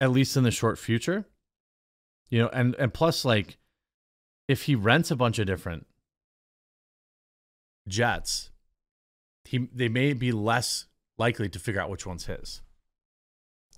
at 0.00 0.10
least 0.10 0.36
in 0.36 0.42
the 0.42 0.50
short 0.50 0.78
future, 0.78 1.26
you 2.28 2.38
know, 2.40 2.48
and 2.48 2.74
and 2.76 2.92
plus 2.92 3.24
like 3.24 3.58
if 4.48 4.62
he 4.62 4.74
rents 4.74 5.10
a 5.10 5.16
bunch 5.16 5.38
of 5.38 5.46
different 5.46 5.86
jets, 7.88 8.50
he 9.44 9.68
they 9.72 9.88
may 9.88 10.12
be 10.12 10.32
less 10.32 10.86
likely 11.18 11.48
to 11.48 11.58
figure 11.58 11.80
out 11.80 11.90
which 11.90 12.06
one's 12.06 12.26
his, 12.26 12.62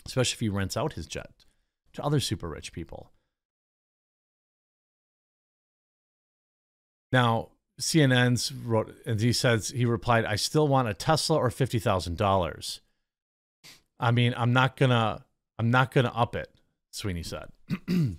especially 0.06 0.34
if 0.34 0.40
he 0.40 0.48
rents 0.48 0.76
out 0.76 0.94
his 0.94 1.06
jet 1.06 1.44
to 1.92 2.02
other 2.02 2.20
super 2.20 2.48
rich 2.48 2.72
people. 2.72 3.12
Now, 7.10 7.50
CNN's 7.80 8.52
wrote, 8.52 8.94
and 9.06 9.20
he 9.20 9.32
says 9.32 9.70
he 9.70 9.84
replied, 9.84 10.24
"I 10.24 10.36
still 10.36 10.68
want 10.68 10.88
a 10.88 10.94
Tesla 10.94 11.36
or 11.36 11.50
fifty 11.50 11.78
thousand 11.78 12.16
dollars." 12.16 12.80
I 14.00 14.10
mean, 14.10 14.34
I'm 14.36 14.52
not 14.52 14.76
gonna, 14.76 15.24
I'm 15.58 15.70
not 15.70 15.92
gonna 15.92 16.12
up 16.14 16.36
it. 16.36 16.52
Sweeney 16.90 17.22
said. 17.22 17.48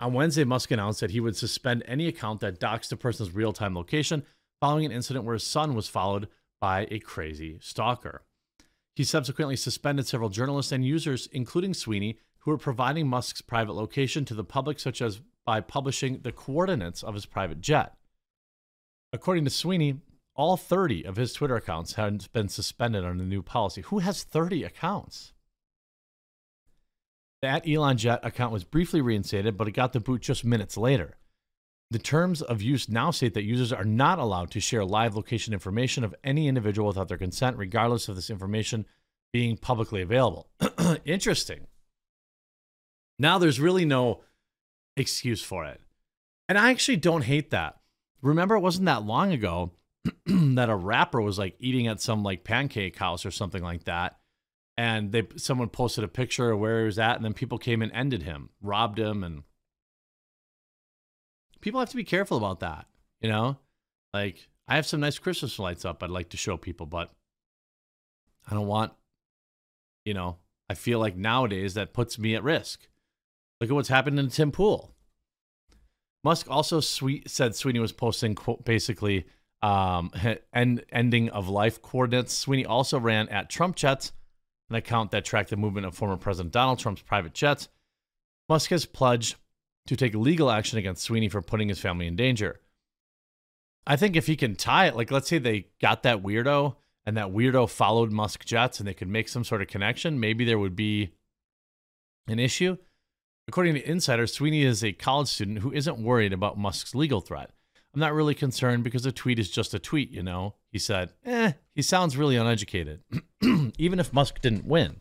On 0.00 0.12
Wednesday, 0.12 0.44
Musk 0.44 0.70
announced 0.70 1.00
that 1.00 1.12
he 1.12 1.20
would 1.20 1.36
suspend 1.36 1.82
any 1.86 2.06
account 2.06 2.40
that 2.40 2.60
docks 2.60 2.92
a 2.92 2.96
person's 2.96 3.32
real-time 3.32 3.74
location 3.74 4.24
following 4.60 4.86
an 4.86 4.92
incident 4.92 5.24
where 5.24 5.34
his 5.34 5.44
son 5.44 5.74
was 5.74 5.88
followed 5.88 6.28
by 6.60 6.86
a 6.90 6.98
crazy 6.98 7.58
stalker. 7.60 8.22
He 8.94 9.04
subsequently 9.04 9.56
suspended 9.56 10.06
several 10.06 10.30
journalists 10.30 10.72
and 10.72 10.84
users, 10.84 11.28
including 11.32 11.74
Sweeney, 11.74 12.18
who 12.38 12.50
were 12.50 12.58
providing 12.58 13.08
Musk's 13.08 13.42
private 13.42 13.72
location 13.72 14.24
to 14.26 14.34
the 14.34 14.44
public, 14.44 14.78
such 14.78 15.02
as 15.02 15.20
by 15.44 15.60
publishing 15.60 16.20
the 16.22 16.32
coordinates 16.32 17.02
of 17.02 17.14
his 17.14 17.26
private 17.26 17.60
jet. 17.60 17.94
According 19.12 19.44
to 19.44 19.50
Sweeney, 19.50 20.00
all 20.34 20.56
30 20.56 21.04
of 21.04 21.16
his 21.16 21.32
Twitter 21.32 21.56
accounts 21.56 21.94
had 21.94 22.30
been 22.32 22.48
suspended 22.48 23.04
under 23.04 23.22
the 23.22 23.28
new 23.28 23.42
policy. 23.42 23.82
Who 23.82 24.00
has 24.00 24.24
30 24.24 24.64
accounts? 24.64 25.32
That 27.42 27.68
Elon 27.68 27.98
Jet 27.98 28.20
account 28.22 28.52
was 28.52 28.64
briefly 28.64 29.00
reinstated, 29.00 29.56
but 29.56 29.68
it 29.68 29.72
got 29.72 29.92
the 29.92 30.00
boot 30.00 30.22
just 30.22 30.44
minutes 30.44 30.76
later. 30.76 31.16
The 31.90 31.98
terms 31.98 32.42
of 32.42 32.62
use 32.62 32.88
now 32.88 33.10
state 33.10 33.34
that 33.34 33.44
users 33.44 33.72
are 33.72 33.84
not 33.84 34.18
allowed 34.18 34.50
to 34.52 34.60
share 34.60 34.84
live 34.84 35.14
location 35.14 35.54
information 35.54 36.02
of 36.02 36.14
any 36.24 36.48
individual 36.48 36.88
without 36.88 37.08
their 37.08 37.18
consent, 37.18 37.56
regardless 37.56 38.08
of 38.08 38.16
this 38.16 38.30
information 38.30 38.86
being 39.32 39.56
publicly 39.56 40.02
available. 40.02 40.48
Interesting. 41.04 41.66
Now 43.18 43.38
there's 43.38 43.60
really 43.60 43.84
no 43.84 44.22
excuse 44.96 45.42
for 45.42 45.64
it. 45.66 45.80
And 46.48 46.58
I 46.58 46.70
actually 46.70 46.96
don't 46.96 47.22
hate 47.22 47.50
that 47.50 47.78
remember 48.24 48.56
it 48.56 48.60
wasn't 48.60 48.86
that 48.86 49.04
long 49.04 49.32
ago 49.32 49.70
that 50.26 50.70
a 50.70 50.74
rapper 50.74 51.20
was 51.20 51.38
like 51.38 51.54
eating 51.58 51.86
at 51.86 52.00
some 52.00 52.22
like 52.22 52.42
pancake 52.42 52.96
house 52.96 53.24
or 53.24 53.30
something 53.30 53.62
like 53.62 53.84
that 53.84 54.18
and 54.76 55.12
they 55.12 55.22
someone 55.36 55.68
posted 55.68 56.02
a 56.02 56.08
picture 56.08 56.50
of 56.50 56.58
where 56.58 56.80
he 56.80 56.86
was 56.86 56.98
at 56.98 57.16
and 57.16 57.24
then 57.24 57.34
people 57.34 57.58
came 57.58 57.82
and 57.82 57.92
ended 57.92 58.22
him 58.22 58.48
robbed 58.62 58.98
him 58.98 59.22
and 59.22 59.42
people 61.64 61.80
have 61.80 61.88
to 61.88 61.96
be 61.96 62.04
careful 62.04 62.36
about 62.36 62.60
that 62.60 62.86
you 63.22 63.28
know 63.28 63.56
like 64.12 64.48
i 64.68 64.76
have 64.76 64.86
some 64.86 65.00
nice 65.00 65.18
christmas 65.18 65.58
lights 65.58 65.86
up 65.86 66.02
i'd 66.02 66.10
like 66.10 66.28
to 66.28 66.36
show 66.36 66.58
people 66.58 66.84
but 66.84 67.10
i 68.46 68.54
don't 68.54 68.66
want 68.66 68.92
you 70.04 70.12
know 70.12 70.36
i 70.68 70.74
feel 70.74 70.98
like 70.98 71.16
nowadays 71.16 71.72
that 71.72 71.94
puts 71.94 72.18
me 72.18 72.34
at 72.34 72.42
risk 72.42 72.86
look 73.60 73.70
at 73.70 73.74
what's 73.74 73.88
happened 73.88 74.18
in 74.18 74.28
tim 74.28 74.52
pool 74.52 74.94
Musk 76.24 76.50
also 76.50 76.80
sweet, 76.80 77.28
said 77.28 77.54
Sweeney 77.54 77.78
was 77.78 77.92
posting 77.92 78.34
quote, 78.34 78.64
basically 78.64 79.26
um, 79.60 80.10
end, 80.54 80.82
ending 80.90 81.28
of 81.28 81.50
life 81.50 81.82
coordinates. 81.82 82.32
Sweeney 82.32 82.64
also 82.64 82.98
ran 82.98 83.28
at 83.28 83.50
Trump 83.50 83.76
Jets, 83.76 84.12
an 84.70 84.76
account 84.76 85.10
that 85.10 85.26
tracked 85.26 85.50
the 85.50 85.56
movement 85.58 85.86
of 85.86 85.94
former 85.94 86.16
President 86.16 86.50
Donald 86.50 86.78
Trump's 86.78 87.02
private 87.02 87.34
jets. 87.34 87.68
Musk 88.48 88.70
has 88.70 88.86
pledged 88.86 89.36
to 89.86 89.96
take 89.96 90.14
legal 90.14 90.50
action 90.50 90.78
against 90.78 91.02
Sweeney 91.02 91.28
for 91.28 91.42
putting 91.42 91.68
his 91.68 91.80
family 91.80 92.06
in 92.06 92.16
danger. 92.16 92.60
I 93.86 93.96
think 93.96 94.16
if 94.16 94.26
he 94.26 94.36
can 94.36 94.56
tie 94.56 94.86
it, 94.86 94.96
like 94.96 95.10
let's 95.10 95.28
say 95.28 95.38
they 95.38 95.66
got 95.80 96.02
that 96.04 96.22
weirdo 96.22 96.76
and 97.04 97.16
that 97.16 97.32
weirdo 97.32 97.68
followed 97.68 98.10
Musk 98.10 98.44
jets 98.44 98.78
and 98.78 98.88
they 98.88 98.94
could 98.94 99.08
make 99.08 99.28
some 99.28 99.44
sort 99.44 99.60
of 99.60 99.68
connection, 99.68 100.18
maybe 100.18 100.44
there 100.44 100.58
would 100.58 100.76
be 100.76 101.12
an 102.26 102.38
issue. 102.38 102.78
According 103.46 103.74
to 103.74 103.88
Insider, 103.88 104.26
Sweeney 104.26 104.62
is 104.62 104.82
a 104.82 104.92
college 104.92 105.28
student 105.28 105.58
who 105.58 105.72
isn't 105.72 105.98
worried 105.98 106.32
about 106.32 106.56
Musk's 106.56 106.94
legal 106.94 107.20
threat. 107.20 107.50
I'm 107.92 108.00
not 108.00 108.14
really 108.14 108.34
concerned 108.34 108.84
because 108.84 109.04
a 109.06 109.12
tweet 109.12 109.38
is 109.38 109.50
just 109.50 109.74
a 109.74 109.78
tweet, 109.78 110.10
you 110.10 110.22
know, 110.22 110.54
he 110.72 110.78
said. 110.78 111.12
Eh, 111.24 111.52
he 111.74 111.82
sounds 111.82 112.16
really 112.16 112.36
uneducated. 112.36 113.02
Even 113.78 114.00
if 114.00 114.12
Musk 114.12 114.40
didn't 114.40 114.64
win, 114.64 115.00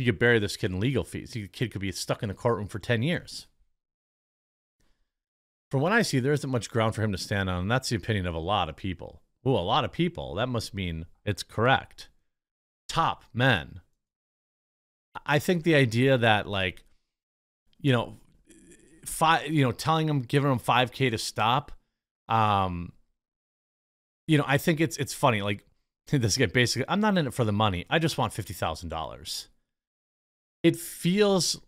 he 0.00 0.06
could 0.06 0.18
bury 0.18 0.38
this 0.38 0.56
kid 0.56 0.70
in 0.70 0.80
legal 0.80 1.04
fees. 1.04 1.30
The 1.30 1.46
kid 1.48 1.70
could 1.70 1.80
be 1.80 1.92
stuck 1.92 2.22
in 2.22 2.28
the 2.28 2.34
courtroom 2.34 2.66
for 2.66 2.78
10 2.78 3.02
years. 3.02 3.46
From 5.70 5.80
what 5.82 5.92
I 5.92 6.02
see, 6.02 6.18
there 6.18 6.32
isn't 6.32 6.50
much 6.50 6.70
ground 6.70 6.94
for 6.94 7.02
him 7.02 7.12
to 7.12 7.18
stand 7.18 7.48
on, 7.48 7.62
and 7.62 7.70
that's 7.70 7.90
the 7.90 7.96
opinion 7.96 8.26
of 8.26 8.34
a 8.34 8.38
lot 8.38 8.68
of 8.68 8.76
people. 8.76 9.22
Ooh, 9.46 9.50
a 9.50 9.58
lot 9.58 9.84
of 9.84 9.92
people. 9.92 10.34
That 10.34 10.48
must 10.48 10.74
mean 10.74 11.06
it's 11.24 11.42
correct. 11.42 12.08
Top 12.88 13.24
men 13.32 13.80
I 15.26 15.38
think 15.38 15.64
the 15.64 15.74
idea 15.74 16.18
that 16.18 16.46
like, 16.46 16.84
you 17.80 17.92
know, 17.92 18.16
five, 19.04 19.48
you 19.48 19.64
know, 19.64 19.72
telling 19.72 20.06
them, 20.06 20.22
giving 20.22 20.48
them 20.48 20.58
five 20.58 20.92
k 20.92 21.10
to 21.10 21.18
stop, 21.18 21.72
um, 22.28 22.92
you 24.26 24.38
know, 24.38 24.44
I 24.46 24.58
think 24.58 24.80
it's 24.80 24.96
it's 24.96 25.14
funny. 25.14 25.42
Like 25.42 25.64
this 26.10 26.36
guy 26.36 26.46
basically, 26.46 26.86
I'm 26.88 27.00
not 27.00 27.18
in 27.18 27.26
it 27.26 27.34
for 27.34 27.44
the 27.44 27.52
money. 27.52 27.86
I 27.90 27.98
just 27.98 28.18
want 28.18 28.32
fifty 28.32 28.54
thousand 28.54 28.88
dollars. 28.88 29.48
It 30.62 30.76
feels 30.76 31.60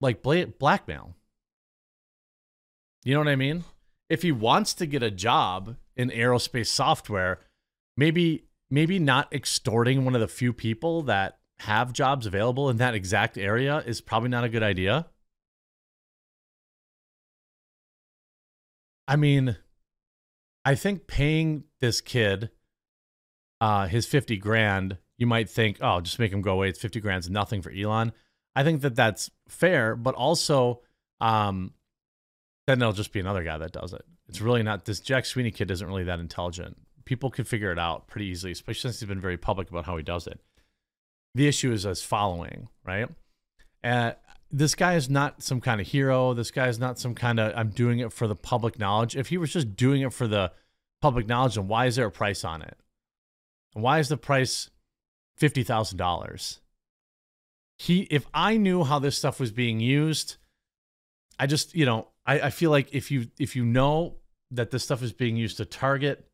like 0.00 0.22
blackmail. 0.22 1.14
You 3.04 3.14
know 3.14 3.20
what 3.20 3.28
I 3.28 3.36
mean? 3.36 3.64
If 4.08 4.22
he 4.22 4.32
wants 4.32 4.74
to 4.74 4.86
get 4.86 5.02
a 5.02 5.10
job 5.10 5.76
in 5.96 6.10
aerospace 6.10 6.66
software, 6.66 7.40
maybe 7.96 8.44
maybe 8.70 8.98
not 8.98 9.32
extorting 9.32 10.04
one 10.04 10.14
of 10.14 10.20
the 10.20 10.28
few 10.28 10.52
people 10.52 11.02
that 11.02 11.38
have 11.60 11.92
jobs 11.92 12.26
available 12.26 12.68
in 12.68 12.78
that 12.78 12.94
exact 12.94 13.38
area 13.38 13.78
is 13.86 14.00
probably 14.00 14.28
not 14.28 14.44
a 14.44 14.48
good 14.48 14.62
idea. 14.62 15.06
I 19.06 19.16
mean, 19.16 19.58
I 20.64 20.74
think 20.74 21.06
paying 21.06 21.64
this 21.80 22.00
kid 22.00 22.50
uh, 23.60 23.86
his 23.86 24.06
50 24.06 24.36
grand 24.38 24.98
you 25.18 25.26
might 25.26 25.48
think, 25.48 25.78
oh, 25.80 26.00
just 26.00 26.18
make 26.18 26.32
him 26.32 26.42
go 26.42 26.52
away. 26.52 26.68
It's 26.68 26.80
50 26.80 27.00
grand's 27.00 27.30
nothing 27.30 27.62
for 27.62 27.70
Elon. 27.70 28.12
I 28.56 28.64
think 28.64 28.82
that 28.82 28.94
that's 28.94 29.30
fair, 29.48 29.96
but 29.96 30.14
also, 30.14 30.80
um, 31.20 31.72
then 32.66 32.78
there'll 32.78 32.92
just 32.92 33.12
be 33.12 33.20
another 33.20 33.44
guy 33.44 33.58
that 33.58 33.72
does 33.72 33.92
it. 33.92 34.04
It's 34.28 34.40
really 34.40 34.62
not 34.62 34.84
this 34.84 35.00
Jack 35.00 35.26
Sweeney 35.26 35.50
kid 35.50 35.70
isn't 35.70 35.86
really 35.86 36.04
that 36.04 36.20
intelligent. 36.20 36.76
People 37.04 37.30
can 37.30 37.44
figure 37.44 37.70
it 37.70 37.78
out 37.78 38.06
pretty 38.06 38.26
easily, 38.26 38.52
especially 38.52 38.90
since 38.90 39.00
he's 39.00 39.08
been 39.08 39.20
very 39.20 39.36
public 39.36 39.70
about 39.70 39.84
how 39.84 39.96
he 39.96 40.02
does 40.02 40.26
it. 40.26 40.40
The 41.34 41.46
issue 41.46 41.72
is 41.72 41.84
as 41.84 42.02
following, 42.02 42.68
right? 42.84 43.08
This 44.50 44.74
guy 44.74 44.94
is 44.94 45.10
not 45.10 45.42
some 45.42 45.60
kind 45.60 45.80
of 45.80 45.86
hero. 45.88 46.32
This 46.32 46.50
guy 46.50 46.68
is 46.68 46.78
not 46.78 46.98
some 46.98 47.14
kind 47.14 47.40
of 47.40 47.52
I'm 47.56 47.70
doing 47.70 47.98
it 47.98 48.12
for 48.12 48.26
the 48.26 48.36
public 48.36 48.78
knowledge. 48.78 49.16
If 49.16 49.28
he 49.28 49.36
was 49.36 49.52
just 49.52 49.74
doing 49.74 50.02
it 50.02 50.12
for 50.12 50.28
the 50.28 50.52
public 51.02 51.26
knowledge, 51.26 51.56
then 51.56 51.66
why 51.66 51.86
is 51.86 51.96
there 51.96 52.06
a 52.06 52.10
price 52.10 52.44
on 52.44 52.62
it? 52.62 52.78
Why 53.72 53.98
is 53.98 54.08
the 54.08 54.16
price 54.16 54.70
fifty 55.36 55.62
thousand 55.62 55.98
dollars? 55.98 56.60
He, 57.78 58.02
if 58.02 58.26
I 58.32 58.56
knew 58.56 58.84
how 58.84 58.98
this 58.98 59.18
stuff 59.18 59.40
was 59.40 59.50
being 59.50 59.80
used, 59.80 60.36
I 61.38 61.46
just, 61.46 61.74
you 61.74 61.84
know, 61.84 62.08
I, 62.24 62.40
I 62.40 62.50
feel 62.50 62.70
like 62.70 62.94
if 62.94 63.10
you 63.10 63.26
if 63.38 63.56
you 63.56 63.64
know 63.64 64.16
that 64.50 64.70
this 64.70 64.84
stuff 64.84 65.02
is 65.02 65.12
being 65.12 65.36
used 65.36 65.56
to 65.56 65.64
target 65.64 66.26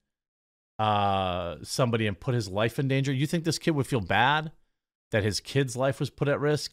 uh 0.79 1.57
somebody 1.63 2.07
and 2.07 2.19
put 2.19 2.35
his 2.35 2.49
life 2.49 2.79
in 2.79 2.89
danger, 2.89 3.13
you 3.13 3.27
think 3.27 3.45
this 3.45 3.59
kid 3.59 3.73
would 3.73 3.87
feel 3.87 4.01
bad 4.01 4.53
that 5.11 5.25
his 5.25 5.41
kid's 5.41 5.77
life 5.77 5.99
was 5.99 6.11
put 6.11 6.29
at 6.29 6.41
risk? 6.41 6.73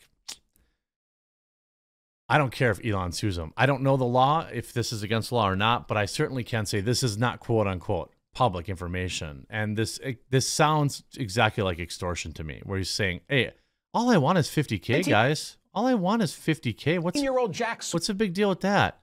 I 2.30 2.38
don't 2.38 2.52
care 2.52 2.72
if 2.72 2.86
Elon 2.86 3.14
sues 3.14 3.38
him. 3.38 3.54
I 3.56 3.66
don't 3.66 3.84
know 3.84 3.96
the 3.96 4.04
law, 4.04 4.48
if 4.52 4.74
this 4.74 4.92
is 4.92 5.02
against 5.02 5.32
law 5.32 5.50
or 5.50 5.56
not, 5.56 5.88
but 5.88 5.96
I 5.96 6.06
certainly 6.06 6.44
can 6.44 6.66
say 6.66 6.82
this 6.82 7.04
is 7.04 7.18
not 7.18 7.40
quote 7.40 7.68
unquote 7.68 8.14
public 8.38 8.70
information. 8.70 9.48
And 9.50 9.76
this 9.76 10.00
this 10.30 10.48
sounds 10.48 11.04
exactly 11.18 11.64
like 11.64 11.80
extortion 11.80 12.34
to 12.34 12.44
me, 12.44 12.62
where 12.64 12.78
he's 12.78 12.92
saying, 12.92 13.22
"Hey, 13.28 13.52
all 13.96 14.12
I 14.12 14.18
want 14.18 14.38
is 14.38 14.48
50k, 14.48 15.08
guys. 15.08 15.58
All 15.74 15.88
I 15.88 15.96
want 15.96 16.22
is 16.22 16.34
50k. 16.34 17.00
What's 17.00 17.20
year 17.20 17.40
old 17.40 17.52
Jack 17.52 17.84
What's 17.92 18.06
the 18.06 18.14
big 18.14 18.36
deal 18.36 18.50
with 18.50 18.62
that? 18.62 19.00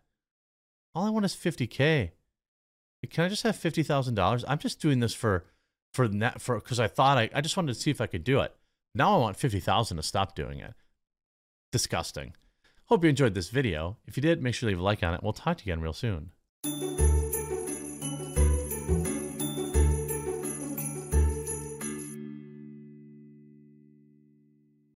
All 0.95 1.05
I 1.05 1.11
want 1.11 1.25
is 1.25 1.35
50k. 1.35 2.13
Can 3.11 3.25
I 3.25 3.29
just 3.29 3.43
have 3.43 3.57
fifty 3.57 3.83
thousand 3.83 4.15
dollars? 4.15 4.45
I'm 4.47 4.59
just 4.59 4.81
doing 4.81 5.01
this 5.01 5.13
for 5.13 5.45
for 5.93 6.09
net 6.09 6.41
for 6.41 6.61
because 6.61 6.79
I 6.79 6.87
thought 6.87 7.19
I 7.19 7.29
I 7.35 7.41
just 7.41 7.57
wanted 7.57 7.75
to 7.75 7.81
see 7.81 7.91
if 7.91 8.01
I 8.01 8.07
could 8.07 8.23
do 8.23 8.39
it. 8.39 8.55
Now 8.95 9.17
I 9.17 9.19
want 9.19 9.37
fifty 9.37 9.61
thousand 9.61 9.97
to 9.97 10.05
stop 10.05 10.37
doing 10.37 10.61
it. 10.61 10.75
Disgusting. 11.73 12.35
Hope 12.85 13.03
you 13.03 13.11
enjoyed 13.11 13.35
this 13.35 13.49
video. 13.49 13.97
If 14.07 14.17
you 14.17 14.23
did, 14.23 14.43
make 14.43 14.55
sure 14.55 14.69
to 14.69 14.73
leave 14.75 14.81
a 14.81 14.85
like 14.85 15.03
on 15.03 15.13
it. 15.13 15.25
We'll 15.25 15.33
talk 15.33 15.59
to 15.59 15.67
you 15.67 15.73
again 15.73 15.83
real 15.83 15.93
soon. 15.93 16.31